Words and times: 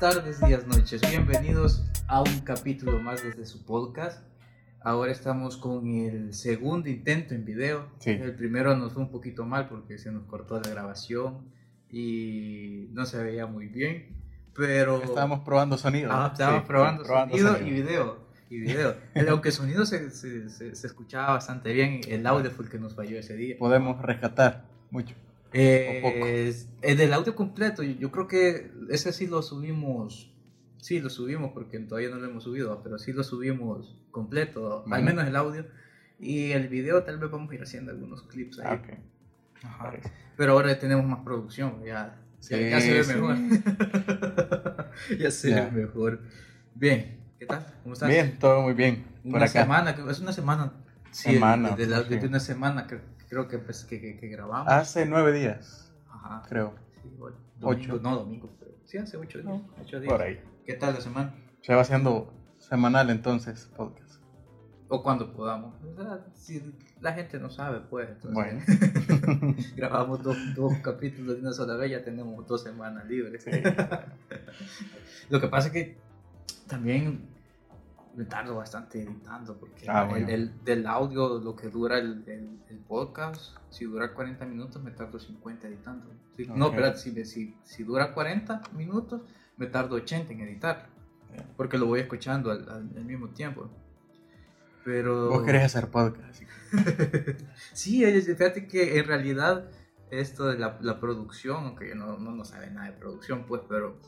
buenas 0.00 0.16
tardes, 0.16 0.40
días, 0.40 0.66
noches. 0.66 1.00
Bienvenidos 1.08 1.84
a 2.06 2.22
un 2.22 2.40
capítulo 2.40 3.00
más 3.00 3.22
desde 3.22 3.44
su 3.46 3.64
podcast. 3.64 4.22
Ahora 4.80 5.10
estamos 5.12 5.56
con 5.56 5.88
el 5.88 6.34
segundo 6.34 6.88
intento 6.88 7.34
en 7.34 7.44
video. 7.44 7.88
Sí. 7.98 8.10
El 8.10 8.34
primero 8.34 8.76
nos 8.76 8.92
fue 8.92 9.02
un 9.02 9.10
poquito 9.10 9.44
mal 9.44 9.68
porque 9.68 9.98
se 9.98 10.12
nos 10.12 10.24
cortó 10.24 10.60
la 10.60 10.70
grabación 10.70 11.50
y 11.90 12.88
no 12.92 13.06
se 13.06 13.22
veía 13.22 13.46
muy 13.46 13.66
bien. 13.66 14.16
Pero 14.54 15.02
Estábamos 15.02 15.40
probando 15.40 15.76
sonido. 15.78 16.10
Ah, 16.12 16.30
estábamos 16.32 16.62
Sí, 16.62 16.66
probando, 16.68 17.02
probando 17.04 17.36
sonido, 17.36 17.66
y 17.66 17.70
video. 17.70 18.18
Y 18.50 18.58
video. 18.60 18.94
Aunque 19.28 19.48
el 19.48 19.54
sonido 19.54 19.84
se, 19.86 20.10
se, 20.10 20.48
se- 20.48 20.74
se 20.74 20.86
escuchaba 20.86 21.32
bastante 21.32 21.72
bien, 21.72 22.00
el 22.08 22.26
audio 22.26 22.50
fue 22.50 22.64
el 22.64 22.70
que 22.70 22.78
nos 22.78 22.94
falló 22.94 23.18
ese 23.18 23.34
día. 23.36 23.56
Podemos 23.58 24.00
rescatar 24.02 24.64
mucho. 24.90 25.14
Eh, 25.52 26.54
el 26.82 26.96
del 26.96 27.12
audio 27.14 27.34
completo, 27.34 27.82
yo, 27.82 28.10
creo 28.10 28.26
que 28.28 28.70
ese 28.90 29.12
sí 29.12 29.26
lo 29.26 29.42
subimos. 29.42 30.34
Sí, 30.80 31.00
lo 31.00 31.10
subimos 31.10 31.52
porque 31.52 31.78
todavía 31.80 32.10
no 32.10 32.16
lo 32.16 32.26
hemos 32.26 32.44
subido, 32.44 32.82
pero 32.82 32.98
sí 32.98 33.12
lo 33.12 33.24
subimos 33.24 34.00
completo, 34.10 34.84
al 34.90 35.02
menos 35.02 35.26
el 35.26 35.34
audio. 35.36 35.66
Y 36.20 36.50
el 36.52 36.68
video 36.68 37.02
tal 37.04 37.18
vez 37.18 37.30
vamos 37.30 37.50
a 37.50 37.54
ir 37.54 37.62
haciendo 37.62 37.90
algunos 37.92 38.22
clips 38.24 38.58
ahí. 38.60 38.66
Ah, 38.68 38.74
ok. 38.74 38.98
Ajá. 39.64 39.92
Pero 40.36 40.52
ahora 40.52 40.78
tenemos 40.78 41.04
más 41.04 41.20
producción, 41.24 41.82
ya, 41.84 42.20
Sí, 42.40 42.54
ya, 42.70 42.80
se 42.80 42.92
ve 42.92 43.04
sí. 43.04 43.14
mejor. 43.14 43.36
ya 45.18 45.30
se 45.30 45.50
Ya. 45.50 45.64
ve 45.68 45.82
mejor. 45.82 46.20
Bien, 46.74 47.18
¿qué 47.38 47.46
tal? 47.46 47.66
¿Cómo 47.82 47.94
estás? 47.94 48.08
Bien, 48.08 48.38
todo 48.38 48.62
muy 48.62 48.74
bien. 48.74 49.04
Por 49.24 49.34
Una 49.36 49.44
acá. 49.46 49.62
semana, 49.62 49.90
es 50.10 50.20
una 50.20 50.32
semana. 50.32 50.72
Sí, 51.10 51.32
Semana, 51.32 51.70
de, 51.70 51.86
de 51.86 51.90
la- 51.90 52.04
sí. 52.04 52.16
de 52.18 52.26
una 52.26 52.38
semana 52.40 52.86
que 52.86 53.00
creo 53.28 53.48
que, 53.48 53.58
pues, 53.58 53.84
que, 53.84 54.00
que, 54.00 54.16
que 54.18 54.28
grabamos. 54.28 54.72
Hace 54.72 55.06
nueve 55.06 55.32
días, 55.32 55.92
Ajá. 56.10 56.42
creo. 56.48 56.74
Sí, 57.02 57.08
bueno, 57.18 57.36
domingo, 57.58 57.94
Ocho. 57.94 58.02
no 58.02 58.16
domingo, 58.16 58.50
pero 58.58 58.72
sí 58.84 58.98
hace 58.98 59.16
ocho 59.16 59.40
días. 59.42 59.60
ocho 59.80 60.00
días. 60.00 60.12
Por 60.12 60.22
ahí. 60.22 60.40
¿Qué 60.64 60.74
tal 60.74 60.94
la 60.94 61.00
semana? 61.00 61.34
Se 61.62 61.74
va 61.74 61.80
haciendo 61.82 62.32
semanal 62.58 63.10
entonces, 63.10 63.70
podcast. 63.76 64.08
O 64.90 65.02
cuando 65.02 65.32
podamos. 65.34 65.74
O 65.84 66.02
sea, 66.02 66.24
si 66.34 66.74
la 67.00 67.12
gente 67.12 67.38
no 67.38 67.50
sabe, 67.50 67.80
pues. 67.90 68.08
entonces, 68.08 68.32
Bueno. 68.32 69.54
grabamos 69.76 70.22
dos, 70.22 70.36
dos 70.54 70.72
capítulos 70.82 71.36
de 71.36 71.42
una 71.42 71.52
sola 71.52 71.76
vez, 71.76 71.90
ya 71.90 72.02
tenemos 72.02 72.46
dos 72.46 72.62
semanas 72.62 73.06
libres. 73.06 73.44
Sí. 73.44 73.50
Lo 75.30 75.40
que 75.40 75.48
pasa 75.48 75.66
es 75.68 75.72
que 75.74 75.98
también 76.66 77.28
me 78.18 78.24
tardo 78.24 78.56
bastante 78.56 79.00
editando 79.02 79.56
porque 79.58 79.86
Ah, 79.88 80.02
el- 80.02 80.08
bueno. 80.10 80.28
el, 80.28 80.64
del 80.64 80.86
audio, 80.86 81.38
lo 81.38 81.54
que 81.54 81.68
dura 81.70 81.98
el, 81.98 82.24
el- 82.26 82.58
el 82.68 82.78
podcast, 82.78 83.56
si 83.70 83.84
dura 83.84 84.12
40 84.12 84.44
minutos, 84.44 84.82
me 84.82 84.90
tardo 84.90 85.18
50 85.20 85.68
editando. 85.68 86.10
Si- 86.36 86.46
No, 86.46 86.66
espérate, 86.70 86.98
si, 86.98 87.24
si, 87.24 87.54
si 87.62 87.84
dura 87.84 88.12
40 88.12 88.60
minutos, 88.76 89.22
me 89.56 89.66
tardo 89.66 89.94
80 89.96 90.32
en 90.32 90.40
editar 90.40 90.88
Ya. 91.34 91.46
porque 91.56 91.78
lo 91.78 91.86
voy 91.86 92.00
escuchando 92.00 92.50
al, 92.50 92.68
al- 92.68 92.90
al 92.96 93.04
mismo 93.04 93.28
tiempo. 93.28 93.70
Pero... 94.84 95.28
Vos 95.30 95.42
querés 95.44 95.62
hacer 95.64 95.88
podcast. 95.88 96.42
Sí, 97.72 98.04
fíjate 98.04 98.66
que 98.66 98.98
en 98.98 99.06
realidad 99.06 99.70
esto 100.10 100.46
de 100.48 100.58
la, 100.58 100.78
la 100.80 100.98
producción, 101.00 101.64
aunque 101.66 101.88
yo 101.90 101.94
no, 101.94 102.18
no, 102.18 102.32
no 102.32 102.44
sabe 102.44 102.70
nada 102.70 102.90
de 102.90 102.96
producción, 102.96 103.44
pues, 103.46 103.62
pero 103.68 103.98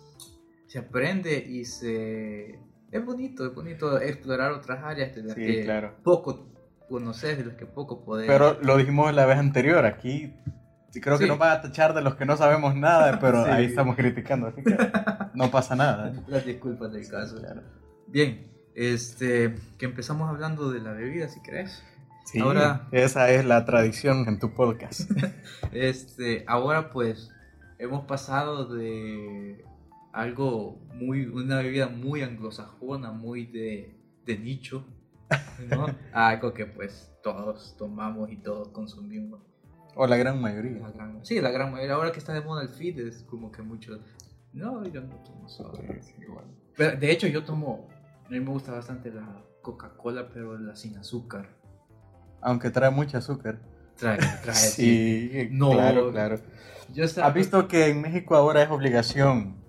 se 0.66 0.78
aprende 0.81 1.38
y 1.38 1.64
se... 1.64 2.58
Es 2.93 3.05
bonito, 3.05 3.47
es 3.47 3.55
bonito 3.55 4.01
explorar 4.01 4.53
otras 4.53 4.83
áreas 4.83 5.15
de 5.15 5.23
las 5.23 5.34
Sí, 5.34 5.47
que 5.47 5.65
claro. 5.65 5.95
poco 6.03 6.49
conoces, 6.89 7.39
de 7.39 7.45
las 7.45 7.55
que 7.56 7.67
poco 7.67 8.05
podés... 8.05 8.27
Pero 8.27 8.59
lo 8.62 8.77
dijimos 8.77 9.15
la 9.15 9.27
vez 9.27 9.39
anterior, 9.39 9.84
aquí 9.87 10.34
sí 10.91 11.00
creo 11.00 11.17
que 11.19 11.25
Sí. 11.25 11.31
nos 11.31 11.41
va 11.41 11.53
a 11.53 11.61
tachar 11.61 11.95
de 11.95 12.03
los 12.03 12.17
que 12.17 12.25
no 12.27 12.37
sabemos 12.37 12.75
nada, 12.75 13.19
pero 13.21 13.45
Sí. 13.45 13.50
ahí 13.50 13.65
estamos 13.67 13.95
criticando, 13.97 14.49
así 14.49 14.62
que 14.65 14.77
no 15.34 15.50
pasa 15.50 15.77
nada. 15.77 16.12
Las 16.27 16.45
disculpas 16.45 16.93
del 16.93 17.09
caso. 17.09 17.39
Claro. 17.39 17.62
Bien, 18.09 18.50
este, 18.75 19.55
que 19.79 19.84
empezamos 19.87 20.29
hablando 20.29 20.71
de 20.73 20.81
la 20.81 20.93
bebida, 20.93 21.29
si 21.29 21.41
crees. 21.41 21.84
Sí, 22.25 22.41
Ahora- 22.41 22.89
esa 22.93 23.31
es 23.31 23.45
la 23.45 23.65
tradición 23.65 24.25
en 24.29 24.39
tu 24.41 24.53
podcast. 24.55 25.09
Este, 25.73 26.45
ahora 26.49 26.91
pues 26.91 27.31
hemos 27.79 28.05
pasado 28.06 28.67
de 28.67 29.65
algo 30.12 30.78
muy, 30.94 31.26
una 31.26 31.59
bebida 31.59 31.88
muy 31.88 32.22
anglosajona, 32.22 33.12
muy 33.12 33.47
de, 33.47 33.94
de 34.26 34.38
nicho, 34.38 34.84
¿no? 35.69 35.87
Algo 36.12 36.53
que 36.53 36.66
pues 36.66 37.12
todos 37.22 37.76
tomamos 37.78 38.31
y 38.32 38.37
todos 38.37 38.69
consumimos. 38.69 39.41
O 39.94 40.06
la 40.06 40.16
gran 40.16 40.41
mayoría. 40.41 40.78
La 40.81 40.91
gran- 40.91 41.25
sí, 41.25 41.41
la 41.41 41.50
gran 41.50 41.70
mayoría. 41.72 41.94
Ahora 41.94 42.12
que 42.12 42.19
está 42.19 42.32
de 42.32 42.41
moda 42.41 42.62
el 42.62 42.69
feed 42.69 42.99
es 43.00 43.22
como 43.25 43.50
que 43.53 43.62
muchos, 43.62 44.00
no, 44.53 44.84
yo 44.87 45.00
no 45.03 45.15
tomo 45.16 45.49
soda. 45.49 45.81
Sí, 46.00 46.15
igual. 46.22 46.44
Pero, 46.76 46.97
de 46.99 47.10
hecho 47.10 47.26
yo 47.26 47.44
tomo, 47.44 47.88
a 48.26 48.31
mí 48.31 48.41
me 48.41 48.50
gusta 48.50 48.72
bastante 48.72 49.10
la 49.12 49.43
Coca-Cola, 49.62 50.28
pero 50.32 50.59
la 50.59 50.75
sin 50.76 50.97
azúcar. 50.97 51.49
Aunque 52.41 52.70
trae 52.70 52.91
mucho 52.91 53.19
azúcar. 53.19 53.60
Trae, 53.97 54.16
trae 54.43 54.54
Sí, 54.54 55.49
No. 55.53 55.72
claro, 55.72 56.10
claro. 56.10 56.41
Yo 56.93 57.04
¿Has 57.04 57.34
visto 57.34 57.69
que 57.69 57.88
en 57.88 58.00
México 58.00 58.34
ahora 58.34 58.62
es 58.62 58.70
obligación 58.70 59.59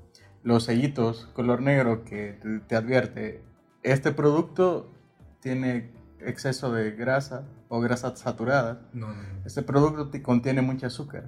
los 0.44 0.64
sellitos 0.66 1.26
color 1.34 1.62
negro 1.62 2.04
que 2.04 2.38
te, 2.42 2.60
te 2.60 2.76
advierte 2.76 3.44
este 3.84 4.12
producto 4.12 4.92
tiene 5.40 5.92
exceso 6.20 6.72
de 6.72 6.92
grasa 6.92 7.44
o 7.68 7.80
grasa 7.82 8.16
saturada? 8.16 8.82
No. 8.94 9.08
Este 9.46 9.64
producto 9.64 10.10
te 10.10 10.22
contiene 10.22 10.62
mucho 10.62 10.86
azúcar. 10.88 11.26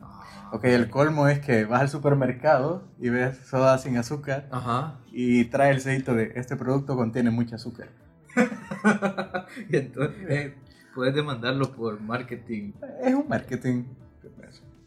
Ah, 0.00 0.50
Ok, 0.52 0.64
el 0.64 0.90
colmo 0.90 1.28
es 1.28 1.38
que 1.40 1.64
vas 1.64 1.80
al 1.82 1.88
supermercado 1.88 2.82
y 3.00 3.08
ves 3.08 3.36
soda 3.46 3.78
sin 3.78 3.96
azúcar 3.98 4.48
Ajá. 4.50 4.98
y 5.12 5.44
trae 5.46 5.70
el 5.70 5.80
sellito 5.80 6.14
de 6.14 6.32
este 6.34 6.56
producto 6.56 6.96
contiene 6.96 7.30
mucho 7.30 7.54
azúcar. 7.56 7.88
y 9.70 9.76
entonces 9.76 10.16
eh, 10.28 10.54
puedes 10.94 11.14
demandarlo 11.14 11.72
por 11.72 12.00
marketing. 12.00 12.72
Es 13.02 13.14
un 13.14 13.28
marketing. 13.28 13.84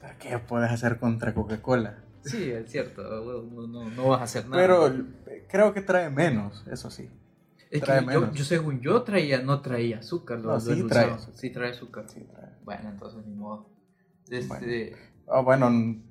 ¿Pero 0.02 0.14
qué 0.20 0.40
puedes 0.40 0.72
hacer 0.72 0.98
contra 1.00 1.34
Coca-Cola? 1.34 1.98
Sí, 2.24 2.52
es 2.52 2.72
cierto. 2.72 3.04
No, 3.04 3.68
no, 3.68 3.90
no 3.90 4.08
vas 4.10 4.22
a 4.22 4.24
hacer 4.24 4.48
nada. 4.48 4.62
Pero 4.62 4.94
creo 5.48 5.74
que 5.74 5.82
trae 5.82 6.10
menos, 6.10 6.66
eso 6.72 6.90
sí. 6.90 7.10
es 7.72 7.80
que 7.80 7.86
trae 7.86 8.02
yo, 8.02 8.08
menos. 8.08 8.36
yo, 8.36 8.44
según 8.44 8.82
yo 8.82 9.04
traía, 9.04 9.42
no 9.42 9.62
traía 9.62 10.00
azúcar. 10.00 10.40
Lo, 10.40 10.50
No, 10.50 10.54
lo 10.54 10.60
sí 10.60 10.84
trae 10.84 11.12
azúcar. 11.12 11.36
Sí 11.38 11.50
trae 11.50 11.72
azúcar. 11.72 12.06
Sí, 12.08 12.22
trae. 12.32 12.50
Bueno, 12.64 12.90
entonces 12.90 13.26
ni 13.26 13.36
modo. 13.36 13.70
Este, 14.30 14.48
Bueno. 14.48 14.98
Ah, 15.32 15.42
bueno, 15.42 16.02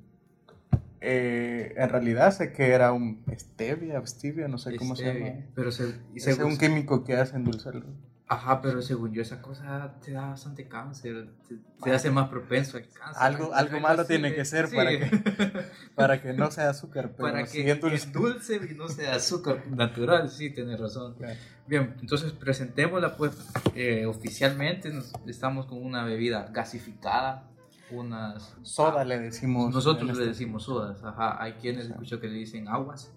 eh, 1.01 1.75
en 1.77 1.89
realidad 1.89 2.33
sé 2.33 2.53
que 2.53 2.71
era 2.71 2.93
un 2.93 3.23
stevia, 3.37 4.05
stevia, 4.07 4.49
no 4.49 4.59
sé 4.59 4.77
cómo 4.77 4.97
se 4.97 5.05
llama. 5.05 5.45
Pero 5.55 5.71
se, 5.71 5.95
y 6.15 6.19
Es 6.19 6.25
según, 6.25 6.53
un 6.53 6.59
químico 6.59 7.05
que 7.05 7.15
hace 7.15 7.37
endulzarlo. 7.37 7.87
Ajá, 8.31 8.61
pero 8.61 8.83
según 8.83 9.13
yo 9.15 9.23
esa 9.23 9.41
cosa 9.41 9.95
te 10.05 10.13
da 10.13 10.29
bastante 10.29 10.69
cáncer. 10.69 11.29
Te, 11.49 11.57
te 11.83 11.93
hace 11.93 12.11
más 12.11 12.29
propenso 12.29 12.77
al 12.77 12.85
cáncer. 12.87 13.23
Algo- 13.23 13.55
algo 13.55 13.81
malo 13.81 14.05
tiene 14.05 14.35
que 14.35 14.45
ser 14.45 14.69
para 14.71 14.91
Para 15.95 16.21
que 16.21 16.35
no 16.35 16.51
sea 16.51 16.69
azúcar, 16.71 17.13
pero 17.17 17.31
para 17.33 17.45
que 17.47 17.71
es 17.71 18.13
dulce 18.13 18.61
y 18.71 18.75
no 18.75 18.87
sea 18.89 19.15
azúcar 19.15 19.67
natural, 19.69 20.29
sí, 20.29 20.51
tienes 20.51 20.79
razón. 20.79 21.15
Claro. 21.15 21.39
Bien, 21.67 21.97
entonces 22.03 22.33
presentémosla 22.33 23.17
pues 23.17 23.33
eh, 23.75 24.05
oficialmente, 24.05 24.91
nos- 24.93 25.13
estamos 25.27 25.65
con 25.65 25.83
una 25.83 26.05
bebida 26.05 26.49
gasificada, 26.53 27.49
unas... 27.91 28.55
Soda 28.63 29.07
le 29.07 29.19
decimos. 29.19 29.73
Nosotros 29.75 30.05
le 30.07 30.13
este- 30.13 30.27
decimos 30.27 30.65
sodas, 30.65 31.03
ajá, 31.03 31.43
hay 31.43 31.55
quienes 31.55 31.87
Sí. 31.87 31.93
escucho 31.93 32.21
que 32.21 32.29
le 32.29 32.35
dicen 32.35 32.69
aguas, 32.69 33.11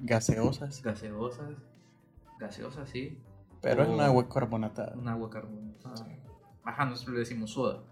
Gaseosas, 0.00 0.82
gaseosas, 0.82 1.50
gaseosas, 2.38 2.88
sí, 2.90 3.18
pero 3.60 3.82
es 3.82 3.88
O- 3.88 3.92
un 3.94 4.00
agua 4.00 4.28
carbonatada. 4.28 4.94
un 4.96 5.08
agua 5.08 5.30
carbonatada. 5.30 6.06
Ajá, 6.64 6.84
nosotros 6.84 7.14
le 7.14 7.20
decimos 7.20 7.50
soda. 7.52 7.82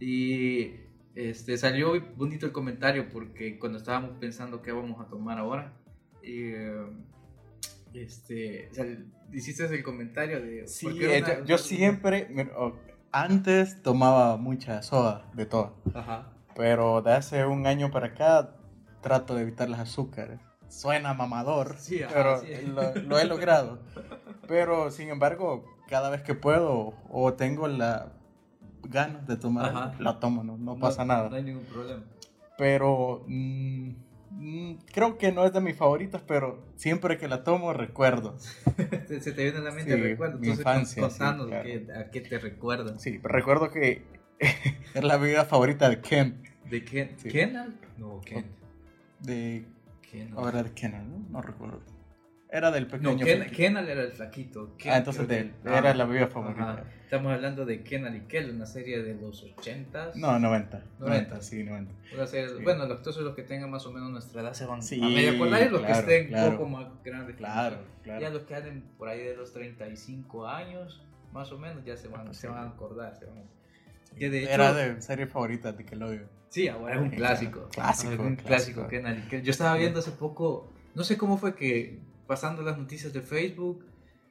Y 0.00 0.74
este, 1.14 1.56
salió 1.56 1.92
bonito 2.16 2.46
el 2.46 2.52
comentario 2.52 3.08
porque 3.08 3.58
cuando 3.58 3.78
estábamos 3.78 4.12
pensando 4.20 4.62
qué 4.62 4.70
vamos 4.72 5.00
a 5.00 5.08
tomar 5.08 5.38
ahora, 5.38 5.72
eh, 6.22 6.86
este, 7.94 8.68
o 8.70 8.74
sea, 8.74 8.84
hiciste 9.32 9.64
el 9.66 9.82
comentario 9.82 10.40
de... 10.40 10.66
Sí, 10.68 10.86
¿por 10.86 10.98
qué 10.98 11.16
eh, 11.18 11.22
una- 11.22 11.38
yo, 11.40 11.44
yo 11.44 11.58
siempre, 11.58 12.28
antes 13.10 13.82
tomaba 13.82 14.36
mucha 14.36 14.82
soda, 14.82 15.30
de 15.34 15.46
todo, 15.46 15.74
Ajá. 15.94 16.32
pero 16.54 17.00
de 17.02 17.12
hace 17.14 17.46
un 17.46 17.66
año 17.66 17.90
para 17.90 18.08
acá 18.08 18.54
trato 19.00 19.34
de 19.34 19.42
evitar 19.42 19.68
los 19.70 19.78
azúcares. 19.78 20.38
Suena 20.68 21.14
mamador, 21.14 21.76
Sí, 21.78 22.02
ajá, 22.02 22.12
pero 22.14 22.40
sí. 22.40 22.48
Lo, 22.66 22.94
lo 22.94 23.18
he 23.18 23.24
logrado. 23.24 23.80
Pero 24.48 24.90
sin 24.90 25.10
embargo, 25.10 25.64
cada 25.88 26.10
vez 26.10 26.22
que 26.22 26.34
puedo 26.34 26.94
o 27.10 27.34
tengo 27.34 27.68
la 27.68 28.12
ganas 28.82 29.26
de 29.26 29.36
tomar, 29.36 29.66
Ajá. 29.66 29.94
la 30.00 30.18
tomo, 30.18 30.42
no, 30.42 30.56
no 30.56 30.78
pasa 30.78 31.04
nada. 31.04 31.28
No 31.28 31.36
hay 31.36 31.42
ningún 31.44 31.64
problema. 31.64 32.02
Pero 32.56 33.22
mm, 33.28 33.90
mm, 34.30 34.72
creo 34.92 35.18
que 35.18 35.30
no 35.30 35.44
es 35.44 35.52
de 35.52 35.60
mis 35.60 35.76
favoritas, 35.76 36.22
pero 36.26 36.64
siempre 36.76 37.18
que 37.18 37.28
la 37.28 37.44
tomo 37.44 37.72
recuerdo. 37.72 38.36
Se 39.06 39.20
se 39.20 39.32
te 39.32 39.42
viene 39.44 39.58
a 39.58 39.62
la 39.62 39.70
mente 39.70 39.94
Sí, 39.94 40.00
recuerdo. 40.00 40.38
mi 40.38 40.48
Entonces, 40.48 40.60
infancia, 40.66 40.94
sí, 40.94 41.00
contanos 41.18 41.46
claro. 41.48 41.64
qué- 41.64 41.92
a 41.94 42.10
qué 42.10 42.20
te 42.22 42.38
recuerdan. 42.38 42.98
Sí, 42.98 43.20
recuerdo 43.22 43.70
que 43.70 44.02
es 44.94 45.04
la 45.04 45.16
bebida 45.18 45.44
favorita 45.44 45.88
de 45.90 46.00
Ken. 46.00 46.42
¿De 46.70 46.84
Ken? 46.84 47.14
Sí. 47.18 47.28
¿Kendall? 47.28 47.74
No, 47.98 48.20
Ken. 48.24 48.46
De 49.20 49.66
Kenal. 50.10 50.48
Era 50.48 50.62
de 50.62 50.72
Kenan, 50.72 51.10
¿no? 51.10 51.18
No 51.30 51.42
recuerdo. 51.42 51.80
Era 52.50 52.70
del 52.70 52.86
pequeño. 52.86 53.12
No, 53.12 53.18
Ken-. 53.18 53.50
Kenal 53.50 53.88
era 53.88 54.02
el 54.02 54.12
flaquito. 54.12 54.74
Ken- 54.78 54.92
Ah, 54.92 54.96
entonces 54.98 55.28
de 55.28 55.38
él. 55.40 55.52
Era 55.64 55.90
ah, 55.90 55.94
la 55.94 56.04
bebida 56.06 56.24
ajá. 56.24 56.32
favorita. 56.32 56.84
Estamos 57.04 57.32
hablando 57.32 57.64
de 57.66 57.82
Kenal 57.82 58.16
y 58.16 58.20
Kel, 58.22 58.50
una 58.50 58.64
serie 58.66 59.02
de 59.02 59.14
los 59.14 59.44
80s. 59.44 60.14
No, 60.14 60.38
90. 60.38 60.78
90, 60.98 60.98
90, 60.98 61.40
sí, 61.42 61.62
90. 61.62 61.92
Una 62.14 62.26
serie- 62.26 62.48
Sí. 62.48 62.62
Bueno, 62.62 62.86
los, 62.86 63.02
todos 63.02 63.18
los 63.18 63.34
que 63.34 63.42
tengan 63.42 63.70
más 63.70 63.84
o 63.86 63.92
menos 63.92 64.10
nuestra 64.10 64.40
edad 64.42 64.52
se 64.54 64.64
van 64.66 64.82
Sí, 64.82 64.98
a 65.02 65.08
medio 65.08 65.32
acordar 65.32 65.62
y 65.62 65.68
los 65.70 65.80
claro, 65.82 66.06
que 66.06 66.16
estén 66.16 66.28
claro. 66.28 66.50
un 66.50 66.56
poco 66.56 66.68
más 66.70 66.86
grandes. 67.04 67.36
Claro, 67.36 67.76
claro. 68.02 68.20
Ya 68.20 68.30
los 68.30 68.42
que 68.44 68.54
anden 68.54 68.82
por 68.96 69.08
ahí 69.08 69.22
de 69.22 69.36
los 69.36 69.52
35 69.52 70.46
años, 70.46 71.02
más 71.32 71.52
o 71.52 71.58
menos, 71.58 71.84
ya 71.84 71.96
se 71.96 72.08
van, 72.08 72.22
Ah, 72.22 72.24
pues 72.26 72.38
se 72.38 72.48
van 72.48 72.64
a 72.64 72.68
acordar. 72.70 73.14
se 73.18 73.26
van 73.26 73.38
a- 73.38 74.16
que 74.18 74.30
de 74.30 74.44
hecho- 74.44 74.52
Era 74.52 74.72
de 74.72 75.02
serie 75.02 75.26
favorita 75.26 75.72
de 75.72 75.78
Nickelodeon. 75.78 76.26
Sí, 76.48 76.66
ahora 76.68 76.94
es 76.94 77.00
un 77.02 77.10
clásico. 77.10 77.68
clásico, 77.70 78.22
un 78.22 78.36
clásico. 78.36 78.48
clásico. 78.48 78.88
Kenal 78.88 79.18
y 79.18 79.28
Kel. 79.28 79.42
Yo 79.42 79.50
estaba 79.50 79.76
viendo 79.76 79.98
hace 79.98 80.12
poco, 80.12 80.72
no 80.94 81.04
sé 81.04 81.18
cómo 81.18 81.36
fue 81.36 81.54
que 81.54 82.00
pasando 82.28 82.62
las 82.62 82.78
noticias 82.78 83.12
de 83.12 83.22
Facebook, 83.22 83.84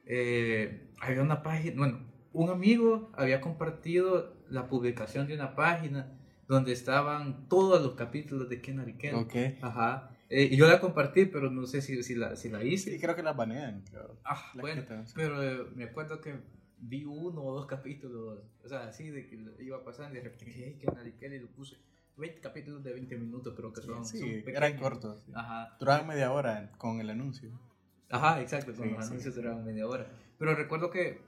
eh, 0.06 0.88
había 1.00 1.20
una 1.22 1.42
página, 1.42 1.76
bueno, 1.76 2.00
un 2.32 2.48
amigo 2.48 3.10
había 3.14 3.40
compartido 3.42 4.34
la 4.48 4.66
publicación 4.68 5.26
de 5.26 5.34
una 5.34 5.54
página 5.54 6.14
donde 6.46 6.72
estaban 6.72 7.46
todos 7.48 7.82
los 7.82 7.92
capítulos 7.94 8.48
de 8.48 8.62
Kenal 8.62 8.88
y 8.88 8.94
Kel. 8.94 9.14
Ok. 9.16 9.34
Ajá. 9.60 10.10
Eh, 10.30 10.48
y 10.50 10.56
yo 10.56 10.66
la 10.66 10.80
compartí, 10.80 11.26
pero 11.26 11.50
no 11.50 11.66
sé 11.66 11.82
si, 11.82 12.02
si, 12.02 12.14
la, 12.14 12.36
si 12.36 12.48
la 12.48 12.60
Sí, 12.60 12.68
hice. 12.68 12.98
creo 13.00 13.14
que 13.16 13.22
la 13.22 13.32
banean, 13.32 13.82
creo. 13.90 14.16
Ah, 14.24 14.42
La 14.54 14.60
bueno, 14.62 14.82
sí. 15.04 15.12
pero 15.14 15.42
eh, 15.42 15.66
me 15.74 15.84
acuerdo 15.84 16.20
que 16.20 16.40
vi 16.78 17.04
uno 17.04 17.42
o 17.42 17.54
dos 17.54 17.66
capítulos, 17.66 18.38
o 18.64 18.68
sea, 18.68 18.86
así 18.86 19.10
de 19.10 19.26
que 19.26 19.36
iba 19.60 19.82
pasando 19.84 20.14
y 20.14 20.18
de 20.18 20.24
repente 20.24 20.44
dije, 20.46 20.64
"Hey, 20.66 20.78
Kenal 20.80 21.06
y 21.08 21.12
Kel", 21.12 21.34
y 21.34 21.40
lo 21.40 21.48
puse. 21.48 21.76
20 22.16 22.40
capítulos 22.40 22.82
de 22.82 22.92
20 22.94 23.16
minutos 23.16 23.54
creo 23.56 23.72
que 23.72 23.80
son. 23.80 24.04
Sí, 24.04 24.18
son 24.42 24.54
eran 24.54 24.76
cortos. 24.76 25.22
sí. 25.24 25.32
Ajá. 25.34 25.76
Duraban 25.78 26.06
media 26.06 26.32
hora 26.32 26.72
con 26.78 27.00
el 27.00 27.10
anuncio. 27.10 27.50
Ajá, 28.10 28.40
exacto, 28.40 28.72
con 28.74 28.88
Sí, 28.88 28.94
los 28.94 29.04
sí. 29.04 29.10
anuncios 29.10 29.34
duraban 29.34 29.64
media 29.64 29.86
hora. 29.86 30.06
Pero 30.38 30.54
recuerdo 30.54 30.90
que, 30.90 31.20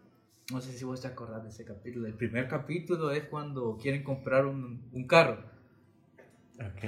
no 0.52 0.60
sé 0.60 0.72
si 0.72 0.84
vos 0.84 1.00
te 1.00 1.08
acordás 1.08 1.42
de 1.42 1.50
ese 1.50 1.64
capítulo. 1.64 2.06
El 2.06 2.14
primer 2.14 2.48
capítulo 2.48 3.10
es 3.10 3.24
cuando 3.24 3.76
quieren 3.76 4.02
comprar 4.02 4.46
un, 4.46 4.88
un 4.92 5.06
carro. 5.06 5.38
Ok. 6.58 6.84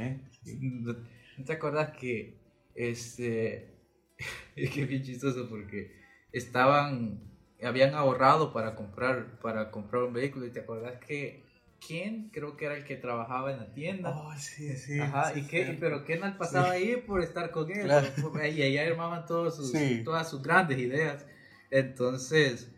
¿No 0.61 0.97
no 1.39 1.45
te 1.45 1.53
acordás 1.53 1.97
que, 1.97 2.39
este, 2.75 3.75
es 4.57 4.71
que 4.71 4.83
es 4.83 4.89
bien 4.89 5.03
chistoso 5.03 5.49
porque 5.49 5.93
estaban, 6.33 7.21
habían 7.63 7.95
ahorrado 7.95 8.53
para 8.53 8.75
comprar, 8.75 9.39
para 9.41 9.71
comprar 9.71 10.03
un 10.05 10.13
vehículo 10.13 10.47
y 10.47 10.51
te 10.51 10.61
acordás 10.61 10.99
que 11.05 11.45
Ken 11.87 12.31
creo 12.33 12.57
que 12.57 12.67
era 12.67 12.77
el 12.77 12.85
que 12.85 12.97
trabajaba 12.97 13.53
en 13.53 13.59
la 13.59 13.73
tienda. 13.73 14.11
Oh, 14.17 14.33
sí, 14.37 14.77
sí. 14.77 15.01
Ajá, 15.01 15.33
sí, 15.35 15.41
y, 15.41 15.43
sí. 15.45 15.77
pero 15.81 16.05
Kenal 16.05 16.37
pasaba 16.37 16.71
ahí 16.73 16.97
por 17.07 17.23
estar 17.23 17.51
con 17.51 17.71
él. 17.71 17.83
Claro. 17.85 18.09
y 18.45 18.63
ahí 18.63 18.79
armaban 18.79 19.27
todos 19.27 19.57
sus, 19.57 19.73
Sí. 19.73 20.03
todas 20.05 20.29
sus 20.31 20.43
grandes 20.43 20.79
ideas. 20.79 21.27
Entonces, 21.71 22.71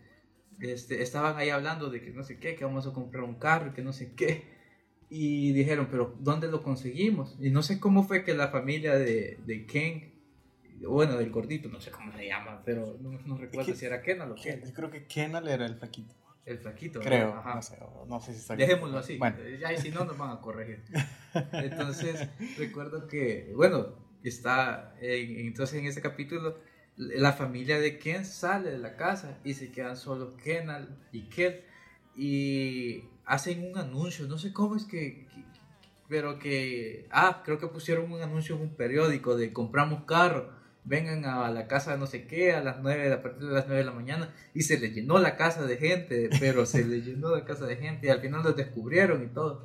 este, 0.61 1.03
estaban 1.03 1.37
ahí 1.37 1.51
hablando 1.51 1.91
de 1.91 2.01
que 2.01 2.11
no 2.11 2.23
sé 2.25 2.39
qué, 2.39 2.55
que 2.55 2.65
vamos 2.65 2.87
a 2.87 2.93
comprar 2.93 3.25
un 3.25 3.35
carro 3.35 3.71
y 3.71 3.73
que 3.75 3.83
no 3.83 3.93
sé 3.93 4.13
qué. 4.15 4.45
Y 5.11 5.53
dijeron, 5.53 5.89
pero 5.91 6.17
¿dónde 6.21 6.49
lo 6.49 6.63
conseguimos? 6.63 7.37
Y 7.41 7.51
no 7.51 7.63
sé 7.63 7.79
cómo 7.79 8.05
fue 8.05 8.25
que 8.25 8.35
la 8.35 8.49
familia 8.49 8.95
de, 8.95 9.39
de 9.45 9.67
Ken, 9.67 10.15
bueno, 10.81 11.17
del 11.17 11.31
gordito, 11.31 11.69
no 11.69 11.81
sé 11.81 11.91
cómo 11.91 12.13
se 12.13 12.27
llama, 12.27 12.63
pero 12.65 12.97
no, 13.01 13.11
no 13.27 13.37
recuerdo 13.37 13.75
si 13.75 13.85
era 13.85 14.01
Kenal 14.03 14.33
o 14.33 14.35
Ken- 14.35 14.61
Ken. 14.61 14.69
Yo 14.69 14.73
creo 14.75 14.91
que 14.91 15.05
Kenal 15.07 15.47
era 15.49 15.67
el 15.67 15.77
flaquito. 15.77 16.15
El 16.47 16.59
flaquito. 16.59 17.01
Creo. 17.01 17.33
Ajá. 17.35 17.55
No 17.55 17.63
sé, 17.63 17.79
o 17.81 18.05
no 18.07 18.21
sé 18.21 18.33
si 18.33 18.39
está 18.41 18.55
Dejémoslo 18.57 18.99
así. 18.99 19.17
Bueno, 19.17 19.37
eh, 19.41 19.59
Ya, 19.61 19.73
y 19.73 19.79
si 19.79 19.91
no, 19.91 20.05
nos 20.05 20.19
van 20.19 20.31
a 20.31 20.41
corregir. 20.41 20.83
Entonces, 21.53 22.29
recuerdo 22.59 23.07
que, 23.07 23.53
bueno, 23.57 23.95
está, 24.23 24.95
en- 25.01 25.39
entonces 25.47 25.81
en 25.81 25.87
ese 25.87 26.01
capítulo, 26.03 26.59
la 26.97 27.33
familia 27.33 27.79
de 27.81 27.99
Ken 27.99 28.25
sale 28.25 28.71
de 28.71 28.79
la 28.79 28.97
casa 28.97 29.39
y 29.45 29.55
se 29.55 29.73
quedan 29.73 29.97
solo 29.97 30.37
Kenal 30.37 30.97
y 31.13 31.23
Kel 31.29 31.63
y 32.17 33.05
hacen 33.25 33.65
un 33.71 33.79
anuncio, 33.79 34.27
no 34.27 34.39
sé 34.39 34.53
cómo 34.53 34.77
es 34.77 34.85
que, 34.85 35.27
que- 35.27 35.45
pero 36.09 36.39
que, 36.39 37.09
ah, 37.11 37.43
creo 37.45 37.59
que 37.59 37.67
pusieron 37.67 38.13
un 38.13 38.21
anuncio 38.23 38.55
en 38.57 38.63
un 38.63 38.75
periódico 38.77 39.37
de 39.37 39.53
compramos 39.53 40.05
carro, 40.05 40.53
vengan 40.85 41.25
a 41.25 41.51
la 41.51 41.67
casa 41.67 41.97
no 41.97 42.07
sé 42.07 42.27
qué 42.27 42.53
a 42.53 42.63
las 42.63 42.81
9, 42.83 43.13
a 43.13 43.23
partir 43.23 43.49
de 43.49 43.55
las 43.55 43.67
9 43.67 43.79
de 43.79 43.85
la 43.85 43.93
mañana 43.93 44.35
y 44.53 44.63
se 44.63 44.79
les 44.79 44.95
llenó 44.95 45.19
la 45.19 45.37
casa 45.37 45.65
de 45.65 45.77
gente, 45.77 46.31
pero 46.41 46.67
se 46.67 46.85
les 46.85 47.05
llenó 47.05 47.35
la 47.35 47.45
casa 47.45 47.67
de 47.67 47.77
gente 47.77 48.07
y 48.07 48.11
al 48.11 48.21
final 48.21 48.43
los 48.43 48.57
descubrieron 48.57 49.23
y 49.23 49.29
todo. 49.29 49.65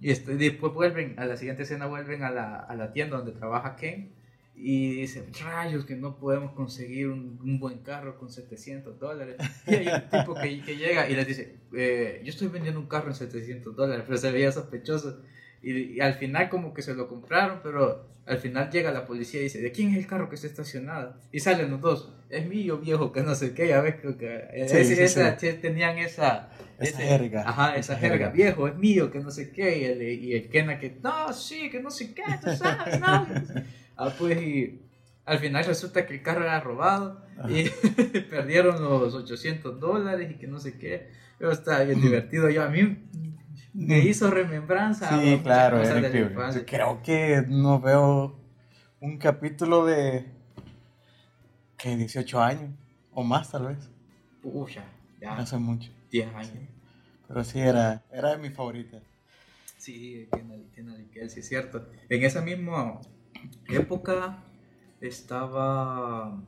Y 0.00 0.10
este, 0.10 0.36
después 0.36 0.72
vuelven, 0.72 1.18
a 1.18 1.24
la 1.26 1.36
siguiente 1.36 1.62
escena 1.62 1.86
vuelven 1.86 2.22
a 2.22 2.30
la, 2.30 2.56
a 2.56 2.74
la 2.74 2.92
tienda 2.92 3.16
donde 3.16 3.32
trabaja 3.32 3.76
Ken 3.76 4.12
y 4.54 5.00
dicen, 5.00 5.26
rayos, 5.42 5.84
que 5.84 5.96
no 5.96 6.18
podemos 6.18 6.52
conseguir 6.52 7.08
un, 7.08 7.38
un 7.42 7.58
buen 7.58 7.78
carro 7.78 8.18
con 8.18 8.30
700 8.30 8.98
dólares. 8.98 9.36
Y 9.66 9.74
hay 9.74 9.88
un 9.88 10.10
tipo 10.10 10.34
que, 10.34 10.62
que 10.62 10.76
llega 10.76 11.08
y 11.08 11.14
les 11.14 11.26
dice, 11.26 11.56
eh, 11.74 12.20
yo 12.24 12.30
estoy 12.30 12.48
vendiendo 12.48 12.78
un 12.80 12.86
carro 12.86 13.08
en 13.08 13.14
700 13.14 13.74
dólares, 13.74 14.04
pero 14.06 14.18
se 14.18 14.30
veía 14.30 14.52
sospechoso. 14.52 15.20
Y, 15.62 15.94
y 15.96 16.00
al 16.00 16.14
final 16.14 16.48
como 16.48 16.74
que 16.74 16.82
se 16.82 16.94
lo 16.94 17.08
compraron, 17.08 17.60
pero 17.62 18.08
al 18.26 18.38
final 18.38 18.70
llega 18.70 18.92
la 18.92 19.04
policía 19.06 19.40
y 19.40 19.44
dice, 19.44 19.60
¿de 19.60 19.72
quién 19.72 19.90
es 19.90 19.96
el 19.98 20.06
carro 20.06 20.28
que 20.28 20.34
está 20.36 20.46
estacionado? 20.46 21.14
Y 21.32 21.40
salen 21.40 21.70
los 21.70 21.80
dos, 21.80 22.12
es 22.30 22.46
mío 22.48 22.78
viejo, 22.78 23.12
que 23.12 23.20
no 23.22 23.34
sé 23.34 23.52
qué, 23.54 23.68
ya 23.68 23.80
ves, 23.80 23.96
creo 24.00 24.16
que 24.16 24.26
eh, 24.52 24.68
Sí, 24.68 24.76
ese- 24.78 24.96
sí, 24.96 25.02
esa- 25.02 25.38
sí. 25.38 25.52
tenían 25.60 25.98
esa... 25.98 26.50
Esa 26.78 26.98
ese- 26.98 27.08
jerga. 27.08 27.42
Ajá, 27.48 27.70
esa, 27.76 27.92
Esa 27.92 27.96
jerga. 28.00 28.16
jerga. 28.16 28.30
Viejo, 28.30 28.68
es 28.68 28.76
mío, 28.76 29.10
que 29.10 29.20
no 29.20 29.30
sé 29.30 29.50
qué. 29.52 29.78
Y 29.78 29.84
el, 29.84 30.02
y 30.02 30.34
el 30.34 30.48
Kena 30.48 30.78
que, 30.78 30.96
no, 31.02 31.32
sí, 31.32 31.70
que 31.70 31.80
no 31.80 31.90
sé 31.90 32.12
qué, 32.14 32.22
tú 32.42 32.50
sabes, 32.56 33.00
no. 33.00 33.26
ah, 33.96 34.12
pues, 34.18 34.40
y 34.42 34.80
al 35.24 35.38
final 35.38 35.64
resulta 35.64 36.04
que 36.06 36.14
el 36.14 36.22
carro 36.22 36.42
era 36.42 36.58
robado 36.60 37.24
y 37.48 37.68
perdieron 38.30 38.82
los 38.82 39.14
800 39.14 39.78
dólares 39.78 40.30
y 40.32 40.34
que 40.34 40.46
no 40.48 40.58
sé 40.58 40.76
qué. 40.78 41.08
Pero 41.38 41.52
está 41.52 41.82
bien 41.84 42.00
divertido. 42.02 42.50
Yo, 42.50 42.62
a 42.64 42.68
mí 42.68 42.98
me 43.74 43.98
hizo 44.00 44.30
remembranza. 44.30 45.08
a 45.08 45.20
Sí, 45.20 45.40
claro, 45.42 45.82
increíble. 45.82 46.30
infancia. 46.32 46.64
Creo 46.66 47.02
que 47.02 47.44
no 47.48 47.80
veo 47.80 48.38
un 49.00 49.18
capítulo 49.18 49.84
de. 49.84 50.26
que 51.76 51.96
18 51.96 52.40
años 52.42 52.70
o 53.12 53.24
más, 53.24 53.50
tal 53.50 53.66
vez. 53.66 53.90
Uf, 54.42 54.70
ya, 54.74 54.84
ya, 55.20 55.36
No 55.36 55.46
sé 55.46 55.58
mucho. 55.58 55.90
10 56.10 56.34
años. 56.34 56.52
Pero 57.28 57.44
sí, 57.44 57.60
era, 57.60 58.04
era 58.12 58.30
de 58.30 58.38
mi 58.38 58.50
favorita. 58.50 59.00
Sí, 59.78 60.28
y 60.32 61.08
Kel, 61.10 61.30
sí 61.30 61.40
es 61.40 61.48
cierto. 61.48 61.88
En 62.08 62.22
esa 62.22 62.40
misma 62.40 63.00
época 63.68 64.44
estaba... 65.00 66.40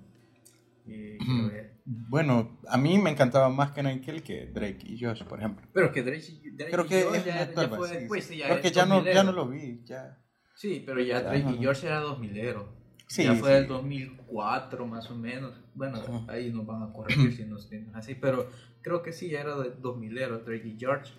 eh. 0.86 1.70
Bueno, 1.84 2.58
a 2.68 2.76
mí 2.78 2.98
me 2.98 3.10
encantaba 3.10 3.48
más 3.48 3.72
que 3.72 3.82
Nickel 3.82 4.22
que 4.22 4.46
Drake 4.46 4.80
y 4.84 4.98
Josh, 5.02 5.22
por 5.24 5.38
ejemplo. 5.38 5.66
Pero 5.72 5.92
que 5.92 6.02
Drake, 6.02 6.40
Drake 6.52 6.72
Creo 6.72 6.84
y 6.84 6.88
que 6.88 7.02
Josh 7.04 7.16
es 7.16 7.24
ya, 7.24 7.54
ya 7.54 7.68
fue 7.68 7.88
sí, 7.88 7.94
después, 7.96 8.24
sí. 8.24 8.32
sí, 8.34 8.38
ya 8.40 8.46
Creo 8.48 8.60
que 8.62 8.70
ya 8.70 8.86
no, 8.86 9.02
2000ero. 9.02 9.14
ya 9.14 9.22
no 9.24 9.32
lo 9.32 9.48
vi, 9.48 9.82
ya. 9.84 10.18
Sí, 10.54 10.82
pero 10.86 11.00
ya 11.00 11.20
Ya 11.20 11.28
Drake 11.28 11.44
no 11.44 11.54
y 11.54 11.58
George 11.58 11.86
era 11.86 12.02
2000ero. 12.02 12.66
Sí, 13.06 13.24
ya 13.24 13.34
fue 13.34 13.50
sí. 13.50 13.56
el 13.56 13.66
2004 13.68 14.86
más 14.86 15.10
o 15.10 15.16
menos. 15.16 15.60
Bueno, 15.74 15.98
Ajá. 15.98 16.24
ahí 16.32 16.50
nos 16.52 16.64
van 16.66 16.82
a 16.82 16.92
corregir 16.92 17.32
si 17.36 17.44
no 17.44 17.58
es 17.58 17.68
así, 17.94 18.14
pero 18.14 18.48
creo 18.82 19.02
que 19.02 19.12
sí, 19.12 19.28
ya 19.30 19.40
era 19.40 19.56
de 19.56 19.76
2000ero 19.76 20.42
Drake 20.44 20.68
y 20.68 20.78
George. 20.78 21.12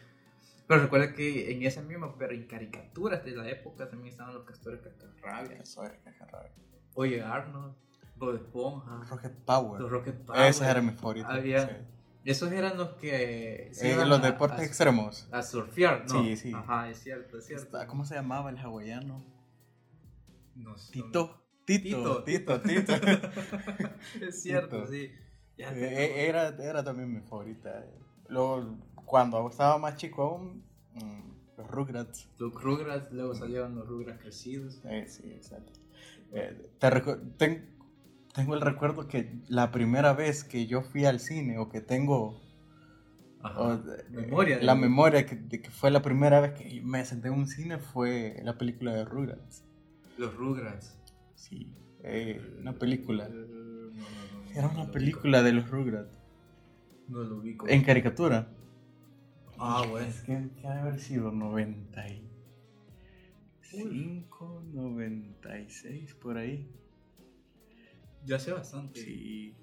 Pero 0.67 0.81
recuerda 0.81 1.13
que 1.13 1.51
en 1.51 1.61
esa 1.61 1.83
misma, 1.83 2.17
pero 2.17 2.33
en 2.33 2.47
caricaturas 2.47 3.23
de 3.23 3.35
la 3.35 3.47
época 3.49 3.87
también 3.87 4.09
estaban 4.11 4.33
los 4.33 4.45
castores 4.45 4.81
cascarrabias. 4.81 5.61
Eso 5.61 5.83
era 5.83 5.95
cajarrabe. 6.03 6.49
Oye 6.95 7.21
Arnold, 7.21 7.75
Bob 8.17 8.35
Esponja, 8.35 9.03
Rocket 9.09 9.33
Power. 9.45 9.81
los 9.81 9.91
Rocket 9.91 10.15
Power. 10.25 10.41
Ese 10.41 10.65
era 10.69 10.81
mi 10.81 10.91
favorito. 10.91 11.27
Había- 11.27 11.67
sí. 11.67 11.73
Esos 12.23 12.51
eran 12.51 12.75
los 12.77 12.89
que 12.95 13.69
se 13.71 13.91
Eh, 13.93 14.05
los 14.05 14.19
deportes 14.21 14.59
a- 14.59 14.63
extremos. 14.65 15.27
A 15.31 15.43
surfear, 15.43 16.05
¿no? 16.11 16.23
Sí, 16.23 16.35
sí. 16.37 16.53
Ajá, 16.53 16.89
es 16.89 16.97
cierto, 16.99 17.37
es 17.37 17.45
cierto. 17.45 17.77
¿Cómo 17.87 18.03
se 18.05 18.15
llamaba 18.15 18.49
el 18.49 18.57
hawaiano? 18.57 19.23
No 20.55 20.75
sé. 20.77 20.93
Tito. 20.93 21.41
Tito, 21.65 22.23
Tito, 22.23 22.61
Tito, 22.61 22.61
Tito. 22.61 22.93
es 24.21 24.41
cierto, 24.41 24.77
Tito. 24.83 24.87
sí. 24.91 25.11
Ya 25.57 25.71
te- 25.73 25.85
Eh, 26.23 26.27
era, 26.27 26.49
era 26.49 26.83
también 26.83 27.13
mi 27.13 27.21
favorita. 27.21 27.85
Luego, 28.27 28.75
cuando 29.05 29.47
estaba 29.47 29.77
más 29.77 29.95
chico 29.95 30.23
aún, 30.23 30.63
mm, 30.93 31.57
los 31.57 31.67
Rugrats. 31.71 32.27
Los 32.37 32.53
Rugrats, 32.53 33.11
luego 33.11 33.33
salieron 33.35 33.75
los 33.75 33.87
Rugrats 33.87 34.19
crecidos. 34.21 34.79
Eh, 34.85 35.05
sí, 35.07 35.31
exacto. 35.31 35.73
Eh, 36.33 36.69
te 36.79 36.89
tengo 38.35 38.53
el 38.55 38.61
recuerdo 38.61 39.07
que 39.07 39.39
la 39.47 39.71
primera 39.71 40.13
vez 40.13 40.43
que 40.43 40.67
yo 40.67 40.81
fui 40.81 41.05
al 41.05 41.19
cine 41.19 41.57
o 41.57 41.69
que 41.69 41.81
tengo 41.81 42.41
Ajá. 43.41 43.59
o- 43.61 43.81
Memoria. 44.11 44.57
eh, 44.57 44.63
la 44.63 44.75
memoria 44.75 45.25
que, 45.25 45.35
de 45.35 45.61
que 45.61 45.69
fue 45.71 45.89
la 45.91 46.01
primera 46.01 46.39
vez 46.41 46.51
que 46.53 46.81
me 46.81 47.03
senté 47.05 47.27
en 47.29 47.35
un 47.35 47.47
cine 47.47 47.77
fue 47.79 48.39
la 48.43 48.57
película 48.57 48.93
de 48.93 49.05
Rugrats. 49.05 49.63
Los 50.17 50.33
Rugrats. 50.35 50.97
Sí, 51.35 51.73
eh, 52.03 52.41
una 52.61 52.73
película. 52.73 53.27
Eh, 53.27 53.31
no, 53.31 53.43
no, 53.43 53.91
no, 53.93 54.03
Era 54.53 54.67
una 54.67 54.91
película 54.91 55.41
de 55.43 55.53
los 55.53 55.69
Rugrats. 55.69 56.09
No 57.07 57.23
lo 57.23 57.37
ubico. 57.37 57.67
En 57.67 57.83
caricatura. 57.83 58.47
Ah, 59.57 59.85
bueno. 59.89 60.05
Es 60.07 60.21
que, 60.21 60.49
que 60.59 60.67
ha 60.67 60.81
haber 60.81 60.99
sido 60.99 61.31
90 61.31 62.09
y... 62.09 62.21
5.96 63.71 66.13
por 66.15 66.37
ahí. 66.37 66.69
Ya 68.25 68.37
hace 68.37 68.51
bastante. 68.51 68.99
Sí. 68.99 69.55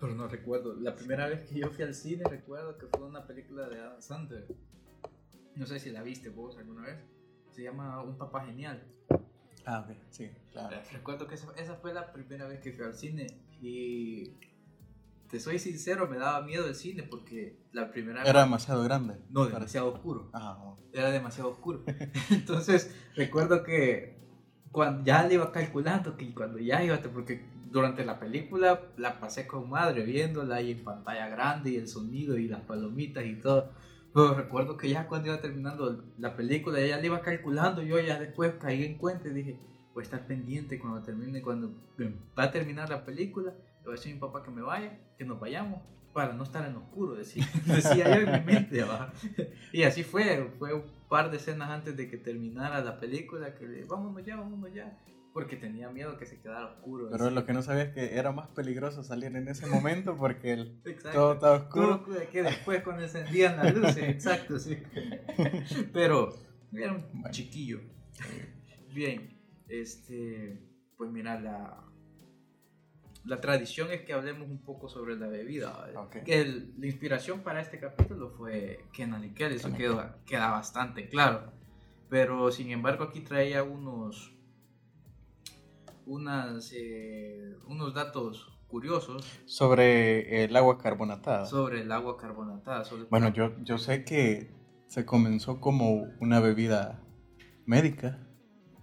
Pero 0.00 0.14
no 0.14 0.28
recuerdo. 0.28 0.74
La 0.74 0.94
primera 0.96 1.28
vez 1.28 1.48
que 1.48 1.60
yo 1.60 1.70
fui 1.70 1.84
al 1.84 1.94
cine 1.94 2.24
recuerdo 2.28 2.76
que 2.78 2.86
fue 2.86 3.06
una 3.06 3.26
película 3.26 3.68
de 3.68 3.80
Adam 3.80 4.00
Sandler. 4.00 4.46
No 5.54 5.66
sé 5.66 5.78
si 5.78 5.90
la 5.90 6.02
viste 6.02 6.30
vos 6.30 6.56
alguna 6.58 6.82
vez. 6.82 6.98
Se 7.52 7.62
llama 7.62 8.02
Un 8.02 8.18
papá 8.18 8.44
genial. 8.44 8.82
Ah, 9.66 9.86
ok, 9.88 9.96
sí, 10.10 10.30
claro. 10.52 10.76
Recuerdo 10.92 11.26
que 11.26 11.36
esa, 11.36 11.50
esa 11.56 11.76
fue 11.76 11.94
la 11.94 12.12
primera 12.12 12.46
vez 12.46 12.60
que 12.60 12.72
fui 12.72 12.84
al 12.84 12.94
cine 12.94 13.26
y 13.62 14.34
te 15.30 15.40
soy 15.40 15.58
sincero, 15.58 16.06
me 16.06 16.18
daba 16.18 16.42
miedo 16.42 16.66
el 16.66 16.74
cine 16.74 17.02
porque 17.02 17.56
la 17.72 17.90
primera 17.90 18.22
Era 18.22 18.40
vez... 18.40 18.44
demasiado 18.44 18.84
grande. 18.84 19.16
No, 19.30 19.46
demasiado 19.46 19.92
oscuro. 19.92 20.30
Ah, 20.32 20.58
oh. 20.62 20.78
Era 20.92 21.10
demasiado 21.10 21.50
oscuro. 21.50 21.82
Entonces, 22.30 22.94
recuerdo 23.14 23.62
que 23.62 24.18
cuando 24.70 25.04
ya 25.04 25.26
le 25.26 25.34
iba 25.34 25.50
calculando 25.50 26.16
que 26.16 26.34
cuando 26.34 26.58
ya 26.58 26.84
iba, 26.84 27.00
porque 27.00 27.44
durante 27.74 28.04
la 28.04 28.20
película 28.20 28.80
la 28.96 29.18
pasé 29.18 29.48
con 29.48 29.68
madre 29.68 30.04
viéndola 30.04 30.62
y 30.62 30.70
en 30.70 30.84
pantalla 30.84 31.28
grande 31.28 31.70
y 31.70 31.76
el 31.76 31.88
sonido 31.88 32.38
y 32.38 32.46
las 32.46 32.60
palomitas 32.60 33.26
y 33.26 33.34
todo. 33.34 33.72
Pero 34.14 34.32
recuerdo 34.32 34.76
que 34.76 34.88
ya 34.88 35.08
cuando 35.08 35.30
iba 35.30 35.40
terminando 35.40 36.04
la 36.16 36.36
película, 36.36 36.80
ya 36.80 36.98
le 36.98 37.06
iba 37.06 37.20
calculando, 37.20 37.82
yo 37.82 37.98
ya 37.98 38.20
después 38.20 38.54
caí 38.60 38.84
en 38.84 38.96
cuenta 38.96 39.26
y 39.26 39.32
dije, 39.32 39.58
voy 39.92 40.02
a 40.02 40.04
estar 40.04 40.24
pendiente 40.24 40.78
cuando 40.78 41.02
termine, 41.02 41.42
cuando 41.42 41.74
va 42.38 42.44
a 42.44 42.50
terminar 42.52 42.88
la 42.90 43.04
película, 43.04 43.50
le 43.50 43.84
voy 43.84 43.94
a 43.94 43.96
decir 43.96 44.12
a 44.12 44.14
mi 44.14 44.20
papá 44.20 44.44
que 44.44 44.52
me 44.52 44.62
vaya, 44.62 44.96
que 45.18 45.24
nos 45.24 45.40
vayamos, 45.40 45.82
para 46.12 46.32
no 46.32 46.44
estar 46.44 46.64
en 46.64 46.76
oscuro, 46.76 47.16
decía, 47.16 47.44
decía 47.66 48.16
yo 48.16 48.22
en 48.22 48.32
mi 48.46 48.52
mente. 48.52 48.86
Y 49.72 49.82
así 49.82 50.04
fue, 50.04 50.48
fue 50.60 50.74
un 50.74 50.84
par 51.08 51.32
de 51.32 51.38
escenas 51.38 51.70
antes 51.70 51.96
de 51.96 52.08
que 52.08 52.18
terminara 52.18 52.84
la 52.84 53.00
película, 53.00 53.56
que 53.56 53.66
le, 53.66 53.84
vámonos 53.84 54.24
ya, 54.24 54.36
vámonos 54.36 54.72
ya, 54.72 54.96
porque 55.34 55.56
tenía 55.56 55.90
miedo 55.90 56.16
que 56.16 56.24
se 56.26 56.40
quedara 56.40 56.66
oscuro. 56.66 57.08
Pero 57.10 57.26
así. 57.26 57.34
lo 57.34 57.44
que 57.44 57.52
no 57.52 57.60
sabía 57.60 57.82
es 57.82 57.92
que 57.92 58.16
era 58.16 58.30
más 58.32 58.48
peligroso 58.48 59.02
salir 59.02 59.34
en 59.36 59.48
ese 59.48 59.66
momento 59.66 60.16
porque 60.16 60.52
el- 60.54 60.80
todo 61.12 61.34
estaba 61.34 61.38
Todo 61.38 61.54
oscuro. 61.56 61.94
oscuro, 61.96 62.20
que 62.30 62.42
después 62.44 62.82
cuando 62.84 63.02
encendían 63.02 63.56
las 63.56 63.74
luces, 63.74 63.98
exacto, 64.04 64.58
sí. 64.58 64.78
Pero 65.92 66.32
era 66.72 66.92
un 66.92 67.04
Bueno. 67.12 67.30
chiquillo. 67.30 67.80
Bien, 68.94 69.36
este, 69.68 70.60
pues 70.96 71.10
mira, 71.10 71.40
la, 71.40 71.80
la 73.24 73.40
tradición 73.40 73.90
es 73.90 74.02
que 74.02 74.12
hablemos 74.12 74.48
un 74.48 74.58
poco 74.62 74.88
sobre 74.88 75.16
la 75.16 75.26
bebida. 75.26 75.72
¿vale? 75.72 75.96
Ok. 75.96 76.16
Que 76.24 76.40
el- 76.42 76.74
la 76.78 76.86
inspiración 76.86 77.40
para 77.40 77.60
este 77.60 77.80
capítulo 77.80 78.30
fue 78.30 78.84
Kenan 78.92 79.24
y 79.24 79.30
Kelly, 79.30 79.56
eso 79.56 79.72
queda, 79.74 80.18
queda 80.26 80.50
bastante 80.52 81.08
claro. 81.08 81.52
Pero 82.08 82.52
sin 82.52 82.70
embargo 82.70 83.02
aquí 83.04 83.20
traía 83.20 83.64
unos, 83.64 84.33
unas, 86.06 86.72
eh, 86.74 87.56
unos 87.66 87.94
datos 87.94 88.50
curiosos 88.68 89.24
Sobre 89.46 90.44
el 90.44 90.56
agua 90.56 90.78
carbonatada. 90.78 91.46
sobre 91.46 91.80
el 91.82 91.92
agua 91.92 92.16
carbonatada. 92.16 92.84
sobre- 92.84 93.04
Bueno, 93.04 93.28
yo, 93.32 93.52
yo 93.62 93.78
sé 93.78 94.04
que 94.04 94.50
se 94.88 95.04
comenzó 95.04 95.60
como 95.60 96.08
una 96.20 96.40
bebida 96.40 97.00
médica, 97.66 98.20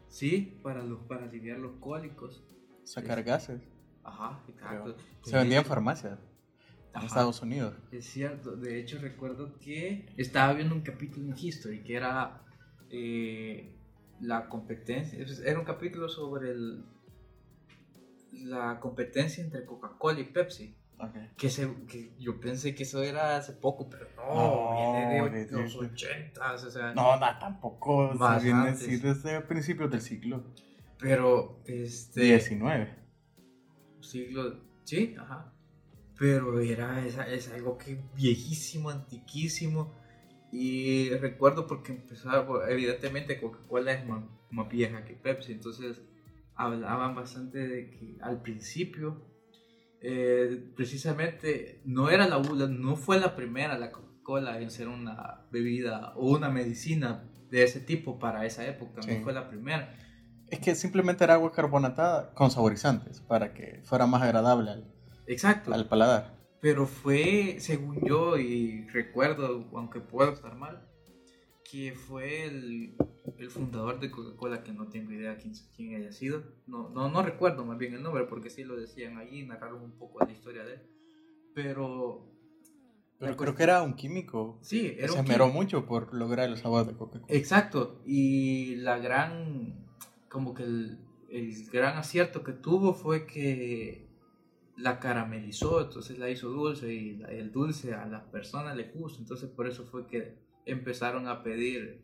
Sí, 0.10 0.60
para, 0.62 0.84
los, 0.84 1.00
para 1.04 1.25
aliviar 1.25 1.58
los 1.60 1.74
cólicos. 1.80 2.44
sacar 2.84 3.24
gases. 3.24 3.62
Ajá, 4.04 4.44
exacto. 4.50 4.96
Se 5.24 5.38
vendía 5.38 5.60
en 5.60 5.66
farmacias 5.66 6.20
en. 6.94 7.06
Estados 7.06 7.42
Unidos. 7.42 7.74
Es 7.92 8.06
cierto, 8.06 8.58
de 8.58 8.80
hecho 8.80 8.98
recuerdo 9.00 9.58
que 9.60 10.08
estaba 10.18 10.51
viendo 10.54 10.75
un 10.75 10.82
capítulo 10.82 11.25
en 11.28 11.36
History 11.38 11.84
que 11.84 11.96
era 11.96 12.42
eh, 12.90 13.74
la 14.20 14.50
competencia, 14.50 15.18
era 15.46 15.58
un 15.60 15.66
capítulo 15.66 16.10
sobre 16.10 16.51
el, 16.51 16.84
la 18.31 18.79
competencia 18.79 19.43
entre 19.43 19.65
Coca-Cola 19.65 20.19
y 20.19 20.25
Pepsi. 20.25 20.75
Ok. 21.00 21.15
Que, 21.35 21.50
se, 21.50 21.67
que 21.88 22.13
yo 22.19 22.39
pensé 22.39 22.75
que 22.75 22.83
eso 22.83 23.01
era 23.01 23.35
hace 23.38 23.53
poco, 23.53 23.89
pero 23.89 24.07
no, 24.15 24.35
No, 24.35 24.75
viene 24.75 25.45
de 25.45 25.51
los 25.51 25.73
de- 25.79 25.88
80 25.88 26.53
o 26.53 26.57
sea, 26.69 26.93
No, 26.93 27.17
no, 27.19 27.39
tampoco. 27.39 28.13
Más 28.13 28.43
viene 28.43 28.59
antes. 28.69 29.01
desde 29.01 29.41
principios 29.41 29.89
del 29.91 30.01
siglo 30.01 30.43
pero 31.00 31.59
este 31.65 32.39
XIX. 32.39 32.89
siglo, 34.01 34.59
sí, 34.83 35.15
ajá. 35.19 35.51
Pero 36.19 36.59
era 36.59 37.03
es, 37.05 37.17
es 37.17 37.51
algo 37.51 37.77
que 37.79 38.00
viejísimo, 38.15 38.91
antiquísimo. 38.91 39.91
Y 40.51 41.09
recuerdo 41.15 41.65
porque 41.65 41.93
empezaba, 41.93 42.69
evidentemente 42.69 43.39
Coca-Cola 43.41 43.93
es 43.93 44.05
más, 44.05 44.23
más 44.51 44.69
vieja 44.69 45.03
que 45.05 45.13
Pepsi, 45.15 45.53
entonces 45.53 46.01
hablaban 46.55 47.15
bastante 47.15 47.67
de 47.67 47.89
que 47.89 48.17
al 48.22 48.41
principio, 48.41 49.25
eh, 50.01 50.72
precisamente, 50.75 51.81
no 51.86 52.10
era 52.10 52.27
la 52.27 52.39
la- 52.39 52.67
no 52.67 52.96
fue 52.96 53.20
la 53.20 53.36
primera 53.36 53.77
la 53.77 53.91
Coca-Cola 53.91 54.60
en 54.62 54.72
ser 54.72 54.88
una 54.88 55.46
bebida 55.51 56.13
o 56.15 56.31
una 56.36 56.50
medicina 56.50 57.24
de 57.50 57.63
ese 57.63 57.79
tipo 57.81 58.17
para 58.20 58.46
esa 58.46 58.65
época, 58.67 59.01
Sí. 59.01 59.12
no 59.17 59.24
fue 59.24 59.34
la 59.34 59.50
primera. 59.50 59.96
Es 60.50 60.60
que 60.60 60.75
simplemente 60.75 61.24
era 61.24 61.36
agua 61.36 61.51
carbonatada 61.51 62.34
con 62.34 62.51
saborizantes 62.51 63.22
para 63.22 63.53
que 63.53 63.81
fuera 63.84 64.05
más 64.05 64.22
agradable 64.22 64.72
al, 64.72 64.93
Exacto. 65.27 65.74
al 65.74 65.88
paladar. 65.88 66.36
Pero 66.62 66.86
fue, 66.86 67.58
según 67.60 68.01
yo, 68.05 68.38
y 68.38 68.88
recuerdo, 68.89 69.67
aunque 69.74 70.00
puedo 70.00 70.31
estar 70.34 70.55
mal, 70.55 70.88
que 71.72 71.94
fue 71.94 72.46
el, 72.46 72.96
el 73.38 73.50
fundador 73.50 74.00
de 74.00 74.12
Coca-Cola, 74.12 74.63
que 74.63 74.74
no 74.74 74.90
tengo 74.90 75.12
idea 75.12 75.38
quién, 75.38 75.54
quién 75.75 75.96
haya 75.96 76.12
sido. 76.12 76.44
No, 76.68 76.90
no, 76.90 77.10
no 77.10 77.24
recuerdo 77.24 77.66
más 77.66 77.78
bien 77.78 77.94
el 77.94 78.04
nombre, 78.04 78.25
porque 78.25 78.50
sí 78.50 78.63
lo 78.63 78.75
decían 78.75 79.18
allí, 79.18 79.46
narraron 79.46 79.82
un 79.82 79.98
poco 79.98 80.20
la 80.25 80.32
historia 80.32 80.63
de 80.63 80.74
él. 80.74 80.82
Pero... 81.56 82.28
Pero 83.20 83.38
creo 83.38 83.56
que 83.56 83.63
era 83.63 83.84
un 83.84 83.94
químico. 83.94 84.58
Sí, 84.62 84.96
era 84.98 85.08
se 85.08 85.20
esmeró 85.20 85.48
mucho 85.48 85.86
por 85.86 86.13
lograr 86.13 86.50
el 86.50 86.58
sabor 86.58 86.88
de 86.88 86.94
Coca-Cola. 86.94 87.34
Exacto, 87.34 88.01
y 88.06 88.75
la 88.78 88.98
gran, 88.98 89.88
como 90.28 90.54
que 90.54 90.63
el, 90.63 91.00
el 91.30 91.66
gran 91.72 91.98
acierto 91.98 92.44
que 92.44 92.51
tuvo 92.51 92.94
fue 92.94 93.28
que 93.28 94.10
la 94.75 95.00
caramelizó, 95.00 95.82
entonces 95.82 96.18
la 96.18 96.30
hizo 96.30 96.50
dulce 96.50 96.94
y 96.94 97.22
el 97.30 97.51
dulce 97.51 97.94
a 97.94 98.08
las 98.08 98.24
personas 98.25 98.75
les 98.75 98.94
gusta, 98.94 99.20
entonces 99.20 99.50
por 99.50 99.68
eso 99.68 99.86
fue 99.86 100.08
que 100.08 100.50
empezaron 100.65 101.27
a 101.27 101.44
pedir 101.44 102.03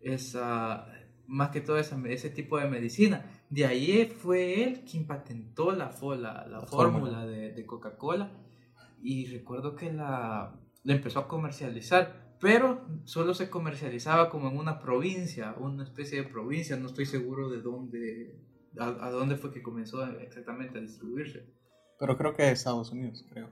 esa, 0.00 0.86
más 1.26 1.50
que 1.50 1.60
todo 1.60 1.78
esa, 1.78 2.00
ese 2.08 2.30
tipo 2.30 2.58
de 2.58 2.68
medicina. 2.68 3.42
De 3.50 3.64
ahí 3.64 4.06
fue 4.06 4.62
él 4.62 4.84
quien 4.84 5.06
patentó 5.06 5.72
la, 5.72 5.90
la, 6.00 6.16
la 6.46 6.46
La 6.46 6.60
fórmula 6.62 7.26
de, 7.26 7.52
de 7.52 7.66
Coca-Cola 7.66 8.30
y 9.02 9.26
recuerdo 9.26 9.74
que 9.74 9.92
la, 9.92 10.60
la 10.84 10.92
empezó 10.92 11.20
a 11.20 11.28
comercializar, 11.28 12.36
pero 12.40 12.86
solo 13.04 13.32
se 13.34 13.48
comercializaba 13.48 14.28
como 14.28 14.48
en 14.48 14.58
una 14.58 14.78
provincia, 14.80 15.54
una 15.58 15.84
especie 15.84 16.22
de 16.22 16.28
provincia, 16.28 16.76
no 16.76 16.86
estoy 16.86 17.06
seguro 17.06 17.48
de 17.48 17.62
dónde, 17.62 18.38
a, 18.78 18.86
a 19.06 19.10
dónde 19.10 19.36
fue 19.36 19.52
que 19.52 19.62
comenzó 19.62 20.04
exactamente 20.06 20.78
a 20.78 20.82
distribuirse. 20.82 21.46
Pero 21.98 22.16
creo 22.16 22.34
que 22.34 22.50
Estados 22.50 22.92
Unidos, 22.92 23.24
creo. 23.28 23.48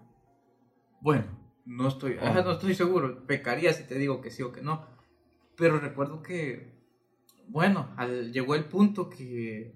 Bueno, 1.01 1.25
no 1.67 1.89
estoy, 1.89 2.17
Ah. 2.21 2.31
ajá, 2.31 2.43
no 2.43 2.53
estoy 2.53 2.75
seguro, 2.75 3.27
pecaría 3.27 3.73
si 3.73 3.85
te 3.85 3.97
digo 3.99 4.21
que 4.23 4.31
sí 4.31 4.43
o 4.43 4.53
que 4.53 4.63
no, 4.63 4.87
pero 5.57 5.79
recuerdo 5.79 6.23
que, 6.23 6.73
bueno, 7.49 7.93
al- 7.97 8.33
llegó 8.33 8.55
el 8.55 8.65
punto 8.65 9.11
que 9.11 9.75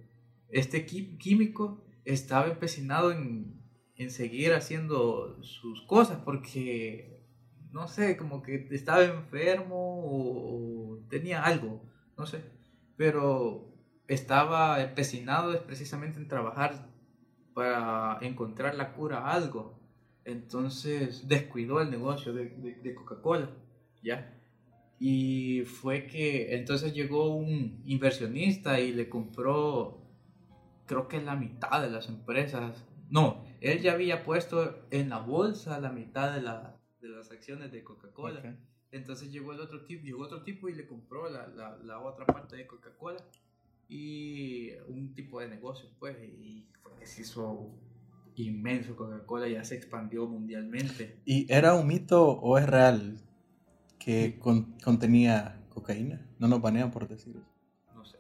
este 0.49 0.87
químico 0.87 1.85
estaba 2.05 2.47
empecinado 2.47 3.13
en, 3.13 3.61
en 3.97 4.11
seguir 4.11 4.53
haciendo 4.55 5.43
sus 5.43 5.83
cosas 5.83 6.19
porque, 6.25 7.21
no 7.73 7.87
sé, 7.89 8.17
como 8.17 8.43
que 8.43 8.67
estaba 8.71 9.05
enfermo 9.05 9.77
o, 10.05 10.95
o 10.95 10.99
tenía 11.09 11.43
algo, 11.45 11.83
no 12.17 12.27
sé, 12.27 12.43
pero 12.97 13.69
estaba 14.09 14.81
empecinado 14.83 15.61
precisamente 15.67 16.19
en 16.19 16.27
trabajar 16.29 16.89
para 17.55 18.19
encontrar 18.23 18.75
la 18.75 18.93
cura 18.93 19.19
a 19.19 19.33
algo. 19.33 19.80
Entonces 20.25 21.27
descuidó 21.29 21.81
el 21.81 21.91
negocio 21.91 22.33
de, 22.33 22.51
de- 22.51 22.75
de 22.75 22.95
Coca-Cola, 22.95 23.51
¿ya? 24.03 24.37
Y 24.99 25.63
fue 25.65 26.07
que 26.07 26.55
entonces 26.55 26.93
llegó 26.93 27.35
un 27.35 27.83
inversionista 27.87 28.81
y 28.81 28.93
le 28.93 29.09
compró, 29.09 30.03
creo 30.87 31.09
que 31.09 31.23
la 31.23 31.37
mitad 31.37 31.81
de 31.83 31.91
las 31.91 32.09
empresas. 32.09 32.85
No, 33.09 33.45
él 33.61 33.81
ya 33.81 33.93
había 33.95 34.23
puesto 34.25 34.87
en 34.91 35.09
la 35.09 35.19
bolsa 35.19 35.81
la 35.81 35.91
mitad 35.91 36.35
de, 36.35 36.43
la- 36.43 36.77
de 37.01 37.09
las 37.09 37.31
acciones 37.31 37.73
de 37.73 37.83
Coca-Cola. 37.83 38.41
Entonces 38.93 39.31
llegó 39.33 39.53
el 39.53 39.61
otro 39.61 39.85
tipo, 39.87 40.05
llegó 40.05 40.23
otro 40.25 40.43
tipo 40.43 40.69
y 40.69 40.75
le 40.75 40.87
compró 40.87 41.31
la, 41.31 41.47
la, 41.49 41.77
la 41.79 42.01
otra 42.01 42.27
parte 42.27 42.57
de 42.57 42.67
Coca-Cola 42.67 43.19
y 43.89 44.71
un 44.89 45.15
tipo 45.15 45.41
de 45.41 45.49
negocio, 45.49 45.89
pues, 45.99 46.17
y 46.23 46.67
fue 46.83 46.93
que 46.99 47.07
se 47.07 47.23
hizo 47.23 47.71
inmenso 48.37 48.97
Coca-Cola, 48.97 49.49
ya 49.49 49.65
se 49.65 49.77
expandió 49.77 50.27
mundialmente. 50.27 51.19
¿Y 51.25 51.51
era 51.53 51.75
un 51.75 51.87
mito 51.87 52.29
o 52.31 52.59
es 52.59 52.67
real 52.67 53.19
que 53.99 54.39
con- 54.39 54.73
contenía 54.83 55.61
cocaína? 55.69 56.27
No 56.39 56.49
nos 56.49 56.61
banean 56.63 56.91
por 56.91 57.07
decir 57.09 57.37
eso. 57.37 57.47
No 57.95 58.05
sé. 58.05 58.19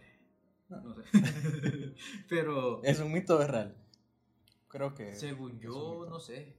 No 0.69 0.95
sé. 0.95 1.03
Pero 2.29 2.83
Es 2.83 3.01
un 3.01 3.13
mito 3.13 3.45
real. 3.47 3.75
Creo 4.69 4.95
que. 4.95 5.15
según 5.15 5.53
es 5.57 5.61
yo, 5.61 6.07
no 6.09 6.21
sé. 6.21 6.57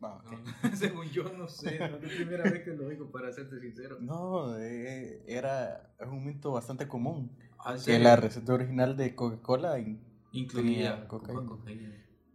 Ah, 0.00 0.20
ok. 0.24 0.32
No, 0.64 0.76
según 0.76 1.06
yo, 1.10 1.24
no 1.32 1.46
sé. 1.46 1.78
No 1.78 1.84
es 1.84 2.02
la 2.02 2.08
primera 2.08 2.42
vez 2.44 2.64
que 2.64 2.70
lo 2.74 2.86
oigo, 2.88 3.10
para 3.12 3.32
serte 3.32 3.60
sincero. 3.60 3.98
No, 4.00 4.58
eh, 4.58 5.22
era 5.28 5.94
es 6.00 6.08
un 6.08 6.24
mito 6.24 6.50
bastante 6.50 6.88
común. 6.88 7.30
Ah, 7.58 7.76
¿en 7.76 7.84
Que 7.84 7.98
la 8.00 8.16
receta 8.16 8.52
original 8.54 8.96
de 8.96 9.14
Coca-Cola, 9.14 9.78
in- 9.78 10.00
incluía 10.32 11.06
cocaína. 11.06 11.52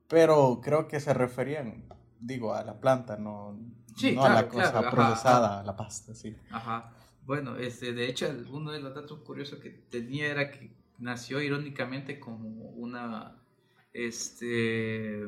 Pero 0.08 0.60
creo 0.64 0.88
que 0.88 1.00
se 1.00 1.14
referían, 1.14 1.86
digo, 2.20 2.54
a 2.54 2.64
la 2.64 2.80
planta, 2.80 3.18
no, 3.18 3.60
Sí, 3.96 4.14
no 4.16 4.24
a 4.26 4.30
la 4.30 4.48
cosa 4.48 4.72
claro, 4.72 4.88
ajá, 4.88 4.92
procesada, 4.92 5.60
a 5.62 5.64
la 5.64 5.76
pasta, 5.76 6.14
sí. 6.14 6.36
Ajá. 6.52 6.94
Bueno, 7.26 7.58
este, 7.58 7.94
de 7.94 8.08
hecho, 8.08 8.28
uno 8.52 8.72
de 8.72 8.80
los 8.80 8.94
datos 8.94 9.20
curiosos 9.22 9.60
que 9.60 9.70
tenía 9.72 10.28
era 10.28 10.52
que 10.52 10.72
nació 11.00 11.42
irónicamente 11.42 12.20
como 12.20 12.48
una, 12.70 13.42
este, 13.94 15.24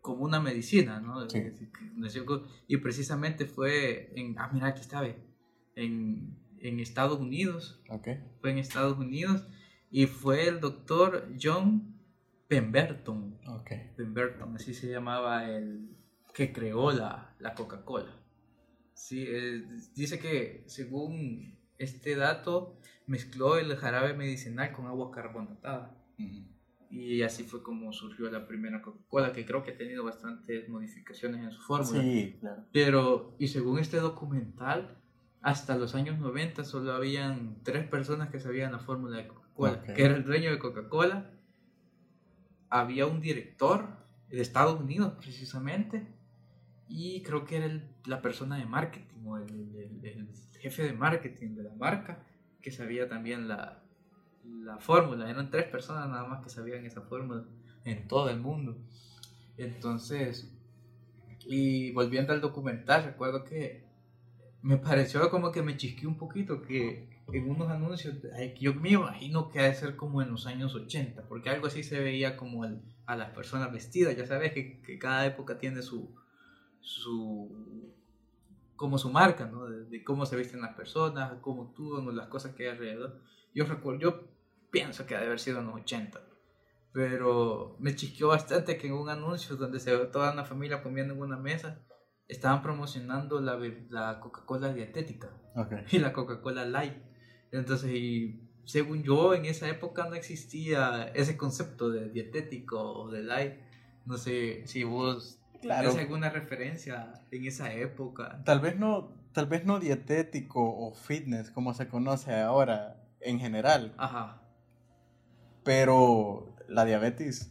como 0.00 0.24
una 0.24 0.40
medicina, 0.40 1.00
¿no? 1.00 1.28
Sí. 1.28 1.42
Nació 1.96 2.24
con- 2.26 2.46
y 2.68 2.76
precisamente 2.76 3.46
fue 3.46 4.12
en, 4.14 4.38
ah, 4.38 4.50
mira, 4.52 4.68
aquí 4.68 4.82
está, 4.82 5.00
ve, 5.00 5.16
en, 5.74 6.36
en 6.60 6.78
Estados 6.80 7.18
Unidos, 7.18 7.82
Ok. 7.88 8.08
fue 8.40 8.50
en 8.52 8.58
Estados 8.58 8.98
Unidos 8.98 9.46
y 9.90 10.06
fue 10.06 10.46
el 10.46 10.60
doctor 10.60 11.28
John 11.42 11.95
Pemberton, 12.48 13.38
Ok. 13.46 13.70
Pemberton, 13.96 14.54
así 14.56 14.74
se 14.74 14.88
llamaba 14.88 15.48
el 15.50 15.88
que 16.32 16.52
creó 16.52 16.92
la, 16.92 17.34
la 17.38 17.54
Coca-Cola. 17.54 18.14
Sí, 18.94 19.24
eh, 19.26 19.64
dice 19.94 20.18
que 20.18 20.64
según 20.66 21.58
este 21.78 22.16
dato 22.16 22.78
mezcló 23.06 23.58
el 23.58 23.74
jarabe 23.76 24.14
medicinal 24.14 24.72
con 24.72 24.86
agua 24.86 25.10
carbonatada 25.10 25.96
y 26.90 27.22
así 27.22 27.42
fue 27.44 27.62
como 27.62 27.92
surgió 27.92 28.30
la 28.30 28.46
primera 28.46 28.80
Coca-Cola, 28.80 29.32
que 29.32 29.44
creo 29.44 29.62
que 29.62 29.72
ha 29.72 29.76
tenido 29.76 30.04
bastantes 30.04 30.68
modificaciones 30.68 31.42
en 31.42 31.50
su 31.50 31.60
fórmula. 31.62 32.00
Sí, 32.00 32.36
claro. 32.40 32.64
Pero, 32.72 33.34
y 33.38 33.48
según 33.48 33.78
este 33.78 33.98
documental, 33.98 34.96
hasta 35.42 35.76
los 35.76 35.94
años 35.94 36.18
90 36.18 36.64
solo 36.64 36.92
habían 36.92 37.62
tres 37.62 37.86
personas 37.86 38.30
que 38.30 38.40
sabían 38.40 38.72
la 38.72 38.78
fórmula 38.78 39.16
de 39.18 39.28
Coca-Cola, 39.28 39.82
que 39.82 40.04
era 40.04 40.14
el 40.16 40.24
dueño 40.24 40.50
de 40.50 40.58
Coca-Cola, 40.58 41.32
había 42.70 43.06
un 43.06 43.20
director 43.20 43.86
de 44.28 44.40
Estados 44.40 44.80
Unidos 44.80 45.14
precisamente, 45.20 46.06
y 46.88 47.22
creo 47.22 47.44
que 47.44 47.56
era 47.56 47.66
el- 47.66 47.88
la 48.06 48.22
persona 48.22 48.56
de 48.56 48.66
marketing 48.66 49.24
o 49.26 49.38
el, 49.38 49.50
el- 50.04 50.28
jefe 50.60 50.82
de 50.84 50.92
marketing 50.92 51.54
de 51.54 51.62
la 51.64 51.74
marca 51.74 52.24
que 52.62 52.70
sabía 52.72 53.08
también 53.08 53.48
la, 53.48 53.82
la 54.44 54.78
fórmula. 54.78 55.28
Eran 55.30 55.50
tres 55.50 55.66
personas 55.66 56.08
nada 56.08 56.26
más 56.26 56.42
que 56.42 56.50
sabían 56.50 56.84
esa 56.84 57.02
fórmula 57.02 57.44
en 57.84 58.08
todo 58.08 58.30
el 58.30 58.40
mundo. 58.40 58.76
Entonces, 59.58 60.52
y 61.46 61.92
volviendo 61.92 62.32
al 62.32 62.40
documental, 62.40 63.04
recuerdo 63.04 63.44
que 63.44 63.84
me 64.62 64.76
pareció 64.78 65.30
como 65.30 65.52
que 65.52 65.62
me 65.62 65.76
chisqué 65.76 66.06
un 66.06 66.16
poquito 66.18 66.62
que 66.62 67.08
en 67.32 67.50
unos 67.50 67.68
anuncios, 67.68 68.16
yo 68.60 68.74
me 68.74 68.90
imagino 68.90 69.48
que 69.48 69.60
ha 69.60 69.64
de 69.64 69.74
ser 69.74 69.96
como 69.96 70.22
en 70.22 70.30
los 70.30 70.46
años 70.46 70.74
80, 70.74 71.22
porque 71.28 71.50
algo 71.50 71.66
así 71.66 71.82
se 71.82 71.98
veía 72.00 72.36
como 72.36 72.62
al- 72.64 72.82
a 73.06 73.16
las 73.16 73.30
personas 73.30 73.72
vestidas, 73.72 74.16
ya 74.16 74.26
sabes 74.26 74.52
que, 74.52 74.80
que 74.82 74.98
cada 74.98 75.26
época 75.26 75.58
tiene 75.58 75.82
su, 75.82 76.14
su, 76.80 77.92
como 78.76 78.98
su 78.98 79.10
marca, 79.10 79.46
¿no? 79.46 79.66
De, 79.66 79.84
de 79.86 80.04
cómo 80.04 80.26
se 80.26 80.36
visten 80.36 80.60
las 80.60 80.74
personas, 80.74 81.32
cómo 81.40 81.64
actúan, 81.70 82.14
las 82.16 82.28
cosas 82.28 82.54
que 82.54 82.64
hay 82.64 82.70
alrededor. 82.70 83.20
Yo 83.54 83.64
recuerdo, 83.64 84.00
yo 84.00 84.24
pienso 84.70 85.06
que 85.06 85.16
ha 85.16 85.20
de 85.20 85.26
haber 85.26 85.40
sido 85.40 85.60
en 85.60 85.66
los 85.66 85.74
80, 85.76 86.20
pero 86.92 87.76
me 87.78 87.94
chisqueó 87.94 88.28
bastante 88.28 88.76
que 88.78 88.86
en 88.86 88.94
un 88.94 89.08
anuncio 89.08 89.56
donde 89.56 89.80
se 89.80 89.94
ve 89.94 90.06
toda 90.06 90.32
una 90.32 90.44
familia 90.44 90.82
comiendo 90.82 91.14
en 91.14 91.20
una 91.20 91.36
mesa, 91.36 91.80
estaban 92.28 92.62
promocionando 92.62 93.40
la, 93.40 93.58
la 93.90 94.20
Coca-Cola 94.20 94.72
dietética 94.72 95.30
Ok. 95.54 95.72
y 95.92 95.98
la 95.98 96.12
Coca-Cola 96.12 96.64
Light. 96.64 96.94
Entonces, 97.52 97.90
y 97.92 98.40
según 98.64 99.02
yo, 99.02 99.34
en 99.34 99.44
esa 99.44 99.68
época 99.68 100.08
no 100.08 100.14
existía 100.14 101.10
ese 101.14 101.36
concepto 101.36 101.90
de 101.90 102.10
dietético 102.10 102.80
o 102.80 103.10
de 103.10 103.22
light. 103.22 103.54
No 104.04 104.18
sé 104.18 104.62
si 104.66 104.84
vos 104.84 105.40
Claro. 105.62 105.88
tienes 105.88 106.04
alguna 106.04 106.28
referencia 106.30 107.12
en 107.30 107.46
esa 107.46 107.72
época. 107.72 108.42
Tal 108.44 108.60
vez 108.60 108.78
no, 108.78 109.10
tal 109.32 109.46
vez 109.46 109.64
no 109.64 109.80
dietético 109.80 110.60
o 110.62 110.94
fitness 110.94 111.50
como 111.50 111.74
se 111.74 111.88
conoce 111.88 112.34
ahora 112.34 113.02
en 113.20 113.40
general, 113.40 113.94
Ajá. 113.96 114.42
pero 115.64 116.54
la 116.68 116.84
diabetes, 116.84 117.50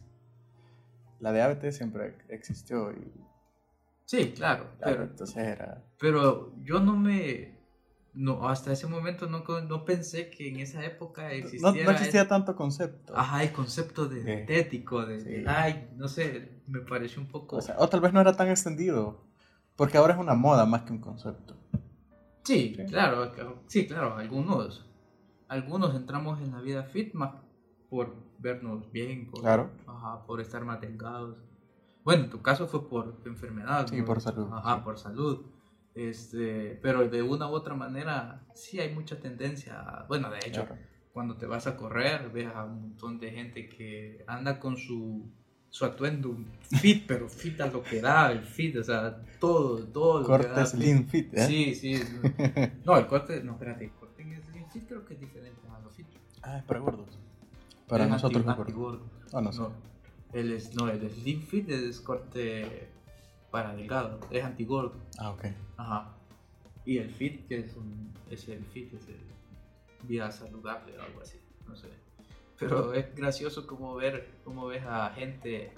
la 1.19 1.33
diabetes 1.33 1.75
siempre 1.77 2.15
existió 2.29 2.91
y 2.91 3.11
Sí, 4.05 4.33
claro. 4.35 4.69
claro, 4.77 4.93
Pero, 4.97 5.03
entonces 5.03 5.37
era, 5.37 5.83
pero 5.99 6.53
yo 6.63 6.79
no 6.79 6.95
me... 6.95 7.54
No, 8.15 8.47
hasta 8.47 8.71
ese 8.71 8.87
momento 8.87 9.27
no, 9.27 9.43
no 9.67 9.83
pensé 9.85 10.29
que 10.29 10.47
en 10.47 10.59
esa 10.61 10.85
época 10.85 11.23
no, 11.23 11.29
existiera... 11.29 11.83
no 11.85 11.91
existía 11.91 12.21
ese- 12.21 12.29
tanto 12.29 12.55
concepto. 12.55 13.13
Ajá, 13.17 13.43
el 13.43 13.51
concepto 13.51 14.05
de 14.07 14.21
Sí. 14.21 14.25
dietético, 14.25 15.05
de, 15.05 15.41
light, 15.41 15.91
no 15.97 16.07
sé, 16.07 16.61
me 16.67 16.79
pareció 16.79 17.21
un 17.21 17.27
poco... 17.27 17.57
O, 17.57 17.61
sea, 17.61 17.75
o 17.77 17.89
tal 17.89 17.99
vez 17.99 18.13
no 18.13 18.21
era 18.21 18.33
tan 18.33 18.47
extendido, 18.49 19.21
porque 19.75 19.97
ahora 19.97 20.13
es 20.13 20.19
una 20.19 20.33
moda 20.33 20.65
más 20.65 20.83
que 20.83 20.93
un 20.93 20.99
concepto. 20.99 21.55
Sí, 22.43 22.73
Sí. 22.77 22.85
claro, 22.85 23.31
claro, 23.33 23.63
sí, 23.67 23.85
claro, 23.85 24.15
algunos, 24.15 24.85
algunos 25.49 25.93
entramos 25.95 26.39
en 26.41 26.51
la 26.51 26.61
vida 26.61 26.83
fit 26.83 27.13
más 27.13 27.31
por 27.89 28.15
vernos 28.39 28.89
bien, 28.91 29.29
por, 29.29 29.41
Claro. 29.41 29.69
ajá, 29.87 30.25
por 30.25 30.39
estar 30.39 30.63
más 30.63 30.79
delgados. 30.79 31.35
Bueno, 32.03 32.25
en 32.25 32.29
tu 32.29 32.41
caso 32.41 32.67
fue 32.67 32.87
por 32.87 33.19
enfermedad. 33.25 33.87
Sí, 33.89 33.97
¿no? 33.97 34.05
por 34.05 34.21
salud, 34.21 34.47
Ajá, 34.53 34.75
sí. 34.77 34.81
por 34.83 34.97
salud. 34.99 35.45
Este, 35.95 36.77
pero 36.81 37.07
de 37.07 37.21
una 37.23 37.47
u 37.49 37.53
otra 37.53 37.73
manera, 37.73 38.41
sí 38.53 38.79
hay 38.79 38.93
mucha 38.93 39.17
tendencia. 39.19 40.05
bueno, 40.07 40.29
de 40.29 40.39
hecho, 40.39 40.65
Claro. 40.65 40.77
cuando 41.13 41.37
te 41.37 41.45
vas 41.45 41.67
a 41.67 41.77
correr, 41.77 42.29
ves 42.31 42.47
a 42.53 42.65
un 42.65 42.81
montón 42.81 43.17
de 43.19 43.31
gente 43.31 43.69
que 43.69 44.23
anda 44.27 44.59
con 44.59 44.75
su, 44.77 45.25
su 45.69 45.85
atuendo 45.85 46.37
fit, 46.81 47.05
pero 47.07 47.29
fit 47.29 47.59
a 47.61 47.67
lo 47.67 47.81
que 47.81 48.01
da, 48.01 48.31
el 48.31 48.41
fit, 48.43 48.75
o 48.75 48.83
sea, 48.83 49.21
todo, 49.39 49.79
todo 49.87 50.19
da 50.19 50.25
Cortes 50.25 50.75
fit. 51.09 51.33
¿eh? 51.33 51.47
Sí, 51.47 51.75
sí. 51.75 52.01
No, 52.85 52.97
el 52.97 53.07
corte, 53.07 53.41
no, 53.41 53.53
espérate, 53.53 53.85
el 53.85 53.91
corte 53.91 54.23
Slim 54.23 54.65
Fit 54.69 54.87
creo 54.87 55.05
que 55.05 55.13
es 55.13 55.19
diferente 55.21 55.61
a 55.73 55.79
los 55.79 55.93
fit. 55.95 56.07
Ah, 56.41 56.57
es 56.57 56.63
para 56.65 56.79
gordos. 56.81 57.07
Para 57.87 58.03
Es 58.03 58.09
nosotros 58.09 58.45
anti- 58.45 58.69
es 58.71 58.75
gordo. 58.75 58.99
antigordo. 59.01 59.05
Ah, 59.33 59.41
no 59.41 59.51
sé. 59.53 59.59
No, 59.61 59.71
el, 60.33 60.51
es, 60.51 60.75
no, 60.75 60.89
el 60.89 61.09
Slim 61.09 61.41
Fit 61.41 61.69
es 61.69 62.01
corte 62.01 62.89
para 63.55 63.73
delgado, 63.73 64.19
es 64.31 64.43
antigordo. 64.43 64.95
Ah, 65.17 65.31
ok. 65.31 65.45
Ajá. 65.77 66.13
Y 66.83 66.97
el 66.97 67.09
fit, 67.09 67.47
que 67.47 67.59
es, 67.59 67.77
un, 67.77 68.11
es 68.29 68.49
el 68.49 68.65
fit, 68.65 68.93
es 68.93 69.07
el 69.07 69.21
vida 70.03 70.29
saludable 70.29 70.97
o 70.97 71.01
algo 71.01 71.21
así, 71.21 71.39
no 71.65 71.73
sé. 71.73 71.87
Pero 72.59 72.93
es 72.93 73.15
gracioso 73.15 73.65
como 73.65 73.95
ver, 73.95 74.27
como 74.43 74.65
ves 74.65 74.83
a 74.85 75.09
gente 75.11 75.71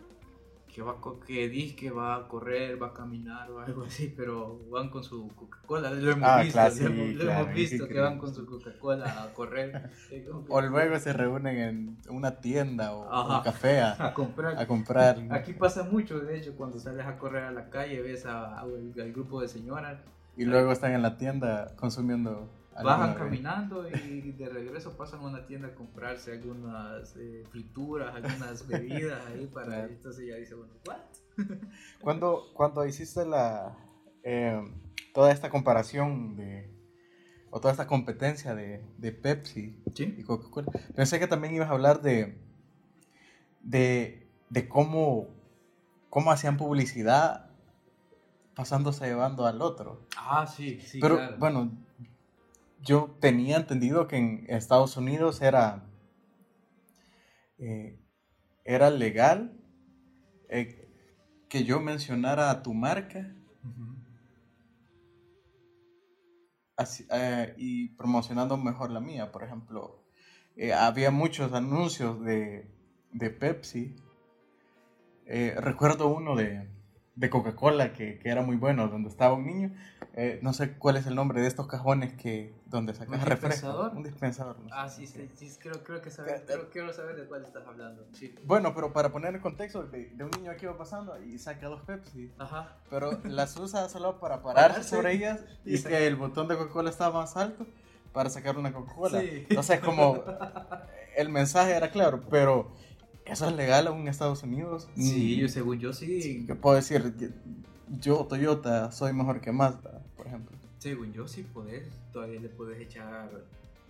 que 0.78 0.84
va 0.84 0.96
que 1.26 1.50
dice 1.50 1.76
que 1.76 1.90
va 1.90 2.16
a 2.18 2.28
correr, 2.28 2.80
va 2.80 2.90
a 2.90 2.94
caminar 2.94 3.50
o 3.50 3.60
algo 3.62 3.84
así, 3.86 4.14
pero 4.16 4.60
van 4.70 4.90
con 4.92 5.04
su 5.04 5.28
Coca-Cola, 5.36 5.90
lo 5.90 6.12
hemos 6.12 6.30
Ah, 6.30 6.38
visto, 6.44 6.54
claro, 6.54 6.76
lo 6.76 6.86
hemos, 6.86 7.20
claro, 7.20 7.54
visto 7.56 7.84
que 7.88 7.90
creo. 7.94 8.04
van 8.04 8.20
con 8.20 8.32
su 8.36 8.46
Coca-Cola 8.46 9.24
a 9.24 9.34
correr. 9.34 9.90
O 10.50 10.62
luego 10.62 11.00
se 11.00 11.14
reúnen 11.14 11.58
en 11.58 11.98
una 12.10 12.40
tienda 12.42 12.94
o 12.94 13.12
Ajá. 13.12 13.38
un 13.40 13.44
café 13.44 13.80
a, 13.82 13.94
a 14.08 14.14
comprar. 14.14 14.56
a 14.60 14.68
comprar. 14.68 15.18
Aquí 15.32 15.54
pasa 15.54 15.82
mucho, 15.84 16.20
de 16.20 16.38
hecho, 16.38 16.56
cuando 16.56 16.78
sales 16.80 17.08
a 17.08 17.18
correr 17.18 17.46
a 17.46 17.52
la 17.52 17.72
calle, 17.72 18.00
ves 18.04 18.28
a- 18.28 18.60
a- 18.60 18.62
al 18.62 19.12
grupo 19.14 19.42
de 19.42 19.48
señoras 19.48 19.98
Y 20.36 20.46
luego 20.46 20.72
están 20.72 20.92
en 20.92 21.02
la 21.02 21.18
tienda 21.18 21.74
consumiendo. 21.76 22.48
Bajan 22.84 23.10
bebida. 23.10 23.24
caminando 23.26 23.90
y 23.90 24.32
de 24.34 24.50
regreso 24.50 24.96
pasan 24.98 25.22
a 25.22 25.24
una 25.28 25.46
tienda 25.48 25.70
a 25.70 25.76
comprarse 25.76 26.32
algunas 26.34 27.16
eh, 27.18 27.44
frituras, 27.50 28.16
algunas 28.16 28.68
bebidas 28.68 29.26
ahí 29.28 29.48
para 29.54 29.66
Claro. 29.68 29.88
entonces 29.94 30.28
ya 30.28 30.36
dice, 30.36 30.56
bueno, 30.56 30.74
¿what? 30.86 30.98
Cuando, 32.02 32.44
cuando 32.54 32.86
hiciste 32.86 33.26
la 33.26 33.76
eh, 34.24 34.62
toda 35.14 35.32
esta 35.32 35.50
comparación 35.50 36.36
de 36.36 36.70
o 37.50 37.60
toda 37.62 37.72
esta 37.72 37.88
competencia 37.88 38.54
de, 38.56 38.84
de 38.98 39.12
Pepsi 39.12 39.82
y 39.88 39.92
Sí. 39.96 40.24
Coca-Cola, 40.24 40.68
pensé 40.96 41.18
que 41.20 41.28
también 41.28 41.56
ibas 41.56 41.70
a 41.70 41.74
hablar 41.74 42.02
de 42.02 42.38
de, 43.62 44.28
de 44.50 44.68
cómo 44.68 45.28
cómo 46.10 46.32
hacían 46.32 46.58
publicidad 46.58 47.50
pasándose 48.56 49.06
llevando 49.06 49.46
al 49.46 49.62
otro. 49.62 50.08
Ah, 50.18 50.48
sí, 50.48 50.80
sí, 50.82 51.00
Pero 51.00 51.18
claro. 51.18 51.38
bueno, 51.38 51.72
yo 52.82 53.18
tenía 53.20 53.58
entendido 53.58 54.08
que 54.08 54.18
en 54.18 54.46
Estados 54.50 54.98
Unidos 54.98 55.42
era, 55.42 55.84
eh, 57.58 58.00
era 58.64 58.90
legal 58.90 59.54
eh, 60.50 60.90
que 61.50 61.64
yo 61.64 61.80
mencionara 61.80 62.62
tu 62.64 62.74
marca 62.74 63.34
así- 66.76 67.08
eh, 67.12 67.54
y 67.58 67.90
promocionando 67.90 68.58
mejor 68.58 68.92
la 68.92 69.00
mía. 69.00 69.32
Por 69.32 69.44
ejemplo, 69.44 70.04
había 70.76 71.12
muchos 71.12 71.54
anuncios 71.54 72.22
de, 72.24 72.70
de 73.12 73.30
Pepsi. 73.30 73.96
Recuerdo 75.58 76.08
uno 76.08 76.36
de, 76.36 76.68
de 77.18 77.32
Coca-Cola 77.32 77.94
que, 77.94 78.20
que, 78.20 78.30
era 78.30 78.44
muy 78.44 78.58
bueno, 78.58 78.88
donde 78.90 79.10
estaba 79.10 79.34
un 79.34 79.48
niño. 79.48 79.72
Eh, 80.14 80.40
no 80.44 80.54
sé 80.54 80.78
cuál 80.78 80.98
es 80.98 81.08
el 81.08 81.16
nombre 81.16 81.42
de 81.42 81.48
estos 81.48 81.68
cajones 81.68 82.14
que 82.14 82.54
donde 82.68 82.94
sacas 82.94 83.20
¿Un 83.20 83.26
refresco. 83.26 83.48
dispensador? 83.48 83.96
Un 83.96 84.04
dispensador. 84.04 84.60
no. 84.60 84.70
Ah, 84.72 84.88
sí, 84.88 85.08
sí, 85.08 85.28
sí, 85.34 85.52
creo, 85.60 85.84
creo 85.84 86.02
que 86.02 86.12
saber, 86.12 86.44
creo, 86.46 86.70
quiero 86.70 86.94
saber 86.94 87.16
de 87.16 87.26
cuál 87.26 87.44
estás 87.44 87.66
hablando. 87.66 88.06
Sí. 88.14 88.36
Bueno, 88.46 88.74
pero 88.76 88.94
para 88.94 89.12
poner 89.12 89.34
en 89.34 89.42
contexto 89.42 89.84
de, 89.84 90.12
de 90.12 90.24
un 90.24 90.30
niño 90.32 90.52
que 90.58 90.68
iba 90.68 90.78
pasando 90.78 91.20
y 91.24 91.40
saca 91.40 91.68
dos 91.68 91.82
Pepsi. 91.82 92.32
Ajá. 92.38 92.78
Pero 92.92 93.20
las 93.24 93.58
usa 93.60 93.90
solo 93.90 94.20
para 94.20 94.44
pararse 94.44 94.84
sobre 94.84 95.14
ellas 95.14 95.44
y 95.66 95.82
que 95.82 96.06
el 96.06 96.16
botón 96.16 96.48
de 96.48 96.56
Coca-Cola 96.56 96.92
estaba 96.92 97.22
más 97.22 97.36
alto 97.36 97.66
para 98.14 98.30
sacar 98.30 98.58
una 98.58 98.72
Coca-Cola. 98.72 99.22
Sí. 99.22 99.46
Entonces, 99.50 99.80
como 99.80 100.24
el 101.16 101.30
mensaje 101.30 101.72
era 101.72 101.90
claro, 101.90 102.22
pero 102.30 102.72
eso 103.30 103.48
es 103.50 103.56
legal 103.56 103.88
aún 103.88 104.02
en 104.02 104.08
Estados 104.08 104.44
Unidos. 104.44 104.88
Sí, 104.96 105.38
yo, 105.38 105.48
según 105.50 105.80
yo 105.80 105.94
sí. 105.94 106.46
Yo 106.48 106.56
puedo 106.60 106.76
decir, 106.76 107.14
yo, 108.00 108.26
Toyota, 108.26 108.92
soy 108.92 109.14
mejor 109.14 109.42
que 109.42 109.52
Mazda, 109.52 110.02
por 110.16 110.28
ejemplo. 110.28 110.58
Según 110.80 111.12
yo 111.14 111.28
sí 111.28 111.44
podés. 111.44 111.88
Todavía 112.14 112.40
le 112.40 112.50
puedes 112.50 112.80
echar. 112.80 113.32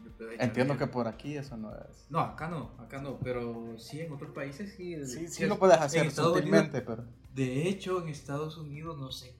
le 0.03 0.09
puedes 0.11 0.33
echar 0.35 0.45
Entiendo 0.47 0.77
que 0.77 0.87
por 0.87 1.07
aquí 1.07 1.35
eso 1.35 1.57
no 1.57 1.71
es. 1.75 2.05
No, 2.09 2.19
acá 2.19 2.47
no, 2.49 2.71
acá 2.79 3.01
no, 3.01 3.17
pero 3.19 3.77
sí 3.77 3.99
en 4.01 4.11
otros 4.13 4.31
países 4.31 4.73
sí. 4.75 4.95
Sí, 5.05 5.27
sí 5.27 5.45
lo 5.45 5.53
es- 5.55 5.59
puedes 5.59 5.77
hacer 5.77 6.09
sutilmente, 6.11 6.81
pero. 6.81 7.03
De 7.33 7.67
hecho, 7.67 8.01
en 8.01 8.09
Estados 8.09 8.57
Unidos 8.57 8.97
no 8.97 9.11
sé, 9.11 9.35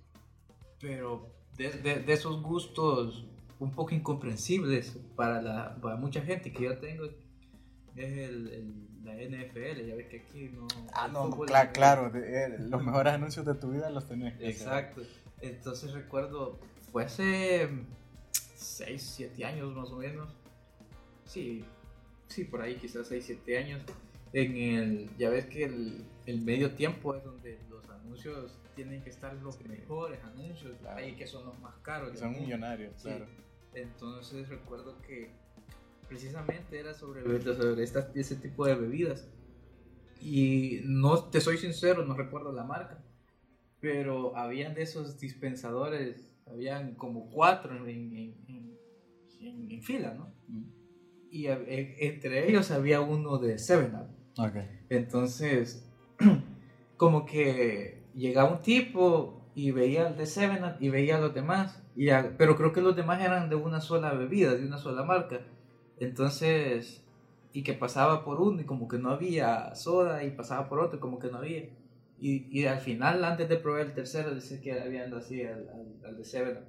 pero 0.80 1.30
de, 1.58 1.72
de- 1.72 2.00
de 2.02 2.14
esos 2.14 2.42
gustos 2.44 3.26
un 3.60 3.72
poco 3.72 3.96
incomprensibles 3.96 4.98
para, 5.16 5.42
la, 5.42 5.76
para 5.82 5.96
mucha 5.96 6.22
gente 6.22 6.52
que 6.54 6.66
yo 6.66 6.78
tengo 6.78 7.06
es 7.98 8.30
el, 8.30 8.48
el- 8.50 8.88
la 9.04 9.14
NFL, 9.14 9.86
ya 9.88 9.96
ves 9.96 10.08
que 10.08 10.18
aquí 10.20 10.50
no... 10.54 10.68
Ah, 10.94 11.08
no, 11.08 11.30
claro, 11.74 12.12
eh, 12.14 12.58
los 12.60 12.84
mejores 12.84 13.14
anuncios 13.14 13.46
de 13.46 13.54
tu 13.56 13.72
vida 13.72 13.90
los 13.90 14.06
tenés 14.06 14.34
que 14.38 14.48
hacer. 14.50 14.50
Exacto. 14.50 15.02
Entonces 15.40 15.94
recuerdo, 15.94 16.60
fue 16.92 17.06
hace 17.06 17.70
6, 18.56 19.02
7 19.16 19.46
años 19.46 19.74
más 19.74 19.90
o 19.92 19.98
menos. 19.98 20.28
Sí, 21.26 21.64
sí, 22.28 22.44
por 22.44 22.62
ahí 22.62 22.76
quizás 22.76 23.08
6, 23.08 23.24
7 23.28 23.58
años. 23.58 23.82
En 24.34 24.58
el, 24.58 25.10
ya 25.18 25.30
ves 25.30 25.46
que 25.46 25.64
el, 25.64 26.04
el 26.26 26.42
medio 26.42 26.72
tiempo 26.72 27.16
es 27.16 27.24
donde 27.24 27.58
los 27.70 27.90
anuncios 27.90 28.58
tienen 28.76 29.02
que 29.04 29.10
estar 29.10 29.34
los 29.36 29.60
mejores 29.66 30.20
anuncios, 30.26 30.76
Claro. 30.82 30.98
ahí 30.98 31.16
que 31.16 31.26
son 31.28 31.46
los 31.46 31.58
más 31.60 31.76
caros. 31.82 32.10
Del 32.10 32.18
son 32.20 32.34
millonarios, 32.34 32.94
Sí. 32.98 33.04
claro. 33.08 33.26
Entonces 33.74 34.50
recuerdo 34.50 35.02
que 35.02 35.32
precisamente 36.08 36.80
era 36.80 36.94
sobre, 36.94 37.22
sobre 37.42 37.84
estas- 37.84 38.16
ese 38.16 38.36
tipo 38.36 38.66
de 38.66 38.76
bebidas. 38.76 39.28
Y 40.22 40.82
no 40.86 41.26
te 41.26 41.42
soy 41.42 41.58
sincero, 41.58 42.04
no 42.06 42.16
recuerdo 42.16 42.52
la 42.52 42.64
marca. 42.64 43.04
Pero 43.80 44.36
habían 44.36 44.74
de 44.74 44.82
esos 44.84 45.20
dispensadores, 45.20 46.34
habían 46.48 46.96
como 46.96 47.30
cuatro 47.30 47.88
en, 47.88 48.16
en- 48.16 48.36
en- 48.48 48.78
en- 49.72 49.82
fila, 49.84 50.14
¿no? 50.16 50.34
Mm. 50.48 50.64
Y 51.30 51.48
a- 51.48 51.60
e- 51.60 52.08
entre 52.08 52.50
ellos 52.50 52.72
había 52.72 53.02
uno 53.02 53.38
de 53.38 53.56
7-Up. 53.60 54.08
Ok. 54.40 54.56
Entonces, 54.90 55.88
como 56.98 57.26
que 57.26 58.04
llegaba 58.16 58.52
un 58.52 58.62
tipo 58.62 59.46
y 59.54 59.72
veía 59.72 60.08
el 60.08 60.18
de 60.18 60.26
Seven 60.26 60.64
Up 60.64 60.76
y 60.80 60.90
veía 60.90 61.18
a 61.18 61.22
los 61.22 61.34
demás, 61.36 61.84
y 61.96 62.10
a- 62.10 62.36
pero 62.38 62.56
creo 62.56 62.74
que 62.74 62.82
los 62.82 62.96
demás 62.96 63.22
eran 63.22 63.50
de 63.50 63.56
una 63.56 63.80
sola 63.82 64.14
bebida, 64.14 64.56
de 64.56 64.66
una 64.66 64.78
sola 64.80 65.04
marca. 65.04 65.42
Entonces, 66.00 67.04
y 67.54 67.64
que 67.64 67.74
pasaba 67.74 68.24
por 68.24 68.42
uno 68.42 68.62
y 68.62 68.66
como 68.66 68.88
que 68.88 68.98
no 68.98 69.10
había 69.10 69.74
soda 69.76 70.24
y 70.24 70.32
pasaba 70.32 70.70
por 70.70 70.80
otro 70.80 70.98
y 70.98 71.02
como 71.02 71.20
que 71.20 71.30
no 71.30 71.38
había. 71.38 71.70
Y, 72.20 72.48
y 72.50 72.66
al 72.66 72.80
final, 72.80 73.24
antes 73.24 73.48
de 73.50 73.58
probar 73.58 73.82
el 73.82 73.94
tercero, 73.94 74.34
dice 74.34 74.62
que 74.62 74.80
había 74.80 75.06
así 75.16 75.44
al, 75.44 76.00
al, 76.06 76.18
de 76.18 76.24
Seven. 76.24 76.60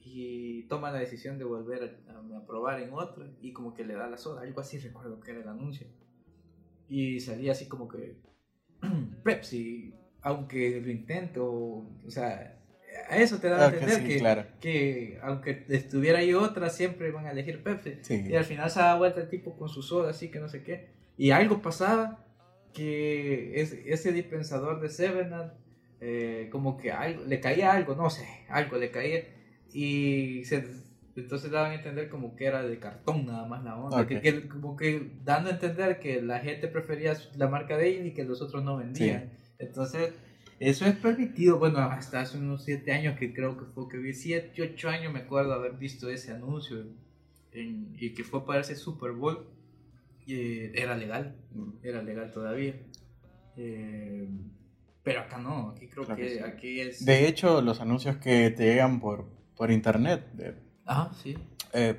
Y 0.00 0.64
toma 0.64 0.90
la 0.90 0.98
decisión 0.98 1.38
de 1.38 1.44
volver 1.44 2.02
a 2.08 2.46
probar 2.46 2.80
en 2.80 2.92
otro 2.92 3.26
y 3.40 3.52
como 3.52 3.72
que 3.72 3.84
le 3.84 3.94
da 3.94 4.08
la 4.08 4.18
soda, 4.18 4.42
algo 4.42 4.60
así 4.60 4.78
recuerdo 4.78 5.20
que 5.20 5.30
era 5.30 5.40
el 5.40 5.48
anuncio 5.48 5.86
y 6.92 7.20
salía 7.20 7.52
así 7.52 7.68
como 7.68 7.88
que 7.88 8.18
Pepsi, 9.24 9.94
aunque 10.20 10.78
lo 10.78 10.90
intento, 10.90 11.46
o 11.46 12.10
sea, 12.10 12.61
a 13.08 13.18
eso 13.18 13.38
te 13.38 13.48
da 13.48 13.66
a 13.66 13.68
entender 13.68 14.00
sí, 14.00 14.06
que, 14.06 14.18
claro. 14.18 14.44
que 14.60 15.18
aunque 15.22 15.64
estuviera 15.68 16.20
ahí 16.20 16.34
otra, 16.34 16.70
siempre 16.70 17.10
van 17.10 17.26
a 17.26 17.30
elegir 17.30 17.62
Pepsi. 17.62 17.98
Sí. 18.02 18.24
Y 18.28 18.34
al 18.34 18.44
final 18.44 18.70
se 18.70 18.80
da 18.80 18.96
vuelta 18.96 19.20
el 19.20 19.28
tipo 19.28 19.56
con 19.56 19.68
su 19.68 19.82
soda, 19.82 20.10
así 20.10 20.30
que 20.30 20.38
no 20.40 20.48
sé 20.48 20.62
qué. 20.62 20.90
Y 21.16 21.30
algo 21.30 21.62
pasaba 21.62 22.24
que 22.72 23.60
es, 23.60 23.72
ese 23.72 24.12
dispensador 24.12 24.80
de 24.80 24.88
Seven 24.88 25.32
Up, 25.34 25.52
eh, 26.00 26.48
como 26.50 26.76
que 26.76 26.90
algo, 26.90 27.24
le 27.24 27.40
caía 27.40 27.72
algo, 27.72 27.94
no 27.94 28.10
sé, 28.10 28.26
algo 28.48 28.76
le 28.78 28.90
caía. 28.90 29.24
Y 29.72 30.44
se, 30.44 30.64
entonces 31.16 31.50
daban 31.50 31.72
a 31.72 31.74
entender 31.74 32.08
como 32.08 32.34
que 32.34 32.46
era 32.46 32.62
de 32.62 32.78
cartón 32.78 33.26
nada 33.26 33.46
más 33.46 33.62
la 33.64 33.76
onda. 33.76 34.00
Ok. 34.00 34.08
Que, 34.08 34.20
que 34.20 34.48
como 34.48 34.76
que 34.76 35.12
dando 35.24 35.50
a 35.50 35.54
entender 35.54 35.98
que 36.00 36.22
la 36.22 36.40
gente 36.40 36.68
prefería 36.68 37.16
la 37.36 37.48
marca 37.48 37.76
de 37.76 37.88
ellos 37.88 38.06
y 38.06 38.14
que 38.14 38.24
los 38.24 38.40
otros 38.40 38.62
no 38.64 38.76
vendían. 38.76 39.32
Entonces, 39.58 40.12
eso 40.68 40.86
es 40.86 40.94
permitido. 40.96 41.58
Bueno, 41.58 41.78
hasta 41.78 42.20
hace 42.20 42.38
unos 42.38 42.64
7 42.64 42.92
años 42.92 43.18
que 43.18 43.32
creo 43.34 43.56
que 43.58 43.64
fue 43.66 43.88
que 43.88 43.98
vi, 43.98 44.12
7, 44.14 44.62
8 44.62 44.88
años 44.88 45.12
me 45.12 45.20
acuerdo 45.20 45.52
haber 45.54 45.72
visto 45.72 46.08
ese 46.08 46.32
anuncio 46.32 46.84
en- 47.52 47.94
y 47.98 48.10
que 48.14 48.24
fue 48.24 48.44
para 48.46 48.60
ese 48.60 48.76
Super 48.76 49.12
Bowl. 49.12 49.46
Eh, 50.26 50.72
era 50.74 50.96
legal, 50.96 51.36
Mm. 51.52 51.70
era 51.82 52.02
legal 52.02 52.30
todavía. 52.32 52.74
Eh, 53.56 54.28
pero 55.02 55.20
acá 55.20 55.38
no, 55.38 55.70
aquí 55.70 55.88
creo 55.88 56.04
Claro 56.04 56.20
que, 56.20 56.28
que 56.28 56.34
sí. 56.34 56.38
aquí 56.44 56.80
es... 56.80 57.04
De 57.04 57.26
hecho, 57.26 57.60
los 57.60 57.80
anuncios 57.80 58.16
que 58.18 58.50
te 58.50 58.64
llegan 58.66 59.00
por, 59.00 59.26
por 59.56 59.70
internet, 59.70 60.24
Ah, 60.86 61.10
sí. 61.22 61.36
eh, 61.72 61.96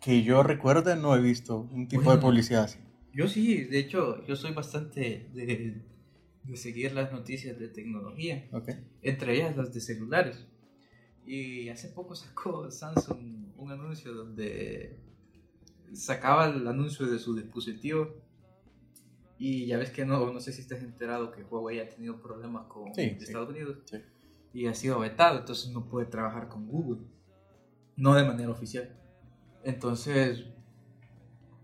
que 0.00 0.22
yo 0.22 0.42
recuerde, 0.42 0.96
no 0.96 1.14
he 1.14 1.20
visto 1.20 1.58
un 1.70 1.88
tipo 1.88 2.10
de 2.14 2.20
publicidad 2.20 2.64
así. 2.64 2.78
Yo 3.12 3.28
sí, 3.28 3.64
de 3.64 3.78
hecho, 3.78 4.24
yo 4.26 4.34
soy 4.34 4.52
bastante 4.52 5.28
de, 5.34 5.82
de 6.44 6.56
seguir 6.56 6.92
las 6.92 7.12
noticias 7.12 7.58
de 7.58 7.68
tecnología. 7.68 8.48
Ok. 8.52 8.68
entre 9.02 9.34
ellas 9.36 9.56
las 9.56 9.72
de 9.72 9.80
celulares. 9.80 10.46
Y 11.26 11.68
hace 11.70 11.88
poco 11.88 12.14
sacó 12.14 12.70
Samsung 12.70 13.54
un 13.56 13.70
anuncio 13.70 14.12
donde 14.14 14.98
sacaba 15.92 16.46
el 16.48 16.66
anuncio 16.68 17.06
de 17.06 17.18
su 17.18 17.34
dispositivo. 17.34 18.14
Y 19.38 19.66
ya 19.66 19.78
ves 19.78 19.90
que 19.90 20.04
no, 20.06 20.32
no 20.32 20.40
sé 20.40 20.52
si 20.52 20.60
estás 20.60 20.82
enterado 20.82 21.32
que 21.32 21.42
Huawei 21.42 21.80
ha 21.80 21.88
tenido 21.88 22.20
problemas 22.20 22.66
con 22.66 22.94
Sí, 22.94 23.10
sí. 23.18 23.24
Estados 23.24 23.48
Unidos 23.50 23.78
Sí. 23.90 23.98
y 24.52 24.66
ha 24.66 24.74
sido 24.74 24.98
vetado, 25.00 25.40
entonces 25.40 25.72
no 25.72 25.88
puede 25.88 26.06
trabajar 26.06 26.48
con 26.48 26.68
Google, 26.68 27.02
no 27.96 28.14
de 28.14 28.24
manera 28.24 28.50
oficial. 28.50 28.96
Entonces, 29.64 30.44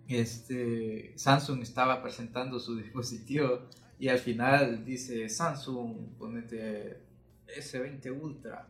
este, 0.09 1.13
Samsung 1.17 1.63
estaba 1.63 2.03
presentando 2.03 2.59
su 2.59 2.77
dispositivo 2.83 3.69
y 4.01 4.09
al 4.09 4.19
final 4.19 4.85
dice 4.85 5.29
Samsung, 5.29 6.17
ponete 6.19 7.03
S20 7.47 8.11
Ultra. 8.21 8.67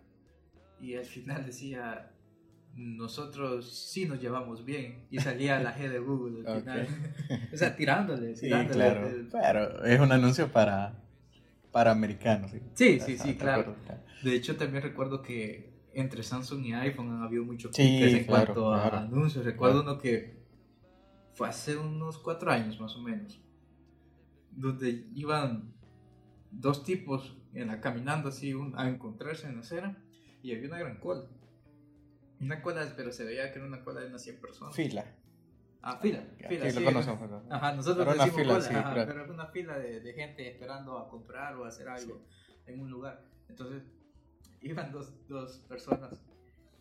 Y 0.81 0.97
al 0.97 1.05
final 1.05 1.47
decía, 1.47 2.11
nosotros 2.75 3.71
sí 3.91 4.07
nos 4.07 4.21
llevamos 4.21 4.65
bien. 4.65 5.07
Y 5.11 5.19
salía 5.21 5.61
la 5.61 5.77
G 5.77 5.89
de 5.89 5.99
Google 5.99 6.49
al 6.49 6.61
final. 6.63 6.89
o 7.53 7.57
sea, 7.57 7.77
tirándole. 7.77 8.35
Sí, 8.37 8.47
tirándole 8.47 8.75
claro. 8.75 9.09
el- 9.09 9.29
Pero 9.31 9.85
es 9.85 10.01
un 10.01 10.13
anuncio 10.13 10.51
para, 10.51 10.95
para 11.73 11.91
americanos. 11.93 12.51
Sí, 12.75 12.99
Sí, 13.01 13.17
sí, 13.19 13.35
claro. 13.37 13.77
De 14.23 14.35
hecho, 14.35 14.57
también 14.57 14.83
recuerdo 14.83 15.23
que 15.23 15.71
entre 15.95 16.23
Samsung 16.23 16.65
y 16.67 16.73
iPhone 16.73 17.11
han 17.11 17.23
habido 17.23 17.45
muchos 17.45 17.75
Sí, 17.75 17.83
en 18.03 18.25
claro, 18.25 18.47
cuanto 18.55 18.75
a 18.75 18.81
claro. 18.91 18.97
anuncios. 19.07 19.45
Recuerdo 19.45 19.83
uno 19.83 19.99
que 19.99 20.41
fue 21.35 21.49
hace 21.49 21.77
unos 21.77 22.19
cuatro 22.19 22.51
años 22.51 22.81
más 22.81 22.95
o 22.97 23.01
menos, 23.03 23.41
donde 24.61 25.07
iban 25.15 25.73
dos 26.51 26.85
tipos 26.85 27.37
en 27.55 27.69
la, 27.69 27.81
caminando 27.81 28.29
así 28.29 28.55
un- 28.55 28.79
a 28.79 28.89
encontrarse 28.89 29.47
en 29.47 29.55
la 29.57 29.61
acera 29.61 29.97
y 30.43 30.53
había 30.55 30.69
una 30.69 30.79
gran 30.79 30.99
cola. 30.99 31.27
Una 32.41 32.63
cola, 32.63 32.93
pero 32.97 33.13
se 33.13 33.25
veía 33.25 33.53
que 33.53 33.59
era 33.59 33.69
una 33.69 33.83
cola 33.85 34.01
de 34.01 34.07
unas 34.09 34.23
100 34.23 34.41
personas. 34.41 34.75
Fila. 34.75 35.05
Ah, 35.83 35.99
fila, 36.01 36.23
Ya, 36.39 36.49
fila, 36.49 36.65
sí, 36.67 36.71
sí. 36.73 36.79
lo 36.81 36.85
conocemos. 36.87 37.31
¿no? 37.31 37.43
Ajá, 37.55 37.73
nosotros 37.75 38.07
una 38.07 38.13
decimos 38.25 38.41
fila, 38.41 38.53
cola, 38.55 38.65
sí, 38.69 38.75
ajá, 38.75 39.07
pero 39.07 39.25
es 39.25 39.31
una 39.31 39.47
fila 39.47 39.79
de, 39.79 40.01
de 40.01 40.13
gente 40.13 40.49
esperando 40.49 40.99
a 40.99 41.09
comprar 41.09 41.57
o 41.57 41.65
a 41.65 41.69
hacer 41.69 41.89
algo 41.89 42.21
en 42.67 42.81
un 42.81 42.91
lugar. 42.91 43.25
Entonces, 43.49 43.83
iban 44.63 44.93
dos, 44.93 45.27
dos 45.29 45.57
personas 45.69 46.21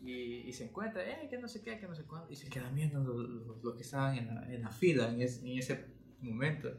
y, 0.02 0.12
y 0.12 0.52
se 0.52 0.64
encuentran, 0.64 1.06
eh, 1.08 1.28
que 1.30 1.38
no 1.38 1.48
sé 1.48 1.62
qué, 1.62 1.78
que 1.78 1.86
no 1.88 1.94
sé 1.94 2.04
cuándo, 2.04 2.30
y 2.30 2.36
se 2.36 2.48
quedan 2.48 2.74
viendo 2.74 3.00
los 3.02 3.28
lo, 3.28 3.56
lo 3.62 3.74
que 3.76 3.82
estaban 3.82 4.16
en 4.18 4.34
la, 4.34 4.52
en 4.54 4.62
la 4.62 4.70
fila 4.70 5.08
en, 5.10 5.20
es- 5.22 5.42
en 5.42 5.58
ese 5.58 5.86
momento. 6.20 6.70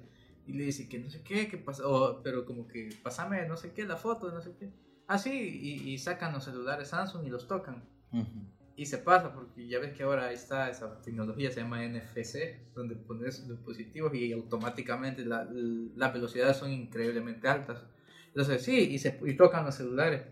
Y 0.48 0.54
le 0.54 0.66
dicen 0.66 0.90
que 0.90 1.00
no 1.00 1.10
sé 1.10 1.22
qué, 1.24 1.48
que 1.48 1.58
pasa, 1.58 1.88
o- 1.88 2.22
pero 2.24 2.46
como 2.46 2.68
que 2.68 2.90
pasame 3.04 3.46
no 3.48 3.58
sé 3.58 3.72
qué, 3.74 3.86
la 3.86 3.96
foto, 3.98 4.32
no 4.32 4.42
sé 4.42 4.52
qué. 4.60 4.70
Ah, 5.08 5.18
sí, 5.18 5.32
y, 5.32 5.90
y 5.94 5.98
sacan 6.00 6.34
los 6.34 6.44
celulares 6.46 6.90
Samsung 6.90 7.26
y 7.26 7.30
los 7.30 7.48
tocan. 7.48 7.84
Ujú. 8.14 8.46
y 8.76 8.86
se 8.88 8.98
pasa, 8.98 9.34
porque 9.34 9.68
ya 9.68 9.80
ves 9.80 9.94
que 9.96 10.04
ahora 10.04 10.32
está 10.32 10.70
esa 10.70 11.02
tecnología, 11.02 11.52
se 11.52 11.60
llama 11.62 11.84
NFC, 11.86 12.60
donde 12.74 12.96
pones 12.96 13.48
dispositivos 13.48 14.14
y 14.16 14.32
automáticamente 14.34 15.24
la- 15.26 15.48
las 15.96 16.14
velocidades 16.14 16.58
son 16.58 16.72
increíblemente 16.72 17.48
altas. 17.48 17.84
Entonces, 18.30 18.64
sí, 18.64 18.76
y, 18.92 18.98
se, 18.98 19.20
y 19.26 19.36
tocan 19.36 19.66
los 19.66 19.76
celulares 19.76 20.24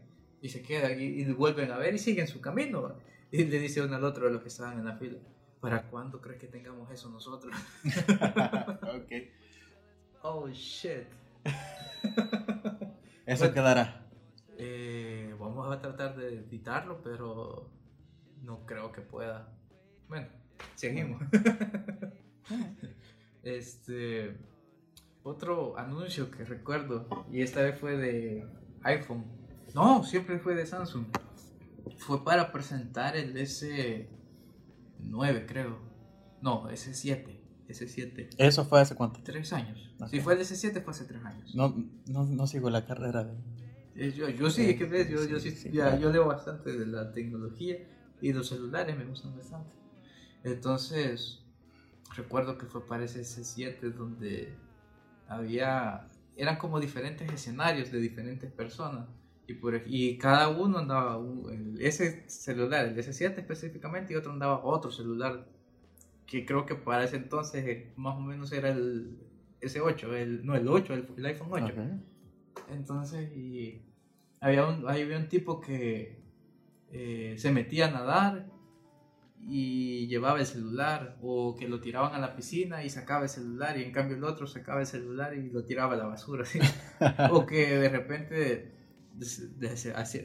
y 0.42 0.50
se 0.50 0.62
quedan 0.64 1.00
y, 1.00 1.04
y 1.06 1.26
vuelven 1.34 1.72
a 1.72 1.78
ver 1.78 1.94
y 1.94 2.00
siguen 2.00 2.28
su 2.28 2.42
camino. 2.42 2.98
Y 3.32 3.44
le 3.44 3.60
dice 3.60 3.82
uno 3.84 3.96
al 3.98 4.04
otro 4.04 4.26
de 4.26 4.32
los 4.34 4.42
que 4.42 4.48
estaban 4.48 4.80
en 4.80 4.86
la 4.86 4.96
fila, 4.98 5.20
¿para 5.60 5.84
cuándo 5.90 6.20
crees 6.20 6.40
que 6.40 6.48
tengamos 6.48 6.90
eso 6.92 7.10
nosotros? 7.10 7.54
ok. 8.82 9.12
Oh, 10.24 10.48
shit. 10.50 11.08
Eso 13.26 13.44
Bueno. 13.46 13.54
quedará. 13.54 14.06
Eh, 14.58 15.36
vamos 15.40 15.72
a 15.72 15.80
tratar 15.80 16.16
de 16.16 16.40
editarlo, 16.40 17.02
pero 17.02 17.70
no 18.44 18.66
creo 18.66 18.92
que 18.92 19.02
pueda. 19.02 19.54
Bueno, 20.08 20.28
seguimos. 20.76 21.22
este 23.44 24.38
otro 25.24 25.78
anuncio 25.78 26.32
que 26.32 26.44
recuerdo 26.44 27.08
y 27.32 27.42
esta 27.42 27.62
vez 27.62 27.78
fue 27.80 27.98
de 27.98 28.46
iPhone. 28.84 29.26
No, 29.76 30.04
siempre 30.04 30.40
fue 30.40 30.56
de 30.56 30.66
Samsung. 30.66 31.06
Fue 31.98 32.24
para 32.24 32.52
presentar 32.52 33.16
el 33.16 33.36
S9, 33.36 34.08
creo. 35.46 35.78
No, 36.42 36.68
S7. 36.70 37.39
S7. 37.70 38.30
¿Eso 38.38 38.66
fue 38.66 38.80
hace 38.82 38.96
cuánto? 38.96 39.20
Tres 39.24 39.52
años. 39.54 39.92
Ok. 40.00 40.08
Si 40.10 40.20
fue 40.22 40.34
el 40.34 40.40
S7 40.42 40.82
fue 40.84 40.92
hace 40.92 41.06
tres 41.06 41.24
años. 41.24 41.54
No, 41.56 41.76
no, 42.08 42.26
no 42.26 42.48
sigo 42.48 42.70
la 42.70 42.86
carrera 42.86 43.24
de... 43.24 43.34
Eh, 43.96 44.14
Yo, 44.14 44.30
yo 44.30 44.50
sí, 44.50 44.76
¿qué 44.78 44.86
ves? 44.86 45.10
Yo, 45.10 45.24
yo, 45.26 45.40
sí, 45.40 45.52
Sí, 45.52 45.58
sí, 45.58 45.70
ya, 45.72 45.86
claro. 45.90 46.00
yo 46.00 46.12
leo 46.12 46.26
bastante 46.28 46.72
de 46.78 46.86
la 46.86 47.12
tecnología 47.12 47.78
y 48.22 48.32
los 48.34 48.48
celulares 48.50 48.98
me 48.98 49.06
gustan 49.06 49.36
bastante. 49.36 49.72
Entonces, 50.44 51.40
recuerdo 52.16 52.58
que 52.58 52.66
fue 52.66 52.86
para 52.88 53.04
ese 53.04 53.22
S7 53.22 53.92
donde 53.94 54.54
había, 55.28 56.08
eran 56.36 56.58
como 56.58 56.80
diferentes 56.80 57.32
escenarios 57.32 57.92
de 57.92 58.00
diferentes 58.00 58.52
personas. 58.52 59.08
Y, 59.48 59.56
por, 59.56 59.82
y 59.88 60.18
cada 60.18 60.50
uno 60.50 60.78
andaba, 60.78 61.18
un- 61.18 61.76
ese 61.80 62.30
celular, 62.30 62.86
el 62.86 62.98
S7 62.98 63.40
específicamente, 63.40 64.14
y 64.14 64.16
otro 64.16 64.32
andaba 64.32 64.64
otro 64.64 64.92
celular, 64.92 65.48
que 66.30 66.46
creo 66.46 66.66
que 66.66 66.76
para 66.76 67.04
ese 67.04 67.16
entonces 67.16 67.88
más 67.98 68.16
o 68.16 68.22
menos 68.22 68.52
era 68.52 68.70
el 68.70 69.18
S8, 69.62 70.14
el, 70.14 70.46
no 70.46 70.56
el 70.56 70.68
8, 70.68 70.94
el, 70.94 71.08
el 71.18 71.26
iPhone 71.26 71.48
8. 71.52 71.66
Ok. 71.66 72.70
Entonces, 72.72 73.36
y 73.36 73.82
había 74.40 74.66
un, 74.68 74.88
había 74.88 75.18
un 75.18 75.28
tipo 75.28 75.60
que 75.60 76.22
eh, 76.92 77.36
se 77.38 77.52
metía 77.52 77.88
a 77.88 77.92
nadar 77.92 78.48
y 79.42 80.08
llevaba 80.08 80.40
el 80.40 80.46
celular, 80.46 81.18
o 81.22 81.56
que 81.56 81.68
lo 81.68 81.80
tiraban 81.80 82.14
a 82.14 82.20
la 82.20 82.36
piscina 82.36 82.84
y 82.84 82.90
sacaba 82.90 83.24
el 83.24 83.30
celular, 83.30 83.78
y 83.78 83.84
en 83.84 83.92
cambio 83.92 84.18
el 84.18 84.24
otro 84.24 84.46
sacaba 84.46 84.82
el 84.82 84.86
celular 84.86 85.36
y 85.36 85.50
lo 85.50 85.64
tiraba 85.64 85.94
a 85.94 85.98
la 85.98 86.06
basura. 86.06 86.46
¿sí? 86.46 86.60
o 87.32 87.46
que 87.46 87.78
de 87.78 87.90
repente 87.90 88.76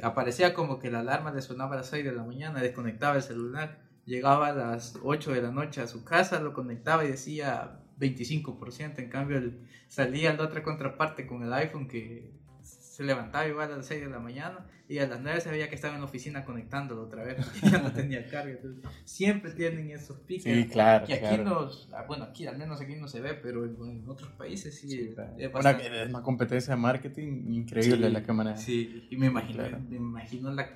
aparecía 0.03 0.53
como 0.53 0.79
que 0.79 0.91
la 0.91 1.01
alarma 1.01 1.33
le 1.33 1.41
sonaba 1.41 1.75
a 1.75 1.79
las 1.79 1.89
6 1.89 2.05
de 2.05 2.13
la 2.13 2.25
mañana, 2.25 2.61
desconectaba 2.61 3.17
el 3.17 3.23
celular, 3.23 3.84
llegaba 4.07 4.49
a 4.49 4.53
las 4.55 4.99
8 5.03 5.33
de 5.33 5.43
la 5.43 5.51
noche 5.51 5.81
a 5.81 5.87
su 5.87 6.05
casa, 6.05 6.41
lo 6.41 6.53
conectaba 6.53 7.05
y 7.05 7.09
decía 7.09 7.81
25%, 7.99 8.99
en 8.99 9.09
cambio 9.09 9.39
el- 9.39 9.61
salía 9.89 10.33
la 10.35 10.45
otra 10.45 10.63
contraparte 10.63 11.27
con 11.27 11.43
el 11.43 11.53
iPhone 11.53 11.87
que 11.89 12.33
se 12.63 13.03
levantaba 13.05 13.47
igual 13.49 13.73
a 13.73 13.77
las 13.79 13.87
6 13.87 14.03
de 14.03 14.09
la 14.09 14.21
mañana 14.21 14.67
y 14.89 14.99
a 14.99 15.07
las 15.09 15.21
9 15.21 15.41
se 15.41 15.51
veía 15.51 15.69
que 15.69 15.75
estaba 15.75 15.95
en 15.95 16.01
la 16.01 16.07
oficina 16.07 16.45
conectándolo 16.45 17.03
otra 17.03 17.25
vez, 17.25 17.37
porque 17.45 17.71
ya 17.71 17.79
no 17.79 17.93
tenía 17.93 18.29
carga. 18.29 18.53
Entonces, 18.53 18.85
siempre 19.05 19.51
tienen 19.53 19.91
esos 19.91 20.19
piques. 20.21 20.45
Sí, 20.45 20.69
claro, 20.69 21.05
Y 21.09 21.13
aquí 21.13 21.21
claro. 21.21 21.45
nos, 21.45 21.89
ah, 21.93 22.05
bueno, 22.07 22.25
aquí 22.25 22.47
al 22.47 22.57
menos 22.57 22.81
aquí 22.81 22.95
no 22.95 23.09
se 23.09 23.21
ve, 23.21 23.35
pero 23.35 23.65
en, 23.65 23.77
en 23.83 24.09
otros 24.09 24.31
países 24.33 24.79
sí, 24.79 24.89
Sí, 24.89 25.11
claro. 25.15 25.35
es 25.39 25.53
Una, 25.53 25.71
es 25.73 26.09
una 26.11 26.23
competencia 26.23 26.75
de 26.75 26.81
marketing 26.81 27.47
increíble 27.53 28.07
Sí, 28.07 28.13
la 28.13 28.23
que 28.23 28.33
maneja. 28.33 28.57
Sí, 28.59 29.09
y 29.11 29.17
me 29.17 29.27
imagino, 29.27 29.59
Claro. 29.65 29.81
me 29.89 29.97
imagino 29.97 30.53
la, 30.53 30.69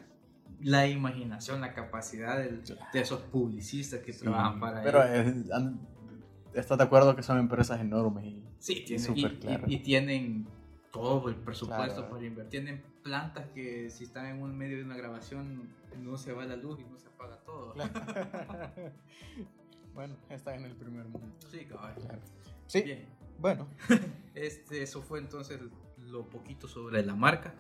la 0.61 0.87
imaginación, 0.87 1.61
la 1.61 1.73
capacidad 1.73 2.37
del- 2.39 2.63
de 2.65 3.01
esos 3.01 3.21
publicistas 3.23 4.01
que 4.01 4.13
Sí, 4.13 4.21
trabajan 4.21 4.59
para 4.61 4.83
Pero 4.83 5.03
estás 6.55 6.79
de 6.79 6.85
acuerdo 6.85 7.15
que 7.15 7.23
son 7.23 7.39
empresas 7.39 7.81
enormes 7.81 8.25
y 8.27 8.43
Sí, 8.59 8.85
tienen, 8.87 9.17
y, 9.17 9.25
y- 9.27 9.39
claro. 9.39 9.65
y 9.69 9.77
tienen 9.79 10.47
todo 10.91 11.29
el 11.29 11.37
presupuesto 11.37 11.95
Claro. 12.01 12.11
para 12.11 12.25
invertir. 12.27 12.51
Tienen 12.51 12.83
plantas 13.03 13.47
que 13.55 13.89
si 13.91 14.05
están 14.05 14.27
en 14.27 14.43
un 14.43 14.57
medio 14.57 14.79
de 14.79 14.85
una 14.85 14.97
grabación 14.97 15.69
no 16.03 16.17
se 16.19 16.33
va 16.33 16.45
la 16.45 16.57
luz 16.57 16.81
y 16.81 16.85
no 16.85 16.99
se 16.99 17.07
apaga 17.09 17.37
todo. 17.45 17.75
bueno, 19.95 20.17
está 20.31 20.55
en 20.55 20.65
el 20.65 20.75
primer 20.75 21.05
mundo. 21.07 21.29
Sí. 21.51 21.67
Claro. 21.67 21.95
Sí, 22.67 22.83
Bien, 22.83 23.07
bueno, 23.39 23.67
este, 24.35 24.83
eso 24.83 25.03
fue 25.03 25.19
entonces 25.21 25.61
lo 25.99 26.29
poquito 26.29 26.69
sobre 26.69 27.03
la 27.05 27.15
marca. 27.15 27.55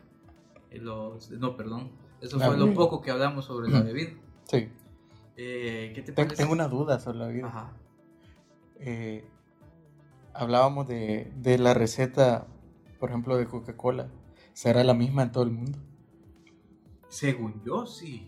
Eh, 0.71 0.79
los- 0.79 1.31
no, 1.31 1.57
perdón. 1.57 1.91
Eso 2.21 2.39
fue 2.39 2.57
lo 2.57 2.65
bebida. 2.65 2.75
poco 2.75 3.01
que 3.01 3.11
hablamos 3.11 3.45
sobre 3.45 3.71
la 3.71 3.81
bebida. 3.83 4.11
sí. 4.45 4.69
Eh, 5.41 5.93
¿Qué 5.95 6.03
te 6.03 6.13
parece? 6.13 6.35
tengo 6.37 6.53
una 6.53 6.67
duda 6.67 6.99
sobre 6.99 7.19
la 7.19 7.29
vida. 7.29 7.47
Ajá. 7.47 7.73
Eh, 8.81 9.25
hablábamos 10.35 10.89
de, 10.89 11.33
de 11.37 11.59
la 11.59 11.75
receta, 11.75 12.49
por 12.99 13.11
ejemplo, 13.11 13.37
de 13.37 13.47
Coca-Cola. 13.47 14.09
¿Será 14.53 14.83
la 14.83 14.95
misma 14.95 15.23
en 15.23 15.31
todo 15.31 15.45
el 15.45 15.51
mundo? 15.53 15.79
Según 17.09 17.63
yo, 17.65 17.87
sí. 17.87 18.27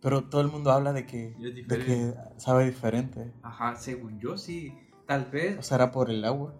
Pero 0.00 0.24
todo 0.30 0.40
el 0.40 0.48
mundo 0.48 0.70
habla 0.70 0.92
de 0.94 1.04
que, 1.04 1.34
de 1.38 1.78
que 1.78 2.14
sabe 2.38 2.64
diferente. 2.64 3.32
Ajá, 3.42 3.76
según 3.76 4.18
yo, 4.18 4.38
sí. 4.38 4.72
Tal 5.06 5.26
¿O 5.28 5.30
vez 5.30 5.66
será 5.66 5.90
por 5.92 6.10
el 6.10 6.24
agua? 6.24 6.54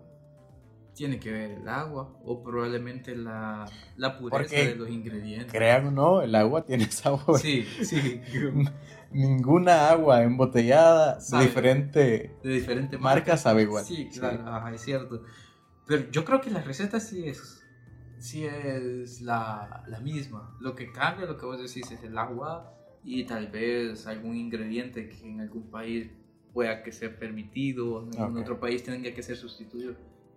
Tiene 0.94 1.18
que 1.18 1.30
ver 1.30 1.50
el 1.52 1.68
agua 1.68 2.16
o 2.24 2.42
probablemente 2.42 3.16
la, 3.16 3.66
la 3.96 4.18
pureza 4.18 4.38
Porque, 4.38 4.66
de 4.68 4.76
los 4.76 4.88
ingredientes. 4.88 5.52
Crean 5.52 5.87
o 5.87 5.90
no, 5.90 6.22
el 6.22 6.35
agua 6.35 6.64
tiene 6.66 6.90
sabor. 6.90 7.38
Sí, 7.38 7.64
sí. 7.83 8.20
Ninguna 9.11 9.90
agua 9.90 10.22
embotellada 10.22 11.20
Sabe. 11.20 11.42
de 11.44 11.48
diferente 11.48 12.37
De 12.42 12.50
diferentes 12.50 13.00
marca 13.00 13.37
sabe 13.37 13.62
igual. 13.62 13.85
Sí, 13.85 14.09
claro, 14.12 14.42
ajá, 14.46 14.72
es 14.74 14.80
cierto. 14.80 15.22
Pero 15.87 16.11
yo 16.11 16.24
creo 16.24 16.40
que 16.40 16.50
la 16.50 16.62
receta 16.62 16.98
sí 16.98 17.28
es, 17.28 17.62
sí 18.18 18.44
es 18.44 19.20
la, 19.20 19.85
la 19.87 20.00
misma. 20.00 20.57
Lo 20.61 20.74
que 20.74 20.90
cambia, 20.90 21.26
lo 21.26 21.37
que 21.37 21.46
vos 21.46 21.59
decís, 21.59 21.90
es 21.90 22.02
el 22.02 22.16
agua 22.18 22.72
y 23.04 23.24
tal 23.24 23.48
vez 23.48 24.07
algún 24.07 24.37
ingrediente 24.37 25.09
que 25.09 25.28
en 25.28 25.40
algún 25.40 25.70
país 25.70 26.11
pueda 26.52 26.83
que 26.83 26.90
sea 26.92 27.16
permitido, 27.18 27.96
o 27.96 28.02
en 28.02 28.18
algún 28.18 28.37
Ok. 28.38 28.42
otro 28.42 28.61
país 28.61 28.83
tenga 28.83 29.12
que 29.12 29.22
ser 29.22 29.37
sustituido. 29.37 29.94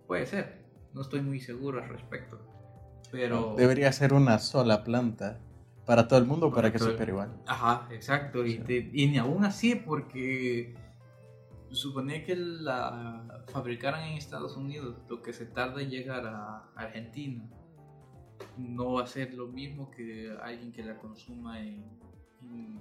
Puede 0.08 0.26
ser, 0.26 0.64
no 0.94 1.02
estoy 1.02 1.20
muy 1.20 1.38
seguro 1.38 1.80
al 1.80 1.88
respecto. 1.88 2.40
Pero... 3.12 3.54
Debería 3.56 3.92
ser 3.92 4.12
una 4.12 4.38
sola 4.40 4.82
planta 4.82 5.38
para 5.86 6.08
todo 6.08 6.18
el 6.18 6.26
mundo 6.26 6.50
para 6.50 6.62
Para 6.68 6.72
que 6.72 6.78
sepa 6.80 7.04
igual. 7.04 7.30
Ajá, 7.46 7.86
exacto. 7.92 8.44
Y, 8.44 8.54
Sí. 8.54 8.58
te- 8.64 8.90
y 8.92 9.06
ni 9.08 9.18
aún 9.18 9.44
así, 9.44 9.74
porque 9.76 10.74
supone 11.70 12.24
que 12.24 12.34
la 12.36 13.44
fabricaran 13.48 14.02
en 14.08 14.16
Estados 14.16 14.56
Unidos, 14.56 14.96
lo 15.08 15.22
que 15.22 15.32
se 15.32 15.46
tarda 15.46 15.80
en 15.82 15.90
llegar 15.90 16.26
a 16.26 16.70
Argentina 16.74 17.44
no 18.56 18.94
va 18.94 19.04
a 19.04 19.06
ser 19.06 19.34
lo 19.34 19.46
mismo 19.48 19.90
que 19.90 20.34
alguien 20.42 20.72
que 20.72 20.82
la 20.82 20.96
consuma 20.98 21.60
en, 21.60 21.84
en- 22.42 22.78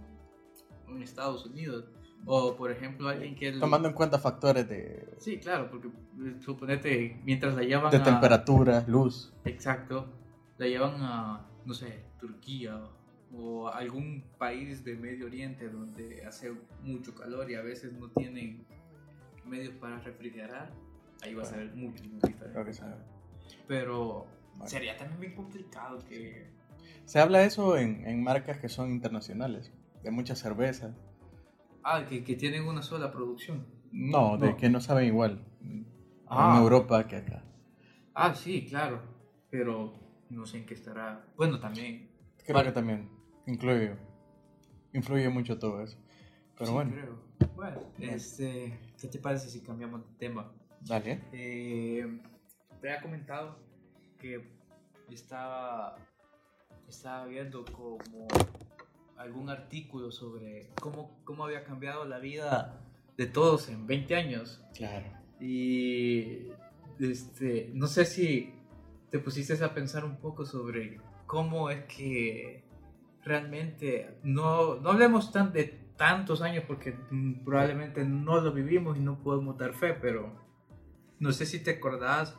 en 0.88 1.04
Estados 1.04 1.46
Unidos. 1.46 1.86
O, 2.26 2.56
por 2.58 2.72
ejemplo, 2.72 3.08
alguien 3.10 3.36
que... 3.36 3.48
el- 3.50 3.60
Tomando 3.60 3.88
en 3.88 3.94
cuenta 3.94 4.20
factores 4.20 4.68
de, 4.68 5.16
Sí, 5.20 5.38
claro, 5.40 5.70
porque 5.70 5.88
eh, 5.88 6.36
suponete, 6.42 7.20
mientras 7.24 7.56
la 7.56 7.64
llevan 7.64 7.90
de 7.92 7.98
a... 7.98 8.04
temperatura, 8.04 8.84
luz. 8.88 9.34
Exacto. 9.46 10.08
La 10.58 10.68
llevan 10.68 10.96
a, 11.02 11.46
no 11.66 11.74
sé, 11.74 12.02
Turquía 12.20 12.82
o 13.34 13.68
algún 13.70 14.24
país 14.38 14.84
de 14.84 14.96
Medio 14.96 15.26
Oriente 15.28 15.70
donde 15.70 16.26
hace 16.26 16.52
mucho 16.84 17.14
calor 17.14 17.50
y 17.52 17.56
a 17.56 17.62
veces 17.62 17.94
no 17.94 18.10
tienen 18.10 18.66
medios 19.46 19.74
para 19.76 20.00
refrigerar. 20.00 20.72
Ahí 21.24 21.34
va 21.34 21.44
a 21.44 21.46
ser 21.46 21.74
mucho, 21.76 22.04
muy 22.06 22.20
diferente. 22.22 22.82
Pero 23.68 24.28
Bueno. 24.56 24.68
sería 24.70 24.98
también 24.98 25.20
bien 25.20 25.36
complicado 25.36 26.00
que... 26.08 26.50
Se 27.06 27.20
habla 27.20 27.44
eso 27.44 27.78
en, 27.78 28.06
en 28.06 28.22
marcas 28.24 28.58
que 28.58 28.68
son 28.70 28.92
internacionales, 28.92 29.72
de 30.04 30.12
mucha 30.12 30.36
cerveza. 30.36 30.94
Ah, 31.90 32.06
que, 32.06 32.22
que 32.24 32.36
tienen 32.36 32.68
una 32.68 32.82
sola 32.82 33.10
producción. 33.12 33.66
No, 33.94 34.38
de 34.38 34.58
que 34.58 34.70
no 34.70 34.82
saben 34.82 35.06
igual 35.08 35.42
Ah. 36.28 36.54
en 36.58 36.62
Europa 36.64 37.08
que 37.08 37.16
acá. 37.16 37.42
Ah, 38.14 38.36
sí, 38.36 38.66
claro. 38.68 39.00
Pero 39.50 39.94
no 40.30 40.46
sé 40.46 40.58
en 40.58 40.66
qué 40.66 40.74
estará. 40.74 41.26
Bueno, 41.38 41.60
también. 41.60 42.10
Creo 42.44 42.56
Vale. 42.56 42.70
que 42.70 42.74
también 42.74 43.10
influye, 43.46 43.96
influye 44.94 45.30
mucho 45.30 45.58
todo 45.58 45.82
eso. 45.82 45.98
Pero 46.56 46.66
sí, 46.68 46.74
bueno, 46.74 46.92
creo. 46.92 47.20
Bueno, 47.56 47.80
este, 48.00 48.78
¿qué 49.00 49.08
te 49.08 49.20
parece 49.20 49.50
si 49.50 49.62
cambiamos 49.62 50.02
de 50.06 50.14
tema? 50.18 50.52
dale. 50.82 51.22
Eh, 51.32 52.20
te 52.82 52.90
había 52.90 53.02
comentado 53.02 53.58
que 54.20 54.44
estaba, 55.10 55.96
estaba 56.90 57.26
viendo 57.28 57.64
como 57.66 58.28
algún 59.18 59.50
artículo 59.50 60.12
sobre 60.12 60.70
cómo, 60.80 61.20
cómo 61.24 61.46
había 61.46 61.64
cambiado 61.64 62.06
la 62.06 62.20
vida 62.20 62.80
de 63.18 63.26
todos 63.26 63.70
en 63.70 63.88
20 63.88 64.16
años. 64.16 64.64
Claro. 64.76 65.08
Y 65.40 66.48
este, 67.00 67.72
no 67.74 67.88
sé 67.88 68.06
si 68.06 68.54
te 69.10 69.20
pusiste 69.20 69.64
a 69.64 69.74
pensar 69.74 70.06
un 70.06 70.18
poco 70.18 70.46
sobre 70.46 71.00
cómo 71.26 71.70
es 71.70 71.86
que 71.86 72.64
realmente 73.24 74.18
no, 74.24 74.76
no 74.76 74.90
hablemos 74.92 75.32
tan 75.32 75.52
de 75.52 75.66
tantos 75.98 76.42
años 76.42 76.64
porque 76.68 76.96
probablemente 77.44 78.06
no 78.06 78.40
lo 78.40 78.54
vivimos 78.54 78.98
y 78.98 79.02
no 79.02 79.22
podemos 79.22 79.58
dar 79.58 79.74
fe, 79.74 79.94
pero 79.94 80.32
no 81.20 81.32
sé 81.32 81.46
si 81.46 81.64
te 81.64 81.72
acordás 81.72 82.38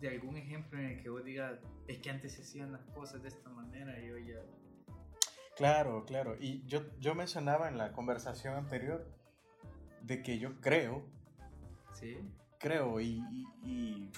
de 0.00 0.08
algún 0.08 0.36
ejemplo 0.36 0.78
en 0.78 0.86
el 0.86 1.02
que 1.02 1.08
vos 1.08 1.24
digas, 1.24 1.58
es 1.86 1.98
que 1.98 2.10
antes 2.10 2.32
se 2.32 2.42
hacían 2.42 2.72
las 2.72 2.82
cosas 2.94 3.22
de 3.22 3.28
esta 3.28 3.50
manera 3.50 3.98
y 4.02 4.10
hoy 4.10 4.26
ya... 4.28 4.40
Claro, 5.60 6.06
claro. 6.06 6.36
Y 6.40 6.64
yo, 6.66 6.80
yo 7.00 7.14
mencionaba 7.14 7.68
en 7.68 7.76
la 7.76 7.92
conversación 7.92 8.54
anterior 8.54 9.06
de 10.00 10.22
que 10.22 10.38
yo 10.38 10.58
creo, 10.62 11.04
Sí. 11.92 12.16
creo 12.58 12.98
y, 12.98 13.22
y- 13.30 13.46
y 13.62 14.10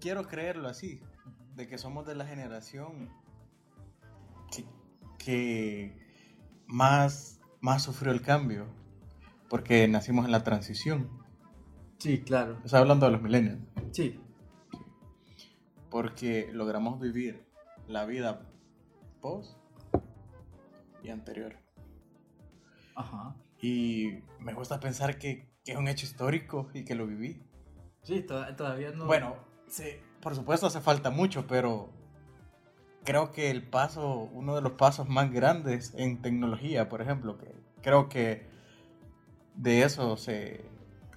quiero 0.00 0.28
creerlo 0.28 0.68
así, 0.68 1.00
de 1.56 1.66
que 1.66 1.76
somos 1.76 2.06
de 2.06 2.14
la 2.14 2.24
generación 2.24 3.10
que, 4.52 4.64
que 5.18 5.98
más, 6.68 7.40
más 7.60 7.82
sufrió 7.82 8.12
el 8.12 8.22
cambio, 8.22 8.66
porque 9.48 9.88
nacimos 9.88 10.24
en 10.26 10.30
la 10.30 10.44
transición. 10.44 11.10
Sí, 11.98 12.20
claro. 12.22 12.60
Estoy 12.64 12.78
hablando 12.78 13.06
de 13.06 13.12
los 13.12 13.22
millennials, 13.22 13.58
Sí. 13.90 14.20
porque 15.90 16.48
logramos 16.52 17.00
vivir 17.00 17.44
la 17.88 18.04
vida 18.06 18.48
post 19.20 19.58
y 21.04 21.10
anterior. 21.10 21.56
Ajá. 22.96 23.36
Y 23.60 24.22
me 24.40 24.54
gusta 24.54 24.80
pensar 24.80 25.18
que, 25.18 25.48
que 25.64 25.72
es 25.72 25.78
un 25.78 25.88
hecho 25.88 26.06
histórico 26.06 26.68
y 26.74 26.84
que 26.84 26.94
lo 26.94 27.06
viví. 27.06 27.42
Sí, 28.02 28.22
to- 28.22 28.54
todavía 28.56 28.90
no... 28.92 29.06
Bueno, 29.06 29.36
sí, 29.68 29.84
por 30.20 30.34
supuesto 30.34 30.66
hace 30.66 30.80
falta 30.80 31.10
mucho, 31.10 31.46
pero 31.46 31.90
creo 33.04 33.32
que 33.32 33.50
el 33.50 33.62
paso, 33.62 34.28
uno 34.32 34.54
de 34.56 34.62
los 34.62 34.72
pasos 34.72 35.08
más 35.08 35.30
grandes 35.30 35.94
en 35.94 36.20
tecnología, 36.22 36.88
por 36.88 37.00
ejemplo, 37.02 37.38
que 37.38 37.54
creo 37.82 38.08
que 38.08 38.46
de 39.54 39.82
eso 39.82 40.16
se, 40.16 40.64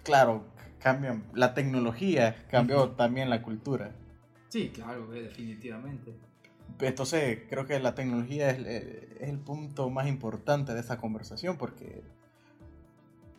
claro, 0.03 0.45
cambian, 0.79 1.25
la 1.33 1.53
tecnología 1.53 2.45
cambió 2.49 2.91
también 2.91 3.29
la 3.29 3.41
cultura. 3.41 3.91
Sí, 4.49 4.69
claro, 4.69 5.07
definitivamente. 5.07 6.15
Entonces 6.79 7.39
creo 7.49 7.65
que 7.65 7.79
la 7.79 7.95
tecnología 7.95 8.49
es, 8.51 8.59
eh, 8.59 9.17
es 9.19 9.29
el 9.29 9.39
punto 9.39 9.89
más 9.89 10.07
importante 10.07 10.73
de 10.73 10.79
esta 10.79 10.97
conversación 10.97 11.57
porque 11.57 12.03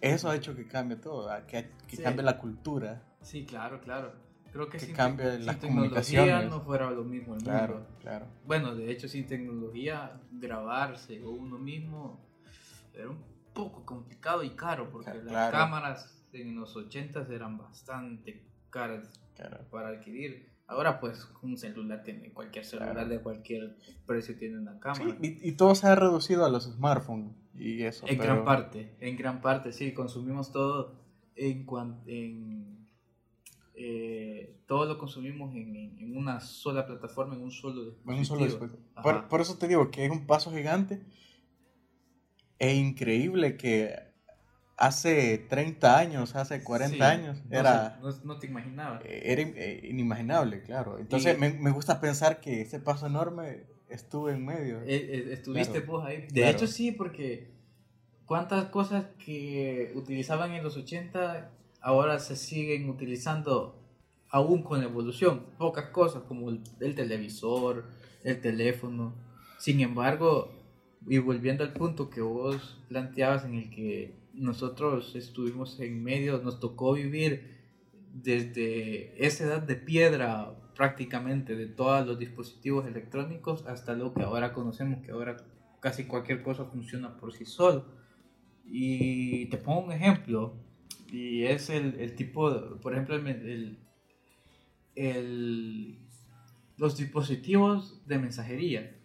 eso 0.01 0.29
ha 0.31 0.37
hecho 0.37 0.55
que 0.55 0.67
cambie 0.67 0.97
todo, 0.97 1.29
que, 1.47 1.71
que 1.88 1.97
Sí. 1.97 2.03
cambie 2.03 2.23
la 2.25 2.38
cultura. 2.38 3.03
Sí, 3.23 3.45
claro, 3.45 3.81
claro. 3.81 4.12
Creo 4.53 4.69
que, 4.69 4.79
Que 4.79 4.87
sin, 4.87 4.95
cambie 4.95 5.27
te- 5.27 5.37
sin 5.38 5.47
las 5.47 5.59
tecnología 5.59 6.43
no 6.43 6.61
fuera 6.62 6.91
lo 6.91 7.05
mismo 7.05 7.35
el 7.35 7.43
Claro, 7.43 7.75
mundo. 7.75 7.88
claro. 8.01 8.27
Bueno, 8.47 8.75
de 8.75 8.91
hecho, 8.91 9.07
sin 9.09 9.27
tecnología, 9.27 10.21
grabarse 10.33 11.23
o 11.23 11.31
uno 11.31 11.59
mismo 11.59 12.25
era 12.95 13.11
un 13.11 13.23
poco 13.53 13.85
complicado 13.85 14.43
y 14.43 14.51
caro 14.51 14.91
porque 14.91 15.11
Claro. 15.11 15.25
las 15.31 15.51
cámaras 15.51 16.25
en 16.33 16.55
los 16.59 16.75
80 16.77 17.27
eran 17.31 17.59
bastante 17.59 18.43
caras 18.71 19.09
para 19.71 19.88
adquirir. 19.88 20.49
Ahora, 20.69 21.01
pues, 21.01 21.27
un 21.43 21.57
celular 21.57 22.03
tiene, 22.05 22.31
cualquier 22.33 22.65
celular 22.65 22.93
Claro. 22.93 23.09
de 23.09 23.21
cualquier 23.21 23.77
precio 24.07 24.37
tiene 24.37 24.59
una 24.59 24.75
Sí, 24.75 24.79
cámara. 24.81 25.17
y, 25.23 25.49
y 25.49 25.53
todo 25.53 25.75
se 25.75 25.87
ha 25.87 25.95
reducido 25.95 26.45
a 26.45 26.51
los 26.51 26.65
smartphones 26.65 27.33
y 27.55 27.83
eso. 27.83 28.07
En 28.07 28.19
pero- 28.19 28.35
gran 28.35 28.45
parte, 28.45 28.95
en 29.01 29.17
gran 29.17 29.41
parte, 29.41 29.73
sí, 29.73 29.93
consumimos 29.93 30.53
todo 30.53 30.95
en 31.37 31.67
en 32.07 32.87
eh, 33.81 34.57
todo 34.67 34.85
lo 34.87 34.99
consumimos 34.99 35.55
en, 35.55 35.75
en- 35.77 36.17
una 36.17 36.41
sola 36.41 36.85
plataforma, 36.85 37.35
en 37.37 37.43
un 37.43 37.51
solo 37.53 37.85
dispositivo. 37.85 38.13
en 38.13 38.19
un 38.19 38.25
solo 38.25 38.45
dispositivo. 38.45 38.83
Ajá. 38.97 39.03
Por, 39.03 39.29
por 39.29 39.41
eso 39.41 39.57
te 39.57 39.69
digo 39.69 39.91
que 39.91 40.05
es 40.05 40.11
un 40.11 40.27
paso 40.27 40.51
gigante 40.51 41.01
e 42.59 42.75
increíble 42.75 43.57
que 43.57 43.95
hace 44.79 45.38
30 45.49 45.99
años, 45.99 46.35
hace 46.37 46.62
40 46.62 46.97
Sí, 46.97 47.03
años, 47.03 47.43
no 47.51 47.59
era, 47.59 47.99
No, 48.01 48.11
no 48.25 48.38
te 48.38 48.47
imaginabas. 48.47 49.03
era 49.05 49.43
eh, 49.43 49.81
inimaginable, 49.91 50.62
claro. 50.62 50.99
Entonces 50.99 51.37
Y- 51.37 51.41
me, 51.41 51.51
me 51.53 51.71
gusta 51.71 52.01
pensar 52.01 52.41
que 52.41 52.61
ese 52.62 52.79
paso 52.81 53.07
enorme 53.07 53.64
estuvo 53.91 54.31
en 54.31 54.45
medio. 54.47 54.81
Eh, 54.83 54.87
eh, 54.97 55.29
estuviste 55.33 55.83
Claro. 55.83 55.87
vos 55.93 56.07
ahí. 56.07 56.19
De 56.23 56.27
Claro. 56.43 56.51
hecho, 56.57 56.67
sí, 56.67 56.93
porque 56.93 57.51
cuántas 58.25 58.67
cosas 58.67 59.07
que 59.25 59.93
utilizaban 59.97 60.53
en 60.53 60.62
los 60.62 60.77
80 60.77 61.51
ahora 61.81 62.19
se 62.19 62.37
siguen 62.37 62.88
utilizando 62.88 63.75
aún 64.31 64.62
con 64.62 64.79
la 64.81 64.85
evolución. 64.87 65.47
Pocas 65.59 65.87
cosas 65.87 66.23
como 66.23 66.51
el, 66.51 66.61
el 66.81 66.95
televisor, 66.95 67.85
el 68.25 68.41
teléfono. 68.41 69.14
Sin 69.59 69.81
embargo, 69.81 70.53
y 71.09 71.19
volviendo 71.19 71.64
al 71.64 71.73
punto 71.73 72.11
que 72.11 72.21
vos 72.21 72.79
planteabas 72.88 73.45
en 73.45 73.55
el 73.55 73.71
que 73.71 74.14
nosotros 74.38 75.14
estuvimos 75.14 75.79
en 75.81 76.03
medio, 76.03 76.38
nos 76.38 76.61
tocó 76.61 76.94
vivir 76.94 77.59
desde 78.12 79.24
esa 79.24 79.44
edad 79.44 79.62
de 79.62 79.77
piedra 79.77 80.55
prácticamente 80.74 81.57
de 81.57 81.66
todos 81.66 82.07
los 82.07 82.18
dispositivos 82.18 82.87
electrónicos 82.87 83.66
hasta 83.66 83.94
lo 83.94 84.14
que 84.14 84.22
ahora 84.22 84.53
conocemos, 84.53 85.05
que 85.05 85.11
ahora 85.11 85.37
casi 85.81 86.05
cualquier 86.05 86.42
cosa 86.42 86.64
funciona 86.66 87.16
por 87.16 87.33
sí 87.33 87.44
solo. 87.44 87.85
Y 88.64 89.46
te 89.46 89.57
pongo 89.57 89.81
un 89.81 89.92
ejemplo, 89.92 90.55
y 91.11 91.44
es 91.44 91.70
el, 91.70 92.14
tipo, 92.14 92.79
por 92.81 92.92
ejemplo, 92.92 93.16
el- 93.16 93.79
el- 94.94 95.98
los 96.77 96.96
dispositivos 96.96 98.07
de 98.07 98.18
mensajería, 98.18 98.96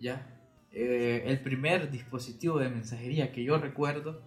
¿ya? 0.00 0.32
Eh, 0.72 1.22
el 1.26 1.40
primer 1.40 1.90
dispositivo 1.90 2.58
de 2.58 2.68
mensajería 2.68 3.32
que 3.32 3.44
yo 3.44 3.58
recuerdo, 3.58 4.22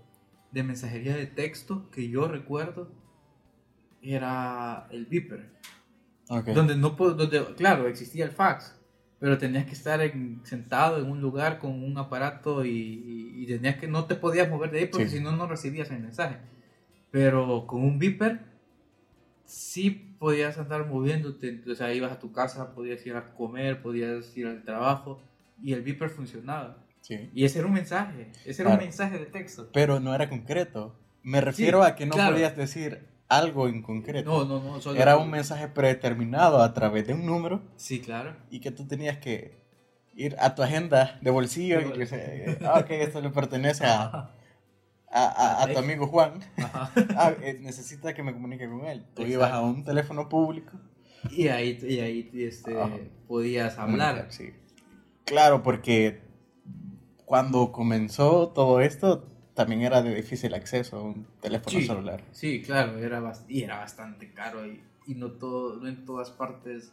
de 0.51 0.63
mensajería 0.63 1.15
de 1.15 1.27
texto 1.27 1.89
que 1.91 2.09
yo 2.09 2.27
recuerdo, 2.27 2.91
era 4.01 4.87
el 4.91 5.05
Viper. 5.05 5.49
Ok. 6.29 6.47
Donde 6.49 6.75
no 6.75 6.91
donde, 6.91 7.55
claro, 7.55 7.87
existía 7.87 8.25
el 8.25 8.31
fax, 8.31 8.75
pero 9.19 9.37
tenías 9.37 9.65
que 9.65 9.73
estar 9.73 9.99
en- 10.01 10.41
sentado 10.45 10.99
en 10.99 11.09
un 11.09 11.21
lugar 11.21 11.59
con 11.59 11.83
un 11.83 11.97
aparato 11.97 12.63
y, 12.65 12.69
y- 12.69 13.43
y 13.43 13.47
tenías 13.47 13.77
que 13.77 13.87
no 13.87 14.05
te 14.05 14.15
podías 14.15 14.49
mover 14.49 14.71
de 14.71 14.79
ahí 14.79 14.85
porque 14.85 15.09
Sí. 15.09 15.17
si 15.17 15.23
no 15.23 15.31
no 15.35 15.47
recibías 15.47 15.89
el 15.91 15.99
mensaje. 15.99 16.37
Pero 17.11 17.65
con 17.67 17.81
un 17.83 17.97
beeper 17.99 18.39
sí 19.45 19.89
podías 20.19 20.57
andar 20.59 20.85
moviéndote, 20.87 21.63
o 21.69 21.75
sea, 21.75 21.93
ibas 21.93 22.11
a 22.11 22.19
tu 22.19 22.31
casa, 22.31 22.73
podías 22.75 23.03
ir 23.05 23.15
a 23.15 23.33
comer, 23.33 23.81
podías 23.81 24.35
ir 24.37 24.45
al 24.47 24.63
trabajo 24.63 25.19
y 25.61 25.73
el 25.73 25.81
beeper 25.81 26.09
funcionaba. 26.09 26.85
Sí. 27.01 27.29
Y 27.33 27.45
ese 27.45 27.59
era 27.59 27.67
un 27.67 27.73
mensaje, 27.73 28.29
ese 28.45 28.61
era 28.61 28.69
Claro. 28.71 28.81
un 28.81 28.85
mensaje 28.87 29.17
de 29.17 29.25
texto. 29.25 29.69
Pero 29.73 29.99
no 29.99 30.13
era 30.13 30.29
concreto. 30.29 30.95
Me 31.23 31.41
refiero 31.41 31.83
a 31.83 31.95
que 31.95 32.05
no 32.05 32.13
claro. 32.13 32.33
podías 32.33 32.55
decir 32.55 33.07
algo 33.27 33.67
en 33.67 33.81
concreto. 33.81 34.45
No, 34.45 34.59
no, 34.59 34.79
no, 34.79 34.95
Era 34.95 35.17
un 35.17 35.29
mensaje 35.29 35.67
predeterminado 35.67 36.61
a 36.61 36.73
través 36.73 37.05
de 37.07 37.13
un 37.13 37.25
número 37.25 37.61
Sí, 37.75 37.99
claro. 38.01 38.35
y 38.49 38.59
que 38.59 38.71
tú 38.71 38.87
tenías 38.87 39.17
que 39.17 39.59
ir 40.13 40.35
a 40.39 40.55
tu 40.55 40.63
agenda 40.63 41.19
de 41.21 41.29
bolsillo 41.31 41.79
y 41.81 41.91
que 41.93 42.05
se- 42.05 42.57
ah, 42.65 42.79
ok, 42.79 42.89
esto 42.91 43.21
le 43.21 43.29
pertenece 43.29 43.85
a, 43.85 44.03
a, 44.03 44.31
a- 45.11 45.63
a 45.63 45.67
tu 45.71 45.77
amigo 45.79 46.07
Juan. 46.07 46.39
Ah, 47.15 47.33
eh, 47.41 47.57
necesita 47.61 48.13
que 48.13 48.23
me 48.23 48.33
comunique 48.33 48.67
con 48.67 48.85
él. 48.85 49.01
Tú 49.15 49.21
Exacto. 49.23 49.27
ibas 49.31 49.51
a 49.51 49.61
un 49.61 49.83
teléfono 49.83 50.27
público. 50.29 50.71
Y 51.31 51.49
ahí, 51.49 51.77
y 51.83 51.99
ahí 51.99 52.31
este, 52.33 52.79
Ajá. 52.79 52.97
podías 53.27 53.77
hablar. 53.77 54.27
Sí. 54.29 54.51
Claro, 55.25 55.61
porque 55.63 56.21
cuando 57.29 57.71
comenzó 57.71 58.47
todo 58.49 58.81
esto 58.81 59.23
también 59.53 59.83
era 59.83 60.01
de 60.01 60.15
difícil 60.15 60.51
acceso 60.55 60.97
a 60.97 61.03
un 61.03 61.27
teléfono 61.41 61.79
Sí. 61.79 61.85
celular. 61.85 62.23
Sí, 62.31 62.63
claro, 62.63 62.97
era 62.97 63.21
y 63.47 63.61
era 63.61 63.77
bastante 63.77 64.33
caro 64.33 64.65
y, 64.65 64.81
y 65.05 65.13
no, 65.13 65.33
todo, 65.33 65.77
no 65.77 65.87
en 65.87 66.05
todas 66.05 66.31
partes 66.31 66.91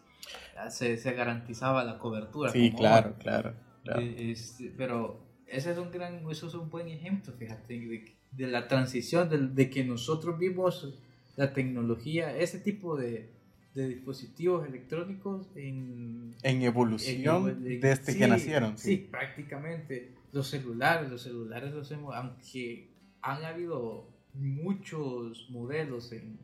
ah, 0.59 0.69
se, 0.69 0.99
se 0.99 1.13
garantizaba 1.15 1.85
la 1.85 1.99
cobertura. 1.99 2.53
Sí, 2.53 2.71
claro, 2.77 3.07
ahora. 3.09 3.19
claro. 3.19 3.55
claro. 3.83 4.01
De- 4.01 4.31
este, 4.33 4.75
pero 4.77 5.19
ese 5.47 5.73
es 5.73 5.79
un 5.79 5.91
gran, 5.91 6.29
eso 6.31 6.49
es 6.49 6.55
un 6.55 6.69
buen 6.69 6.89
ejemplo, 6.89 7.33
fíjate, 7.33 7.73
de, 7.81 8.15
de 8.33 8.47
la 8.47 8.69
transición, 8.69 9.31
de, 9.31 9.39
de 9.39 9.71
que 9.71 9.85
nosotros 9.85 10.39
vimos 10.39 10.99
la 11.37 11.55
tecnología, 11.55 12.37
ese 12.37 12.59
tipo 12.59 12.95
de, 12.95 13.31
de 13.75 13.89
dispositivos 13.89 14.67
electrónicos 14.69 15.47
en, 15.55 16.35
En 16.43 16.61
evolución 16.63 17.49
en- 17.49 17.73
en- 17.73 17.81
desde 17.81 18.13
sí, 18.13 18.19
que 18.19 18.29
nacieron. 18.29 18.77
Sí, 18.77 18.97
prácticamente. 18.99 20.13
Los 20.37 20.49
celulares, 20.49 21.09
los 21.11 21.23
celulares 21.23 21.73
los 21.73 21.91
hemos, 21.91 22.15
aunque 22.15 22.91
han 23.23 23.43
habido 23.45 24.09
muchos 24.35 25.49
modelos 25.51 26.13
en, 26.13 26.39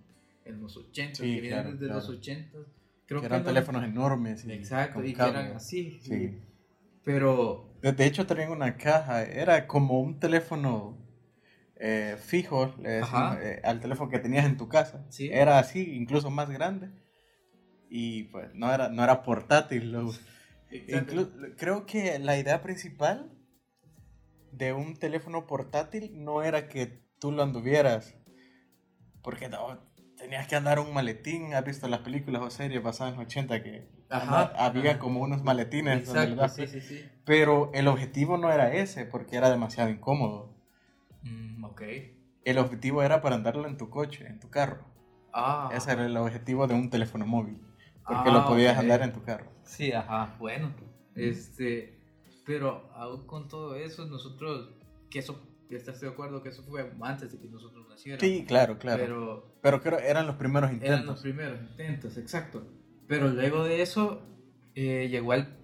en 0.47 0.61
los 0.62 0.76
80, 0.76 1.16
Sí, 1.16 1.22
que 1.34 1.40
vienen 1.43 1.51
claro, 1.51 1.72
desde 1.72 1.86
claro. 1.86 2.01
los 2.01 2.09
80, 2.09 2.59
creo 3.07 3.20
que 3.20 3.20
que 3.20 3.26
eran 3.26 3.40
no- 3.43 3.47
teléfonos 3.49 3.84
enormes. 3.84 4.45
y 4.47 4.53
Exacto, 4.53 5.05
y 5.05 5.12
que 5.12 5.22
eran 5.22 5.53
así. 5.57 5.99
Sí. 6.01 6.38
Pero... 7.05 7.68
De, 7.82 8.07
hecho, 8.07 8.26
tenía 8.26 8.49
una 8.51 8.76
caja, 8.76 9.24
era 9.24 9.66
como 9.66 10.01
un 10.01 10.18
teléfono 10.20 10.97
eh, 11.76 12.16
fijo 12.18 12.74
le 12.80 12.90
decimos, 12.90 13.36
eh, 13.43 13.61
al 13.64 13.80
teléfono 13.80 14.09
que 14.09 14.20
tenías 14.20 14.47
en 14.47 14.57
tu 14.57 14.68
casa. 14.68 15.05
Sí. 15.11 15.28
Era 15.32 15.59
así, 15.59 15.97
incluso 15.97 16.30
más 16.30 16.49
grande. 16.49 16.88
Y 17.90 18.22
pues 18.24 18.55
no 18.55 18.72
era, 18.72 18.88
no 18.88 19.03
era 19.05 19.22
portátil. 19.22 19.93
lo- 19.93 20.12
Inclu- 20.70 21.55
creo 21.59 21.84
que 21.84 22.18
la 22.20 22.38
idea 22.38 22.62
principal 22.62 23.30
de 24.53 24.72
un 24.72 24.96
teléfono 24.96 25.46
portátil 25.46 26.12
no 26.24 26.42
era 26.42 26.68
que 26.68 27.03
tú 27.18 27.32
lo 27.32 27.42
anduvieras. 27.42 28.14
Porque 29.22 29.48
no, 29.48 29.78
tenías 30.18 30.46
que 30.48 30.57
andar 30.57 30.78
un 30.78 30.92
maletín. 30.92 31.55
¿Has 31.55 31.64
visto 31.64 31.88
las 31.88 32.00
películas 32.00 32.42
o 32.42 32.50
series 32.50 32.82
basadas 32.82 33.14
en 33.14 33.18
los 33.20 33.26
80 33.26 33.62
que 33.62 33.88
Ajá, 34.11 34.53
había 34.57 34.90
ajá. 34.92 34.98
como 35.00 35.20
unos 35.20 35.42
maletines? 35.42 36.07
donde 36.07 36.26
le 36.26 36.32
Exacto, 36.32 36.42
das 36.42 36.70
sí, 36.72 36.80
sí, 36.80 36.80
sí. 36.80 37.05
Pero 37.24 37.70
el 37.72 37.88
objetivo 37.88 38.36
no 38.36 38.50
era 38.53 38.72
ese, 38.74 39.05
porque 39.07 39.36
era 39.36 39.48
demasiado 39.50 39.90
incómodo. 39.90 40.55
Mm, 41.22 41.64
ok. 41.64 41.82
El 42.44 42.59
objetivo 42.59 43.03
era 43.03 43.22
para 43.22 43.36
andarlo 43.36 43.66
en 43.68 43.76
tu 43.76 43.88
coche, 43.90 44.26
en 44.26 44.40
tu 44.40 44.50
carro. 44.50 44.84
Ah. 45.32 45.70
Ese 45.72 45.92
era 45.92 46.05
el 46.05 46.16
objetivo 46.16 46.66
de 46.66 46.74
un 46.74 46.90
teléfono 46.90 47.24
móvil. 47.26 47.61
Porque 48.07 48.28
Ah, 48.30 48.32
lo 48.32 48.44
podías 48.44 48.74
ok. 48.76 48.80
andar 48.80 49.03
en 49.03 49.12
tu 49.12 49.22
carro. 49.22 49.50
Sí, 49.62 49.92
ajá, 49.92 50.34
bueno. 50.40 50.74
Este, 51.14 52.01
pero 52.53 52.90
aún 52.94 53.26
con 53.26 53.48
todo 53.48 53.74
eso, 53.76 54.07
nosotros, 54.07 54.68
que 55.11 55.18
eso, 55.20 55.40
¿estás 55.70 56.00
de 56.00 56.09
acuerdo 56.09 56.42
que 56.42 56.50
eso 56.50 56.62
fue 56.62 56.90
antes 57.00 57.32
de 57.32 57.38
que 57.38 57.48
nosotros 57.48 57.86
naciéramos? 57.88 58.20
Sí, 58.20 58.44
claro, 58.46 58.78
claro. 58.78 59.03
Pero, 59.03 59.55
Pero 59.62 59.80
creo 59.80 59.98
eran 59.98 60.26
los 60.26 60.36
primeros 60.36 60.70
eran 60.70 60.76
intentos. 60.82 61.07
los 61.07 61.20
primeros 61.22 61.61
intentos, 61.70 62.16
exacto. 62.18 62.64
Pero 63.07 63.28
luego 63.28 63.64
de 63.64 63.82
eso, 63.82 64.22
eh, 64.74 65.09
llegó 65.11 65.32
al 65.32 65.57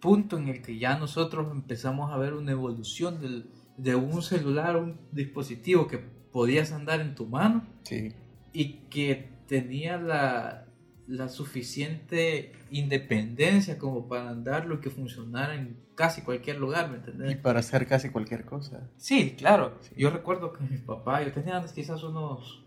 punto 0.00 0.36
en 0.38 0.48
el 0.48 0.62
que 0.62 0.78
ya 0.78 0.98
nosotros 0.98 1.48
empezamos 1.52 2.10
a 2.12 2.16
ver 2.16 2.34
una 2.34 2.52
evolución 2.52 3.20
del, 3.20 3.50
de 3.76 3.94
un 3.94 4.22
celular, 4.22 4.76
un 4.76 4.98
dispositivo 5.12 5.86
que 5.86 5.98
podías 5.98 6.72
andar 6.72 7.00
en 7.00 7.14
tu 7.14 7.26
mano 7.26 7.66
Sí. 7.84 8.12
y 8.52 8.74
que 8.90 9.30
tenía 9.46 9.98
la, 9.98 10.66
la 11.08 11.28
suficiente 11.28 12.52
independencia 12.70 13.76
como 13.78 14.08
para 14.08 14.30
andarlo 14.30 14.76
y 14.76 14.80
que 14.80 14.90
funcionara 14.90 15.54
en 15.56 15.76
casi 15.94 16.22
cualquier 16.22 16.58
lugar, 16.58 16.88
¿me 16.90 16.96
Y 16.96 17.00
entendés? 17.00 17.36
para 17.38 17.58
hacer 17.60 17.86
casi 17.86 18.08
cualquier 18.10 18.44
cosa. 18.44 18.88
Sí, 18.96 19.34
claro. 19.36 19.78
Sí. 19.80 19.94
Yo 19.96 20.10
recuerdo 20.10 20.52
que 20.52 20.62
mi 20.64 20.78
papá, 20.78 21.22
yo 21.22 21.32
tenía 21.32 21.62
quizás 21.74 22.02
unos 22.04 22.64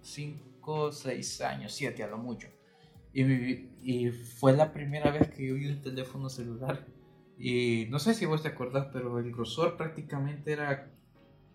5, 0.00 0.92
6 0.92 1.40
años, 1.40 1.72
7 1.72 2.02
a 2.02 2.08
lo 2.08 2.18
mucho. 2.18 2.48
Y, 3.14 3.24
mi- 3.24 3.68
y 3.82 4.10
fue 4.10 4.54
la 4.54 4.72
primera 4.72 5.10
vez 5.10 5.28
que 5.30 5.46
yo 5.46 5.54
vi 5.54 5.66
un 5.68 5.80
teléfono 5.80 6.28
celular. 6.28 6.86
Y 7.38 7.86
no 7.90 7.98
sé 7.98 8.14
si 8.14 8.26
vos 8.26 8.42
te 8.42 8.48
acordás, 8.48 8.88
pero 8.92 9.18
el 9.18 9.32
grosor 9.32 9.76
prácticamente 9.76 10.52
era, 10.52 10.90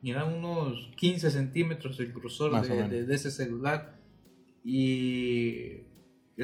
era 0.04 0.26
unos 0.26 0.92
15 0.96 1.32
centímetros 1.32 2.00
el 2.00 2.14
grosor 2.14 2.62
de- 2.90 3.06
de 3.06 3.16
ese 3.16 3.32
celular. 3.32 3.98
Y 4.64 5.87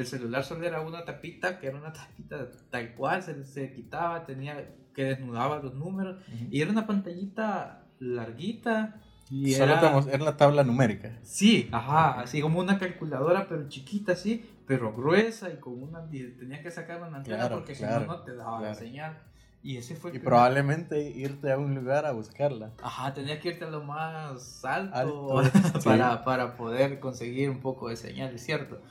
el 0.00 0.06
celular 0.06 0.44
solo 0.44 0.64
era 0.66 0.80
una 0.80 1.04
tapita, 1.04 1.58
que 1.58 1.68
era 1.68 1.76
una 1.78 1.92
tapita 1.92 2.48
tal 2.70 2.94
cual, 2.94 3.22
se, 3.22 3.44
se 3.44 3.72
quitaba, 3.72 4.24
tenía 4.24 4.74
que 4.94 5.04
desnudaba 5.04 5.58
los 5.58 5.74
números. 5.74 6.16
Y 6.50 6.60
era 6.60 6.70
una 6.70 6.86
pantallita 6.86 7.84
larguita. 7.98 9.00
Y 9.30 9.52
Solo 9.54 9.72
era... 9.72 9.98
era 10.12 10.24
la 10.24 10.36
tabla 10.36 10.64
numérica. 10.64 11.18
Sí, 11.22 11.68
ajá, 11.72 12.20
así 12.20 12.40
como 12.42 12.60
una 12.60 12.78
calculadora, 12.78 13.48
pero 13.48 13.68
chiquita 13.68 14.12
así, 14.12 14.44
pero 14.66 14.92
gruesa 14.92 15.50
y 15.50 15.56
con 15.56 15.82
una... 15.82 16.06
y 16.12 16.24
Tenías 16.36 16.60
que 16.60 16.70
sacar 16.70 16.98
una 17.02 17.16
antena 17.18 17.38
Claro, 17.38 17.56
porque 17.56 17.72
claro, 17.74 18.00
si 18.02 18.06
no, 18.06 18.12
no 18.16 18.22
te 18.22 18.34
daba 18.36 18.52
la 18.56 18.58
claro. 18.58 18.74
señal. 18.74 19.18
Y 19.62 19.78
ese 19.78 19.96
fue 19.96 20.10
Y 20.10 20.12
primer- 20.12 20.26
probablemente 20.26 21.00
irte 21.08 21.50
a 21.50 21.56
un 21.56 21.74
lugar 21.74 22.04
a 22.04 22.12
buscarla. 22.12 22.72
Ajá, 22.82 23.14
tenías 23.14 23.38
que 23.38 23.48
irte 23.48 23.64
a 23.64 23.70
lo 23.70 23.82
más 23.82 24.62
alto, 24.64 25.38
Alto, 25.38 25.42
sí. 25.80 25.88
para, 25.88 26.22
para 26.22 26.56
poder 26.56 27.00
conseguir 27.00 27.48
un 27.48 27.60
poco 27.60 27.88
de 27.88 27.96
señal, 27.96 28.34
es 28.34 28.44
cierto. 28.44 28.82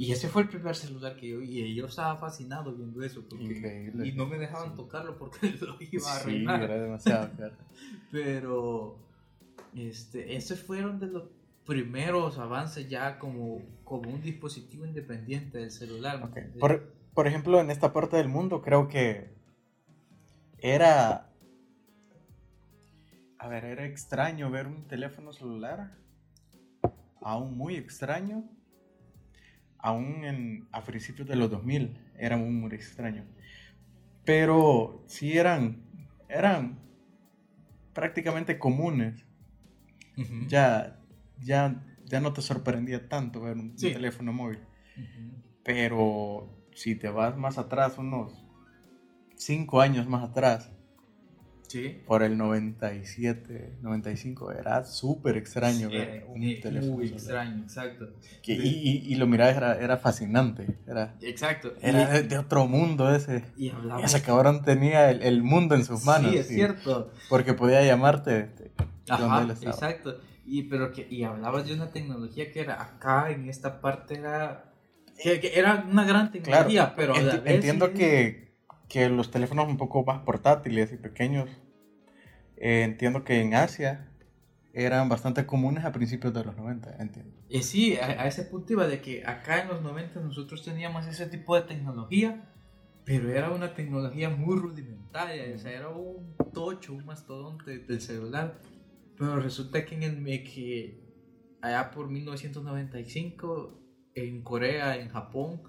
Y 0.00 0.12
ese 0.12 0.28
fue 0.28 0.42
el 0.42 0.48
primer 0.48 0.76
celular 0.76 1.16
que 1.16 1.28
yo 1.28 1.38
vi 1.40 1.60
y 1.60 1.74
yo 1.74 1.86
estaba 1.86 2.16
fascinado 2.18 2.72
viendo 2.72 3.02
eso. 3.02 3.24
Porque, 3.28 3.44
Increíble. 3.44 4.06
Y 4.06 4.12
no 4.12 4.26
me 4.26 4.38
dejaban 4.38 4.70
Sí. 4.70 4.76
tocarlo 4.76 5.18
porque 5.18 5.50
lo 5.60 5.76
iba 5.80 6.12
a 6.12 6.18
Sí, 6.20 6.20
arruinar. 6.20 6.62
era 6.62 6.78
demasiado 6.80 7.30
caro. 7.36 7.56
Pero 8.12 8.96
este, 9.74 10.36
esos 10.36 10.62
fueron 10.62 11.00
de 11.00 11.08
los 11.08 11.24
primeros 11.66 12.38
avances 12.38 12.88
ya 12.88 13.18
como, 13.18 13.60
como 13.82 14.08
un 14.10 14.22
dispositivo 14.22 14.86
independiente 14.86 15.58
del 15.58 15.72
celular. 15.72 16.30
Por, 16.60 16.92
por 17.12 17.26
ejemplo, 17.26 17.60
en 17.60 17.70
esta 17.72 17.92
parte 17.92 18.16
del 18.18 18.28
mundo 18.28 18.62
creo 18.62 18.86
que 18.88 19.32
era... 20.58 21.24
A 23.40 23.48
ver, 23.48 23.64
era 23.64 23.84
extraño 23.84 24.48
ver 24.50 24.68
un 24.68 24.84
teléfono 24.86 25.32
celular. 25.32 25.96
Aún 27.20 27.56
muy 27.56 27.74
extraño. 27.76 28.44
Aún 29.78 30.24
en, 30.24 30.68
a 30.72 30.84
principios 30.84 31.28
de 31.28 31.36
los 31.36 31.50
2000 31.50 31.98
era 32.16 32.36
muy, 32.36 32.50
muy 32.50 32.72
extraño. 32.74 33.24
Pero 34.24 35.04
sí 35.06 35.38
eran, 35.38 35.82
eran 36.28 36.78
prácticamente 37.92 38.58
comunes. 38.58 39.24
Ya, 40.48 40.98
ya, 41.40 41.84
ya 42.04 42.20
no 42.20 42.32
te 42.32 42.42
sorprendía 42.42 43.08
tanto 43.08 43.40
ver 43.40 43.56
un 43.56 43.78
Sí. 43.78 43.92
teléfono 43.92 44.32
móvil. 44.32 44.58
Pero 45.62 46.66
si 46.74 46.94
te 46.94 47.08
vas 47.08 47.36
más 47.36 47.58
atrás, 47.58 47.98
unos 47.98 48.44
5 49.36 49.80
años 49.80 50.08
más 50.08 50.28
atrás, 50.28 50.72
Sí. 51.68 52.00
por 52.06 52.22
el 52.22 52.36
97, 52.38 53.74
95, 53.82 54.52
era 54.52 54.84
súper 54.84 55.36
extraño 55.36 55.88
Sí, 55.90 55.96
ver 55.96 56.24
un 56.28 56.42
eh, 56.42 56.58
teléfono. 56.62 56.92
Muy 56.94 57.08
extraño, 57.08 57.62
exacto. 57.62 58.08
Que- 58.42 58.54
y, 58.54 58.58
y, 59.06 59.12
y 59.12 59.14
lo 59.16 59.26
mirabas, 59.26 59.56
era, 59.56 59.74
era 59.78 59.96
fascinante. 59.98 60.66
Era, 60.86 61.14
Exacto. 61.20 61.74
era 61.82 62.22
de, 62.22 62.38
otro 62.38 62.66
mundo 62.66 63.14
ese. 63.14 63.44
y 63.56 63.68
hablamos. 63.70 64.04
Ese 64.04 64.22
cabrón 64.22 64.62
tenía 64.64 65.10
el, 65.10 65.22
el 65.22 65.42
mundo 65.42 65.74
en 65.74 65.84
sus 65.84 66.04
manos. 66.04 66.32
Sí, 66.32 66.38
es 66.38 66.48
cierto. 66.48 67.12
Porque 67.28 67.54
podía 67.54 67.84
llamarte 67.84 68.48
donde 69.06 69.24
Ajá, 69.26 69.42
él 69.42 69.50
estaba. 69.50 69.72
exacto. 69.74 70.20
Y, 70.46 70.62
pero 70.64 70.90
que, 70.92 71.06
y 71.10 71.22
hablabas 71.24 71.66
de 71.66 71.74
una 71.74 71.90
tecnología 71.90 72.50
que 72.50 72.60
era 72.60 72.82
acá, 72.82 73.30
en 73.30 73.48
esta 73.48 73.80
parte 73.82 74.14
era. 74.14 74.64
Que, 75.22 75.40
que 75.40 75.58
era 75.58 75.84
una 75.90 76.04
gran 76.04 76.28
Claro, 76.30 76.42
tecnología, 76.68 76.94
pero 76.96 77.14
enti- 77.14 77.42
vez 77.42 77.54
entiendo 77.56 77.92
que, 77.92 78.47
que 78.88 79.08
los 79.08 79.30
teléfonos 79.30 79.68
un 79.68 79.76
poco 79.76 80.04
más 80.04 80.20
portátiles 80.20 80.92
y 80.92 80.96
pequeños, 80.96 81.48
eh, 82.56 82.82
entiendo 82.82 83.24
que 83.24 83.40
en 83.40 83.54
Asia 83.54 84.08
eran 84.72 85.08
bastante 85.08 85.46
comunes 85.46 85.84
a 85.84 85.92
principios 85.92 86.32
de 86.32 86.44
los 86.44 86.56
90, 86.56 86.96
entiendo. 86.98 87.34
Y 87.48 87.62
sí, 87.62 87.96
a, 87.96 88.26
ese 88.26 88.44
punto 88.44 88.72
iba 88.72 88.86
de 88.86 89.00
que 89.00 89.24
acá 89.26 89.62
en 89.62 89.68
los 89.68 89.82
90 89.82 90.20
nosotros 90.20 90.64
teníamos 90.64 91.06
ese 91.06 91.26
tipo 91.26 91.54
de 91.56 91.62
tecnología, 91.62 92.48
pero 93.04 93.30
era 93.30 93.50
una 93.50 93.74
tecnología 93.74 94.30
muy 94.30 94.56
rudimentaria, 94.56 95.44
era 95.44 95.88
un 95.88 96.34
tocho, 96.52 96.92
un 96.92 97.06
mastodonte 97.06 97.78
del 97.78 98.00
celular. 98.00 98.60
Pero 99.16 99.40
resulta 99.40 99.84
que 99.84 99.96
en 99.96 100.02
el 100.04 100.44
que 100.44 101.00
allá 101.60 101.90
por 101.90 102.08
1995 102.08 103.80
en 104.14 104.42
Corea, 104.42 104.96
en 104.96 105.08
Japón, 105.08 105.62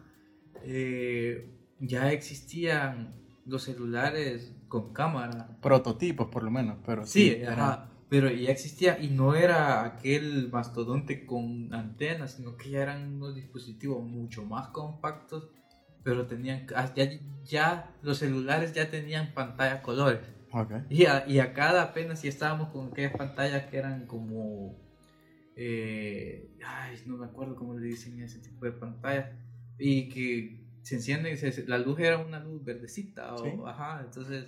eh, 0.64 1.59
ya 1.80 2.12
existían 2.12 3.16
los 3.46 3.64
celulares 3.64 4.54
con 4.68 4.94
cámara. 4.94 5.58
Prototipos 5.62 6.28
por 6.28 6.44
lo 6.44 6.52
menos, 6.52 6.78
pero 6.86 7.06
Sí, 7.06 7.42
ajá, 7.44 7.90
pero 8.10 8.30
ya 8.30 8.52
existía 8.52 9.00
y 9.00 9.10
no 9.10 9.36
era 9.36 9.86
aquel 9.86 10.50
mastodonte 10.52 11.26
con 11.26 11.74
antenas, 11.74 12.34
sino 12.34 12.58
que 12.58 12.72
ya 12.72 12.82
eran 12.82 13.16
unos 13.16 13.36
dispositivos 13.36 14.04
mucho 14.04 14.44
más 14.46 14.70
compactos, 14.70 15.50
pero 16.04 16.26
tenían, 16.26 16.66
ah, 16.76 16.92
ya, 16.96 17.10
ya 17.44 17.96
los 18.02 18.18
celulares 18.18 18.74
ya 18.74 18.90
tenían 18.90 19.34
pantalla 19.34 19.76
a 19.76 19.82
colores. 19.82 20.22
Ok. 20.52 20.72
Y, 20.90 21.06
a, 21.06 21.28
y 21.28 21.40
acá 21.40 21.80
apenas 21.82 22.22
si 22.22 22.28
estábamos 22.28 22.70
con 22.70 22.88
aquellas 22.88 23.16
pantallas 23.16 23.66
que 23.68 23.78
eran 23.78 24.08
como, 24.08 24.76
eh, 25.56 26.50
ay, 26.66 26.98
no 27.06 27.18
me 27.18 27.26
acuerdo 27.26 27.56
cómo 27.56 27.76
le 27.76 27.86
dicen 27.86 28.20
a 28.22 28.26
ese 28.26 28.40
tipo 28.40 28.66
de 28.66 28.72
pantallas, 28.72 29.30
y 29.78 30.10
que 30.10 30.59
se 30.84 30.96
encienden, 30.96 31.38
se- 31.38 31.68
la 31.68 31.78
luz 31.78 32.00
era 32.00 32.18
una 32.18 32.40
luz 32.40 32.64
verdecita, 32.64 33.34
o, 33.36 33.44
Sí. 33.44 33.52
ajá, 33.66 34.02
entonces... 34.06 34.46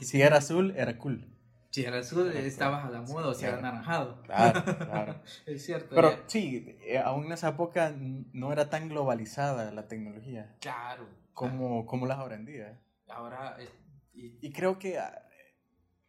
Si 0.00 0.20
era 0.20 0.36
azul, 0.38 0.74
era 0.76 0.98
cool. 0.98 1.24
si 1.70 1.84
era 1.84 1.98
azul, 1.98 2.30
Claro, 2.30 2.46
estabas 2.46 2.84
a 2.86 2.90
la 2.90 3.00
moda, 3.02 3.28
o 3.28 3.34
si 3.34 3.44
era 3.44 3.58
claro. 3.58 3.68
anaranjado. 3.68 4.22
Claro, 4.22 4.62
claro. 4.78 5.20
Es 5.46 5.64
cierto. 5.64 5.94
Pero 5.94 6.10
ya- 6.10 6.22
sí, 6.26 6.76
eh, 6.82 6.98
aún 6.98 7.26
en 7.26 7.32
esa 7.32 7.48
época 7.50 7.94
no 7.98 8.52
era 8.52 8.68
tan 8.70 8.88
globalizada 8.88 9.70
la 9.72 9.86
tecnología 9.88 10.54
claro. 10.60 11.08
como, 11.32 11.86
como 11.86 12.06
las 12.06 12.18
ahora 12.18 12.36
en 12.36 12.44
día. 12.46 12.80
Ahora. 13.08 13.56
es- 13.58 13.70
y- 14.14 14.38
Y 14.42 14.52
creo 14.52 14.78
que 14.78 14.98
ah, 14.98 15.22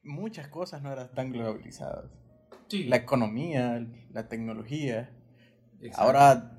muchas 0.03 0.47
cosas 0.47 0.81
no 0.81 0.91
eran 0.91 1.11
tan 1.13 1.31
globalizadas. 1.31 2.05
sí, 2.67 2.85
La 2.85 2.97
economía, 2.97 3.85
la 4.11 4.27
tecnología. 4.27 5.09
exacto. 5.79 6.01
Ahora, 6.01 6.58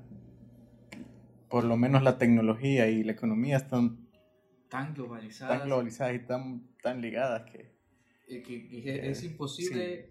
por 1.51 1.63
lo 1.65 1.77
menos 1.77 2.01
la 2.01 2.17
tecnología 2.17 2.87
y 2.87 3.03
la 3.03 3.11
economía 3.11 3.57
están 3.57 4.07
tan 4.69 4.93
globalizadas. 4.93 5.59
Tan 5.59 5.67
globalizadas 5.67 6.15
y 6.15 6.19
tan, 6.19 6.63
tan 6.81 7.01
ligadas 7.01 7.43
que... 7.51 7.75
que, 8.27 8.41
que 8.43 9.09
es 9.11 9.23
imposible 9.23 10.09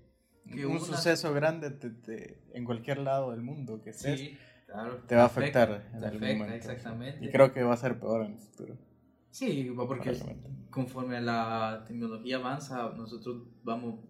que 0.52 0.66
un 0.66 0.76
una- 0.76 0.80
suceso 0.84 1.32
grande 1.32 1.70
te- 1.70 1.90
te- 1.90 2.38
en 2.52 2.64
cualquier 2.64 2.98
lado 2.98 3.30
del 3.30 3.40
mundo 3.42 3.82
que 3.82 3.90
estés 3.90 4.20
Sí, 4.20 4.38
claro. 4.66 4.98
te 5.06 5.14
va 5.14 5.22
a 5.22 5.26
afecta, 5.26 5.62
afectar 5.62 5.90
en 5.94 6.00
te 6.00 6.06
algún 6.06 6.24
afecta, 6.24 6.44
momento. 6.44 6.54
exactamente. 6.56 7.24
Y 7.24 7.30
creo 7.30 7.52
que 7.52 7.62
va 7.62 7.74
a 7.74 7.76
ser 7.78 7.98
peor 7.98 8.26
en 8.26 8.32
el 8.32 8.38
futuro. 8.38 8.76
Sí, 9.30 9.72
porque 9.76 10.12
conforme 10.70 11.20
la 11.20 11.84
tecnología 11.86 12.36
avanza, 12.36 12.92
nosotros 12.96 13.44
vamos, 13.62 14.00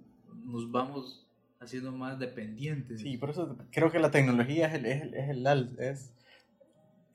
nos 0.45 0.70
vamos 0.72 1.26
haciendo 1.61 1.93
más 1.93 2.18
dependientes. 2.18 3.01
Sí, 3.03 3.18
por 3.18 3.31
eso 3.31 3.57
creo 3.70 3.93
que 3.93 3.99
la 3.99 4.11
tecnología 4.11 4.66
es, 4.68 4.74
el, 4.74 4.87
es, 4.87 5.03
el- 5.03 5.14
es, 5.14 5.28
el 5.28 5.47
es, 5.78 6.12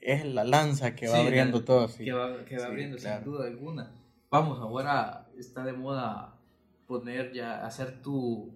es 0.06 0.26
la 0.26 0.43
lanza 0.43 0.95
que 0.95 1.08
va 1.08 1.16
Sí, 1.16 1.22
abriendo 1.26 1.60
la- 1.60 1.66
todo. 1.66 1.88
sí. 1.88 2.06
que 2.06 2.14
va, 2.14 2.45
que 2.45 2.56
va 2.56 2.62
Sí, 2.62 2.68
abriendo 2.68 2.97
claro. 2.97 3.24
sin 3.24 3.32
duda 3.32 3.47
alguna. 3.47 3.91
Vamos, 4.30 4.60
ahora 4.60 5.28
está 5.38 5.64
de 5.64 5.74
moda 5.74 6.36
poner 6.88 7.34
ya, 7.34 7.66
hacer 7.66 8.01
tu, 8.01 8.53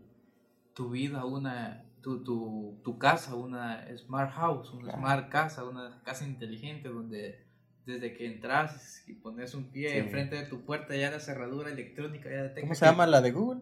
tu 0.73 0.89
vida 0.91 1.25
una, 1.25 1.83
tu, 2.01 2.23
tu, 2.23 2.79
tu 2.83 2.97
casa 2.99 3.35
una 3.35 3.85
smart 3.97 4.31
house, 4.33 4.71
una 4.73 4.83
Claro. 4.83 4.97
smart 4.99 5.29
casa, 5.29 5.63
una 5.65 6.01
casa 6.03 6.25
inteligente 6.25 6.89
donde 6.89 7.43
desde 7.85 8.13
que 8.13 8.27
entras 8.27 9.03
y 9.07 9.13
pones 9.13 9.55
un 9.55 9.71
pie 9.71 9.97
enfrente 9.97 10.35
de 10.35 10.45
tu 10.45 10.61
puerta 10.61 10.95
ya 10.95 11.09
la 11.09 11.19
cerradura 11.19 11.71
electrónica 11.71 12.29
ya 12.29 12.43
detecta 12.43 12.61
¿Cómo 12.61 12.75
se 12.75 12.85
llama 12.85 13.07
la 13.07 13.19
de 13.21 13.31
Google? 13.31 13.61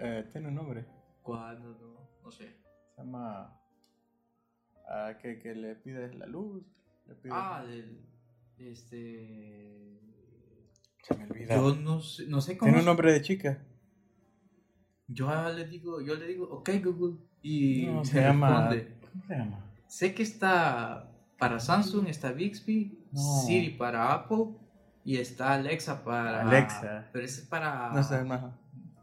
Eh, 0.00 0.24
tiene 0.32 0.48
un 0.48 0.54
nombre. 0.56 0.84
¿Cuál? 1.22 1.62
No, 1.62 1.68
no, 1.78 2.00
no 2.24 2.30
sé. 2.32 2.56
Se 2.96 3.02
llama... 3.02 3.56
ah, 4.88 5.12
que, 5.22 5.38
que 5.38 5.54
le 5.54 5.76
pides 5.76 6.14
la 6.16 6.26
luz. 6.26 6.64
Ah, 7.30 7.64
del, 7.66 8.00
este... 8.58 10.00
se 11.02 11.16
me 11.16 11.24
olvidó. 11.24 11.54
Yo 11.74 11.80
no 11.80 12.00
sé, 12.00 12.26
no 12.26 12.40
sé 12.40 12.56
cómo... 12.56 12.68
Tiene 12.70 12.80
un 12.80 12.86
nombre 12.86 13.12
de 13.12 13.22
chica. 13.22 13.58
Yo 15.08 15.28
le 15.52 15.66
digo, 15.66 16.00
yo 16.00 16.14
le 16.14 16.26
digo, 16.26 16.48
ok 16.50 16.70
Google, 16.84 17.16
y 17.42 17.86
No, 17.86 18.04
se 18.04 18.20
llama... 18.20 18.68
responde. 18.70 18.98
¿Cómo 19.12 19.24
se 19.26 19.34
llama? 19.34 19.64
Sé 19.88 20.14
que 20.14 20.22
está 20.22 21.10
para 21.38 21.58
Samsung, 21.58 22.06
está 22.06 22.32
Bixby, 22.32 23.06
No. 23.12 23.20
Siri 23.20 23.70
para 23.70 24.12
Apple 24.12 24.54
y 25.04 25.16
está 25.16 25.54
Alexa 25.54 26.04
para... 26.04 26.42
Alexa. 26.42 27.08
Pero 27.12 27.24
ese 27.24 27.40
es 27.40 27.46
para... 27.48 27.92
No 27.92 28.02
sé, 28.04 28.22
más. 28.22 28.54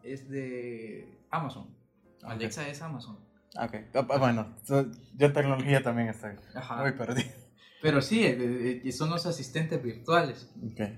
Es 0.03 0.29
de 0.29 1.19
Amazon. 1.29 1.75
Alexa 2.23 2.67
es 2.69 2.81
Amazon. 2.81 3.17
Ok, 3.59 3.75
Ah, 3.95 4.17
bueno, 4.19 4.55
yo 4.65 4.79
en 4.79 5.33
tecnología 5.33 5.81
también 5.81 6.09
estoy 6.09 6.31
Ajá. 6.55 6.81
muy 6.83 6.91
perdido. 6.93 7.46
Pero 7.81 8.01
sí, 8.01 8.23
eh, 8.23 8.37
eh, 8.39 8.81
eh, 8.83 8.91
son 8.91 9.09
los 9.09 9.25
asistentes 9.25 9.81
virtuales. 9.81 10.49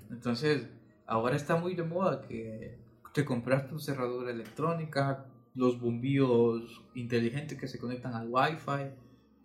Entonces, 0.10 0.68
ahora 1.06 1.36
está 1.36 1.56
muy 1.58 1.76
de 1.76 1.84
moda 1.84 2.22
que 2.22 2.80
te 3.14 3.26
compras 3.26 3.68
tu 3.68 3.80
cerradura 3.80 4.32
electrónica, 4.32 5.26
los 5.56 5.80
bombillos 5.80 6.84
inteligentes 6.96 7.58
que 7.60 7.68
se 7.68 7.80
conectan 7.80 8.14
al 8.14 8.30
Wi-Fi, 8.30 8.94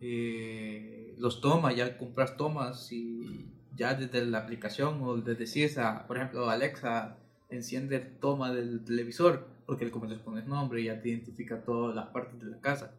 eh, 0.00 1.14
los 1.18 1.40
tomas, 1.40 1.74
ya 1.74 1.96
compras 1.96 2.36
tomas 2.36 2.92
y 2.92 3.50
ya 3.74 3.94
desde 3.94 4.24
la 4.26 4.38
aplicación 4.38 5.02
o 5.02 5.16
desde 5.16 5.46
si 5.46 5.62
esa, 5.62 6.06
por 6.06 6.18
ejemplo, 6.18 6.50
Alexa 6.50 7.18
enciende 7.48 7.96
el 7.96 8.18
toma 8.18 8.52
del 8.52 8.84
televisor, 8.84 9.48
porque 9.66 9.90
como 9.90 10.06
le 10.06 10.16
pones 10.18 10.46
nombre 10.46 10.84
ya 10.84 11.00
te 11.00 11.08
identifica 11.08 11.62
todas 11.62 11.94
las 11.94 12.08
partes 12.08 12.38
de 12.38 12.46
la 12.46 12.60
casa. 12.60 12.94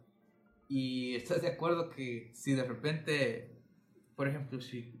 Y 0.68 1.14
estás 1.14 1.42
de 1.42 1.48
acuerdo 1.48 1.90
que 1.90 2.32
si 2.34 2.54
de 2.54 2.64
repente, 2.64 3.55
por 4.16 4.28
ejemplo, 4.28 4.60
si 4.60 5.00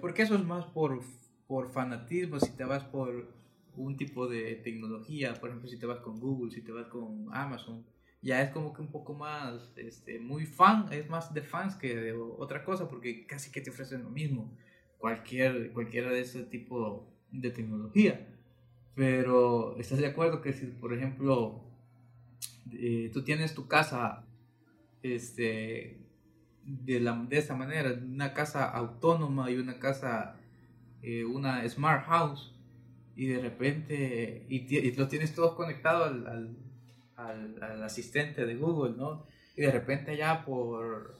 porque 0.00 0.22
eso 0.22 0.34
es 0.34 0.44
más 0.44 0.66
por, 0.66 1.00
por 1.46 1.70
fanatismo, 1.70 2.38
si 2.38 2.50
te 2.50 2.64
vas 2.64 2.84
por 2.84 3.32
un 3.76 3.96
tipo 3.96 4.28
de 4.28 4.56
tecnología, 4.56 5.34
por 5.40 5.48
ejemplo, 5.48 5.68
si 5.68 5.78
te 5.78 5.86
vas 5.86 6.00
con 6.00 6.20
Google, 6.20 6.50
si 6.50 6.60
te 6.62 6.72
vas 6.72 6.86
con 6.88 7.28
Amazon, 7.32 7.84
ya 8.20 8.42
es 8.42 8.50
como 8.50 8.74
que 8.74 8.82
un 8.82 8.90
poco 8.90 9.14
más, 9.14 9.72
este, 9.76 10.18
muy 10.20 10.44
fan, 10.44 10.86
es 10.92 11.08
más 11.08 11.32
de 11.32 11.40
fans 11.42 11.76
que 11.76 11.96
de 11.96 12.12
otra 12.12 12.62
cosa, 12.64 12.88
porque 12.88 13.26
casi 13.26 13.50
que 13.50 13.62
te 13.62 13.70
ofrecen 13.70 14.02
lo 14.02 14.10
mismo, 14.10 14.54
cualquier, 14.98 15.72
cualquiera 15.72 16.10
de 16.10 16.20
ese 16.20 16.42
tipo 16.42 17.08
de 17.30 17.50
tecnología. 17.50 18.26
Pero, 18.94 19.78
¿estás 19.78 19.98
de 19.98 20.06
acuerdo 20.08 20.42
que 20.42 20.52
si, 20.52 20.66
por 20.66 20.92
ejemplo, 20.92 21.64
eh, 22.72 23.08
tú 23.12 23.24
tienes 23.24 23.54
tu 23.54 23.66
casa, 23.66 24.26
este, 25.02 25.99
de, 26.84 27.00
la, 27.00 27.14
de 27.28 27.38
esa 27.38 27.54
manera, 27.56 27.92
una 27.92 28.32
casa 28.32 28.68
autónoma 28.70 29.50
y 29.50 29.56
una 29.56 29.78
casa, 29.78 30.36
eh, 31.02 31.24
una 31.24 31.68
smart 31.68 32.06
house, 32.06 32.54
y 33.16 33.26
de 33.26 33.40
repente, 33.40 34.46
y, 34.48 34.74
y 34.76 34.92
lo 34.92 35.08
tienes 35.08 35.34
todo 35.34 35.54
conectado 35.56 36.04
al, 36.04 36.26
al, 36.26 36.56
al- 37.16 37.62
al 37.62 37.82
asistente 37.82 38.46
de 38.46 38.54
Google, 38.56 38.96
¿no? 38.96 39.26
Y 39.56 39.62
de 39.62 39.70
repente 39.72 40.16
ya 40.16 40.44
por, 40.44 41.16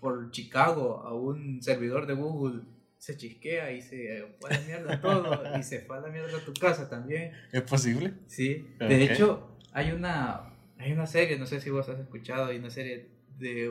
por 0.00 0.30
Chicago 0.30 1.02
a 1.04 1.14
un 1.14 1.62
servidor 1.62 2.06
de 2.06 2.14
Google 2.14 2.62
se 2.98 3.16
chisquea 3.16 3.72
y 3.72 3.82
se 3.82 4.24
fue 4.40 4.50
a 4.50 4.54
la 4.60 4.66
mierda 4.66 5.00
todo 5.00 5.58
y 5.58 5.62
se 5.62 5.80
fue 5.80 5.96
a 5.98 6.00
la 6.00 6.08
mierda 6.08 6.38
tu 6.44 6.54
casa 6.54 6.88
también. 6.88 7.32
¿Es 7.52 7.62
posible? 7.62 8.14
Sí, 8.26 8.66
de 8.78 8.86
hecho 9.14 9.56
hay 9.72 9.90
una, 9.92 10.52
hay 10.78 10.92
una 10.92 11.06
serie, 11.06 11.38
no 11.38 11.46
sé 11.46 11.60
si 11.60 11.70
vos 11.70 11.88
has 11.88 11.98
escuchado, 11.98 12.46
hay 12.46 12.58
una 12.58 12.70
serie 12.70 13.08
de 13.38 13.68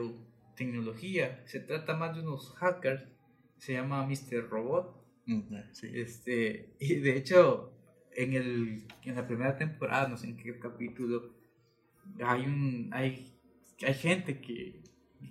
tecnología, 0.54 1.42
se 1.46 1.60
trata 1.60 1.96
más 1.96 2.14
de 2.14 2.22
unos 2.22 2.50
hackers, 2.56 3.02
se 3.58 3.74
llama 3.74 4.06
Mr. 4.06 4.48
Robot, 4.48 5.02
Sí. 5.72 5.90
este, 5.94 6.74
y 6.78 6.96
de 6.96 7.16
hecho 7.16 7.72
en, 8.14 8.34
el, 8.34 8.86
en 9.04 9.14
la 9.14 9.26
primera 9.26 9.56
temporada, 9.56 10.08
no 10.08 10.16
sé 10.18 10.26
en 10.28 10.36
qué 10.36 10.58
capítulo, 10.58 11.34
hay, 12.22 12.42
un, 12.42 12.90
hay, 12.92 13.34
hay 13.86 13.94
gente 13.94 14.40
que, 14.40 14.82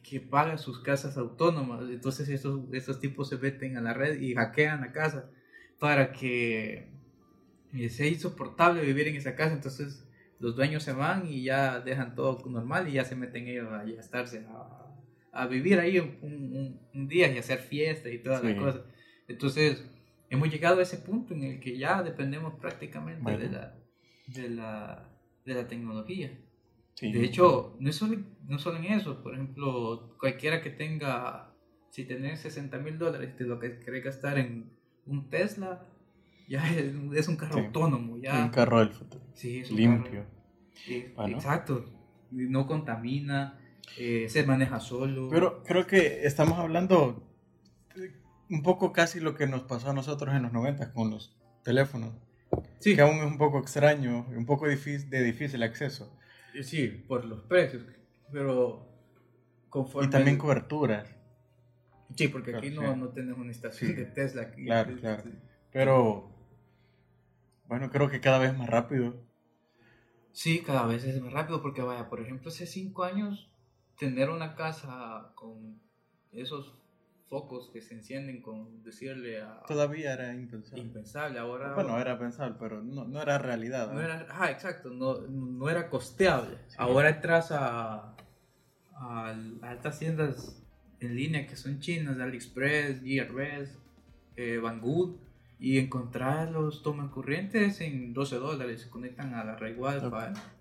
que 0.01 0.19
paga 0.19 0.57
sus 0.57 0.79
casas 0.81 1.17
autónomas, 1.17 1.83
entonces 1.89 2.27
estos, 2.29 2.61
estos 2.73 2.99
tipos 2.99 3.29
se 3.29 3.37
meten 3.37 3.77
a 3.77 3.81
la 3.81 3.93
red 3.93 4.19
y 4.19 4.33
hackean 4.33 4.81
la 4.81 4.91
casa 4.91 5.29
para 5.79 6.11
que 6.11 6.91
y 7.73 7.89
sea 7.89 8.07
insoportable 8.07 8.85
vivir 8.85 9.07
en 9.07 9.15
esa 9.15 9.35
casa, 9.35 9.53
entonces 9.53 10.07
los 10.39 10.55
dueños 10.55 10.83
se 10.83 10.93
van 10.93 11.27
y 11.27 11.43
ya 11.43 11.79
dejan 11.79 12.15
todo 12.15 12.47
normal 12.49 12.87
y 12.87 12.93
ya 12.93 13.05
se 13.05 13.15
meten 13.15 13.47
ellos 13.47 13.71
a, 13.71 13.85
ya 13.85 13.99
estarse 13.99 14.45
a, 14.47 14.82
a 15.33 15.47
vivir 15.47 15.79
ahí 15.79 15.99
un, 15.99 16.17
un- 16.21 16.79
un 16.93 17.07
día 17.07 17.31
y 17.33 17.37
hacer 17.37 17.59
fiesta 17.59 18.09
y 18.09 18.19
todas 18.19 18.43
las 18.43 18.53
Sí. 18.53 18.59
cosas. 18.59 18.81
Entonces 19.27 19.83
hemos 20.29 20.49
llegado 20.49 20.79
a 20.79 20.83
ese 20.83 20.97
punto 20.97 21.33
en 21.33 21.43
el 21.43 21.59
que 21.59 21.77
ya 21.77 22.03
dependemos 22.03 22.53
prácticamente 22.59 23.29
de, 23.31 23.37
Bueno. 23.37 23.51
la, 23.51 23.75
de, 24.27 24.49
la, 24.49 25.09
de 25.45 25.53
la 25.53 25.67
tecnología. 25.67 26.31
Sí. 26.95 27.11
De 27.11 27.23
hecho, 27.25 27.75
no 27.79 27.89
es, 27.89 27.95
solo, 27.95 28.17
no 28.47 28.59
solo 28.59 28.77
en 28.77 28.85
eso, 28.85 29.21
por 29.23 29.33
ejemplo, 29.33 30.15
cualquiera 30.19 30.61
que 30.61 30.69
tenga, 30.69 31.51
si 31.89 32.05
tenés 32.05 32.39
60 32.41 32.77
mil 32.77 32.97
dólares, 32.99 33.35
te 33.35 33.43
lo 33.45 33.59
que 33.59 33.79
querés 33.79 34.03
gastar 34.03 34.37
en 34.37 34.71
un 35.07 35.29
Tesla, 35.29 35.87
ya 36.47 36.63
es, 36.77 36.93
es 37.15 37.27
un 37.27 37.35
carro 37.37 37.55
Sí. 37.55 37.59
autónomo, 37.65 38.17
ya. 38.21 38.43
un 38.45 38.51
carro 38.51 38.79
del 38.79 38.89
futuro. 38.91 39.23
Sí, 39.33 39.59
es 39.59 39.71
un 39.71 39.77
Limpio. 39.77 40.11
carro- 40.21 40.29
sí, 40.73 41.05
Bueno. 41.15 41.37
Exacto, 41.37 41.85
no 42.31 42.67
contamina, 42.67 43.59
eh, 43.97 44.27
se 44.29 44.45
maneja 44.45 44.79
solo. 44.79 45.29
Pero 45.29 45.63
creo 45.63 45.85
que 45.87 46.25
estamos 46.25 46.57
hablando 46.59 47.29
un 48.49 48.61
poco 48.63 48.91
casi 48.91 49.19
lo 49.19 49.35
que 49.35 49.47
nos 49.47 49.63
pasó 49.63 49.89
a 49.89 49.93
nosotros 49.93 50.33
en 50.35 50.43
los 50.43 50.51
90 50.53 50.93
con 50.93 51.09
los 51.11 51.35
teléfonos. 51.63 52.13
sí, 52.79 52.95
Que 52.95 53.01
aún 53.01 53.17
es 53.17 53.25
un 53.25 53.37
poco 53.37 53.59
extraño 53.59 54.27
y 54.31 54.35
un 54.35 54.45
poco 54.45 54.67
difícil, 54.67 55.09
de 55.09 55.23
difícil 55.23 55.63
acceso. 55.63 56.15
sí, 56.61 56.87
por 57.07 57.25
los 57.25 57.41
precios, 57.43 57.83
pero 58.31 58.87
conforme... 59.69 60.07
Y 60.07 60.11
también 60.11 60.35
el- 60.35 60.41
cobertura. 60.41 61.05
Sí, 62.15 62.27
porque 62.27 62.51
Claro, 62.51 62.59
aquí 62.67 62.69
sí. 62.75 62.79
no, 62.79 62.95
no 62.95 63.09
tenemos 63.09 63.39
una 63.39 63.49
estación 63.51 63.89
Sí. 63.91 63.95
de 63.95 64.05
Tesla. 64.05 64.43
Aquí. 64.43 64.65
Claro, 64.65 64.95
claro. 64.99 65.23
Pero, 65.71 66.29
bueno, 67.67 67.89
creo 67.89 68.07
que 68.09 68.19
cada 68.21 68.37
vez 68.37 68.55
más 68.55 68.69
rápido. 68.69 69.15
Sí, 70.31 70.59
cada 70.61 70.85
vez 70.85 71.03
es 71.05 71.19
más 71.21 71.33
rápido 71.33 71.61
porque 71.63 71.81
vaya, 71.81 72.07
por 72.09 72.19
ejemplo, 72.21 72.49
hace 72.49 72.67
cinco 72.67 73.03
años 73.03 73.49
tener 73.97 74.29
una 74.29 74.55
casa 74.55 75.31
con 75.35 75.79
esos 76.31 76.73
focos 77.27 77.69
que 77.73 77.81
se 77.81 77.95
encienden 77.95 78.41
con 78.41 78.83
decirle 78.83 79.41
a 79.41 79.61
Todavía 79.67 80.13
era 80.13 80.33
impensable. 80.33 80.83
impensable, 80.83 81.39
ahora 81.39 81.73
Bueno, 81.73 81.99
era 81.99 82.17
pensable, 82.19 82.55
pero 82.59 82.81
no, 82.83 83.05
no 83.05 83.21
era 83.21 83.37
realidad. 83.39 83.87
no 83.87 83.93
¿no? 83.95 84.01
era, 84.01 84.27
ah, 84.29 84.51
exacto, 84.51 84.89
no, 84.89 85.19
no 85.21 85.69
era 85.69 85.89
costeable. 85.89 86.57
Sí. 86.67 86.75
Ahora 86.77 87.09
entras 87.09 87.51
a, 87.51 88.15
a, 88.95 89.35
a 89.61 89.73
estas 89.73 89.99
tiendas 89.99 90.63
en 90.99 91.15
línea 91.15 91.47
que 91.47 91.55
son 91.55 91.79
chinas, 91.79 92.19
AliExpress, 92.19 93.01
GRS, 93.03 93.77
eh, 94.35 94.57
Banggood, 94.57 95.15
y 95.59 95.77
encontrar 95.77 96.51
los 96.51 96.83
tomas 96.83 97.09
corrientes 97.11 97.79
en 97.81 98.13
12 98.13 98.35
dólares, 98.37 98.81
se 98.81 98.89
conectan 98.89 99.33
a 99.33 99.43
la 99.43 99.55
red 99.55 99.77
Wi-Fi. 99.77 100.05
Ok. 100.05 100.15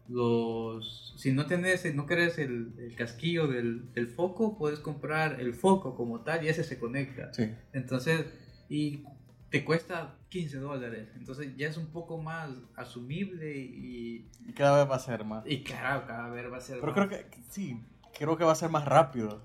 Los, 0.08 1.14
si 1.16 1.32
no 1.32 1.46
tenés, 1.46 1.92
no 1.94 2.06
querés 2.06 2.38
el, 2.38 2.74
el 2.78 2.94
casquillo 2.94 3.46
del, 3.46 3.92
del 3.94 4.08
foco, 4.08 4.58
puedes 4.58 4.78
comprar 4.78 5.40
el 5.40 5.54
foco 5.54 5.94
como 5.94 6.20
tal 6.20 6.44
y 6.44 6.48
ese 6.48 6.64
se 6.64 6.78
conecta. 6.78 7.32
Sí. 7.32 7.50
Entonces, 7.72 8.26
y 8.68 9.04
te 9.50 9.64
cuesta 9.64 10.18
15 10.30 10.58
dólares. 10.58 11.08
Entonces 11.16 11.56
ya 11.56 11.68
es 11.68 11.76
un 11.76 11.86
poco 11.88 12.18
más 12.18 12.50
asumible 12.74 13.54
y... 13.56 14.30
Y 14.46 14.52
cada 14.54 14.78
vez 14.82 14.90
va 14.90 14.96
a 14.96 14.98
ser 14.98 15.24
más. 15.24 15.44
Y 15.46 15.62
claro, 15.62 16.06
cada 16.06 16.30
vez 16.30 16.50
va 16.50 16.56
a 16.56 16.60
ser 16.60 16.80
Pero 16.80 16.92
más. 16.94 17.06
creo 17.06 17.08
que, 17.08 17.26
sí, 17.50 17.80
creo 18.16 18.36
que 18.36 18.44
va 18.44 18.52
a 18.52 18.56
ser 18.56 18.70
más 18.70 18.86
rápido. 18.86 19.42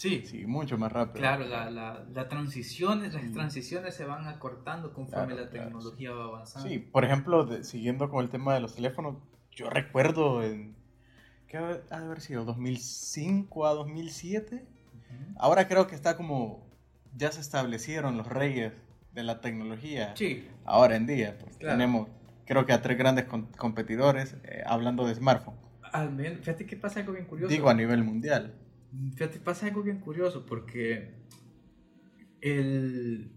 Sí, 0.00 0.22
Sí, 0.24 0.46
mucho 0.46 0.78
más 0.78 0.90
rápido. 0.90 1.18
claro, 1.20 1.44
la, 1.46 1.70
la, 1.70 2.06
la 2.10 2.28
transiciones, 2.28 3.12
las 3.12 3.30
transiciones 3.32 3.94
se 3.94 4.06
van 4.06 4.26
acortando 4.26 4.94
conforme 4.94 5.34
Claro, 5.34 5.44
la 5.44 5.50
claro, 5.50 5.66
tecnología 5.66 6.10
va 6.12 6.24
avanzando. 6.24 6.68
Sí, 6.70 6.78
por 6.78 7.04
ejemplo, 7.04 7.44
de- 7.44 7.64
siguiendo 7.64 8.08
con 8.08 8.24
el 8.24 8.30
tema 8.30 8.54
de 8.54 8.60
los 8.60 8.74
teléfonos, 8.74 9.16
yo 9.50 9.68
recuerdo 9.68 10.42
en... 10.42 10.74
¿Qué 11.48 11.58
ha 11.58 11.66
de 11.76 11.82
haber 12.06 12.22
sido? 12.22 12.46
¿2005 12.46 13.68
a 13.68 13.74
2007? 13.74 14.54
Ujú. 14.54 15.34
Ahora 15.38 15.68
creo 15.68 15.86
que 15.86 15.94
está 15.96 16.16
como... 16.16 16.66
Ya 17.14 17.30
se 17.30 17.42
establecieron 17.42 18.16
los 18.16 18.26
reyes 18.26 18.72
de 19.12 19.22
la 19.22 19.42
tecnología. 19.42 20.14
Sí, 20.16 20.48
Ahora 20.64 20.96
en 20.96 21.06
día, 21.06 21.36
pues 21.38 21.58
Claro. 21.58 21.76
tenemos, 21.76 22.08
creo 22.46 22.64
que 22.64 22.72
a 22.72 22.80
tres 22.80 22.96
grandes 22.96 23.26
competidores 23.58 24.34
eh, 24.44 24.62
hablando 24.64 25.06
de 25.06 25.14
smartphone. 25.14 25.56
al 25.92 26.10
menos, 26.12 26.38
fíjate 26.40 26.64
que 26.64 26.76
pasa 26.76 27.00
algo 27.00 27.12
bien 27.12 27.26
curioso. 27.26 27.52
Digo 27.52 27.68
a 27.68 27.74
nivel 27.74 28.02
mundial. 28.02 28.54
Fíjate, 29.16 29.40
pasa 29.40 29.66
algo 29.66 29.82
bien 29.82 29.98
curioso 30.00 30.44
porque 30.46 31.14
el, 32.40 33.30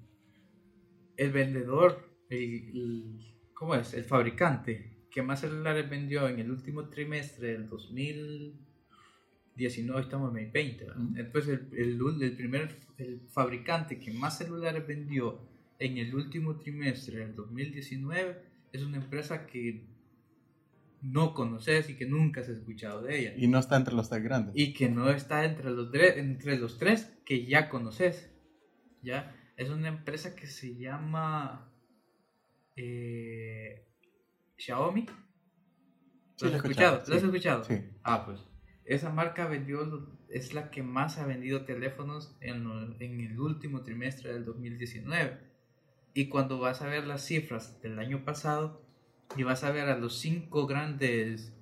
el 1.18 1.32
vendedor, 1.32 2.10
el, 2.30 2.39
el- 2.39 3.36
¿cómo 3.54 3.76
es? 3.76 3.93
El 3.93 4.06
fabricante 4.06 4.89
que 5.10 5.22
más 5.22 5.41
celulares 5.41 5.89
vendió 5.89 6.28
en 6.28 6.39
el 6.39 6.49
último 6.49 6.89
trimestre 6.89 7.49
del 7.49 7.70
2019, 7.70 10.01
estamos 10.01 10.32
en 10.32 10.38
el 10.45 10.51
20, 10.51 10.86
¿verdad? 10.86 11.01
Entonces 11.18 11.60
el, 11.74 11.99
el, 12.01 12.24
el 12.24 12.36
primer 12.36 12.76
el 12.97 13.22
fabricante 13.30 13.99
que 13.99 14.12
más 14.12 14.38
celulares 14.38 14.86
vendió 14.88 15.39
en 15.80 15.97
el 15.97 16.16
último 16.16 16.58
trimestre 16.58 17.20
del 17.20 17.36
2019 17.36 18.38
es 18.72 18.84
una 18.84 18.97
empresa 18.97 19.45
que 19.45 19.86
no 21.04 21.34
conoces 21.34 21.89
y 21.89 21.95
que 21.97 22.06
nunca 22.08 22.41
has 22.41 22.47
escuchado 22.49 23.01
de 23.04 23.20
ella 23.20 23.34
Y 23.38 23.47
no 23.47 23.60
está 23.60 23.76
entre 23.76 23.93
los 23.93 24.10
tres 24.10 24.24
grandes. 24.24 24.54
y 24.58 24.74
que 24.74 24.89
no 24.89 25.10
está 25.12 25.43
entre 25.45 25.70
los, 25.70 25.93
entre 25.93 26.58
los 26.58 26.78
tres 26.80 27.14
que 27.26 27.45
ya 27.45 27.70
conoces. 27.70 28.32
¿ya? 29.01 29.36
Es 29.58 29.70
una 29.70 29.89
empresa 29.89 30.36
que 30.36 30.47
se 30.47 30.76
llama 30.78 31.70
eh, 32.76 33.86
Xiaomi. 34.58 35.06
Sí, 36.36 36.45
¿Lo 36.45 36.47
has 36.47 36.54
he 36.54 36.58
escuchado? 36.58 37.04
¿Lo 37.08 37.16
has 37.16 37.22
sí. 37.22 37.26
escuchado? 37.28 37.64
Sí. 37.66 37.82
Ah, 38.04 38.26
pues. 38.26 38.39
Esa 38.86 39.12
marca 39.12 39.47
vendió, 39.47 40.10
es 40.30 40.54
la 40.54 40.70
que 40.72 40.84
más 40.84 41.18
ha 41.18 41.26
vendido 41.26 41.64
teléfonos 41.66 42.36
en, 42.41 42.64
lo- 42.64 42.99
en 42.99 43.20
el 43.22 43.39
último 43.39 43.84
trimestre 43.84 44.34
del 44.34 44.45
2019. 44.45 45.38
Y 46.14 46.28
cuando 46.30 46.60
vas 46.60 46.82
a 46.82 46.88
ver 46.88 47.06
las 47.08 47.26
cifras 47.26 47.82
del 47.82 47.97
año 47.99 48.24
pasado 48.26 48.83
y 49.36 49.44
vas 49.44 49.64
a 49.64 49.72
ver 49.72 49.90
a 49.90 49.98
los 49.98 50.18
cinco 50.20 50.68
grandes 50.68 51.54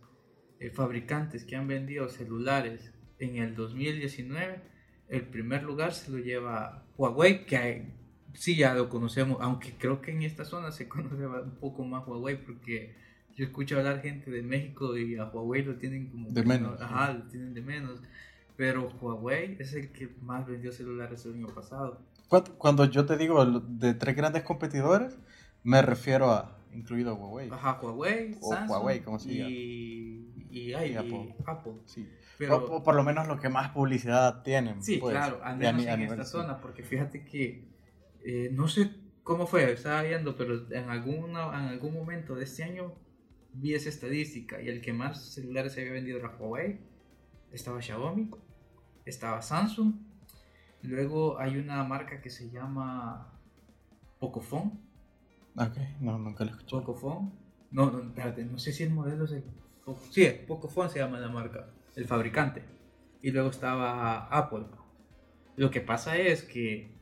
eh, 0.59 0.69
fabricantes 0.71 1.43
que 1.45 1.55
han 1.55 1.67
vendido 1.67 2.09
celulares 2.09 2.93
en 3.19 3.37
el 3.37 3.55
2019, 3.55 4.61
el 5.09 5.21
primer 5.23 5.63
lugar 5.63 5.93
se 5.93 6.11
lo 6.11 6.17
lleva 6.17 6.83
Huawei, 6.97 7.45
que 7.45 7.85
sí 8.33 8.55
ya 8.55 8.73
lo 8.73 8.89
conocemos, 8.89 9.37
aunque 9.41 9.73
creo 9.77 10.01
que 10.01 10.11
en 10.11 10.23
esta 10.23 10.45
zona 10.45 10.71
se 10.71 10.87
conoce 10.89 11.25
un 11.25 11.55
poco 11.59 11.83
más 11.85 12.07
Huawei 12.07 12.37
porque 12.43 12.95
yo 13.35 13.45
escucho 13.45 13.77
hablar 13.77 14.01
gente 14.01 14.29
de 14.29 14.41
México 14.41 14.97
y 14.97 15.17
a 15.17 15.25
Huawei 15.25 15.63
lo 15.63 15.75
tienen 15.75 16.09
como 16.09 16.29
De 16.29 16.43
menos, 16.43 16.79
no- 16.79 16.85
ajá, 16.85 17.13
lo 17.13 17.23
tienen 17.23 17.53
de 17.53 17.61
menos. 17.61 17.99
Pero 18.57 18.89
Huawei 19.01 19.55
es 19.59 19.73
el 19.73 19.91
que 19.91 20.09
más 20.21 20.45
vendió 20.45 20.71
celulares 20.71 21.25
el 21.25 21.33
año 21.35 21.47
pasado. 21.47 21.99
Cuando, 22.57 22.85
yo 22.85 23.05
te 23.05 23.17
digo 23.17 23.43
de 23.45 23.93
tres 23.93 24.15
grandes 24.15 24.43
competidores, 24.43 25.17
me 25.63 25.81
refiero 25.81 26.31
a, 26.31 26.57
incluido 26.73 27.15
Huawei. 27.15 27.49
Ajá, 27.51 27.79
Huawei, 27.81 28.37
O 28.41 28.49
Samsung 28.49 28.69
Huawei, 28.69 28.99
como 29.01 29.19
se 29.19 29.29
diga. 29.29 29.49
y, 29.49 30.47
y, 30.49 30.59
Y 30.71 30.73
Apple. 30.73 31.35
Apple. 31.45 31.73
Sí. 31.85 32.07
Pero, 32.37 32.57
o, 32.57 32.77
o 32.77 32.83
por 32.83 32.95
lo 32.95 33.03
menos 33.03 33.27
los 33.27 33.39
que 33.39 33.49
más 33.49 33.69
publicidad 33.71 34.41
tienen. 34.43 34.83
Sí, 34.83 34.97
pues, 34.97 35.13
claro, 35.13 35.39
al 35.43 35.57
menos 35.57 35.85
en 35.85 36.01
esta 36.01 36.25
sí. 36.25 36.31
zona, 36.31 36.59
porque 36.59 36.83
fíjate 36.83 37.23
que 37.23 37.67
eh, 38.23 38.49
no 38.51 38.67
sé 38.67 38.91
cómo 39.23 39.47
fue, 39.47 39.71
estaba 39.71 40.01
viendo, 40.01 40.35
pero 40.35 40.67
en, 40.71 40.89
alguna, 40.89 41.45
en 41.47 41.67
algún 41.67 41.93
momento 41.93 42.35
de 42.35 42.43
este 42.43 42.63
año 42.63 42.93
vi 43.53 43.73
esa 43.73 43.89
estadística 43.89 44.61
y 44.61 44.69
el 44.69 44.81
que 44.81 44.93
más 44.93 45.33
celulares 45.33 45.73
se 45.73 45.81
había 45.81 45.93
vendido 45.93 46.19
era 46.19 46.35
Huawei, 46.37 46.79
estaba 47.51 47.81
Xiaomi, 47.81 48.31
estaba 49.05 49.41
Samsung, 49.41 49.93
luego 50.83 51.39
hay 51.39 51.57
una 51.57 51.83
marca 51.83 52.21
que 52.21 52.29
se 52.29 52.49
llama 52.49 53.39
Pocophone, 54.19 54.79
Ok, 55.55 55.77
no, 55.99 56.17
nunca 56.17 56.45
lo 56.45 56.51
escuché. 56.51 56.77
Pocophone, 56.77 57.31
no, 57.71 57.91
no, 57.91 58.01
espérate, 58.01 58.45
no 58.45 58.57
sé 58.57 58.71
si 58.71 58.83
el 58.83 58.91
modelo 58.91 59.25
es 59.25 59.31
el, 59.31 59.43
sí, 60.09 60.27
Pocophone 60.47 60.89
se 60.89 60.99
llama 60.99 61.19
la 61.19 61.29
marca, 61.29 61.69
el 61.95 62.05
fabricante, 62.05 62.63
y 63.21 63.31
luego 63.31 63.49
estaba 63.49 64.27
Apple. 64.27 64.65
Lo 65.55 65.69
que 65.69 65.81
pasa 65.81 66.17
es 66.17 66.43
que 66.43 66.95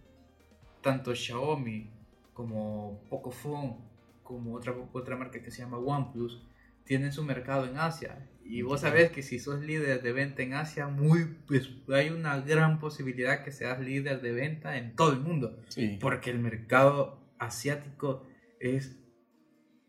tanto 0.81 1.13
Xiaomi 1.13 1.91
como 2.33 3.01
Pocophone, 3.09 3.77
como 4.23 4.55
otra, 4.55 4.73
otra 4.93 5.15
marca 5.15 5.41
que 5.41 5.51
se 5.51 5.61
llama 5.61 5.77
OnePlus, 5.77 6.41
tienen 6.83 7.11
su 7.11 7.23
mercado 7.23 7.65
en 7.67 7.77
Asia. 7.77 8.27
Y 8.43 8.63
vos 8.63 8.81
sabés 8.81 9.11
que 9.11 9.21
si 9.21 9.37
sos 9.37 9.61
líder 9.61 10.01
de 10.01 10.11
venta 10.11 10.41
en 10.41 10.53
Asia, 10.55 10.87
muy, 10.87 11.25
pues, 11.45 11.69
hay 11.89 12.09
una 12.09 12.39
gran 12.41 12.79
posibilidad 12.79 13.43
que 13.43 13.51
seas 13.51 13.79
líder 13.79 14.21
de 14.21 14.31
venta 14.31 14.77
en 14.77 14.95
todo 14.95 15.13
el 15.13 15.19
mundo. 15.19 15.59
Sí. 15.67 15.99
Porque 16.01 16.31
el 16.31 16.39
mercado 16.39 17.19
asiático 17.37 18.25
es 18.59 18.97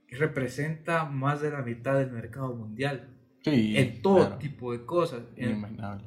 representa 0.08 1.04
más 1.04 1.40
de 1.40 1.50
la 1.50 1.62
mitad 1.62 1.98
del 1.98 2.10
mercado 2.10 2.54
mundial 2.54 3.16
Sí, 3.42 3.76
en 3.76 4.02
todo 4.02 4.16
claro. 4.18 4.38
tipo 4.38 4.72
de 4.72 4.84
cosas. 4.84 5.22
Inimaginable. 5.36 6.04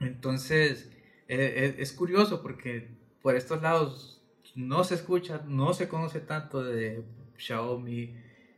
entonces, 0.00 0.90
eh, 1.28 1.54
eh, 1.56 1.74
es 1.78 1.92
curioso 1.92 2.42
porque 2.42 2.88
por 3.22 3.36
estos 3.36 3.62
lados 3.62 4.20
no 4.56 4.82
se 4.84 4.96
escucha, 4.96 5.44
no 5.46 5.72
se 5.74 5.88
conoce 5.88 6.20
tanto 6.20 6.62
de 6.64 7.04
Xiaomi, 7.36 8.16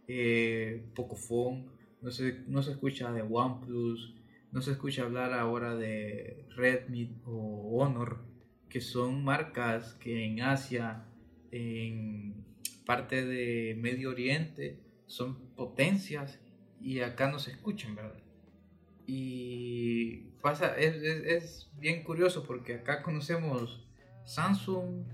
eh, 0.09 0.87
Pocophone, 0.95 1.67
no 2.01 2.11
se, 2.11 2.45
no 2.49 2.63
se 2.63 2.73
escucha 2.73 3.13
de 3.13 3.23
OnePlus, 3.23 4.15
no 4.53 4.63
se 4.63 4.73
escucha 4.73 5.03
hablar 5.03 5.33
ahora 5.35 5.75
de 5.75 6.47
Redmi 6.57 7.21
o 7.27 7.79
Honor, 7.83 8.25
que 8.71 8.81
son 8.81 9.23
marcas 9.23 9.95
que 9.95 10.25
en 10.25 10.41
Asia, 10.41 11.05
en 11.51 12.43
parte 12.87 13.25
de 13.25 13.75
Medio 13.79 14.11
Oriente, 14.11 14.81
son 15.07 15.37
potencias 15.57 16.39
y 16.81 17.01
acá 17.01 17.31
no 17.31 17.39
se 17.39 17.51
escuchan, 17.53 17.95
¿verdad? 17.95 18.21
Y 19.07 20.31
pasa, 20.43 20.77
es, 20.77 20.97
es- 21.03 21.25
es 21.27 21.71
bien 21.79 22.03
curioso 22.03 22.45
porque 22.45 22.75
acá 22.75 23.03
conocemos 23.03 23.87
Samsung, 24.25 25.05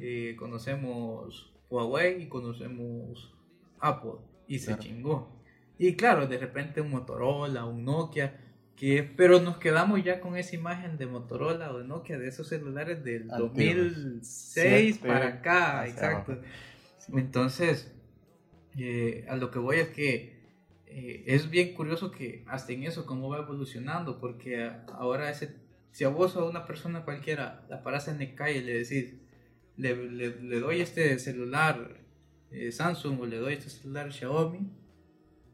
eh, 0.00 0.34
conocemos 0.38 1.52
Huawei 1.70 2.22
y 2.22 2.28
conocemos 2.28 3.34
Apple 3.80 4.20
y 4.46 4.58
se 4.58 4.66
Claro. 4.68 4.82
chingó. 4.82 5.42
Y 5.78 5.94
claro, 5.94 6.26
de 6.26 6.38
repente 6.38 6.80
un 6.80 6.90
Motorola, 6.90 7.64
un 7.64 7.84
Nokia, 7.84 8.40
que, 8.76 9.02
pero 9.02 9.40
nos 9.40 9.58
quedamos 9.58 10.02
ya 10.02 10.20
con 10.20 10.36
esa 10.36 10.54
imagen 10.56 10.98
de 10.98 11.06
Motorola 11.06 11.72
o 11.72 11.78
de 11.78 11.84
Nokia, 11.84 12.18
de 12.18 12.28
esos 12.28 12.48
celulares 12.48 13.04
del 13.04 13.30
Antiguos. 13.30 13.54
2006 13.54 14.94
Siete 14.96 15.08
para 15.08 15.26
acá, 15.28 15.86
exacto. 15.86 16.32
abajo. 16.32 16.46
Entonces, 17.12 17.94
eh, 18.78 19.24
a 19.28 19.36
lo 19.36 19.50
que 19.50 19.58
voy 19.58 19.78
es 19.78 19.88
que 19.88 20.38
eh, 20.86 21.24
es 21.26 21.50
bien 21.50 21.74
curioso 21.74 22.10
que 22.10 22.44
hasta 22.48 22.72
en 22.72 22.84
eso 22.84 23.06
cómo 23.06 23.28
va 23.28 23.38
evolucionando, 23.38 24.18
porque 24.20 24.62
a- 24.62 24.84
ahora 24.94 25.30
ese, 25.30 25.56
si 25.92 26.04
a 26.04 26.08
vos 26.08 26.36
o 26.36 26.40
a 26.40 26.50
una 26.50 26.66
persona 26.66 27.04
cualquiera 27.04 27.66
la 27.68 27.82
paras 27.82 28.08
en 28.08 28.18
la 28.18 28.34
calle 28.34 28.58
y 28.58 28.62
le 28.64 28.74
decís, 28.84 29.14
le, 29.76 29.94
le- 30.10 30.40
le 30.42 30.60
doy 30.60 30.80
este 30.80 31.18
celular 31.18 32.00
eh, 32.50 32.72
Samsung 32.72 33.20
o 33.20 33.26
le 33.26 33.36
doy 33.38 33.54
este 33.54 33.70
celular 33.70 34.12
Xiaomi, 34.12 34.70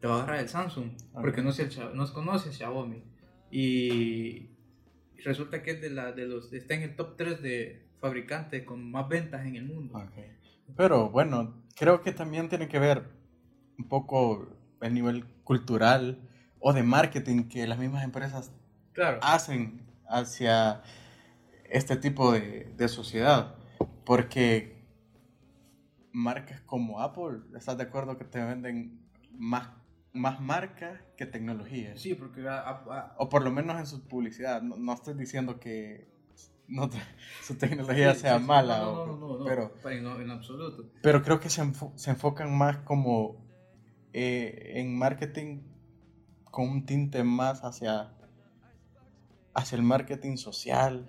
te 0.00 0.06
va 0.06 0.16
a 0.16 0.18
agarrar 0.22 0.40
el 0.40 0.48
Samsung, 0.48 0.90
porque 1.20 1.42
no, 1.42 1.52
se, 1.52 1.68
no 1.94 2.12
conoce 2.12 2.50
a 2.50 2.52
Xiaomi. 2.52 3.02
Y 3.50 4.50
resulta 5.24 5.62
que 5.62 5.72
es 5.72 5.80
de, 5.80 5.90
la, 5.90 6.12
de 6.12 6.26
los, 6.26 6.52
está 6.52 6.74
en 6.74 6.82
el 6.82 6.96
top 6.96 7.16
3 7.16 7.42
de 7.42 7.86
fabricantes 8.00 8.64
con 8.64 8.90
más 8.90 9.08
ventas 9.08 9.46
en 9.46 9.56
el 9.56 9.64
mundo. 9.64 9.96
Ok. 9.98 10.18
Pero 10.76 11.10
bueno, 11.10 11.62
creo 11.76 12.02
que 12.02 12.12
también 12.12 12.48
tiene 12.48 12.68
que 12.68 12.78
ver 12.78 13.08
un 13.78 13.88
poco 13.88 14.48
el 14.80 14.94
nivel 14.94 15.24
cultural 15.44 16.28
o 16.60 16.72
de 16.72 16.82
marketing 16.82 17.44
que 17.48 17.66
las 17.66 17.78
mismas 17.78 18.04
empresas 18.04 18.50
Claro. 18.92 19.18
hacen 19.22 19.82
hacia 20.08 20.82
este 21.70 21.96
tipo 21.96 22.32
de, 22.32 22.72
de 22.76 22.88
sociedad. 22.88 23.56
Porque 24.04 24.84
marcas 26.12 26.60
como 26.62 27.00
Apple, 27.00 27.40
¿estás 27.56 27.76
de 27.76 27.84
acuerdo 27.84 28.16
que 28.16 28.24
te 28.24 28.42
venden 28.42 29.00
más, 29.32 29.68
más 30.12 30.40
marca 30.40 31.00
que 31.16 31.26
tecnología? 31.26 31.96
Sí, 31.96 32.14
porque 32.14 32.46
a- 32.48 32.60
a- 32.68 33.14
O 33.18 33.28
por 33.28 33.42
lo 33.42 33.50
menos 33.50 33.78
en 33.78 33.86
su 33.86 34.06
publicidad. 34.06 34.62
No, 34.62 34.76
no 34.76 34.92
estoy 34.92 35.14
diciendo 35.14 35.58
que 35.58 36.13
no 36.68 36.88
su 37.42 37.56
tecnología 37.56 38.14
Sí, 38.14 38.20
sea 38.22 38.38
sí, 38.38 38.44
mala, 38.44 38.78
No, 38.80 39.06
no, 39.06 39.38
no, 39.38 39.44
pero, 39.44 39.72
en, 39.84 40.06
en 40.06 40.30
absoluto. 40.30 40.84
pero 41.02 41.22
creo 41.22 41.40
que 41.40 41.50
se, 41.50 41.62
enfo- 41.62 41.92
se 41.96 42.10
enfocan 42.10 42.56
más 42.56 42.78
como 42.78 43.36
eh, 44.12 44.72
en 44.76 44.96
marketing 44.96 45.60
con 46.50 46.68
un 46.68 46.86
tinte 46.86 47.22
más 47.24 47.62
hacia, 47.64 48.10
hacia 49.54 49.76
el 49.76 49.82
marketing 49.82 50.36
social. 50.36 51.06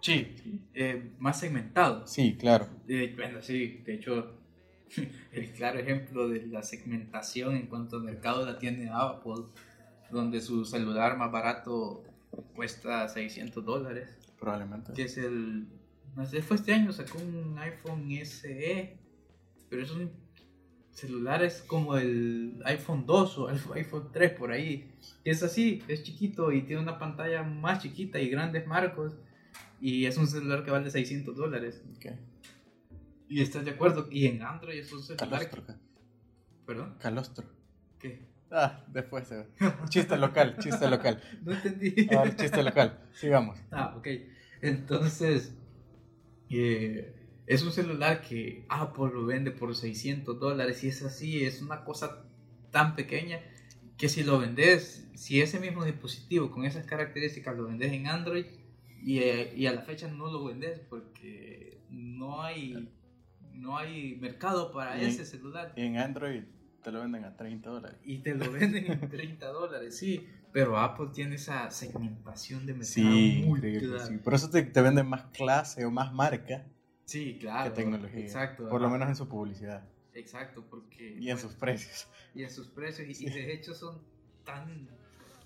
Sí, 0.00 0.62
eh, 0.74 1.12
más 1.18 1.40
segmentado. 1.40 2.06
Sí, 2.06 2.36
claro. 2.36 2.68
Eh, 2.88 3.12
bueno, 3.16 3.42
sí, 3.42 3.82
de 3.84 3.94
hecho, 3.94 4.34
el 5.32 5.52
claro 5.52 5.78
ejemplo 5.80 6.28
de 6.28 6.46
la 6.46 6.62
segmentación 6.62 7.56
en 7.56 7.66
cuanto 7.66 7.96
al 7.96 8.02
mercado 8.04 8.46
la 8.46 8.58
tiene 8.58 8.90
Apple, 8.92 9.44
donde 10.10 10.40
su 10.40 10.64
celular 10.64 11.16
más 11.16 11.32
barato 11.32 12.04
cuesta 12.54 13.08
600 13.08 13.64
dólares, 13.64 14.08
Probablemente. 14.38 14.92
que 14.92 15.02
es 15.02 15.18
el... 15.18 15.66
No 16.16 16.26
sé, 16.26 16.42
fue 16.42 16.56
este 16.56 16.72
año, 16.72 16.92
sacó 16.92 17.18
un 17.18 17.56
iPhone 17.58 18.08
SE, 18.24 18.98
pero 19.68 19.82
es 19.82 19.90
un 19.90 20.10
celular 20.90 21.44
es 21.44 21.62
como 21.62 21.96
el 21.96 22.60
iPhone 22.64 23.06
2 23.06 23.38
o 23.38 23.50
el 23.50 23.60
iPhone 23.74 24.08
3 24.12 24.32
por 24.32 24.50
ahí. 24.50 24.90
que 25.22 25.30
Es 25.30 25.42
así, 25.44 25.82
es 25.86 26.02
chiquito 26.02 26.50
y 26.50 26.62
tiene 26.62 26.82
una 26.82 26.98
pantalla 26.98 27.42
más 27.44 27.82
chiquita 27.82 28.18
y 28.20 28.28
grandes 28.28 28.66
marcos. 28.66 29.14
Y 29.80 30.06
es 30.06 30.16
un 30.18 30.26
celular 30.26 30.64
que 30.64 30.72
vale 30.72 30.90
600 30.90 31.36
dólares. 31.36 31.84
Ok. 31.96 32.06
Y 33.28 33.40
estás 33.42 33.64
de 33.64 33.70
acuerdo. 33.72 34.08
Y 34.10 34.26
en 34.26 34.42
Android 34.42 34.78
es 34.80 34.92
un 34.92 35.02
celular. 35.02 35.28
Calostro. 35.30 35.64
que- 35.66 35.74
Perdón, 36.66 36.96
Calostro. 36.98 37.46
¿qué? 38.00 38.26
Ah, 38.50 38.84
después. 38.88 39.30
eh. 39.32 39.46
Chiste 39.88 40.16
local, 40.16 40.56
chiste 40.58 40.88
local. 40.88 41.20
No 41.44 41.52
entendí. 41.52 42.08
Ahora, 42.14 42.34
chiste 42.36 42.62
local. 42.62 42.98
Sigamos. 43.12 43.58
Ah, 43.70 43.94
ok. 43.96 44.06
Entonces, 44.62 45.54
eh, 46.50 47.14
es 47.46 47.62
un 47.62 47.72
celular 47.72 48.20
que 48.20 48.64
Apple 48.68 49.10
lo 49.12 49.26
vende 49.26 49.50
por 49.50 49.74
600 49.74 50.38
dólares 50.38 50.82
y 50.84 50.88
es 50.88 51.02
así, 51.02 51.44
es 51.44 51.62
una 51.62 51.84
cosa 51.84 52.24
tan 52.70 52.94
pequeña 52.96 53.40
que 53.96 54.08
si 54.08 54.22
lo 54.22 54.38
vendes, 54.38 55.08
si 55.14 55.40
ese 55.40 55.58
mismo 55.58 55.84
dispositivo 55.84 56.50
con 56.50 56.64
esas 56.64 56.86
características 56.86 57.56
lo 57.56 57.64
vendes 57.66 57.92
en 57.92 58.06
Android 58.06 58.46
y, 59.02 59.18
eh, 59.18 59.52
y 59.56 59.66
a 59.66 59.72
la 59.72 59.82
fecha 59.82 60.08
no 60.08 60.30
lo 60.30 60.44
vendes 60.44 60.78
porque 60.88 61.80
no 61.90 62.42
hay, 62.42 62.88
no 63.52 63.76
hay 63.78 64.16
mercado 64.20 64.72
para 64.72 65.00
ese 65.00 65.24
celular 65.24 65.72
en 65.76 65.96
Android 65.98 66.42
te 66.88 66.92
lo 66.92 67.00
venden 67.00 67.24
a 67.24 67.36
30 67.36 67.70
dólares. 67.70 67.98
y 68.04 68.18
te 68.18 68.34
lo 68.34 68.50
venden 68.50 68.90
en 68.90 69.08
30 69.08 69.46
dólares, 69.48 69.96
sí, 69.98 70.26
pero 70.52 70.78
Apple 70.78 71.08
tiene 71.12 71.34
esa 71.36 71.70
segmentación 71.70 72.64
de 72.66 72.72
mercado 72.72 72.92
Sí, 72.92 73.42
muy 73.46 73.60
clara. 73.60 74.06
sí. 74.06 74.16
Por 74.18 74.34
eso 74.34 74.48
te, 74.48 74.62
te 74.62 74.80
venden 74.80 75.06
más 75.06 75.24
clase 75.32 75.84
o 75.84 75.90
más 75.90 76.12
marca 76.12 76.64
Sí, 77.04 77.38
claro. 77.40 77.70
que 77.72 77.76
tecnología. 77.82 78.20
Exacto. 78.20 78.68
Por 78.68 78.80
lo 78.80 78.88
menos 78.90 79.08
en 79.08 79.16
su 79.16 79.28
publicidad 79.28 79.82
Exacto, 80.14 80.64
porque... 80.68 81.10
y 81.10 81.30
en 81.30 81.36
bueno, 81.36 81.38
sus 81.40 81.54
precios. 81.54 82.08
y 82.34 82.42
en 82.42 82.50
sus 82.50 82.68
precios. 82.68 83.20
Y, 83.20 83.26
y 83.26 83.30
de 83.30 83.52
hecho 83.52 83.72
son 83.74 84.00
tan 84.44 84.88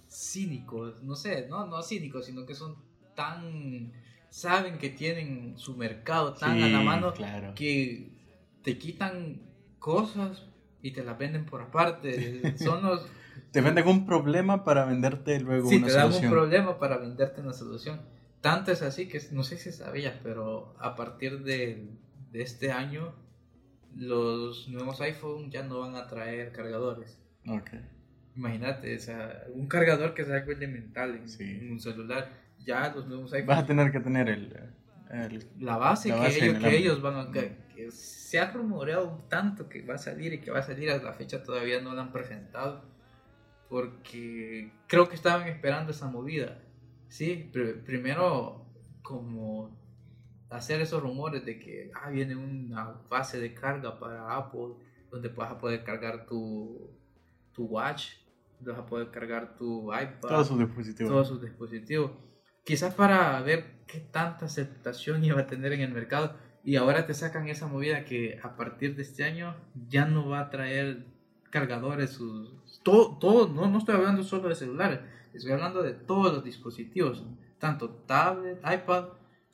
cínicos, 0.08 1.02
no 1.02 1.14
sé, 1.16 1.46
no, 1.48 1.66
no 1.66 1.82
cínicos, 1.82 2.26
sino 2.26 2.46
que 2.46 2.54
son 2.54 2.76
tan... 3.14 3.92
Saben 4.30 4.78
que 4.78 4.88
tienen 4.88 5.58
su 5.58 5.76
mercado 5.76 6.32
tan 6.34 6.62
a 6.62 6.68
la 6.68 6.80
mano 6.80 7.12
claro. 7.12 7.52
que 7.54 8.10
te 8.62 8.78
quitan 8.78 9.42
cosas 9.78 10.46
y 10.82 10.92
te 10.92 11.02
las 11.04 11.16
venden 11.18 11.44
por 11.46 11.62
aparte. 11.62 12.56
Son 12.58 12.82
los... 12.82 13.06
Te 13.50 13.60
venden 13.60 13.86
un 13.88 14.04
problema 14.06 14.64
para 14.64 14.84
venderte 14.84 15.40
luego 15.40 15.68
Sí, 15.68 15.76
una 15.76 15.86
te 15.86 15.92
dan 15.92 16.06
un 16.06 16.12
solución. 16.12 16.32
problema 16.32 16.78
para 16.78 16.98
venderte 16.98 17.40
una 17.40 17.52
solución. 17.52 18.00
Tanto 18.40 18.72
es 18.72 18.82
así 18.82 19.08
que 19.08 19.20
no 19.30 19.42
sé 19.44 19.56
si 19.56 19.70
sabías, 19.72 20.14
pero 20.22 20.74
a 20.80 20.96
partir 20.96 21.42
de, 21.44 21.88
de 22.32 22.42
este 22.42 22.72
año 22.72 23.14
los 23.94 24.68
nuevos 24.68 25.00
iPhone 25.00 25.50
ya 25.50 25.62
no 25.62 25.80
van 25.80 25.94
a 25.96 26.06
traer 26.06 26.52
cargadores. 26.52 27.18
Ok. 27.46 27.70
Imagínate, 28.36 28.96
o 28.96 28.98
sea, 29.00 29.44
un 29.54 29.66
cargador 29.68 30.14
que 30.14 30.22
algo 30.22 30.52
elemental 30.52 31.14
en, 31.14 31.28
Sí. 31.28 31.44
en 31.44 31.70
un 31.72 31.80
celular, 31.80 32.30
ya 32.64 32.92
los 32.94 33.06
nuevos 33.06 33.30
Vas 33.30 33.34
a 33.34 33.36
iPhone, 33.52 33.66
tener 33.66 33.92
que 33.92 34.00
tener 34.00 34.28
el, 34.30 34.56
el- 35.10 35.46
la 35.60 35.76
base, 35.76 36.08
la 36.08 36.14
que, 36.14 36.20
base 36.22 36.38
en 36.38 36.44
ellos, 36.44 36.56
el 36.64 36.70
que 36.70 36.76
ellos 36.78 37.02
van 37.02 37.16
a... 37.16 37.30
Que, 37.30 37.56
que 37.74 37.90
se 37.90 38.38
ha 38.38 38.50
rumoreado 38.50 39.24
tanto 39.28 39.68
que 39.68 39.82
va 39.82 39.94
a 39.94 39.98
salir 39.98 40.32
y 40.32 40.40
que 40.40 40.50
va 40.50 40.60
a 40.60 40.62
salir 40.62 40.90
a 40.90 40.98
la 41.02 41.12
fecha 41.12 41.42
todavía 41.42 41.80
no 41.80 41.94
la 41.94 42.02
han 42.02 42.12
presentado, 42.12 42.82
porque 43.68 44.72
creo 44.86 45.08
que 45.08 45.14
estaban 45.14 45.48
esperando 45.48 45.92
esa 45.92 46.08
movida. 46.08 46.60
Sí, 47.08 47.50
pr- 47.52 47.82
primero 47.84 48.66
como 49.02 49.76
hacer 50.50 50.80
esos 50.80 51.02
rumores 51.02 51.44
de 51.44 51.58
que 51.58 51.90
ah, 51.94 52.10
viene 52.10 52.36
una 52.36 52.92
base 53.08 53.40
de 53.40 53.54
carga 53.54 53.98
para 53.98 54.36
Apple 54.36 54.74
donde 55.10 55.28
vas 55.28 55.52
a 55.52 55.58
poder 55.58 55.82
cargar 55.84 56.26
tu, 56.26 56.90
tu 57.52 57.64
watch, 57.64 58.12
vas 58.60 58.78
a 58.78 58.86
poder 58.86 59.10
cargar 59.10 59.56
tu 59.56 59.92
iPad, 59.92 60.20
todos 60.20 60.48
sus 60.48 60.58
dispositivos. 60.58 61.10
todos 61.12 61.28
sus 61.28 61.42
dispositivos. 61.42 62.12
Quizás 62.64 62.94
para 62.94 63.40
ver 63.42 63.84
qué 63.86 64.00
tanta 64.00 64.46
aceptación 64.46 65.24
iba 65.24 65.40
a 65.40 65.46
tener 65.46 65.72
en 65.72 65.80
el 65.80 65.92
mercado. 65.92 66.36
Y 66.64 66.76
ahora 66.76 67.06
te 67.06 67.14
sacan 67.14 67.48
esa 67.48 67.66
movida 67.66 68.04
que 68.04 68.38
a 68.42 68.56
partir 68.56 68.94
de 68.94 69.02
este 69.02 69.24
año 69.24 69.56
ya 69.88 70.04
no 70.06 70.28
va 70.28 70.40
a 70.40 70.50
traer 70.50 71.04
cargadores. 71.50 72.10
Sus, 72.10 72.52
todo, 72.82 73.18
todo, 73.18 73.48
no, 73.48 73.68
no 73.68 73.78
estoy 73.78 73.96
hablando 73.96 74.22
solo 74.22 74.48
de 74.48 74.54
celulares, 74.54 75.00
estoy 75.34 75.52
hablando 75.52 75.82
de 75.82 75.92
todos 75.92 76.32
los 76.32 76.44
dispositivos, 76.44 77.24
tanto 77.58 77.90
tablet, 77.90 78.58
iPad, 78.58 79.06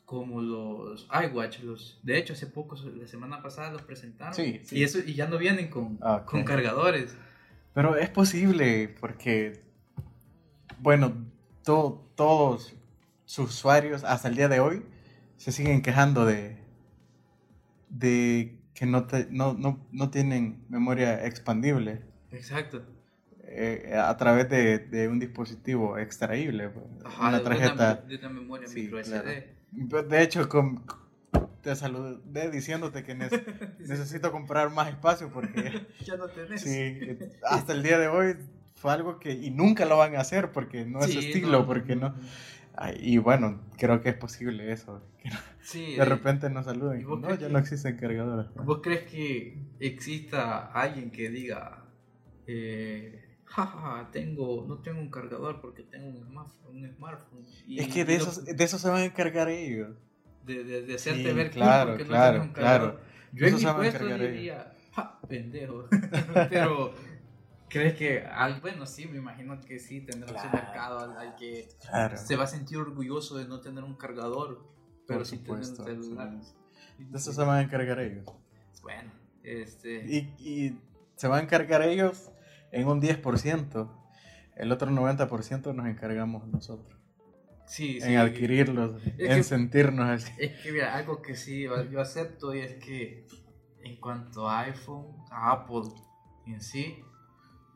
como 0.05 0.41
los 0.43 1.09
iWatch. 1.31 1.61
Los, 1.61 1.99
de 2.03 2.19
hecho, 2.19 2.35
hace 2.35 2.47
poco, 2.47 2.77
la 2.77 3.07
semana 3.07 3.43
pasada 3.43 3.71
los 3.73 3.83
presentaron. 3.83 4.35
Sí, 4.35 4.61
sí. 4.65 4.79
Y, 4.79 4.83
eso, 4.85 4.99
y 4.99 5.15
ya 5.15 5.27
no 5.29 5.39
vienen 5.39 5.69
con, 5.69 5.99
Ah, 6.03 6.25
con 6.27 6.45
cargadores. 6.45 7.17
Pero 7.75 7.97
es 7.97 8.09
posible 8.11 8.95
porque, 9.01 9.63
bueno, 10.81 11.13
to- 11.65 12.05
todos 12.17 12.75
sus 13.25 13.51
usuarios 13.51 14.05
hasta 14.05 14.29
el 14.29 14.35
día 14.37 14.49
de 14.49 14.61
hoy 14.61 14.83
se 15.37 15.53
siguen 15.53 15.83
quejando 15.83 16.25
de, 16.25 16.58
de 17.91 18.59
que 18.74 18.86
no, 18.86 19.07
te- 19.07 19.26
no, 19.30 19.55
no, 19.55 19.86
no 19.93 20.11
tienen 20.11 20.64
memoria 20.68 21.24
expandible 21.26 22.03
Exacto. 22.30 22.82
eh, 23.45 23.95
a 24.01 24.16
través 24.16 24.49
de, 24.49 24.78
de 24.78 25.09
un 25.09 25.18
dispositivo 25.18 25.99
extraíble, 25.99 26.68
pues, 26.68 26.84
Ajá, 27.05 27.28
una 27.28 27.39
de 27.39 27.45
tarjeta. 27.45 27.95
de 27.97 28.16
una 28.16 28.28
memoria 28.28 28.68
Sí, 28.68 28.82
micro 28.82 29.03
claro. 29.03 29.28
SD. 29.30 30.03
De 30.09 30.22
hecho, 30.22 30.49
con- 30.49 30.84
te 31.62 31.74
saludé 31.74 32.51
diciéndote 32.51 33.03
que 33.03 33.14
ne- 33.14 33.28
necesito 33.80 34.30
comprar 34.30 34.70
más 34.70 34.89
espacio 34.89 35.30
porque 35.32 35.86
ya 36.05 36.16
no 36.16 36.28
tenés. 36.28 36.62
Sí, 36.62 36.99
hasta 37.45 37.72
el 37.72 37.82
día 37.82 37.99
de 37.99 38.09
hoy 38.09 38.36
fue 38.76 38.93
algo 38.93 39.18
que, 39.18 39.32
y 39.32 39.51
nunca 39.51 39.84
lo 39.84 39.97
van 39.97 40.14
a 40.14 40.20
hacer 40.20 40.53
porque 40.53 40.84
no 40.86 41.01
es 41.01 41.07
Sí, 41.11 41.18
estilo, 41.18 41.66
porque 41.66 41.97
no. 41.97 42.14
Ay, 42.81 42.95
y 43.01 43.18
bueno, 43.18 43.61
creo 43.76 44.01
que 44.01 44.11
es 44.11 44.14
posible 44.14 44.70
eso, 44.70 45.03
que 45.22 45.31
no- 45.31 45.37
Sí, 45.61 45.97
de 45.97 46.05
repente 46.05 46.49
nos 46.49 46.64
saluden, 46.66 47.01
¿Y 47.01 47.05
vos 47.05 47.20
no, 47.20 47.31
ya 47.31 47.37
que- 47.49 47.49
no 47.53 47.59
existen 47.59 47.97
cargadores. 47.97 48.47
¿Vos 48.55 48.81
crees 48.83 49.03
que 49.11 49.59
exista 49.81 50.70
alguien 50.72 51.11
que 51.11 51.29
diga, 51.29 51.85
eh, 52.47 53.37
jaja, 53.45 54.09
tengo, 54.12 54.64
no 54.68 54.79
tengo 54.79 55.01
un 55.01 55.11
cargador 55.11 55.61
porque 55.61 55.83
tengo 55.83 56.07
un 56.09 56.24
smartphone? 56.24 56.76
Un 56.85 56.95
smartphone 56.95 57.45
y- 57.66 57.81
Es 57.81 57.89
que 57.89 58.05
de 58.05 58.14
eso, 58.14 58.41
de 58.43 58.64
eso 58.64 58.79
se 58.79 58.89
van 58.89 59.03
a 59.03 59.05
encargar 59.05 59.49
ellos. 59.49 59.97
de, 60.45 60.64
de- 60.64 60.83
de 60.83 60.95
hacerte 60.95 61.29
Sí, 61.29 61.33
ver 61.35 61.51
claro, 61.51 61.91
porque 61.91 62.05
no 62.05 62.09
claro, 62.11 62.31
tienes 62.33 62.49
un 62.49 62.55
cargador. 62.55 62.91
claro. 62.93 63.09
Yo 63.33 63.47
en 63.49 63.55
mi 63.57 63.64
puesto 63.66 64.07
diría, 64.07 64.72
ja, 64.95 65.20
pendejo. 65.29 65.85
Pero, 66.49 66.95
¿crees 67.69 67.95
que, 67.97 68.21
al- 68.25 68.61
bueno, 68.61 68.87
sí, 68.87 69.07
me 69.07 69.19
imagino 69.19 69.61
que 69.61 69.79
sí, 69.79 70.01
tendrá 70.01 70.29
su 70.29 70.35
Claro. 70.35 70.51
mercado 70.53 70.99
al, 71.01 71.16
al 71.16 71.37
que 71.37 71.69
Claro. 71.89 72.16
se 72.16 72.37
va 72.37 72.45
a 72.45 72.47
sentir 72.47 72.79
orgulloso 72.79 73.37
de 73.37 73.47
no 73.47 73.61
tener 73.61 73.85
un 73.85 73.95
cargador, 73.97 74.66
pero 75.07 75.25
sí 75.25 75.39
tener 75.39 75.59
un 75.59 75.64
celular. 75.64 76.31
De 76.99 77.19
eso 77.19 77.33
se 77.33 77.41
van 77.43 77.59
a 77.59 77.62
encargar 77.62 78.01
ellos. 78.01 78.27
Bueno, 78.83 79.11
este... 79.43 80.05
Y, 80.07 80.19
y 80.39 80.79
se 81.16 81.29
van 81.29 81.41
a 81.41 81.43
encargar 81.43 81.83
ellos 81.83 82.31
en 82.73 82.87
un 82.89 83.01
10%. 83.01 83.89
El 84.57 84.73
otro 84.73 84.91
90% 84.91 85.73
nos 85.75 85.87
encargamos 85.87 86.47
nosotros. 86.49 86.99
Sí, 87.66 88.01
sí. 88.01 88.09
En 88.09 88.16
adquirirlos, 88.19 89.01
Es 89.05 89.12
en 89.31 89.37
que- 89.37 89.43
sentirnos 89.43 90.09
así. 90.09 90.33
Es 90.39 90.61
que 90.62 90.73
mira, 90.73 90.95
algo 90.97 91.21
que 91.23 91.37
sí 91.37 91.62
yo 91.91 92.01
acepto 92.01 92.55
y 92.55 92.61
es 92.61 92.83
que 92.85 93.27
en 93.85 94.01
cuanto 94.01 94.49
a 94.49 94.61
iPhone, 94.61 95.07
a 95.31 95.53
Apple 95.53 95.83
en 96.47 96.61
sí, 96.61 97.03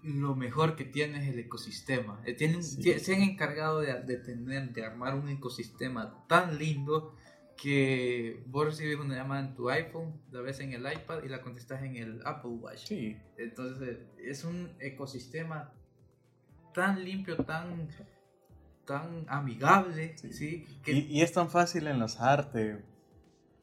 lo 0.03 0.35
mejor 0.35 0.75
que 0.77 0.85
tiene 0.85 1.23
es 1.23 1.29
el 1.33 1.39
ecosistema. 1.39 2.21
Eh, 2.25 2.35
tienen- 2.35 2.63
Sí. 2.63 2.99
Se 2.99 3.15
han 3.15 3.23
encargado 3.23 3.81
de, 3.81 4.01
de 4.03 4.17
tener, 4.17 4.73
de 4.73 4.85
armar 4.85 5.15
un 5.15 5.29
ecosistema 5.29 6.25
tan 6.29 6.59
lindo 6.59 7.15
que 7.57 8.43
vos 8.47 8.65
recibes 8.67 8.99
una 8.99 9.15
llamada 9.15 9.41
en 9.47 9.55
tu 9.55 9.71
iPhone, 9.71 10.21
la 10.33 10.41
ves 10.41 10.59
en 10.61 10.73
el 10.73 10.81
iPad 10.93 11.23
y 11.23 11.29
la 11.29 11.43
contestas 11.43 11.83
en 11.83 11.97
el 11.97 12.21
Apple 12.25 12.51
Watch. 12.51 12.87
Sí, 12.87 13.17
Entonces 13.37 13.99
es 14.19 14.45
un 14.45 14.71
ecosistema 14.81 15.73
tan 16.75 17.05
limpio, 17.05 17.37
tan 17.45 17.89
tan 18.85 19.25
amigable, 19.29 20.17
¿sí? 20.19 20.33
Sí. 20.33 20.67
Que, 20.83 20.93
Y, 20.93 20.99
y 21.19 21.23
es 21.23 21.33
tan 21.33 21.49
fácil 21.49 21.87
enlazarte 21.87 22.83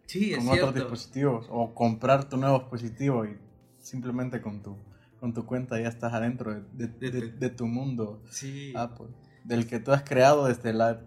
sí, 0.06 0.34
con 0.34 0.48
otros 0.48 0.74
dispositivos 0.74 1.48
o 1.50 1.76
comprar 1.76 2.30
tu 2.30 2.38
nuevo 2.38 2.60
dispositivo 2.60 3.26
y 3.26 3.38
simplemente 3.80 4.42
con 4.42 4.64
tu, 4.64 4.78
con 5.20 5.34
tu 5.34 5.46
cuenta 5.46 5.80
ya 5.80 5.90
estás 5.90 6.14
adentro 6.14 6.54
de, 6.54 6.88
de- 6.88 6.88
De- 6.88 7.12
de- 7.22 7.32
de 7.32 7.50
tu 7.50 7.68
mundo 7.68 8.24
Sí. 8.30 8.74
Apple, 8.76 9.08
del 9.44 9.68
que 9.68 9.80
tú 9.80 9.92
has 9.92 10.04
creado 10.04 10.46
desde 10.48 10.70
el, 10.72 10.78
i- 10.78 11.06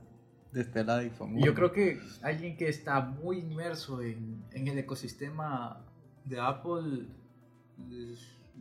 desde 0.53 0.81
el 0.81 0.91
iPhone. 0.91 1.39
Yo 1.43 1.55
creo 1.55 1.73
que 1.73 1.99
alguien 2.23 2.57
que 2.57 2.69
está 2.69 3.01
muy 3.01 3.39
inmerso 3.39 4.03
en, 4.03 4.45
en 4.53 4.69
el 4.69 4.79
ecosistema 4.79 5.85
de 6.25 6.39
Apple 6.41 7.07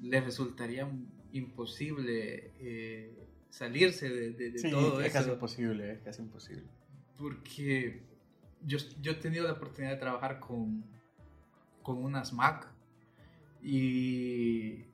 le 0.01 0.21
resultaría 0.21 0.89
imposible 1.33 2.51
eh, 2.59 3.27
salirse 3.49 4.09
de, 4.09 4.57
sí, 4.57 4.69
todo 4.71 5.01
es 5.01 5.07
eso. 5.07 5.17
casi 5.19 5.29
imposible, 5.31 5.91
es 5.93 5.99
casi 6.01 6.21
imposible. 6.21 6.63
porque 7.17 8.01
yo, 8.65 8.77
yo 9.01 9.11
he 9.11 9.15
tenido 9.15 9.45
la 9.45 9.53
oportunidad 9.53 9.93
de 9.93 9.99
trabajar 9.99 10.39
con, 10.39 10.83
con 11.83 11.97
unas 12.03 12.31
Mac 12.33 12.67
y 13.61 14.85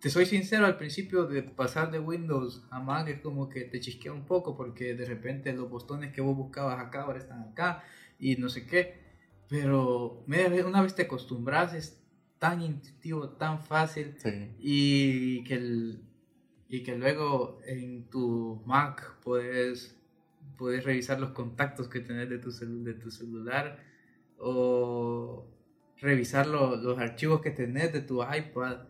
te 0.00 0.10
soy 0.10 0.26
sincero, 0.26 0.66
al 0.66 0.76
principio 0.76 1.26
de 1.26 1.42
pasar 1.42 1.90
de 1.90 1.98
Windows 1.98 2.64
a 2.70 2.80
Mac 2.80 3.08
es 3.08 3.20
como 3.20 3.48
que 3.48 3.62
te 3.62 3.80
chisquea 3.80 4.12
un 4.12 4.24
poco 4.26 4.56
porque 4.56 4.94
de 4.94 5.04
repente 5.04 5.52
los 5.52 5.68
botones 5.68 6.12
que 6.12 6.20
vos 6.20 6.36
buscabas 6.36 6.78
acá 6.84 7.02
ahora 7.02 7.18
están 7.18 7.40
acá 7.42 7.82
y 8.18 8.36
no 8.36 8.48
sé 8.48 8.66
qué, 8.66 9.00
pero 9.48 10.24
una 10.26 10.82
vez 10.82 10.94
te 10.94 11.02
acostumbras 11.02 11.74
es 11.74 12.00
tan 12.38 12.62
intuitivo, 12.62 13.30
tan 13.30 13.60
fácil 13.62 14.14
Sí, 14.18 14.52
y 14.60 15.44
que, 15.44 15.54
el- 15.54 16.02
y 16.68 16.82
que 16.84 16.96
luego 16.96 17.58
en 17.66 18.08
tu 18.10 18.62
Mac 18.66 19.16
puedes, 19.24 19.96
puedes 20.56 20.84
revisar 20.84 21.18
los 21.18 21.30
contactos 21.30 21.88
que 21.88 22.00
tenés 22.00 22.28
de 22.28 22.38
tu, 22.38 22.50
celu- 22.50 22.82
de 22.84 22.94
tu 22.94 23.10
celular 23.10 23.78
o 24.38 25.46
revisar 26.00 26.46
lo- 26.46 26.76
los 26.76 26.98
archivos 26.98 27.40
que 27.40 27.50
tenés 27.50 27.92
de 27.92 28.00
tu 28.02 28.22
iPad. 28.22 28.87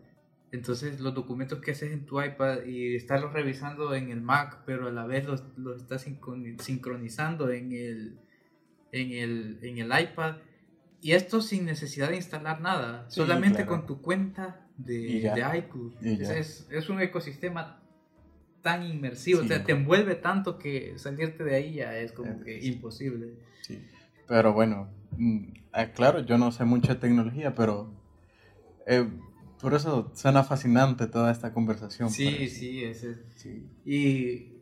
Entonces 0.51 0.99
los 0.99 1.13
documentos 1.13 1.59
que 1.59 1.71
haces 1.71 1.91
en 1.91 2.05
tu 2.05 2.21
iPad 2.21 2.63
y 2.65 2.95
estarlos 2.95 3.33
revisando 3.33 3.93
en 3.93 4.09
el 4.09 4.21
Mac, 4.21 4.63
pero 4.65 4.87
a 4.87 4.91
la 4.91 5.05
vez 5.05 5.25
los, 5.25 5.43
los 5.57 5.81
estás 5.81 6.07
sincroni- 6.07 6.59
sincronizando 6.59 7.51
en 7.51 7.71
el, 7.71 8.19
en, 8.91 9.11
el, 9.11 9.59
en 9.61 9.77
el 9.77 9.87
iPad. 10.01 10.37
Y 11.01 11.11
esto 11.13 11.41
sin 11.41 11.65
necesidad 11.65 12.09
de 12.09 12.15
instalar 12.17 12.59
nada, 12.61 13.05
Sí, 13.09 13.17
solamente 13.17 13.57
claro. 13.63 13.69
con 13.71 13.85
tu 13.85 14.01
cuenta 14.01 14.67
de, 14.77 15.31
de 15.33 15.57
iCloud. 15.59 15.93
Es, 16.03 16.67
es 16.71 16.89
un 16.89 16.99
ecosistema 16.99 17.81
tan 18.61 18.83
inmersivo, 18.85 19.39
Sí. 19.39 19.45
o 19.45 19.47
sea, 19.47 19.63
te 19.63 19.71
envuelve 19.71 20.15
tanto 20.15 20.57
que 20.57 20.97
salirte 20.97 21.43
de 21.45 21.55
ahí 21.55 21.75
ya 21.75 21.95
es 21.97 22.11
como 22.11 22.31
Eh, 22.31 22.41
que 22.43 22.65
imposible. 22.65 23.35
sí. 23.61 23.79
Pero 24.27 24.51
bueno, 24.53 24.89
mm, 25.17 25.43
ah, 25.71 25.85
claro, 25.93 26.19
yo 26.25 26.37
no 26.37 26.51
sé 26.51 26.65
mucho 26.65 26.93
de 26.93 26.99
tecnología, 26.99 27.55
pero 27.55 27.93
eh, 28.85 29.07
por 29.61 29.73
eso 29.73 30.11
suena 30.15 30.43
fascinante 30.43 31.07
toda 31.07 31.31
esta 31.31 31.53
conversación. 31.53 32.09
Sí, 32.09 32.47
sí, 32.49 32.83
es, 32.83 33.03
es- 33.03 33.19
sí. 33.35 33.67
Y, 33.85 34.53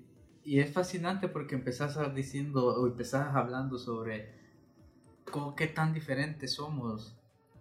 y 0.43 0.59
es 0.59 0.71
fascinante 0.71 1.27
porque 1.27 1.55
empezás 1.55 1.97
diciendo 2.15 2.65
o 2.65 2.87
empezás 2.87 3.35
hablando 3.35 3.77
sobre 3.77 4.29
cómo, 5.31 5.55
qué 5.55 5.67
tan 5.67 5.93
diferentes 5.93 6.53
somos 6.53 7.15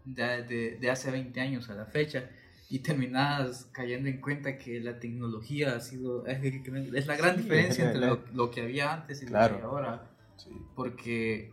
de, 0.05 0.43
de- 0.45 0.78
de 0.80 0.91
hace 0.91 1.11
20 1.11 1.41
años 1.41 1.68
a 1.68 1.74
la 1.74 1.87
fecha 1.87 2.30
y 2.68 2.80
terminás 2.80 3.68
cayendo 3.72 4.09
en 4.09 4.20
cuenta 4.20 4.59
que 4.59 4.80
la 4.80 4.99
tecnología 4.99 5.76
ha 5.76 5.80
sido 5.80 6.26
es, 6.26 6.43
es 6.43 7.07
la 7.07 7.16
gran 7.16 7.37
Sí, 7.37 7.43
diferencia 7.43 7.87
entre 7.87 8.01
lo, 8.07 8.20
lo 8.32 8.51
que 8.51 8.62
había 8.62 8.93
antes 8.93 9.22
y 9.22 9.26
Claro. 9.26 9.55
lo 9.55 9.61
que 9.61 9.64
hay 9.64 9.70
ahora 9.70 10.11
sí. 10.37 10.51
porque 10.74 11.53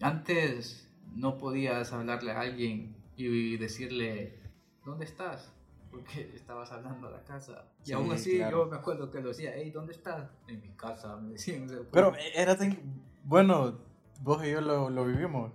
antes 0.00 0.88
no 1.14 1.38
podías 1.38 1.92
hablarle 1.92 2.32
a 2.32 2.40
alguien 2.40 2.96
y 3.16 3.56
decirle 3.56 4.41
¿dónde 4.84 5.04
estás? 5.04 5.52
porque 5.90 6.32
estabas 6.34 6.72
hablando 6.72 7.08
a 7.08 7.10
la 7.10 7.22
casa 7.22 7.66
y 7.84 7.88
Sí, 7.88 7.92
aún 7.92 8.10
así 8.12 8.36
claro. 8.38 8.64
yo 8.64 8.70
me 8.70 8.76
acuerdo 8.76 9.10
que 9.10 9.20
lo 9.20 9.28
decía 9.28 9.52
hey 9.54 9.70
¿dónde 9.70 9.92
estás? 9.92 10.30
en 10.48 10.60
mi 10.62 10.70
casa 10.70 11.16
me 11.16 11.32
decían 11.32 11.64
o 11.66 11.68
sea, 11.68 11.78
Pero 11.92 12.14
era 12.34 12.56
tan... 12.56 12.78
Bueno, 13.24 13.78
vos 14.22 14.42
y 14.44 14.50
yo 14.50 14.60
lo, 14.60 14.88
lo 14.90 15.04
vivimos. 15.04 15.52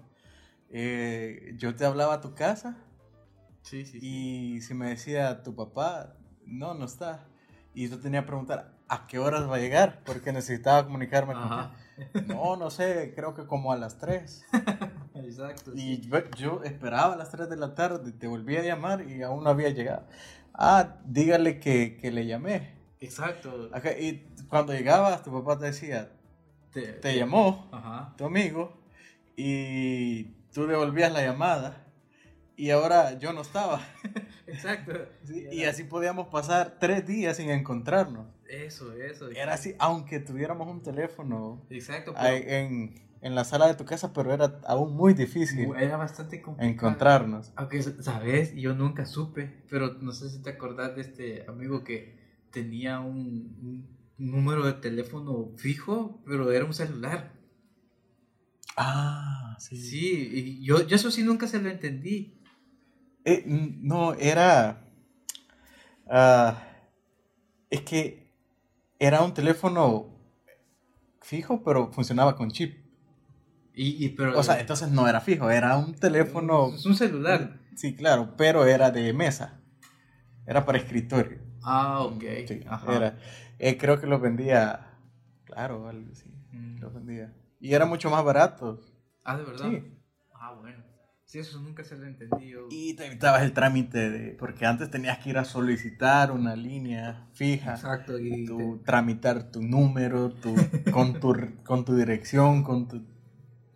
Eh, 0.69 1.53
yo 1.57 1.75
te 1.75 1.85
hablaba 1.85 2.15
a 2.15 2.21
tu 2.21 2.35
casa 2.35 2.77
sí, 3.63 3.85
sí, 3.85 3.99
sí. 3.99 4.07
y 4.55 4.61
si 4.61 4.73
me 4.73 4.89
decía 4.89 5.41
tu 5.43 5.55
papá, 5.55 6.15
no, 6.45 6.73
no 6.73 6.85
está. 6.85 7.25
Y 7.73 7.89
yo 7.89 7.99
tenía 7.99 8.21
que 8.21 8.27
preguntar, 8.27 8.73
¿a 8.87 9.07
qué 9.07 9.19
horas 9.19 9.49
va 9.49 9.55
a 9.55 9.59
llegar? 9.59 10.01
Porque 10.05 10.31
necesitaba 10.31 10.83
comunicarme 10.85 11.33
Ajá, 11.33 11.49
con 11.49 11.59
él. 11.59 11.86
No, 12.27 12.55
no 12.55 12.69
sé, 12.69 13.13
creo 13.15 13.33
que 13.33 13.45
como 13.45 13.71
a 13.71 13.77
las 13.77 13.97
3. 13.97 14.45
exacto 15.15 15.71
Y 15.75 15.95
sí. 15.97 16.11
yo, 16.37 16.63
esperaba 16.63 17.13
a 17.13 17.17
las 17.17 17.31
3 17.31 17.49
de 17.49 17.57
la 17.57 17.75
tarde, 17.75 18.11
te 18.11 18.27
volví 18.27 18.57
a 18.57 18.63
llamar 18.63 19.09
y 19.09 19.23
aún 19.23 19.43
no 19.43 19.49
había 19.49 19.69
llegado. 19.69 20.05
Ah, 20.53 20.95
dígale 21.05 21.59
que, 21.59 21.97
que 21.97 22.11
le 22.11 22.25
llamé. 22.25 22.75
exacto 22.99 23.69
Acá, 23.73 23.91
y 23.97 24.27
cuando 24.49 24.73
llegabas, 24.73 25.23
tu 25.23 25.31
papá 25.31 25.57
te 25.57 25.65
decía, 25.65 26.11
te, 26.71 26.93
te 26.93 27.15
llamó 27.17 27.69
ajá 27.71 28.13
tu 28.17 28.25
amigo 28.25 28.77
y 29.35 30.23
tú 30.53 30.65
devolvías 30.67 31.11
la 31.11 31.21
llamada 31.21 31.83
y 32.55 32.71
ahora 32.71 33.13
yo 33.19 33.33
no 33.33 33.41
estaba. 33.41 33.81
exacto 34.47 34.93
Sí, 35.25 35.47
Y 35.51 35.65
así 35.65 35.83
podíamos 35.83 36.27
pasar 36.29 36.77
tres 36.79 37.05
días 37.05 37.37
sin 37.37 37.51
encontrarnos. 37.51 38.25
Eso 38.49 38.93
eso 38.93 39.29
Era 39.29 39.53
así, 39.53 39.75
aunque 39.79 40.19
tuviéramos 40.19 40.67
un 40.67 40.81
teléfono 40.81 41.65
exacto 41.69 42.13
pero 42.13 42.35
en, 42.35 42.95
en 43.21 43.35
la 43.35 43.43
sala 43.43 43.67
de 43.67 43.75
tu 43.75 43.85
casa, 43.85 44.13
pero 44.13 44.33
era 44.33 44.59
aún 44.65 44.95
muy 44.95 45.13
difícil 45.13 45.69
era 45.77 45.97
bastante 45.97 46.41
complicado 46.41 46.71
encontrarnos. 46.71 47.51
Aunque, 47.55 47.81
¿sabes? 47.83 48.55
Yo 48.55 48.73
nunca 48.73 49.05
supe, 49.05 49.63
pero 49.69 49.93
no 49.95 50.11
sé 50.11 50.29
si 50.29 50.41
te 50.41 50.51
acordás 50.51 50.95
de 50.95 51.01
este 51.01 51.45
amigo 51.47 51.83
que 51.83 52.17
tenía 52.51 52.99
un, 52.99 53.87
un 54.17 54.31
número 54.31 54.65
de 54.65 54.73
teléfono 54.73 55.51
fijo, 55.57 56.21
pero 56.25 56.51
era 56.51 56.65
un 56.65 56.73
celular. 56.73 57.33
Ah, 58.75 59.37
Sí, 59.57 60.29
y 60.31 60.63
yo, 60.63 60.85
yo 60.85 60.95
eso 60.95 61.11
sí 61.11 61.23
nunca 61.23 61.47
se 61.47 61.59
lo 61.61 61.69
entendí. 61.69 62.39
Eh, 63.25 63.43
no, 63.45 64.13
era... 64.13 64.87
ah, 66.09 66.63
es 67.69 67.81
que 67.81 68.26
era 68.99 69.21
un 69.21 69.33
teléfono 69.33 70.17
fijo, 71.21 71.63
pero 71.63 71.91
funcionaba 71.91 72.35
con 72.35 72.51
chip. 72.51 72.85
Y, 73.73 74.03
y 74.03 74.09
pero 74.09 74.37
O 74.37 74.43
sea, 74.43 74.59
entonces 74.59 74.89
no 74.89 75.07
era 75.07 75.21
fijo, 75.21 75.49
era 75.51 75.77
un 75.77 75.93
teléfono... 75.93 76.69
es 76.73 76.85
un 76.85 76.95
celular. 76.95 77.59
Sí, 77.75 77.95
claro, 77.95 78.33
pero 78.35 78.65
era 78.65 78.89
de 78.89 79.13
mesa. 79.13 79.61
Era 80.47 80.65
para 80.65 80.79
escritorio. 80.79 81.39
Ah, 81.61 82.01
ok. 82.01 82.23
Sí, 82.47 82.61
Ajá. 82.67 82.95
era. 82.95 83.17
Eh, 83.59 83.77
creo 83.77 83.99
que 83.99 84.07
los 84.07 84.19
vendía... 84.19 84.97
Claro, 85.43 85.87
algo 85.87 86.11
así. 86.11 86.29
Mm. 86.51 86.79
Los 86.79 86.93
vendía. 86.93 87.33
Y 87.59 87.73
era 87.73 87.85
mucho 87.85 88.09
más 88.09 88.23
barato. 88.23 88.79
Ah, 89.23 89.37
de 89.37 89.43
verdad. 89.43 89.69
Sí. 89.69 89.83
Ah, 90.33 90.53
bueno. 90.59 90.83
Sí, 91.27 91.39
eso 91.39 91.59
nunca 91.59 91.83
se 91.83 91.97
lo 91.97 92.05
entendí 92.05 92.51
yo. 92.51 92.69
Y 92.71 92.93
te 92.93 93.05
evitabas 93.05 93.41
el 93.41 93.51
trámite 93.51 94.09
de... 94.09 94.31
Porque 94.31 94.65
antes 94.65 94.89
tenías 94.89 95.19
que 95.19 95.31
ir 95.31 95.37
a 95.37 95.43
solicitar 95.43 96.31
una 96.31 96.55
línea 96.55 97.27
fija. 97.33 97.73
Exacto. 97.73 98.17
Y 98.17 98.45
tu, 98.45 98.81
tramitar 98.85 99.51
tu 99.51 99.61
número, 99.61 100.31
tu, 100.31 100.55
con, 100.89 101.19
tu, 101.19 101.35
con 101.65 101.83
tu 101.83 101.95
dirección, 101.95 102.63
con 102.63 102.87
tu... 102.87 103.05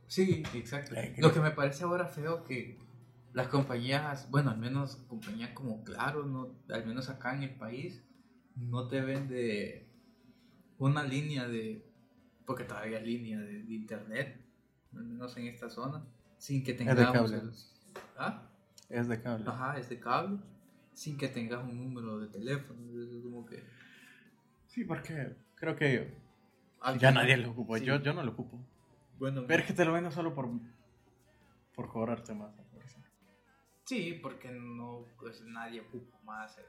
Sí, 0.08 0.44
exacto. 0.54 0.96
Eh, 0.96 1.14
Lo 1.18 1.34
que 1.34 1.42
me 1.42 1.52
parece 1.52 1.84
ahora 1.84 2.06
feo 2.06 2.46
que 2.46 2.80
las 3.34 3.50
compañías, 3.50 4.30
bueno, 4.32 4.52
al 4.52 4.58
menos 4.58 4.96
compañías 5.10 5.50
como 5.50 5.84
Claro, 5.84 6.26
no, 6.26 6.56
al 6.70 6.86
menos 6.86 7.10
acá 7.10 7.36
en 7.36 7.44
el 7.44 7.56
país, 7.56 8.02
no 8.56 8.88
te 8.88 9.02
vende 9.02 9.90
una 10.78 11.04
línea 11.04 11.50
de, 11.50 11.86
porque 12.46 12.64
todavía 12.64 13.00
hay 13.00 13.06
línea 13.06 13.40
de, 13.40 13.64
de 13.64 13.74
internet, 13.74 14.42
al 14.96 15.04
menos 15.04 15.36
en 15.36 15.48
esta 15.48 15.70
zona, 15.70 16.06
sin 16.42 16.64
que 16.64 16.72
de 16.74 16.78
tengamos 16.80 17.12
cable. 17.14 17.38
el- 17.38 17.52
¿Ah? 18.18 18.42
Es 18.90 19.08
de 19.08 19.22
cable. 19.22 19.46
Ajá, 19.48 19.78
es 19.78 19.90
de 19.90 20.00
cable, 20.00 20.40
sin 20.94 21.16
que 21.18 21.28
tengas 21.28 21.64
un 21.64 21.78
número 21.78 22.20
de 22.20 22.28
teléfono. 22.28 22.80
Es 23.00 23.24
como 23.24 23.46
que... 23.46 23.64
Sí, 24.68 24.84
porque 24.84 25.36
creo 25.56 25.76
que 25.76 26.18
ya 27.00 27.12
nadie 27.12 27.38
lo 27.38 27.52
ocupa. 27.52 27.78
sí. 27.78 27.86
Yo, 27.86 28.02
yo 28.02 28.14
no 28.14 28.24
lo 28.24 28.32
ocupo. 28.32 28.60
Bueno, 29.20 29.44
Pero 29.48 29.62
es 29.62 29.68
que 29.68 29.74
te 29.74 29.86
lo 29.86 29.94
venden 29.94 30.12
solo 30.12 30.34
por, 30.34 30.50
por 31.76 31.88
cobrarte 31.90 32.34
más. 32.34 32.52
sí, 33.86 34.20
porque 34.22 34.50
no, 34.52 35.06
pues 35.20 35.42
nadie 35.44 35.82
ocupa 35.82 36.18
más 36.24 36.58
el, 36.58 36.66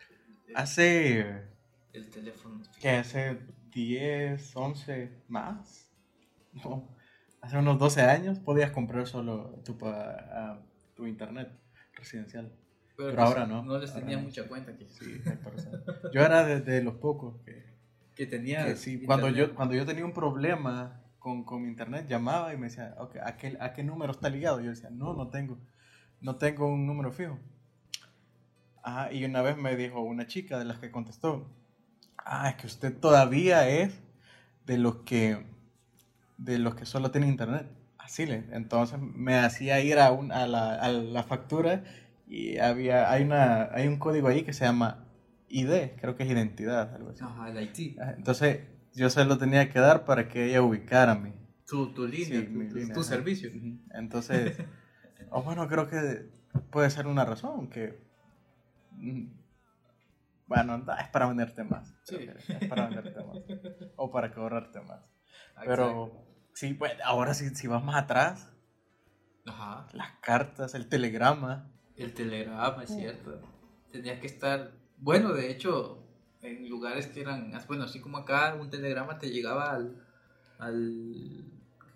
el- 0.49 0.57
Hace, 0.57 1.47
el 1.95 2.11
teléfono. 2.11 2.61
¿qué? 2.79 2.91
Hace 2.91 3.39
10, 3.70 4.55
11 4.55 5.23
más. 5.29 5.89
No. 6.53 6.87
Hace 7.43 7.59
unos 7.59 7.78
12 7.78 8.01
años 8.03 8.38
podías 8.38 8.70
comprar 8.70 9.07
solo 9.07 9.61
tu, 9.64 9.76
pa- 9.76 10.16
ah, 10.32 10.61
tu 10.95 11.07
internet 11.07 11.51
residencial. 11.95 12.51
Pero 12.97 13.09
pues, 13.16 13.18
ahora 13.18 13.47
no, 13.47 13.62
No 13.64 13.78
les 13.78 13.93
tenía 13.93 14.16
mucha 14.18 14.47
cuenta 14.49 14.74
que 14.76 14.88
Sí. 14.88 15.20
Yo 16.14 16.22
era 16.22 16.45
de, 16.45 16.61
de 16.61 16.82
los 16.82 16.95
pocos 16.95 17.40
que, 17.45 17.64
Que 18.14 18.26
tenía. 18.26 18.64
que 18.64 18.76
sí, 18.76 19.03
cuando, 19.05 19.28
yo, 19.28 19.55
cuando 19.55 19.74
yo 19.74 19.84
tenía 19.84 20.05
un 20.05 20.12
problema 20.12 21.01
con, 21.18 21.45
con 21.45 21.62
mi 21.62 21.68
internet, 21.68 22.07
llamaba 22.09 22.55
y 22.55 22.57
me 22.57 22.66
decía, 22.68 22.95
ok, 22.99 23.16
¿a 23.24 23.36
qué, 23.36 23.57
¿a 23.61 23.72
qué 23.72 23.82
número 23.82 24.12
está 24.12 24.28
ligado? 24.28 24.61
Yo 24.61 24.70
decía, 24.70 24.90
no, 24.90 25.14
no 25.14 25.28
tengo, 25.28 25.59
no 26.20 26.36
tengo 26.36 26.66
un 26.68 26.86
número 26.86 27.11
fijo. 27.12 27.38
Ajá, 28.84 29.12
y 29.12 29.24
una 29.24 29.43
vez 29.43 29.57
me 29.57 29.76
dijo 29.76 30.01
una 30.01 30.26
chica 30.26 30.59
de 30.59 30.64
las 30.64 30.78
que 30.78 30.90
contestó, 30.90 31.49
ah, 32.18 32.49
es 32.51 32.57
que 32.57 32.66
usted 32.66 32.97
todavía 32.97 33.68
es 33.68 34.01
de 34.66 34.78
los 34.78 34.97
que, 34.99 35.45
de 36.45 36.59
los 36.59 36.74
que 36.74 36.86
solo 36.86 37.11
tiene 37.11 37.28
internet. 37.28 37.66
Así 37.99 38.26
le, 38.26 38.45
entonces 38.53 38.99
me 39.01 39.36
hacía 39.38 39.80
ir 39.80 39.99
a, 39.99 40.11
un, 40.11 40.32
a, 40.32 40.47
la, 40.47 40.74
a 40.74 40.88
la 40.88 41.22
factura 41.22 41.84
y 42.26 42.59
había, 42.59 43.11
hay, 43.11 43.22
una, 43.22 43.68
hay 43.72 43.86
un 43.86 43.99
código 43.99 44.28
ahí 44.28 44.43
que 44.43 44.53
se 44.53 44.64
llama 44.64 45.05
ID, 45.49 45.95
creo 46.01 46.16
que 46.16 46.24
es 46.24 46.30
identidad, 46.30 46.95
algo 46.95 47.11
así. 47.11 47.22
Ajá, 47.24 47.49
el 47.51 47.62
IT. 47.62 48.01
Ajá, 48.01 48.14
Entonces 48.16 48.61
yo 48.95 49.09
se 49.09 49.24
lo 49.24 49.38
tenía 49.38 49.70
que 49.70 49.78
dar 49.78 50.05
para 50.05 50.28
que 50.28 50.47
ella 50.47 50.62
ubicara 50.62 51.14
mi, 51.14 51.32
Tu, 51.66 51.95
tu 51.95 52.07
línea, 52.07 52.40
sí, 52.40 52.47
tu, 52.47 52.59
mi 52.59 52.68
tu- 52.68 52.74
línea, 52.76 52.95
tu 52.95 53.01
ajá. 53.01 53.09
servicio. 53.11 53.51
Entonces, 53.95 54.57
o 55.30 55.43
bueno, 55.43 55.68
creo 55.68 55.88
que 55.88 56.28
puede 56.70 56.90
ser 56.90 57.07
una 57.07 57.24
razón 57.24 57.68
que... 57.70 57.99
mm, 58.93 59.26
Bueno, 60.47 60.78
no, 60.78 60.93
es 60.99 61.09
para 61.09 61.26
venderte 61.28 61.62
más. 61.64 61.95
Sí. 62.05 62.16
Es 62.49 62.68
para 62.68 62.86
venderte 62.88 63.22
más. 63.22 63.38
O 63.97 64.11
para 64.11 64.32
cobrarte 64.34 64.80
más. 64.80 65.01
Pero 65.64 66.24
sí, 66.53 66.75
pues 66.75 66.93
ahora 67.05 67.35
si, 67.35 67.49
si 67.55 67.67
vas 67.67 67.83
más 67.85 67.97
atrás, 67.97 68.51
Ajá. 69.47 69.89
las 69.93 70.11
cartas, 70.21 70.75
el 70.75 70.89
telegrama. 70.89 71.71
El 71.97 72.13
telegrama, 72.15 72.83
es 72.85 72.91
cierto. 72.91 73.41
Tenía 73.91 74.19
que 74.21 74.27
estar. 74.27 74.73
Bueno, 74.99 75.33
de 75.35 75.51
hecho, 75.51 76.03
en 76.41 76.69
lugares 76.69 77.07
que 77.09 77.21
eran. 77.21 77.53
Bueno, 77.67 77.85
así 77.85 78.01
como 78.01 78.19
acá, 78.19 78.55
un 78.59 78.71
telegrama 78.71 79.19
te 79.19 79.31
llegaba 79.31 79.73
al. 79.73 80.03
al 80.59 81.45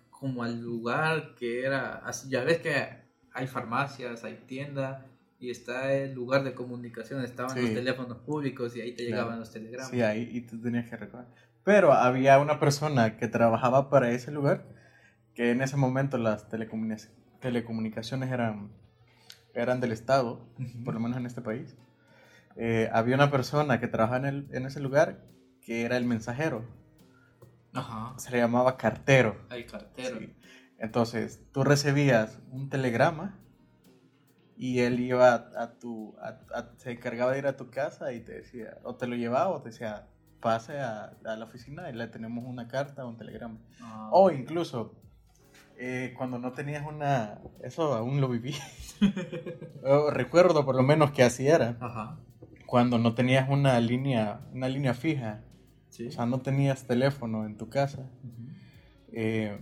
como 0.09 0.43
al 0.43 0.59
lugar 0.61 1.35
que 1.35 1.63
era. 1.65 1.97
Así, 1.97 2.29
ya 2.29 2.43
ves 2.43 2.59
que 2.59 2.87
hay 3.33 3.47
farmacias, 3.47 4.23
hay 4.23 4.35
tiendas. 4.47 5.03
Y 5.39 5.51
está 5.51 5.93
el 5.93 6.13
lugar 6.15 6.43
de 6.43 6.55
comunicación, 6.55 7.23
estaban 7.23 7.55
Sí. 7.55 7.61
los 7.61 7.73
teléfonos 7.75 8.17
públicos 8.19 8.75
y 8.75 8.81
ahí 8.81 8.93
te 8.93 9.05
Claro. 9.05 9.11
llegaban 9.21 9.39
los 9.39 9.51
telegramas. 9.51 9.91
Sí, 9.91 10.01
ahí 10.01 10.27
y 10.33 10.41
tú 10.41 10.59
tenías 10.59 10.89
que 10.89 10.97
recoger. 10.97 11.27
Pero 11.67 11.91
había 11.91 12.39
una 12.39 12.61
persona 12.61 13.17
que 13.17 13.27
trabajaba 13.27 13.89
para 13.89 14.09
ese 14.11 14.31
lugar, 14.31 14.63
que 15.35 15.51
en 15.51 15.61
ese 15.61 15.75
momento 15.75 16.17
las 16.17 16.47
telecomunica- 16.49 17.09
telecomunicaciones 17.41 18.31
eran, 18.31 18.71
eran 19.53 19.81
del 19.81 19.91
Estado, 19.91 20.47
por 20.85 20.93
lo 20.93 21.01
menos 21.01 21.17
en 21.17 21.25
este 21.25 21.41
país. 21.41 21.75
Eh, 22.55 22.89
había 22.93 23.15
una 23.15 23.29
persona 23.31 23.81
que 23.81 23.89
trabajaba 23.89 24.19
en, 24.29 24.33
el- 24.33 24.47
en 24.55 24.65
ese 24.65 24.79
lugar 24.79 25.25
que 25.61 25.81
era 25.83 25.97
el 25.97 26.05
mensajero, 26.05 26.63
Ajá. 27.73 28.17
se 28.17 28.31
le 28.31 28.37
llamaba 28.37 28.77
cartero. 28.77 29.35
El 29.51 29.65
cartero. 29.65 30.19
Sí. 30.19 30.33
Entonces, 30.79 31.41
tú 31.51 31.65
recibías 31.65 32.39
un 32.49 32.69
telegrama 32.69 33.37
y 34.55 34.79
él 34.79 35.01
iba 35.01 35.33
a, 35.33 35.63
a 35.63 35.77
tu, 35.79 36.15
a- 36.21 36.39
a- 36.57 36.71
se 36.77 36.91
encargaba 36.91 37.33
de 37.33 37.39
ir 37.39 37.47
a 37.47 37.57
tu 37.57 37.69
casa 37.69 38.13
y 38.13 38.21
te 38.21 38.31
decía, 38.35 38.77
o 38.83 38.95
te 38.95 39.05
lo 39.05 39.17
llevaba 39.17 39.49
o 39.49 39.61
te 39.61 39.71
decía, 39.71 40.07
pase 40.47 40.79
a, 40.79 41.13
a 41.25 41.35
la 41.35 41.43
oficina 41.45 41.89
y 41.89 41.93
le 41.93 42.07
tenemos 42.07 42.45
una 42.45 42.67
carta 42.69 43.05
o 43.05 43.09
un 43.09 43.17
telegrama. 43.17 43.57
Ah. 43.81 44.09
O 44.13 44.31
incluso, 44.31 44.95
eh, 45.77 46.13
cuando 46.17 46.39
no 46.39 46.51
tenías 46.53 46.85
una, 46.87 47.39
eso 47.61 47.93
aún 47.93 48.21
lo 48.21 48.29
viví. 48.29 48.55
Recuerdo 50.11 50.63
por 50.65 50.75
lo 50.75 50.83
menos 50.83 51.11
que 51.11 51.23
así 51.23 51.47
era, 51.47 51.77
Ajá. 51.81 52.17
cuando 52.65 52.97
no 52.97 53.13
tenías 53.13 53.49
una 53.49 53.79
línea, 53.79 54.39
una 54.53 54.69
línea 54.69 54.93
fija, 54.93 55.43
Sí. 55.89 56.07
o 56.07 56.11
sea, 56.11 56.25
no 56.25 56.39
tenías 56.39 56.85
teléfono 56.85 57.45
en 57.45 57.57
tu 57.57 57.69
casa. 57.69 58.01
Ujú. 58.23 58.47
eh, 59.13 59.59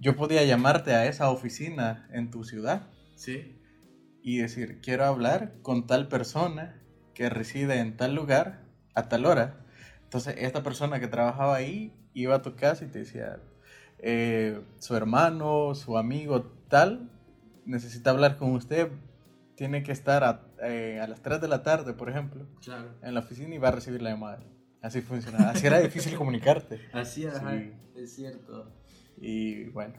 yo 0.00 0.14
podía 0.14 0.44
llamarte 0.44 0.94
a 0.94 1.06
esa 1.06 1.28
oficina 1.30 2.08
en 2.12 2.30
tu 2.30 2.44
ciudad 2.44 2.82
Sí. 3.16 3.58
y 4.22 4.38
decir, 4.38 4.80
quiero 4.80 5.04
hablar 5.04 5.54
con 5.62 5.86
tal 5.88 6.06
persona 6.06 6.80
que 7.14 7.28
reside 7.28 7.80
en 7.80 7.96
tal 7.96 8.14
lugar 8.14 8.62
a 8.98 9.08
tal 9.08 9.26
hora. 9.26 9.64
Entonces, 10.04 10.34
esta 10.38 10.62
persona 10.62 11.00
que 11.00 11.08
trabajaba 11.08 11.54
ahí 11.56 11.92
iba 12.14 12.34
a 12.36 12.42
tu 12.42 12.54
casa 12.56 12.84
y 12.84 12.88
te 12.88 13.00
decía, 13.00 13.40
eh, 13.98 14.60
su 14.78 14.96
hermano, 14.96 15.74
su 15.74 15.98
amigo 15.98 16.42
tal, 16.68 17.10
necesita 17.66 18.10
hablar 18.10 18.36
con 18.38 18.52
usted, 18.54 18.90
tiene 19.54 19.82
que 19.82 19.92
estar 19.92 20.24
a, 20.24 20.42
eh, 20.62 21.00
a 21.02 21.06
las 21.08 21.20
3 21.20 21.40
de 21.40 21.48
la 21.48 21.62
tarde, 21.62 21.92
por 21.92 22.08
ejemplo, 22.08 22.46
Claro. 22.62 22.90
en 23.02 23.12
la 23.14 23.20
oficina 23.20 23.54
y 23.54 23.58
va 23.58 23.68
a 23.68 23.72
recibir 23.72 24.00
la 24.02 24.10
llamada. 24.10 24.40
Así 24.80 25.00
funcionaba. 25.02 25.50
Así 25.50 25.66
era 25.66 25.80
difícil 25.80 26.16
comunicarte. 26.18 26.80
Así, 26.92 27.26
ajá, 27.26 27.52
Sí. 27.58 27.72
es 27.96 28.14
cierto. 28.14 28.72
Y 29.20 29.64
bueno. 29.70 29.94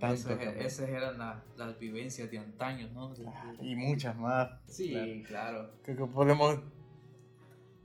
tanto 0.00 0.14
es- 0.14 0.24
cambió. 0.26 0.50
esas 0.52 0.88
eran 0.88 1.18
la- 1.18 1.42
las 1.56 1.76
vivencias 1.78 2.30
de 2.30 2.38
antaño, 2.38 2.88
¿no? 2.94 3.12
De- 3.14 3.24
Y 3.60 3.74
muchas 3.74 4.16
más. 4.16 4.48
Sí, 4.68 4.90
Claro. 4.92 5.22
claro. 5.26 5.70
Creo 5.82 5.96
que 5.96 6.12
podemos 6.12 6.60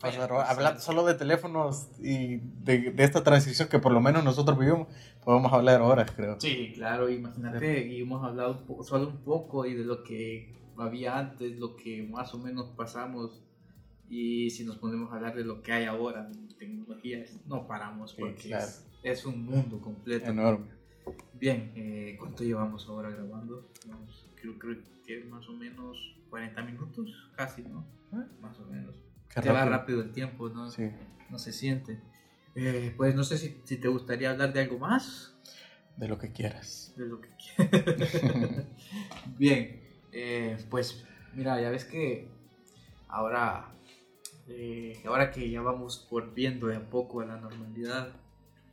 pasar 0.04 0.30
Bueno, 0.30 0.36
pues, 0.46 0.50
hablar 0.58 0.80
sí. 0.80 0.86
solo 0.86 1.06
de 1.06 1.16
teléfonos 1.16 1.88
y 2.00 2.38
de, 2.38 2.92
de 2.92 3.04
esta 3.04 3.24
transición 3.24 3.68
que 3.70 3.80
por 3.80 3.92
lo 3.92 4.02
menos 4.02 4.24
nosotros 4.24 4.58
vivimos. 4.60 4.88
Podemos 5.24 5.52
hablar 5.54 5.82
horas, 5.82 6.12
creo. 6.12 6.40
Sí, 6.40 6.74
claro, 6.76 7.10
imagínate, 7.10 7.88
y 7.88 8.02
hemos 8.02 8.24
hablado 8.24 8.62
solo 8.84 9.08
un 9.08 9.18
poco 9.24 9.66
y 9.66 9.74
de 9.74 9.84
lo 9.86 10.04
que 10.04 10.54
había 10.78 11.18
antes, 11.18 11.58
lo 11.58 11.76
que 11.76 12.04
más 12.04 12.34
o 12.34 12.38
menos 12.40 12.68
pasamos, 12.76 13.42
y 14.10 14.50
si 14.52 14.64
nos 14.66 14.78
ponemos 14.78 15.12
a 15.12 15.16
hablar 15.16 15.36
de 15.36 15.44
lo 15.46 15.62
que 15.64 15.72
hay 15.72 15.86
ahora 15.86 16.30
en 16.32 16.48
tecnologías, 16.58 17.32
no 17.48 17.66
paramos 17.68 18.12
Sí, 18.12 18.18
porque 18.20 18.44
claro. 18.50 18.66
es, 18.66 18.86
es 19.04 19.26
un 19.26 19.46
mundo 19.46 19.80
completo. 19.80 20.30
Enorme. 20.30 20.68
Bien, 21.34 21.72
eh, 21.76 22.16
¿cuánto 22.20 22.44
llevamos 22.44 22.88
ahora 22.88 23.10
grabando? 23.10 23.68
Vamos, 23.88 24.26
creo, 24.36 24.58
creo 24.60 24.78
que 25.06 25.24
más 25.26 25.48
o 25.50 25.54
menos 25.54 25.98
40 26.30 26.62
minutos, 26.64 27.30
casi, 27.36 27.62
¿no? 27.64 27.86
Más 28.42 28.58
o 28.60 28.66
menos. 28.66 28.96
Qué 29.34 29.42
Te 29.42 29.50
va 29.50 29.60
rápido. 29.66 29.78
rápido 29.78 30.02
el 30.02 30.12
tiempo, 30.12 30.50
¿no? 30.50 30.70
Sí. 30.70 30.90
No 31.30 31.40
se 31.40 31.52
siente. 31.52 32.00
Eh, 32.56 32.94
pues 32.96 33.16
no 33.16 33.24
sé 33.24 33.38
si, 33.38 33.62
si 33.64 33.78
te 33.78 33.88
gustaría 33.88 34.30
hablar 34.32 34.54
de 34.54 34.62
algo 34.62 34.78
más. 34.80 35.34
De 35.98 36.08
lo 36.08 36.18
que 36.18 36.32
quieras. 36.32 36.94
De 36.98 37.06
lo 37.08 37.20
que 37.22 37.30
quieras. 37.38 38.66
Bien, 39.38 39.82
eh, 40.12 40.58
pues 40.70 41.04
mira, 41.34 41.60
ya 41.62 41.70
ves 41.70 41.86
que 41.86 42.28
ahora, 43.08 43.72
eh, 44.48 45.02
ahora 45.06 45.32
que 45.32 45.50
ya 45.50 45.62
vamos 45.62 46.08
volviendo 46.10 46.68
de 46.68 46.76
a 46.78 46.90
poco 46.90 47.22
a 47.22 47.26
la 47.26 47.38
normalidad, 47.38 48.10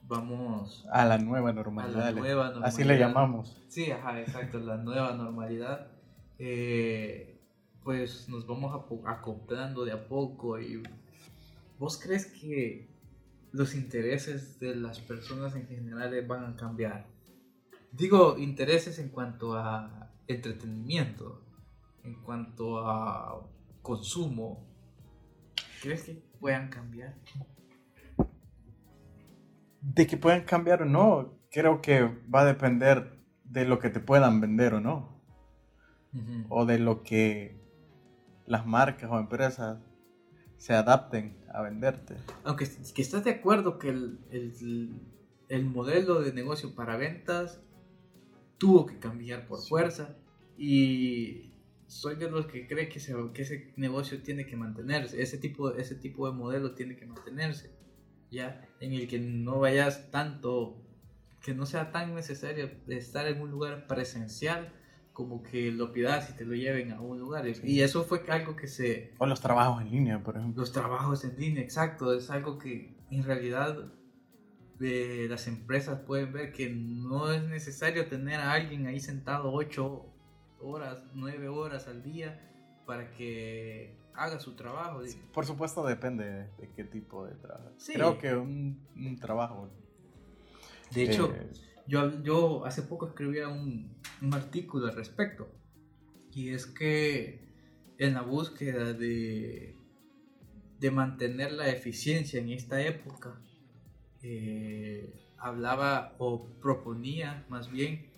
vamos 0.07 0.87
A 0.93 1.05
la 1.07 1.19
nueva 1.19 1.51
a 1.51 1.53
normalidad. 1.55 1.99
la 2.01 2.11
le- 2.13 2.21
nueva 2.21 2.45
normalidad. 2.45 2.69
Así 2.69 2.85
le 2.85 2.99
llamamos. 2.99 3.57
Sí, 3.69 3.91
ajá, 3.91 4.21
exacto, 4.21 4.59
la 4.61 4.77
nueva 4.77 5.13
normalidad. 5.15 5.89
Eh, 6.39 7.39
pues 7.91 8.28
nos 8.28 8.47
vamos 8.47 8.72
acoplando 9.05 9.84
de 9.84 9.91
a 9.91 10.07
poco 10.07 10.61
y 10.61 10.80
¿vos 11.76 11.99
crees 12.01 12.26
que 12.26 12.88
los 13.51 13.74
intereses 13.74 14.61
de 14.61 14.76
las 14.76 15.01
personas 15.01 15.57
en 15.57 15.66
general 15.66 16.24
van 16.24 16.45
a 16.45 16.55
cambiar? 16.55 17.09
Digo, 17.91 18.38
intereses 18.38 19.01
en 19.01 19.09
cuanto 19.09 19.55
a 19.55 20.09
entretenimiento, 20.28 21.43
en 22.05 22.14
cuanto 22.22 22.78
a 22.78 23.45
consumo. 23.82 24.64
¿Crees 25.82 26.05
que 26.05 26.22
puedan 26.38 26.68
cambiar? 26.68 27.16
De 29.80 30.07
que 30.07 30.16
puedan 30.16 30.45
cambiar 30.45 30.82
o 30.82 30.84
no, 30.84 31.41
creo 31.51 31.80
que 31.80 32.05
va 32.32 32.43
a 32.43 32.45
depender 32.45 33.18
de 33.43 33.64
lo 33.64 33.80
que 33.80 33.91
te 33.91 33.99
puedan 33.99 34.41
vender 34.41 34.74
o 34.74 34.80
no. 34.80 35.20
O 36.49 36.66
de 36.66 36.78
lo 36.78 37.03
que 37.03 37.60
las 38.51 38.67
marcas 38.67 39.09
o 39.11 39.19
empresas 39.19 39.79
se 40.59 40.75
adapten 40.75 41.37
a 41.55 41.63
venderte. 41.63 42.17
Aunque 42.45 42.69
que 42.95 43.01
estás 43.03 43.23
de 43.25 43.31
acuerdo 43.31 43.79
que 43.79 43.89
el, 43.91 44.19
el- 44.31 45.01
el 45.49 45.65
modelo 45.65 46.21
de 46.21 46.33
negocio 46.33 46.75
para 46.75 46.97
ventas 46.97 47.61
tuvo 48.59 48.87
que 48.87 48.99
cambiar 48.99 49.47
por 49.47 49.61
fuerza 49.61 50.17
y 50.59 51.53
soy 51.87 52.17
de 52.17 52.31
los 52.31 52.47
que 52.47 52.67
cree 52.67 52.89
que, 52.89 53.01
se- 53.01 53.15
que 53.33 53.43
ese 53.43 53.73
negocio 53.77 54.21
tiene 54.23 54.47
que 54.47 54.57
mantenerse, 54.57 55.23
ese 55.23 55.39
tipo, 55.39 55.71
ese 55.75 55.95
tipo 55.95 56.29
de 56.29 56.37
modelo 56.37 56.75
tiene 56.75 56.97
que 56.97 57.07
mantenerse, 57.07 57.71
ya 58.31 58.69
en 58.81 58.93
el 58.93 59.09
que 59.09 59.19
no 59.19 59.61
vayas 59.61 60.11
tanto, 60.11 60.83
que 61.41 61.55
no 61.55 61.67
sea 61.67 61.91
tan 61.93 62.15
necesario 62.15 62.69
estar 62.89 63.27
en 63.27 63.41
un 63.41 63.51
lugar 63.51 63.87
presencial 63.87 64.73
como 65.21 65.43
que 65.43 65.71
lo 65.71 65.93
pidas 65.93 66.31
y 66.31 66.33
te 66.33 66.47
lo 66.47 66.55
lleven 66.55 66.93
a 66.93 67.01
un 67.03 67.18
lugar. 67.21 67.45
Sí. 67.55 67.61
Y 67.62 67.83
eso 67.83 68.05
fue 68.05 68.23
algo 68.31 68.57
que 68.57 68.66
se, 68.66 69.12
O 69.18 69.27
los 69.27 69.39
trabajos 69.39 69.83
en 69.83 69.91
línea, 69.91 70.23
por 70.23 70.39
ejemplo. 70.39 70.62
los 70.62 70.73
trabajos 70.73 71.25
en 71.25 71.39
línea, 71.39 71.62
exacto, 71.62 72.14
es 72.14 72.31
algo 72.31 72.57
que 72.57 72.97
en 73.11 73.23
realidad 73.23 73.93
eh, 74.81 75.27
las 75.29 75.47
empresas 75.47 76.01
pueden 76.07 76.33
ver 76.33 76.53
que 76.53 76.71
no 76.71 77.31
es 77.31 77.43
necesario 77.43 78.09
tener 78.09 78.41
a 78.41 78.53
alguien 78.53 78.87
ahí 78.87 78.99
sentado 78.99 79.53
8 79.53 80.07
horas, 80.62 81.05
9 81.12 81.49
horas 81.49 81.87
al 81.87 82.03
día 82.03 82.41
para 82.87 83.11
que 83.11 83.95
haga 84.14 84.41
su 84.41 84.57
trabajo. 84.57 85.05
Sí, 85.05 85.21
por 85.35 85.45
supuesto 85.45 85.85
depende 85.87 86.49
de 86.57 86.71
qué 86.75 86.85
tipo 86.85 87.27
de 87.27 87.35
trabajo. 87.35 87.73
Sí. 87.77 87.93
Creo 87.93 88.16
que 88.16 88.35
un, 88.35 88.81
un 88.97 89.18
trabajo... 89.18 89.68
De 90.93 91.03
hecho, 91.03 91.31
eh, 91.35 91.47
yo, 91.91 92.22
yo 92.22 92.64
hace 92.64 92.82
poco 92.82 93.09
escribía 93.09 93.49
un, 93.49 94.01
un 94.22 94.34
artículo 94.34 94.86
al 94.86 94.95
respecto. 94.95 95.49
Y 96.32 96.51
es 96.51 96.66
que 96.66 97.41
en 97.99 98.14
la 98.14 98.22
búsqueda 98.22 98.93
de, 98.93 99.76
de 100.78 100.91
mantener 100.91 101.53
la 101.53 101.68
eficiencia 101.68 102.41
en 102.41 102.51
esta 102.51 102.80
época, 102.80 103.43
eh, 104.22 105.12
hablaba 105.38 106.14
o 106.18 106.49
proponía 106.61 107.45
más 107.49 107.70
bien 107.70 108.12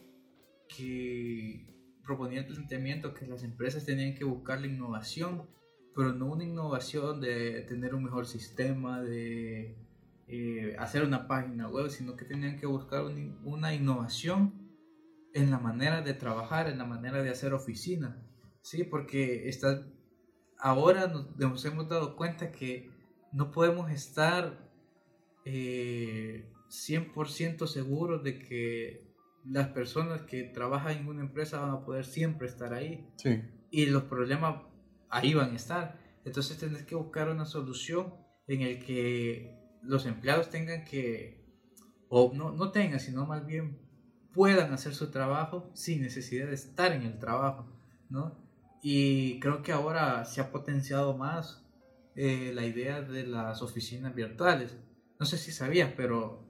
que 0.68 1.66
proponía 2.04 2.40
el 2.40 2.46
planteamiento 2.46 3.14
que 3.14 3.26
las 3.26 3.42
empresas 3.42 3.86
tenían 3.86 4.14
que 4.14 4.24
buscar 4.24 4.60
la 4.60 4.66
innovación, 4.66 5.48
pero 5.94 6.12
no 6.12 6.26
una 6.26 6.44
innovación 6.44 7.20
de 7.20 7.62
tener 7.62 7.94
un 7.94 8.04
mejor 8.04 8.26
sistema, 8.26 9.00
de 9.00 9.76
eh, 10.28 10.76
hacer 10.78 11.02
una 11.04 11.26
página 11.28 11.68
web, 11.68 11.90
sino 11.90 12.16
que 12.16 12.24
tenían 12.24 12.56
que 12.58 12.66
buscar 12.66 13.04
un- 13.04 13.38
una 13.44 13.74
innovación 13.74 14.54
en 15.34 15.50
la 15.50 15.58
manera 15.58 16.02
de 16.02 16.14
trabajar, 16.14 16.68
en 16.68 16.78
la 16.78 16.84
manera 16.84 17.22
de 17.22 17.30
hacer 17.30 17.52
oficina, 17.54 18.22
¿sí? 18.62 18.84
Porque 18.84 19.48
está, 19.48 19.86
ahora 20.58 21.06
nos, 21.08 21.36
nos 21.36 21.64
hemos 21.64 21.88
dado 21.88 22.16
cuenta 22.16 22.52
que 22.52 22.90
no 23.32 23.50
podemos 23.50 23.90
estar 23.90 24.70
eh, 25.44 26.48
100% 26.68 27.66
seguros 27.66 28.22
de 28.22 28.38
que 28.38 29.12
las 29.44 29.68
personas 29.68 30.22
que 30.22 30.44
trabajan 30.44 30.98
en 30.98 31.08
una 31.08 31.22
empresa 31.22 31.60
van 31.60 31.70
a 31.70 31.84
poder 31.84 32.04
siempre 32.04 32.46
estar 32.46 32.72
ahí 32.74 33.08
sí, 33.16 33.40
y 33.70 33.86
los 33.86 34.04
problemas 34.04 34.62
ahí 35.10 35.34
van 35.34 35.52
a 35.52 35.56
estar. 35.56 35.98
Entonces 36.24 36.58
tenés 36.58 36.84
que 36.84 36.94
buscar 36.94 37.28
una 37.28 37.44
solución 37.44 38.14
en 38.46 38.60
el 38.62 38.78
que 38.84 39.58
los 39.82 40.06
empleados 40.06 40.50
tengan 40.50 40.84
que, 40.84 41.44
o 42.08 42.32
no, 42.34 42.52
no 42.52 42.70
tengan, 42.70 43.00
sino 43.00 43.26
más 43.26 43.46
bien 43.46 43.78
puedan 44.32 44.72
hacer 44.72 44.94
su 44.94 45.10
trabajo 45.10 45.70
sin 45.74 46.02
necesidad 46.02 46.46
de 46.46 46.54
estar 46.54 46.92
en 46.92 47.02
el 47.02 47.18
trabajo, 47.18 47.66
¿no? 48.08 48.36
Y 48.82 49.38
creo 49.40 49.62
que 49.62 49.72
ahora 49.72 50.24
se 50.24 50.40
ha 50.40 50.50
potenciado 50.50 51.16
más 51.16 51.64
eh, 52.16 52.52
la 52.54 52.66
idea 52.66 53.00
de 53.00 53.26
las 53.26 53.62
oficinas 53.62 54.14
virtuales. 54.14 54.76
No 55.20 55.26
sé 55.26 55.38
si 55.38 55.52
sabías, 55.52 55.92
pero 55.96 56.42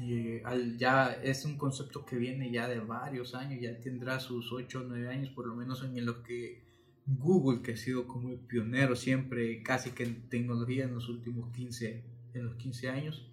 eh, 0.00 0.42
ya 0.78 1.12
es 1.22 1.44
un 1.44 1.58
concepto 1.58 2.06
que 2.06 2.16
viene 2.16 2.50
ya 2.50 2.68
de 2.68 2.80
varios 2.80 3.34
años, 3.34 3.60
ya 3.60 3.78
tendrá 3.78 4.18
sus 4.20 4.50
8 4.52 4.80
o 4.80 4.84
9 4.84 5.08
años 5.08 5.30
por 5.30 5.46
lo 5.46 5.54
menos 5.54 5.84
en 5.84 6.04
los 6.06 6.18
que 6.18 6.62
Google, 7.04 7.62
que 7.62 7.72
ha 7.72 7.76
sido 7.76 8.06
como 8.06 8.30
el 8.30 8.38
pionero 8.38 8.96
siempre, 8.96 9.62
casi 9.62 9.90
que 9.90 10.04
en 10.04 10.28
tecnología 10.28 10.84
en 10.84 10.94
los 10.94 11.08
últimos 11.08 11.52
15, 11.52 12.04
en 12.34 12.46
los 12.46 12.56
15 12.56 12.88
años, 12.88 13.30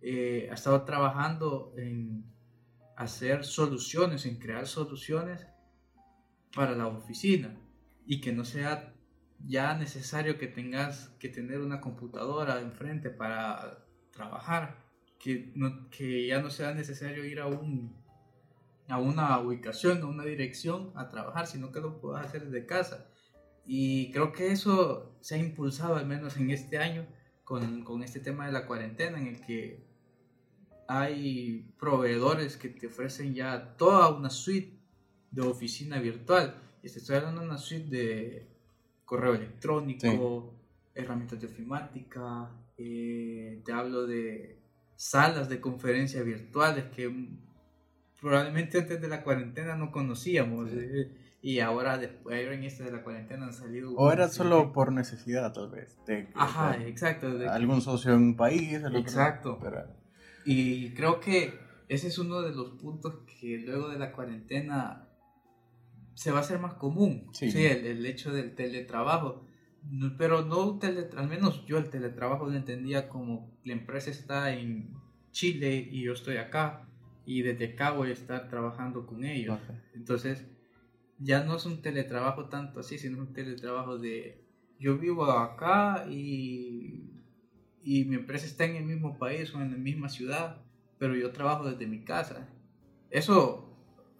eh, 0.00 0.48
ha 0.50 0.54
estado 0.54 0.82
trabajando 0.84 1.74
en 1.76 2.24
hacer 2.96 3.44
soluciones, 3.44 4.26
en 4.26 4.38
crear 4.38 4.66
soluciones 4.66 5.46
para 6.54 6.72
la 6.72 6.86
oficina 6.86 7.56
y 8.04 8.20
que 8.20 8.32
no 8.32 8.44
sea 8.44 8.94
ya 9.44 9.74
necesario 9.74 10.38
que 10.38 10.46
tengas 10.46 11.08
que 11.18 11.28
tener 11.28 11.60
una 11.60 11.80
computadora 11.80 12.60
enfrente 12.60 13.10
para 13.10 13.84
trabajar, 14.12 14.84
que, 15.18 15.52
no, 15.54 15.88
que 15.90 16.26
ya 16.26 16.40
no 16.40 16.50
sea 16.50 16.74
necesario 16.74 17.24
ir 17.24 17.40
a 17.40 17.46
un 17.46 18.02
a 18.88 18.98
una 18.98 19.38
ubicación, 19.40 20.02
a 20.02 20.06
una 20.06 20.24
dirección 20.24 20.92
a 20.96 21.08
trabajar, 21.08 21.46
sino 21.46 21.72
que 21.72 21.80
lo 21.80 22.00
puedas 22.00 22.26
hacer 22.26 22.44
desde 22.44 22.66
casa. 22.66 23.06
Y 23.64 24.10
creo 24.12 24.32
que 24.32 24.52
eso 24.52 25.16
se 25.20 25.36
ha 25.36 25.38
impulsado 25.38 25.96
al 25.96 26.06
menos 26.06 26.36
en 26.36 26.50
este 26.50 26.78
año 26.78 27.06
con, 27.44 27.84
con 27.84 28.02
este 28.02 28.20
tema 28.20 28.46
de 28.46 28.52
la 28.52 28.66
cuarentena 28.66 29.18
en 29.18 29.26
el 29.26 29.40
que 29.40 29.84
hay 30.88 31.72
proveedores 31.78 32.56
que 32.56 32.68
te 32.68 32.86
ofrecen 32.86 33.34
ya 33.34 33.76
toda 33.76 34.14
una 34.14 34.30
suite 34.30 34.78
de 35.30 35.42
oficina 35.42 36.00
virtual. 36.00 36.54
Y 36.82 36.90
te 36.90 36.98
estoy 36.98 37.16
hablando 37.16 37.40
de 37.40 37.46
una 37.46 37.58
suite 37.58 37.88
de 37.88 38.46
correo 39.04 39.34
electrónico, 39.34 40.54
herramientas 40.94 41.40
de 41.40 41.46
ofimática, 41.46 42.50
eh, 42.76 43.60
te 43.64 43.72
hablo 43.72 44.06
de 44.06 44.58
salas 44.96 45.48
de 45.48 45.60
conferencia 45.60 46.22
virtuales 46.22 46.84
que 46.94 47.28
probablemente 48.20 48.78
antes 48.78 49.00
de 49.00 49.08
la 49.08 49.22
cuarentena 49.22 49.76
no 49.76 49.90
conocíamos. 49.90 50.70
Sí. 50.70 50.78
eh, 50.78 51.21
y 51.42 51.58
ahora, 51.58 51.98
después 51.98 52.46
en 52.46 52.62
este 52.62 52.84
de 52.84 52.92
la 52.92 53.02
cuarentena 53.02 53.46
han 53.46 53.52
salido... 53.52 53.92
o 53.96 54.12
era 54.12 54.28
solo 54.28 54.72
por 54.72 54.92
necesidad, 54.92 55.52
tal 55.52 55.70
vez. 55.70 55.98
De, 56.06 56.26
que- 56.26 56.32
Ajá, 56.36 56.76
de- 56.78 56.88
exacto. 56.88 57.36
de- 57.36 57.48
algún 57.48 57.80
socio 57.82 58.12
en 58.14 58.18
un 58.22 58.36
país. 58.36 58.80
Exacto. 58.94 59.58
pero- 59.60 59.86
Y 60.44 60.94
creo 60.94 61.18
que 61.20 61.52
ese 61.88 62.06
es 62.08 62.18
uno 62.18 62.42
de 62.42 62.52
los 62.54 62.70
puntos 62.80 63.24
que 63.40 63.58
luego 63.58 63.88
de 63.90 63.98
la 63.98 64.12
cuarentena 64.12 65.08
se 66.14 66.30
va 66.30 66.38
a 66.38 66.40
hacer 66.42 66.58
más 66.60 66.74
común. 66.74 67.28
Sí. 67.32 67.50
Sí, 67.50 67.64
el, 67.64 67.86
el 67.86 68.06
hecho 68.06 68.32
del 68.32 68.54
teletrabajo. 68.54 69.44
No- 69.90 70.16
Pero 70.16 70.42
no, 70.44 70.78
tele, 70.78 71.08
al 71.16 71.26
menos 71.28 71.66
yo 71.66 71.78
el 71.78 71.90
teletrabajo 71.90 72.46
lo 72.46 72.54
entendía 72.56 73.08
como 73.08 73.50
la 73.64 73.72
empresa 73.72 74.10
está 74.10 74.52
en 74.54 74.94
Chile 75.32 75.88
y 75.90 76.04
yo 76.04 76.12
estoy 76.12 76.36
acá 76.36 76.88
y 77.26 77.42
desde 77.42 77.72
acá 77.72 77.90
voy 77.90 78.10
a 78.10 78.12
estar 78.12 78.48
trabajando 78.48 79.06
con 79.06 79.24
ellos. 79.24 79.58
Ok. 79.60 79.74
Entonces, 79.94 80.46
ya 81.22 81.44
no 81.44 81.56
es 81.56 81.66
un 81.66 81.82
teletrabajo 81.82 82.46
tanto 82.46 82.80
así, 82.80 82.98
sino 82.98 83.18
un 83.18 83.32
teletrabajo 83.32 83.98
de 83.98 84.40
yo 84.78 84.98
vivo 84.98 85.24
acá 85.30 86.06
y, 86.10 87.04
y 87.84 88.04
mi 88.04 88.16
empresa 88.16 88.46
está 88.46 88.64
en 88.64 88.76
el 88.76 88.84
mismo 88.84 89.18
país 89.18 89.54
o 89.54 89.60
en 89.60 89.70
la 89.70 89.76
misma 89.76 90.08
ciudad, 90.08 90.60
pero 90.98 91.14
yo 91.14 91.30
trabajo 91.30 91.68
desde 91.70 91.86
mi 91.86 92.00
casa. 92.00 92.48
Eso 93.10 93.68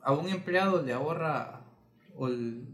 a 0.02 0.12
un 0.12 0.28
empleado 0.28 0.82
le 0.82 0.92
ahorra, 0.92 1.64
o 2.14 2.28
el- 2.28 2.66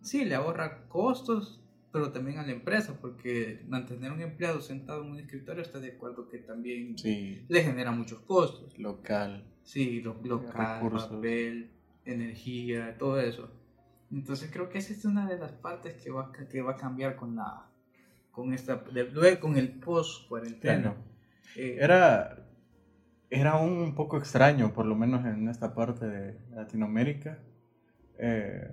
sí, 0.00 0.24
le 0.24 0.34
ahorra 0.34 0.86
costos, 0.88 1.60
pero 1.92 2.12
también 2.12 2.38
a 2.38 2.42
la 2.46 2.52
empresa, 2.52 2.98
porque 3.00 3.62
mantener 3.68 4.12
un 4.12 4.20
empleado 4.20 4.60
sentado 4.60 5.02
en 5.04 5.10
un 5.12 5.18
escritorio 5.18 5.62
está 5.62 5.80
de 5.80 5.92
acuerdo 5.92 6.28
que 6.28 6.38
también 6.38 6.96
Sí, 6.98 7.44
le 7.48 7.62
genera 7.62 7.90
muchos 7.92 8.20
costos. 8.20 8.78
local. 8.78 9.44
Sí, 9.62 10.00
lo, 10.00 10.14
local, 10.22 10.76
Recursos. 10.82 11.08
papel, 11.10 11.70
energía, 12.04 12.96
todo 12.98 13.20
eso. 13.20 13.48
Entonces 14.12 14.50
creo 14.52 14.68
que 14.68 14.78
esa 14.78 14.92
es 14.92 15.04
una 15.04 15.26
de 15.26 15.38
las 15.38 15.52
partes 15.52 15.94
que 16.02 16.10
va, 16.10 16.26
a- 16.26 16.32
que 16.48 16.62
va 16.62 16.72
a 16.72 16.76
cambiar 16.76 17.16
con 17.16 17.36
la 17.36 17.66
con 18.30 18.52
esta 18.52 18.84
con 19.40 19.56
el 19.56 19.70
post 19.80 20.28
cuarentena. 20.28 20.94
Eh, 21.56 21.78
Era, 21.80 22.36
era 23.30 23.56
un 23.56 23.94
poco 23.94 24.18
extraño, 24.18 24.72
por 24.74 24.84
lo 24.84 24.94
menos 24.94 25.24
en 25.24 25.48
esta 25.48 25.74
parte 25.74 26.06
de 26.06 26.38
Latinoamérica. 26.54 27.38
Eh, 28.18 28.70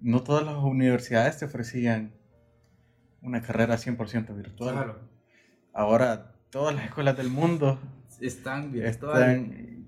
no 0.00 0.22
todas 0.22 0.44
las 0.44 0.56
universidades 0.56 1.38
te 1.38 1.44
ofrecían 1.44 2.12
una 3.20 3.42
carrera 3.42 3.76
100% 3.76 4.34
virtual. 4.34 4.74
claro, 4.74 4.98
Ahora 5.74 6.32
todas 6.50 6.74
las 6.74 6.86
escuelas 6.86 7.16
del 7.18 7.28
mundo 7.28 7.78
están 8.20 8.72
virtuales. 8.72 9.38
están... 9.38 9.86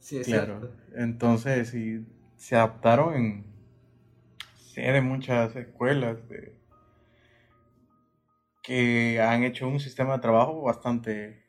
Sí, 0.00 0.18
es 0.18 0.26
Claro. 0.26 0.58
cierto. 0.60 0.76
Entonces, 0.94 1.68
sí, 1.70 2.06
se 2.36 2.56
adaptaron 2.56 3.14
en... 3.14 3.51
Sé 4.72 4.80
de 4.90 5.02
muchas 5.02 5.54
escuelas 5.54 6.26
de- 6.30 6.58
que 8.62 9.20
han 9.20 9.42
hecho 9.44 9.68
un 9.68 9.80
sistema 9.80 10.14
de 10.14 10.20
trabajo 10.20 10.62
bastante, 10.62 11.44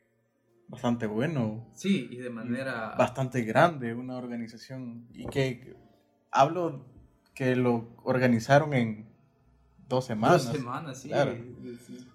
bastante 0.68 1.06
bueno, 1.06 1.70
Sí, 1.74 2.08
y 2.10 2.16
de 2.18 2.28
manera 2.28 2.94
bastante 2.98 3.42
grande, 3.42 3.94
una 3.94 4.16
organización, 4.16 5.06
y 5.14 5.26
que 5.28 5.74
hablo 6.30 6.84
que 7.34 7.56
lo 7.56 7.88
organizaron 8.02 8.74
en 8.74 9.08
dos 9.88 10.04
semanas. 10.04 10.44
dos 10.44 10.56
semanas, 10.56 11.00
sí. 11.00 11.08
claro. 11.08 11.32
sí. 11.86 12.06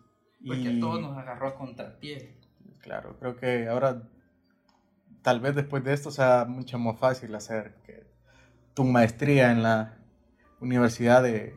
Porque 0.45 0.61
Y- 0.69 0.77
a 0.77 0.80
todos 0.80 1.02
nos 1.02 1.18
agarró 1.18 1.48
a 1.48 1.56
contrapié. 1.56 2.38
Claro, 2.81 3.18
creo 3.19 3.36
que 3.36 3.68
ahora, 3.68 4.03
tal 5.23 5.40
vez 5.40 5.56
después 5.56 5.84
de 5.84 5.94
esto 5.94 6.11
sea 6.11 6.45
mucho 6.45 6.77
más 6.77 6.99
fácil 6.99 7.34
hacer 7.36 7.76
que 7.84 8.06
tu 8.76 8.84
maestría 8.84 9.52
en 9.52 9.64
la 9.64 9.98
Universidad 10.61 11.23
de 11.23 11.56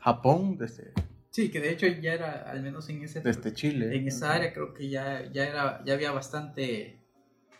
Japón, 0.00 0.56
desde, 0.58 0.92
Sí, 1.30 1.50
que 1.50 1.60
de 1.60 1.70
hecho 1.70 1.86
ya 1.86 2.12
era, 2.12 2.42
al 2.50 2.62
menos 2.62 2.88
en 2.90 3.02
ese 3.04 3.20
desde 3.22 3.54
Chile. 3.54 3.96
en 3.96 4.06
esa 4.08 4.34
área 4.34 4.52
creo 4.52 4.74
que 4.74 4.88
ya, 4.90 5.30
ya 5.32 5.46
era 5.46 5.82
ya 5.84 5.94
había 5.94 6.12
bastante 6.12 6.98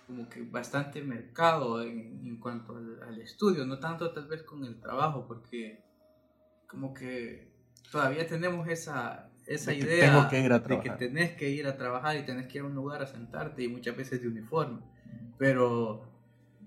como 0.06 0.28
que 0.28 0.42
bastante 0.42 1.00
mercado 1.02 1.82
en, 1.82 2.20
en 2.26 2.36
cuanto 2.38 2.76
al, 2.76 3.02
al 3.02 3.18
estudio 3.20 3.64
no 3.64 3.78
tanto 3.78 4.12
tal 4.12 4.26
vez 4.26 4.42
con 4.42 4.64
el 4.64 4.78
trabajo 4.78 5.24
porque 5.26 5.80
como 6.66 6.92
que 6.92 7.48
todavía 7.90 8.26
tenemos 8.26 8.68
esa 8.68 9.30
esa 9.46 9.70
De 9.70 9.78
idea 9.78 10.28
que 10.28 10.40
ir 10.40 10.52
a 10.52 10.58
de 10.58 10.62
que 10.62 10.68
trabajar. 10.68 10.98
tenés 10.98 11.32
que 11.32 11.48
ir 11.48 11.66
a 11.66 11.76
trabajar 11.76 12.16
y 12.18 12.24
tenés 12.26 12.46
que 12.48 12.58
ir 12.58 12.64
a 12.64 12.66
un 12.66 12.74
lugar 12.74 13.00
a 13.02 13.06
sentarte 13.06 13.62
y 13.62 13.68
muchas 13.68 13.96
veces 13.96 14.20
de 14.20 14.28
uniforme 14.28 14.80
pero 15.38 16.04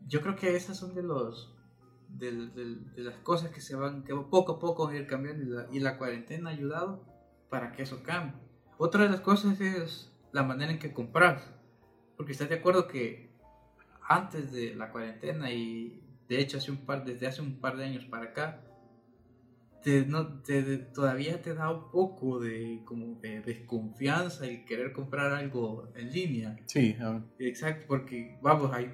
yo 0.08 0.22
creo 0.22 0.36
que 0.36 0.56
esas 0.56 0.76
son 0.78 0.96
de 0.96 1.04
los 1.04 1.55
de, 2.18 2.32
de- 2.50 2.76
de 2.96 3.04
las 3.04 3.16
cosas 3.18 3.52
que 3.52 3.62
se 3.62 3.76
van, 3.76 4.04
que 4.04 4.14
poco 4.16 4.54
a 4.54 4.60
poco 4.60 4.86
van 4.86 4.96
a 4.96 5.00
ir 5.00 5.08
cambiando 5.08 5.44
y 5.44 5.48
la, 5.48 5.68
y 5.72 5.80
la 5.80 5.98
cuarentena 5.98 6.50
ha 6.50 6.54
ayudado 6.54 7.04
para 7.50 7.72
que 7.72 7.84
eso 7.84 8.04
cambie. 8.04 8.34
Otra 8.78 9.04
de 9.04 9.10
las 9.10 9.22
cosas 9.22 9.60
es 9.62 10.12
la 10.32 10.44
manera 10.44 10.72
en 10.72 10.80
que 10.80 10.92
compras. 10.94 11.52
Porque 12.18 12.32
estás 12.32 12.50
de 12.50 12.56
acuerdo 12.56 12.88
que 12.88 13.30
antes 14.08 14.52
de 14.52 14.76
la 14.76 14.92
cuarentena 14.92 15.52
y 15.52 16.02
de 16.30 16.40
hecho 16.40 16.58
hace 16.58 16.72
un 16.72 16.86
par, 16.86 17.04
desde 17.06 17.28
hace 17.28 17.42
un 17.42 17.60
par 17.60 17.76
de 17.78 17.86
años 17.86 18.06
para 18.06 18.26
acá, 18.26 18.62
te, 19.84 20.06
no, 20.06 20.42
te- 20.42 20.78
todavía 20.78 21.42
te 21.42 21.54
da 21.54 21.72
un 21.72 21.92
poco 21.92 22.40
de, 22.40 22.82
como 22.86 23.20
de 23.22 23.42
desconfianza 23.42 24.46
el 24.48 24.66
querer 24.66 24.94
comprar 24.94 25.32
algo 25.34 25.88
en 25.96 26.12
línea. 26.12 26.58
Sí, 26.66 26.96
ah, 27.00 27.20
Exacto, 27.38 27.86
porque 27.88 28.38
vamos, 28.42 28.72
hay, 28.74 28.92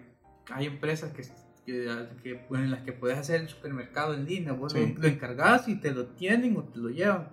hay 0.52 0.65
empresas 0.65 1.14
que, 1.14 1.23
que, 1.65 2.07
que- 2.23 2.45
en 2.51 2.71
las 2.71 2.81
que 2.83 2.93
puedes 2.93 3.17
hacer 3.17 3.41
el 3.41 3.47
supermercado 3.49 4.13
en 4.13 4.25
línea, 4.25 4.53
vos 4.53 4.73
Sí. 4.73 4.93
lo, 4.95 5.01
lo 5.01 5.07
encargas 5.07 5.67
y 5.67 5.75
te 5.79 5.91
lo 5.91 6.07
tienen 6.07 6.57
o 6.57 6.63
te 6.63 6.79
lo 6.79 6.89
llevan. 6.89 7.29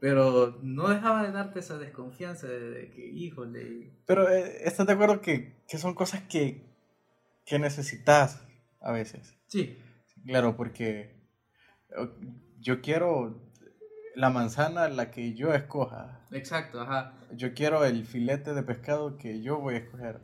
Pero 0.00 0.58
no 0.62 0.88
dejaba 0.88 1.24
de 1.24 1.32
darte 1.32 1.58
esa 1.58 1.76
desconfianza 1.78 2.46
de, 2.46 2.70
de 2.70 2.90
que, 2.90 3.04
híjole, 3.06 3.90
Pero 4.06 4.28
eh, 4.30 4.58
¿estás 4.64 4.86
de 4.86 4.92
acuerdo 4.92 5.20
que, 5.20 5.56
que 5.68 5.76
son 5.78 5.94
cosas 5.94 6.22
que, 6.28 6.62
que 7.44 7.58
necesitas 7.58 8.44
a 8.80 8.92
veces? 8.92 9.34
sí, 9.48 9.76
Claro, 10.24 10.56
porque 10.56 11.16
yo 12.60 12.80
quiero 12.80 13.40
la 14.14 14.30
manzana 14.30 14.88
la 14.88 15.10
que 15.10 15.34
yo 15.34 15.52
escoja. 15.54 16.26
exacto, 16.30 16.80
ajá, 16.80 17.14
Yo 17.32 17.54
quiero 17.54 17.84
el 17.84 18.04
filete 18.04 18.54
de 18.54 18.62
pescado 18.62 19.16
que 19.16 19.42
yo 19.42 19.58
voy 19.58 19.74
a 19.74 19.78
escoger. 19.78 20.20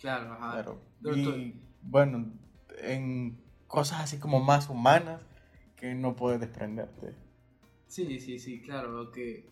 claro, 0.00 0.32
ajá. 0.32 0.52
Claro. 0.52 0.80
Pero 1.02 1.16
Y 1.16 1.54
bueno, 1.82 2.32
en 2.78 3.38
cosas 3.66 4.00
así 4.00 4.18
como 4.18 4.40
más 4.40 4.68
humanas 4.68 5.20
que 5.76 5.94
no 5.94 6.14
puedes 6.16 6.40
desprenderte. 6.40 7.14
Sí, 7.88 8.18
sí, 8.20 8.38
sí, 8.38 8.60
claro, 8.62 9.10
que... 9.10 9.48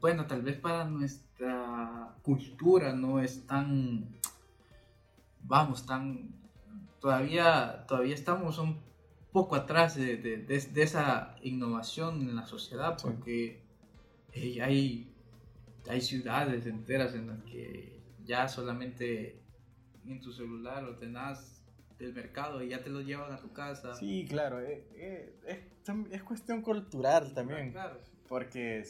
Bueno, 0.00 0.26
tal 0.26 0.42
vez 0.42 0.56
para 0.56 0.84
nuestra 0.84 2.14
cultura 2.22 2.92
no 2.92 3.20
es 3.20 3.46
tan... 3.46 4.08
Vamos, 5.42 5.86
tan... 5.86 6.30
Todavía, 7.00 7.84
todavía 7.86 8.14
estamos 8.14 8.58
un 8.58 8.80
poco 9.32 9.54
atrás 9.56 9.94
de, 9.96 10.16
de- 10.16 10.38
de- 10.38 10.60
de 10.60 10.82
esa 10.82 11.36
innovación 11.42 12.20
en 12.22 12.34
la 12.34 12.44
sociedad 12.44 12.96
Sí. 12.98 13.04
porque 13.06 13.62
eh, 14.32 14.62
hay, 14.62 15.12
hay 15.88 16.00
ciudades 16.00 16.66
enteras 16.66 17.14
en 17.14 17.28
las 17.28 17.42
que 17.44 18.00
ya 18.24 18.48
solamente 18.48 19.40
en 20.06 20.20
tu 20.20 20.32
celular 20.32 20.84
ordenas 20.84 21.57
el 22.00 22.12
mercado 22.12 22.62
y 22.62 22.68
ya 22.68 22.82
te 22.82 22.90
lo 22.90 23.00
llevan 23.00 23.32
a 23.32 23.38
tu 23.38 23.52
casa. 23.52 23.94
Sí, 23.94 24.26
claro. 24.28 24.60
eh, 24.60 24.84
eh, 24.94 25.32
es, 25.46 25.58
es 26.12 26.22
cuestión 26.22 26.62
cultural 26.62 27.34
también. 27.34 27.72
Claro. 27.72 27.98
Porque, 28.28 28.84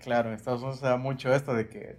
claro, 0.00 0.28
en 0.30 0.36
Estados 0.36 0.60
Unidos 0.62 0.80
se 0.80 0.86
da 0.86 0.96
mucho 0.96 1.32
esto 1.34 1.54
de 1.54 1.68
que 1.68 1.96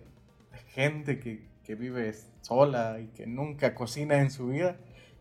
gente 0.69 1.19
que, 1.19 1.47
que 1.63 1.75
vive 1.75 2.13
sola 2.41 2.99
y 3.01 3.07
que 3.09 3.27
nunca 3.27 3.75
cocina 3.75 4.19
en 4.19 4.31
su 4.31 4.47
vida 4.47 4.77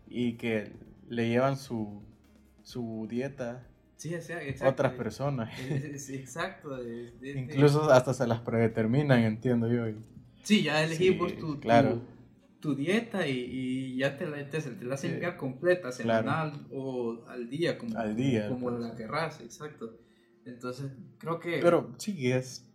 y 0.07 0.33
que 0.37 0.71
le 1.07 1.27
llevan 1.29 1.57
su, 1.57 2.03
su 2.63 3.05
dieta 3.09 3.65
Sí, 3.97 4.13
exacto. 4.15 4.65
otras 4.69 4.93
personas. 4.93 5.59
Es- 5.59 6.09
exacto. 6.09 6.77
Incluso 7.21 7.91
hasta 7.91 8.13
se 8.13 8.25
las 8.25 8.39
predeterminan, 8.39 9.19
entiendo 9.23 9.67
yo. 9.67 9.85
Sí, 10.43 10.63
ya 10.63 10.81
elegimos 10.83 11.31
Sí, 11.31 11.37
tu, 11.37 11.55
tu- 11.55 11.59
claro. 11.59 12.01
Tu, 12.59 12.75
dieta 12.75 13.25
y, 13.27 13.31
y 13.39 13.97
ya 13.97 14.17
te 14.17 14.25
la, 14.27 14.49
te, 14.49 14.61
te 14.61 14.85
la 14.85 14.95
hacen 14.95 15.13
enviar 15.13 15.37
completa, 15.37 15.89
Claro. 15.91 16.23
semanal 16.29 16.67
o 16.71 17.23
al 17.27 17.49
día, 17.49 17.77
como, 17.77 17.97
Al 17.97 18.15
día, 18.15 18.47
como 18.49 18.69
pues. 18.69 18.79
la 18.81 18.95
querrás, 18.95 19.39
exacto. 19.41 19.97
Entonces, 20.45 20.91
creo 21.17 21.39
que... 21.39 21.59
Pero 21.61 21.93
sí, 21.97 22.31
es... 22.31 22.65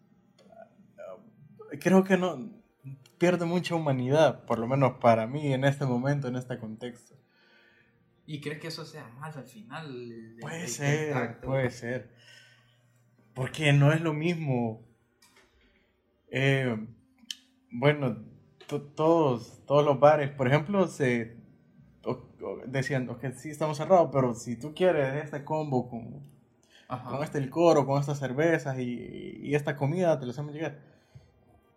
Creo 1.81 2.05
que 2.05 2.17
no 2.17 2.51
pierde 3.19 3.47
mucha 3.47 3.75
humanidad, 3.75 4.45
por 4.45 4.59
lo 4.59 4.67
menos 4.67 4.99
para 5.01 5.27
mí 5.27 5.53
en 5.53 5.65
este 5.65 5.85
momento, 5.87 6.29
en 6.29 6.37
este 6.37 6.59
contexto. 6.59 7.15
¿Y 8.27 8.41
crees 8.41 8.61
que 8.61 8.69
eso 8.69 8.85
sea 8.85 9.09
mal 9.19 9.33
al 9.37 9.45
final? 9.45 9.87
el- 9.91 10.37
Puede 10.41 10.63
el 10.63 10.69
ser, 10.69 11.13
contacto? 11.13 11.47
puede 11.47 11.71
ser. 11.71 12.11
Porque 13.35 13.73
no 13.73 13.93
es 13.93 14.01
lo 14.01 14.13
mismo. 14.15 14.87
Eh, 16.31 16.77
bueno, 17.71 18.25
todos, 18.69 19.61
todos 19.67 19.85
los 19.85 19.99
bares, 20.01 20.31
por 20.31 20.47
ejemplo, 20.49 20.87
se 20.89 21.37
o- 22.05 22.29
o 22.43 22.59
decían, 22.67 23.09
ok, 23.09 23.25
sí 23.37 23.51
estamos 23.51 23.77
cerrados, 23.79 24.11
pero 24.13 24.35
si 24.35 24.57
tú 24.57 24.75
quieres 24.75 25.25
este 25.25 25.45
combo 25.45 25.89
con, 25.89 26.21
Ajá. 26.89 27.09
con 27.11 27.23
este 27.25 27.41
licor 27.41 27.79
o 27.79 27.87
con 27.87 28.01
estas 28.01 28.19
cervezas 28.19 28.79
y, 28.79 29.39
y 29.43 29.55
esta 29.55 29.77
comida, 29.77 30.19
te 30.19 30.27
lo 30.27 30.33
hacemos 30.33 30.53
llegar. 30.53 30.79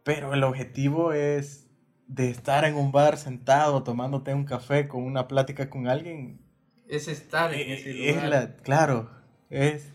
Pero 0.04 0.34
el 0.34 0.44
objetivo 0.44 1.12
es 1.14 1.68
de 2.08 2.30
estar 2.30 2.64
en 2.66 2.76
un 2.76 2.92
bar 2.92 3.18
sentado 3.18 3.84
tomándote 3.84 4.34
un 4.34 4.46
café 4.46 4.88
con 4.88 5.04
una 5.04 5.28
plática 5.28 5.70
con 5.70 5.88
alguien 5.90 6.40
Es 6.88 7.08
estar 7.10 7.54
en 7.54 7.60
eh, 7.60 7.74
ese 7.74 8.10
es 8.10 8.16
lugar. 8.16 8.30
la, 8.30 8.56
claro, 8.58 9.10
es. 9.50 9.94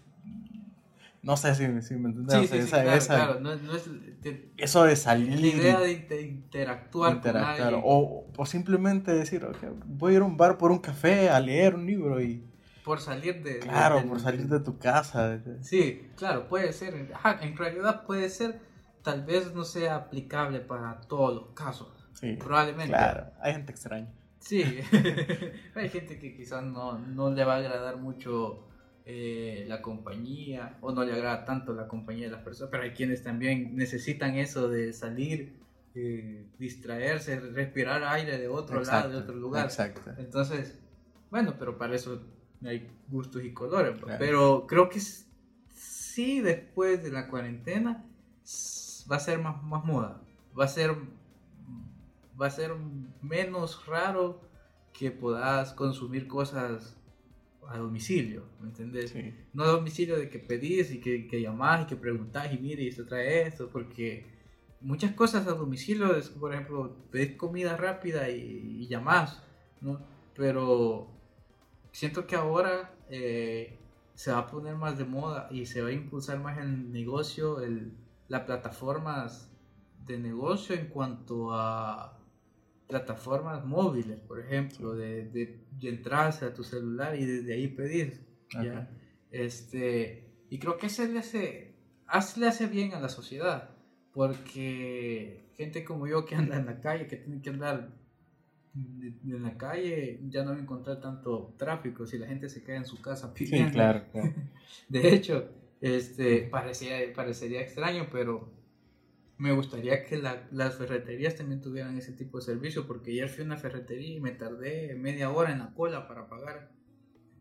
No 1.23 1.37
sé 1.37 1.55
si, 1.55 1.65
si 1.83 1.95
me 1.95 2.09
entiendes. 2.11 2.35
Sí, 2.35 2.41
sí, 2.43 2.49
sea, 2.49 2.59
sí, 2.59 2.65
esa- 2.67 2.83
claro, 2.83 2.99
esa- 2.99 3.15
claro, 3.15 3.41
No, 3.41 3.55
no 3.57 3.77
es 3.77 3.85
te- 4.21 4.53
Eso 4.57 4.83
de 4.85 4.91
la 4.91 4.97
salir, 4.97 5.45
idea 5.57 5.79
de 5.81 5.93
inter- 5.93 6.21
interactuar, 6.21 7.15
interactuar, 7.17 7.57
con 7.57 7.65
alguien. 7.67 7.83
o, 7.85 8.27
o 8.37 8.47
simplemente 8.47 9.13
decir, 9.13 9.45
"Ok, 9.45 9.57
voy 9.87 10.13
a 10.15 10.17
ir 10.17 10.23
a 10.23 10.25
un 10.25 10.37
bar 10.37 10.59
por 10.59 10.71
un 10.73 10.79
café, 10.81 11.29
a 11.31 11.39
leer 11.41 11.75
un 11.77 11.87
libro 11.87 12.21
y. 12.21 12.45
por 12.85 13.01
salir 13.01 13.43
de... 13.45 13.55
de- 13.55 13.61
Claro, 13.61 14.03
por 14.09 14.19
salir 14.21 14.49
de 14.49 14.59
tu 14.59 14.79
casa. 14.79 15.41
Sí, 15.61 16.09
claro, 16.17 16.49
puede 16.49 16.73
ser. 16.73 17.11
Ajá, 17.15 17.39
en 17.43 17.57
realidad 17.57 18.05
puede 18.05 18.29
ser, 18.29 18.59
tal 19.05 19.25
vez 19.25 19.55
no 19.55 19.65
sea 19.65 19.95
aplicable 19.95 20.59
para 20.59 21.01
todos 21.03 21.35
los 21.35 21.47
casos. 21.55 21.89
Sí, 22.15 22.33
Probablemente. 22.35 22.89
claro, 22.93 23.27
hay 23.41 23.53
gente 23.53 23.71
extraña. 23.71 24.09
Sí, 24.41 24.65
hay 25.77 25.89
gente 25.89 26.19
que 26.19 26.35
quizás 26.37 26.65
no, 26.65 26.99
no 26.99 27.31
le 27.31 27.45
va 27.45 27.55
a 27.55 27.59
agradar 27.59 27.97
mucho 27.99 28.67
eh, 29.05 29.65
la 29.69 29.83
compañía 29.83 30.79
o 30.81 30.93
no 30.93 31.05
le 31.05 31.13
agrada 31.13 31.45
tanto 31.45 31.73
la 31.73 31.89
compañía 31.89 32.27
de 32.27 32.33
las 32.33 32.43
personas, 32.43 32.71
pero 32.71 32.85
hay 32.85 32.93
quienes 32.93 33.23
también 33.23 33.75
necesitan 33.75 34.37
eso 34.37 34.69
de 34.69 34.93
salir, 34.93 35.59
eh, 35.95 36.47
distraerse, 36.59 37.41
respirar 37.41 38.05
aire 38.05 38.39
de 38.39 38.49
otro 38.49 38.83
lado, 38.83 39.11
de 39.11 39.17
otro 39.17 39.35
lugar. 39.35 39.65
Exacto. 39.67 40.13
Entonces, 40.19 40.79
bueno, 41.31 41.57
pero 41.59 41.79
para 41.79 41.95
eso 41.95 42.23
hay 42.65 42.89
gustos 43.09 43.45
y 43.45 43.53
colores. 43.53 43.93
pues. 43.93 44.05
Claro. 44.05 44.19
Pero 44.19 44.67
creo 44.67 44.89
que 44.89 45.01
sí, 45.01 46.41
después 46.41 47.03
de 47.03 47.11
la 47.11 47.29
cuarentena, 47.29 48.05
va 49.11 49.17
a 49.17 49.21
ser 49.21 49.39
más, 49.39 49.63
más 49.63 49.85
moda. 49.85 50.23
Va 50.59 50.65
a 50.65 50.69
ser 50.69 50.95
va 52.41 52.47
a 52.47 52.51
ser 52.51 52.73
menos 53.21 53.87
raro 53.87 54.41
que 54.93 55.11
puedas 55.11 55.73
consumir 55.73 56.27
cosas 56.27 56.97
a 57.73 57.79
domicilio, 57.79 58.45
¿me 58.61 58.69
entendés? 58.69 59.11
Sí. 59.11 59.35
No 59.53 59.65
a 59.65 59.69
domicilio 59.69 60.17
de 60.19 60.29
que 60.29 60.39
pedís 60.39 60.91
y 60.93 61.01
que, 61.01 61.27
que 61.27 61.41
llamás 61.41 61.83
y 61.83 61.87
que 61.87 61.97
preguntás 61.97 62.53
y 62.53 62.59
mire 62.59 62.83
y 62.83 62.89
esto 62.89 63.07
trae 63.07 63.47
esto, 63.47 63.69
porque 63.71 64.27
muchas 64.81 65.13
cosas 65.13 65.47
a 65.47 65.53
domicilio 65.53 66.15
es, 66.17 66.29
por 66.29 66.53
ejemplo, 66.53 66.97
pedís 67.11 67.37
comida 67.37 67.77
rápida 67.77 68.29
y, 68.31 68.83
y 68.83 68.89
llamás, 68.89 69.43
¿no? 69.81 70.01
Pero 70.35 71.09
siento 71.93 72.27
que 72.27 72.37
ahora 72.37 72.95
eh, 73.09 73.79
se 74.15 74.33
va 74.33 74.39
a 74.39 74.47
poner 74.47 74.77
más 74.77 74.99
de 74.99 75.05
moda 75.05 75.49
y 75.51 75.67
se 75.67 75.83
va 75.83 75.89
a 75.89 75.93
impulsar 75.93 76.41
más 76.41 76.59
el 76.59 76.93
negocio, 76.93 77.61
el, 77.61 77.93
las 78.29 78.43
plataformas 78.43 79.51
de 80.07 80.19
negocio 80.19 80.75
en 80.75 80.87
cuanto 80.89 81.53
a 81.53 82.19
plataformas 82.93 83.65
móviles, 83.65 84.19
por 84.21 84.39
ejemplo, 84.41 84.95
de, 84.95 85.25
de, 85.31 85.45
de 85.81 85.89
entrarse 85.89 86.45
a 86.45 86.53
tu 86.53 86.63
celular 86.63 87.17
y 87.19 87.25
desde 87.25 87.55
ahí 87.55 87.69
pedir. 87.69 88.09
¿ya? 88.53 88.89
Ok. 88.91 88.99
Este, 89.31 89.97
y 90.51 90.59
creo 90.59 90.77
que 90.77 90.89
se 90.91 91.09
le 91.09 91.19
hace, 91.21 91.75
hace- 92.07 92.39
le 92.41 92.47
hace 92.49 92.67
bien 92.67 92.93
a 92.95 93.01
la 93.01 93.09
sociedad, 93.09 93.71
porque 94.13 95.49
gente 95.57 95.85
como 95.85 96.07
yo 96.07 96.25
que 96.27 96.35
anda 96.43 96.57
en 96.59 96.67
la 96.67 96.81
calle, 96.81 97.07
que 97.07 97.17
tiene 97.17 97.41
que 97.43 97.51
andar 97.51 97.79
en 98.75 99.43
la 99.43 99.57
calle, 99.57 100.19
ya 100.29 100.45
no 100.45 100.51
va 100.53 100.57
a 100.57 100.61
encontrar 100.61 101.01
tanto 101.01 101.55
tráfico 101.59 102.07
si 102.07 102.19
la 102.19 102.27
gente 102.27 102.49
se 102.49 102.63
queda 102.63 102.77
en 102.77 102.87
su 102.87 103.01
casa 103.03 103.33
Sí, 103.35 103.45
pidiendo. 103.45 103.73
claro. 103.73 104.03
claro. 104.13 104.33
De 104.89 105.15
hecho, 105.15 105.49
este, 105.81 106.43
parecía, 106.51 106.97
parecería 107.15 107.61
extraño, 107.63 108.07
pero 108.13 108.51
me 109.43 109.53
gustaría 109.53 110.05
que 110.05 110.17
la- 110.19 110.47
las 110.53 110.77
ferreterías 110.77 111.35
también 111.35 111.61
tuvieran 111.61 111.99
ese 111.99 112.13
tipo 112.13 112.39
de 112.39 112.45
servicio, 112.45 112.87
porque 112.87 113.11
ayer 113.11 113.29
fui 113.29 113.43
a 113.43 113.47
una 113.47 113.57
ferretería 113.57 114.15
y 114.17 114.21
me 114.21 114.31
tardé 114.31 114.95
media 114.95 115.31
hora 115.31 115.51
en 115.53 115.59
la 115.59 115.75
cola 115.75 116.07
para 116.07 116.29
pagar. 116.29 116.71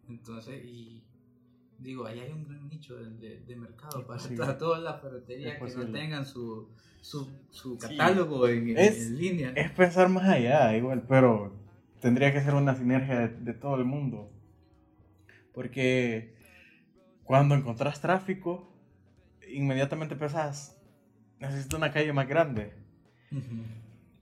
Entonces, 0.10 0.65
y 0.65 1.03
digo, 1.78 2.06
ahí 2.07 2.19
hay 2.19 2.32
un 2.32 2.44
gran 2.48 2.68
nicho 2.68 2.95
de, 2.95 3.11
de- 3.11 3.40
de 3.41 3.56
mercado 3.56 4.06
para, 4.07 4.57
todas 4.57 4.82
las 4.82 4.99
ferreterías 5.02 5.57
que 5.60 5.76
no 5.78 5.91
tengan 5.91 6.26
su, 6.26 6.69
su, 7.02 7.30
su 7.52 7.73
Sí. 7.80 7.88
catálogo 7.88 8.48
en, 8.48 8.69
en- 8.69 8.78
Es- 8.80 9.06
en 9.07 9.18
línea. 9.19 9.53
Es 9.56 9.69
pensar 9.72 10.10
más 10.10 10.28
allá, 10.28 10.76
igual, 10.76 11.03
pero 11.07 11.53
tendría 11.99 12.34
que 12.34 12.41
ser 12.41 12.56
una 12.56 12.76
sinergia 12.76 13.19
de, 13.19 13.28
de 13.28 13.53
todo 13.53 13.76
el 13.76 13.86
mundo. 13.86 14.32
Porque 15.53 16.34
cuando 17.23 17.53
encontrás 17.56 18.02
tráfico, 18.02 18.73
inmediatamente 19.48 20.15
pensás, 20.15 20.80
necesito 21.41 21.76
una 21.77 21.91
calle 21.91 22.13
más 22.13 22.27
grande. 22.27 22.73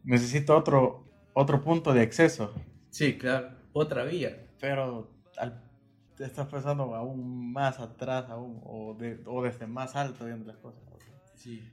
Necesito 0.03 0.55
otro, 0.57 1.05
otro 1.33 1.61
punto 1.61 1.93
de 1.93 2.01
acceso. 2.01 2.53
Sí, 2.89 3.17
claro, 3.17 3.51
otra 3.73 4.03
vía. 4.05 4.47
Pero 4.59 5.11
al, 5.37 5.61
te 6.15 6.23
estás 6.25 6.47
pensando 6.47 6.95
aún 6.95 7.51
más 7.53 7.79
atrás, 7.79 8.29
aún, 8.29 8.59
o, 8.63 8.95
de, 8.95 9.21
o 9.25 9.43
desde 9.43 9.67
más 9.67 9.95
alto 9.95 10.25
viendo 10.25 10.45
las 10.45 10.57
cosas. 10.57 10.81
Sí. 11.35 11.63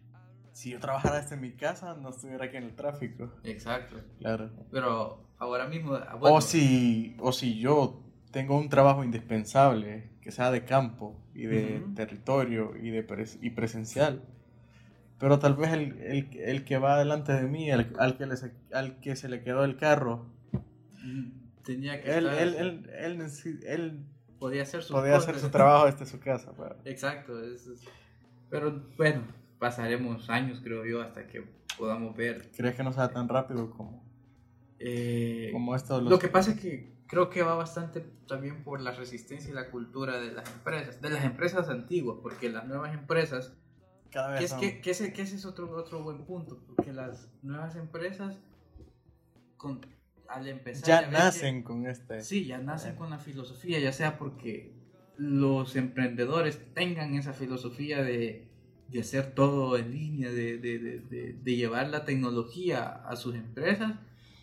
Si 0.52 0.70
yo 0.70 0.80
trabajara 0.80 1.20
desde 1.20 1.36
mi 1.36 1.52
casa, 1.52 1.94
no 1.94 2.10
estuviera 2.10 2.46
aquí 2.46 2.56
en 2.56 2.64
el 2.64 2.74
tráfico. 2.74 3.30
Exacto. 3.44 3.96
Claro. 4.18 4.50
Pero 4.70 5.24
ahora 5.38 5.66
mismo... 5.68 5.94
ah, 5.94 6.16
O, 6.20 6.40
si, 6.40 7.14
o 7.20 7.30
si 7.32 7.58
yo 7.58 8.02
tengo 8.30 8.56
un 8.56 8.68
trabajo 8.68 9.04
indispensable, 9.04 10.10
que 10.22 10.30
sea 10.30 10.50
de 10.50 10.64
campo 10.64 11.20
y 11.34 11.42
de 11.46 11.84
territorio 11.94 12.74
y, 12.76 12.90
de 12.90 13.06
pres- 13.06 13.38
y 13.42 13.50
presencial, 13.50 14.22
pero 15.18 15.38
tal 15.38 15.54
vez 15.56 15.72
el, 15.72 15.98
el- 16.02 16.36
el 16.38 16.64
que 16.64 16.78
va 16.78 16.98
delante 16.98 17.32
de 17.32 17.42
mí, 17.42 17.70
el- 17.70 17.92
al, 17.98 18.16
que 18.18 18.26
le 18.26 18.36
se, 18.36 18.52
al 18.72 19.00
que 19.00 19.16
se 19.16 19.28
le 19.28 19.42
quedó 19.42 19.64
el 19.64 19.76
carro, 19.76 20.26
mm, 21.02 21.46
Tenía 21.64 22.00
que 22.00 22.16
él, 22.16 22.26
estar- 22.26 22.38
él, 22.42 22.54
él, 22.94 23.24
él, 23.66 24.06
podía 24.38 24.62
hacer 24.62 24.82
su 24.84 24.92
podía 24.94 25.16
hacer 25.16 25.36
su 25.38 25.48
trabajo 25.50 25.86
desde 25.86 26.06
su 26.06 26.20
casa. 26.20 26.52
pero- 26.56 26.76
Exacto. 26.84 27.42
es- 27.42 27.66
es- 27.66 27.84
Pero 28.50 28.82
bueno, 28.96 29.22
pasaremos 29.58 30.30
años, 30.30 30.60
creo 30.62 30.84
yo, 30.86 31.00
hasta 31.02 31.26
que 31.26 31.44
podamos 31.76 32.14
ver. 32.16 32.50
¿Crees 32.56 32.74
que 32.76 32.84
no 32.84 32.92
sea 32.92 33.08
tan 33.08 33.28
rápido 33.28 33.70
como, 33.70 34.04
eh, 34.78 35.48
como 35.52 35.74
esto? 35.74 36.00
los- 36.00 36.10
Lo 36.10 36.18
que 36.18 36.28
pasa 36.28 36.52
es 36.52 36.60
que 36.60 36.94
creo 37.08 37.30
que 37.30 37.42
va 37.42 37.54
bastante 37.54 38.04
también 38.28 38.62
por 38.62 38.80
la 38.80 38.92
resistencia 38.92 39.50
y 39.50 39.54
la 39.54 39.70
cultura 39.70 40.20
de 40.20 40.32
las 40.32 40.48
empresas, 40.52 41.00
de 41.00 41.10
las 41.10 41.24
empresas 41.24 41.68
antiguas, 41.68 42.18
porque 42.22 42.48
las 42.50 42.66
nuevas 42.66 42.94
empresas, 42.94 43.56
cada 44.16 44.28
vez 44.30 44.38
que, 44.38 44.44
es, 44.46 44.50
son- 44.50 44.60
que, 44.60 44.80
que 44.80 44.90
ese, 44.92 45.12
que 45.12 45.22
ese 45.22 45.36
es 45.36 45.44
otro, 45.44 45.70
otro 45.76 46.02
buen 46.02 46.24
punto, 46.24 46.58
porque 46.66 46.92
las 46.92 47.28
nuevas 47.42 47.76
empresas, 47.76 48.38
con, 49.58 49.84
al 50.28 50.48
empezar... 50.48 50.84
ya 50.86 51.00
ver 51.02 51.10
que- 51.10 51.16
nacen 51.18 51.62
con 51.62 51.86
este... 51.86 52.22
Sí, 52.22 52.46
ya 52.46 52.58
nacen 52.58 52.94
Eh. 52.94 52.96
con 52.96 53.10
la 53.10 53.18
filosofía, 53.18 53.78
ya 53.78 53.92
sea 53.92 54.16
porque 54.18 54.72
los 55.18 55.76
emprendedores 55.76 56.60
tengan 56.74 57.14
esa 57.14 57.32
filosofía 57.34 58.02
de, 58.02 58.48
de 58.88 59.00
hacer 59.00 59.34
todo 59.34 59.76
en 59.76 59.90
línea, 59.90 60.30
de, 60.30 60.56
de- 60.58 60.78
de- 60.78 61.00
de- 61.00 61.32
de 61.34 61.56
llevar 61.56 61.88
la 61.88 62.04
tecnología 62.06 62.84
a 62.86 63.16
sus 63.16 63.34
empresas 63.34 63.94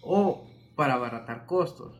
o 0.02 0.48
para 0.76 0.94
abaratar 0.96 1.46
costos, 1.48 2.00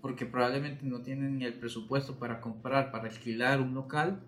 porque 0.00 0.26
probablemente 0.26 0.84
no 0.84 1.02
tienen 1.02 1.38
ni 1.38 1.44
el 1.44 1.54
presupuesto 1.54 2.18
para 2.18 2.40
comprar, 2.40 2.90
para 2.90 3.08
alquilar 3.08 3.60
un 3.60 3.74
local, 3.74 4.20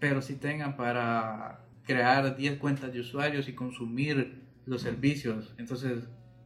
pero 0.00 0.20
sí 0.22 0.34
tengan 0.36 0.76
para 0.76 1.63
crear 1.84 2.36
10 2.36 2.58
cuentas 2.58 2.92
de 2.92 3.00
usuarios 3.00 3.48
y 3.48 3.52
consumir 3.54 4.42
los 4.66 4.82
servicios. 4.82 5.54
Entonces, 5.58 6.04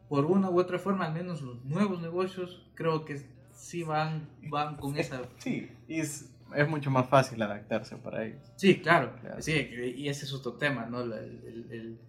por 0.09 0.25
una 0.25 0.49
u 0.49 0.59
otra 0.59 0.79
forma, 0.79 1.05
al 1.05 1.13
menos 1.13 1.41
los 1.41 1.63
nuevos 1.65 2.01
negocios 2.01 2.69
creo 2.75 3.05
que 3.05 3.21
sí 3.53 3.83
van, 3.83 4.27
van 4.49 4.75
con 4.77 4.97
esa... 4.97 5.21
Sí, 5.37 5.69
y 5.87 5.99
es, 5.99 6.29
es 6.55 6.67
mucho 6.67 6.89
más 6.91 7.07
fácil 7.09 7.41
adaptarse 7.41 7.95
para 7.97 8.25
ellos. 8.25 8.41
Sí, 8.55 8.79
claro, 8.81 9.15
Claro. 9.21 9.41
sí, 9.41 9.53
y 9.95 10.07
ese 10.09 10.25
es 10.25 10.33
otro 10.33 10.53
tema, 10.53 10.85
¿no? 10.87 11.01
El, 11.01 11.13
el, 11.13 11.67
el, 11.71 11.99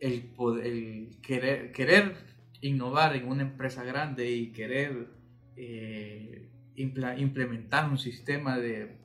el 0.00 0.22
poder- 0.36 0.66
el 0.66 1.18
querer, 1.22 1.72
querer 1.72 2.14
innovar 2.60 3.14
en 3.16 3.28
una 3.28 3.42
empresa 3.42 3.84
grande 3.84 4.30
y 4.30 4.52
querer 4.52 5.08
eh, 5.56 6.48
impla- 6.76 7.18
implementar 7.18 7.88
un 7.88 7.98
sistema 7.98 8.58
de, 8.58 8.96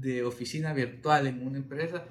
de 0.00 0.24
oficina 0.24 0.72
virtual 0.72 1.26
en 1.26 1.46
una 1.46 1.58
empresa 1.58 2.04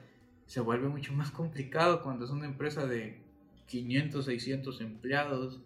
se 0.48 0.60
vuelve 0.62 0.88
mucho 0.90 1.14
más 1.14 1.30
complicado 1.32 2.02
cuando 2.02 2.26
es 2.26 2.32
una 2.32 2.46
empresa 2.46 2.86
de 2.88 3.22
500, 3.68 4.26
600 4.26 4.82
empleados 4.82 5.62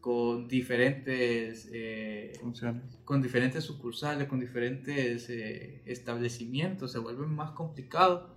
con 0.00 0.48
diferentes 0.48 1.68
eh, 1.72 2.32
Funciones. 2.40 2.82
con 3.04 3.22
diferentes 3.22 3.64
sucursales, 3.64 4.28
con 4.28 4.40
diferentes 4.40 5.28
eh, 5.30 5.82
establecimientos, 5.86 6.92
se 6.92 6.98
vuelve 6.98 7.26
más 7.26 7.52
complicado 7.52 8.36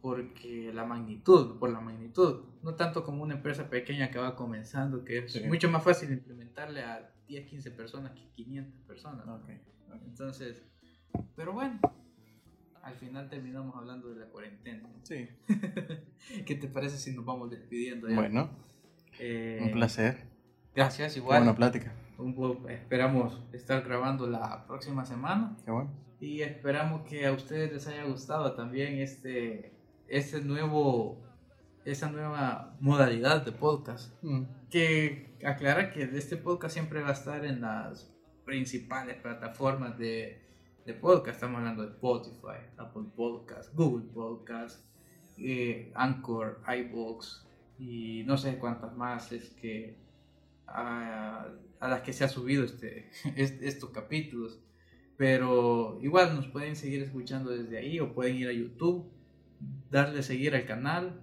porque 0.00 0.72
la 0.72 0.86
magnitud, 0.86 1.58
por 1.58 1.70
la 1.70 1.80
magnitud, 1.80 2.44
no 2.62 2.74
tanto 2.74 3.04
como 3.04 3.22
una 3.22 3.34
empresa 3.34 3.68
pequeña 3.68 4.10
que 4.10 4.18
va 4.18 4.34
comenzando, 4.36 5.04
que 5.04 5.18
es 5.18 5.32
Sí. 5.32 5.40
mucho 5.46 5.68
más 5.70 5.82
fácil 5.82 6.10
implementarle 6.12 6.80
a 6.82 7.12
10, 7.28 7.46
15 7.46 7.70
personas 7.72 8.12
que 8.12 8.26
500 8.30 8.80
personas. 8.86 9.26
¿no? 9.26 9.34
Ok, 9.34 9.50
ok. 9.88 10.00
Entonces, 10.06 10.62
pero 11.36 11.52
bueno, 11.52 11.78
al 12.82 12.94
final 12.94 13.28
terminamos 13.28 13.76
hablando 13.76 14.08
de 14.08 14.20
la 14.20 14.26
cuarentena. 14.26 14.88
Sí. 15.02 15.28
¿Qué 16.46 16.54
te 16.54 16.68
parece 16.68 16.96
si 16.98 17.14
nos 17.14 17.24
vamos 17.24 17.50
despidiendo 17.50 18.08
ya? 18.08 18.14
Bueno, 18.16 18.50
Eh, 19.18 19.58
un 19.62 19.72
placer. 19.72 20.26
Gracias, 20.74 21.16
igual. 21.16 21.40
buena 21.40 21.54
plática. 21.56 21.92
Un 22.16 22.34
esperamos 22.68 23.42
estar 23.52 23.82
grabando 23.82 24.26
la 24.26 24.66
próxima 24.66 25.04
semana. 25.04 25.56
Qué 25.64 25.70
bueno. 25.70 25.90
Y 26.20 26.42
esperamos 26.42 27.02
que 27.08 27.26
a 27.26 27.32
ustedes 27.32 27.72
les 27.72 27.86
haya 27.86 28.04
gustado 28.04 28.54
también 28.54 28.98
este, 28.98 29.72
este 30.06 30.42
nuevo, 30.42 31.22
esa 31.84 32.10
nueva 32.10 32.76
modalidad 32.80 33.44
de 33.44 33.52
podcast. 33.52 34.12
Mm, 34.22 34.42
Que 34.68 35.36
aclara 35.44 35.90
que 35.90 36.02
este 36.02 36.36
podcast 36.36 36.74
siempre 36.74 37.02
va 37.02 37.08
a 37.08 37.12
estar 37.12 37.44
en 37.44 37.62
las 37.62 38.14
principales 38.44 39.16
plataformas 39.16 39.96
de, 39.98 40.49
podcast. 40.94 41.36
Estamos 41.36 41.58
hablando 41.58 41.82
de 41.82 41.90
Spotify, 41.90 42.58
Apple 42.76 43.04
Podcast, 43.16 43.74
Google 43.74 44.06
Podcast, 44.12 44.84
eh, 45.38 45.90
Anchor, 45.94 46.60
iBox 46.66 47.46
y 47.78 48.22
no 48.24 48.36
sé 48.36 48.58
cuántas 48.58 48.96
más 48.96 49.32
es 49.32 49.50
que 49.50 49.96
a, 50.66 51.46
a 51.80 51.88
las 51.88 52.02
que 52.02 52.12
se 52.12 52.24
ha 52.24 52.28
subido 52.28 52.64
este, 52.64 53.10
est- 53.36 53.62
estos 53.62 53.90
capítulos. 53.90 54.60
Pero 55.16 55.98
igual 56.02 56.34
nos 56.34 56.46
pueden 56.46 56.76
seguir 56.76 57.02
escuchando 57.02 57.50
desde 57.50 57.76
ahí 57.78 58.00
o 58.00 58.14
pueden 58.14 58.36
ir 58.36 58.48
a 58.48 58.52
YouTube, 58.52 59.06
darle 59.90 60.22
seguir 60.22 60.54
al 60.54 60.64
canal, 60.64 61.20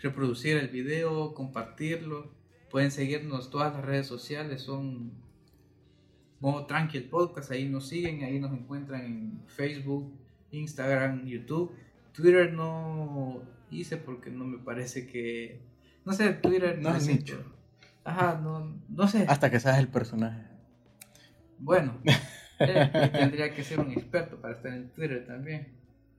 reproducir 0.00 0.56
el 0.56 0.68
video, 0.68 1.34
compartirlo. 1.34 2.32
Pueden 2.70 2.90
seguirnos 2.90 3.50
todas 3.50 3.74
las 3.74 3.84
redes 3.84 4.06
sociales, 4.06 4.62
son 4.62 5.12
Modo 6.44 6.66
Tranquil 6.66 7.04
Podcast, 7.08 7.50
ahí 7.52 7.70
nos 7.70 7.88
siguen, 7.88 8.22
ahí 8.22 8.38
nos 8.38 8.52
encuentran 8.52 9.02
en 9.02 9.40
Facebook, 9.46 10.12
Instagram, 10.50 11.24
YouTube. 11.24 11.74
Twitter 12.12 12.52
no 12.52 13.40
hice 13.70 13.96
porque 13.96 14.28
no 14.28 14.44
me 14.44 14.58
parece 14.58 15.06
que... 15.06 15.62
No 16.04 16.12
sé, 16.12 16.34
Twitter 16.34 16.78
No 16.82 16.94
es 16.94 17.06
nicho. 17.08 17.36
siento- 17.36 17.56
Ajá, 18.04 18.38
no, 18.42 18.78
no 18.90 19.08
sé. 19.08 19.24
Hasta 19.26 19.50
que 19.50 19.58
seas 19.58 19.78
el 19.78 19.88
personaje. 19.88 20.42
Bueno, 21.58 21.98
eh, 22.58 22.90
tendría 23.10 23.54
que 23.54 23.64
ser 23.64 23.80
un 23.80 23.92
experto 23.92 24.38
para 24.38 24.52
estar 24.52 24.70
en 24.74 24.90
Twitter 24.90 25.24
también. 25.26 25.68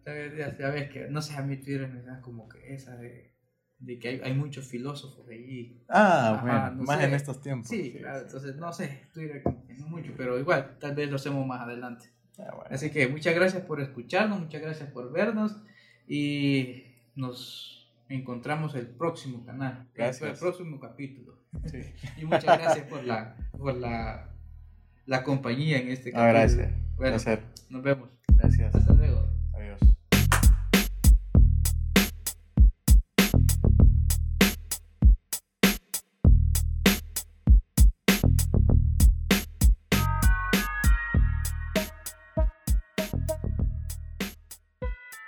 Ya 0.08 0.58
sabes 0.58 0.90
que, 0.90 1.08
no 1.08 1.22
sé, 1.22 1.36
a 1.36 1.44
mí 1.44 1.58
Twitter 1.58 1.88
me 1.88 2.02
da 2.02 2.20
como 2.22 2.50
que 2.50 2.74
esa 2.74 2.98
de, 2.98 3.32
de 3.80 4.00
que 4.00 4.08
hay, 4.08 4.22
hay 4.24 4.34
muchos 4.34 4.66
filósofos 4.66 5.28
ahí. 5.30 5.82
Ah, 5.90 6.34
Ajá, 6.36 6.42
bueno, 6.70 6.72
no 6.78 6.84
más 6.84 7.00
sé. 7.00 7.06
en 7.06 7.14
estos 7.14 7.42
tiempos. 7.42 7.68
Sí, 7.70 7.94
claro, 8.00 8.22
entonces 8.22 8.56
no 8.56 8.72
sé, 8.74 9.08
Twitter 9.14 9.44
no 9.78 9.88
mucho, 9.88 10.14
pero 10.18 10.40
igual, 10.40 10.78
tal 10.80 10.96
vez 10.96 11.10
lo 11.10 11.18
hacemos 11.18 11.46
más 11.46 11.62
adelante. 11.62 12.08
Ah, 12.40 12.52
bueno. 12.56 12.70
Así 12.70 12.90
que 12.90 13.08
muchas 13.08 13.36
gracias 13.36 13.64
por 13.64 13.82
escucharnos, 13.82 14.40
muchas 14.40 14.62
gracias 14.62 14.90
por 14.92 15.12
vernos 15.12 15.56
y 16.08 16.84
nos 17.16 17.92
encontramos 18.10 18.76
el 18.76 18.88
próximo 18.88 19.46
canal, 19.46 19.88
Gracias. 19.96 20.32
el 20.34 20.38
próximo 20.40 20.80
capítulo. 20.80 21.40
Sí. 21.66 21.80
Y 22.22 22.26
muchas 22.26 22.44
gracias 22.60 22.86
por 22.88 23.04
la, 23.04 23.36
por 23.58 23.76
la, 23.76 24.30
la 25.06 25.24
compañía 25.24 25.80
en 25.80 25.90
este 25.90 26.10
Ah, 26.10 26.32
capítulo. 26.34 26.64
gracias. 26.64 26.74
Bueno, 26.98 27.18
nos 27.70 27.84
vemos. 27.84 28.10
Gracias. 28.38 28.76
Hasta 28.76 28.94
luego. 28.94 29.28
Adiós. 29.54 29.80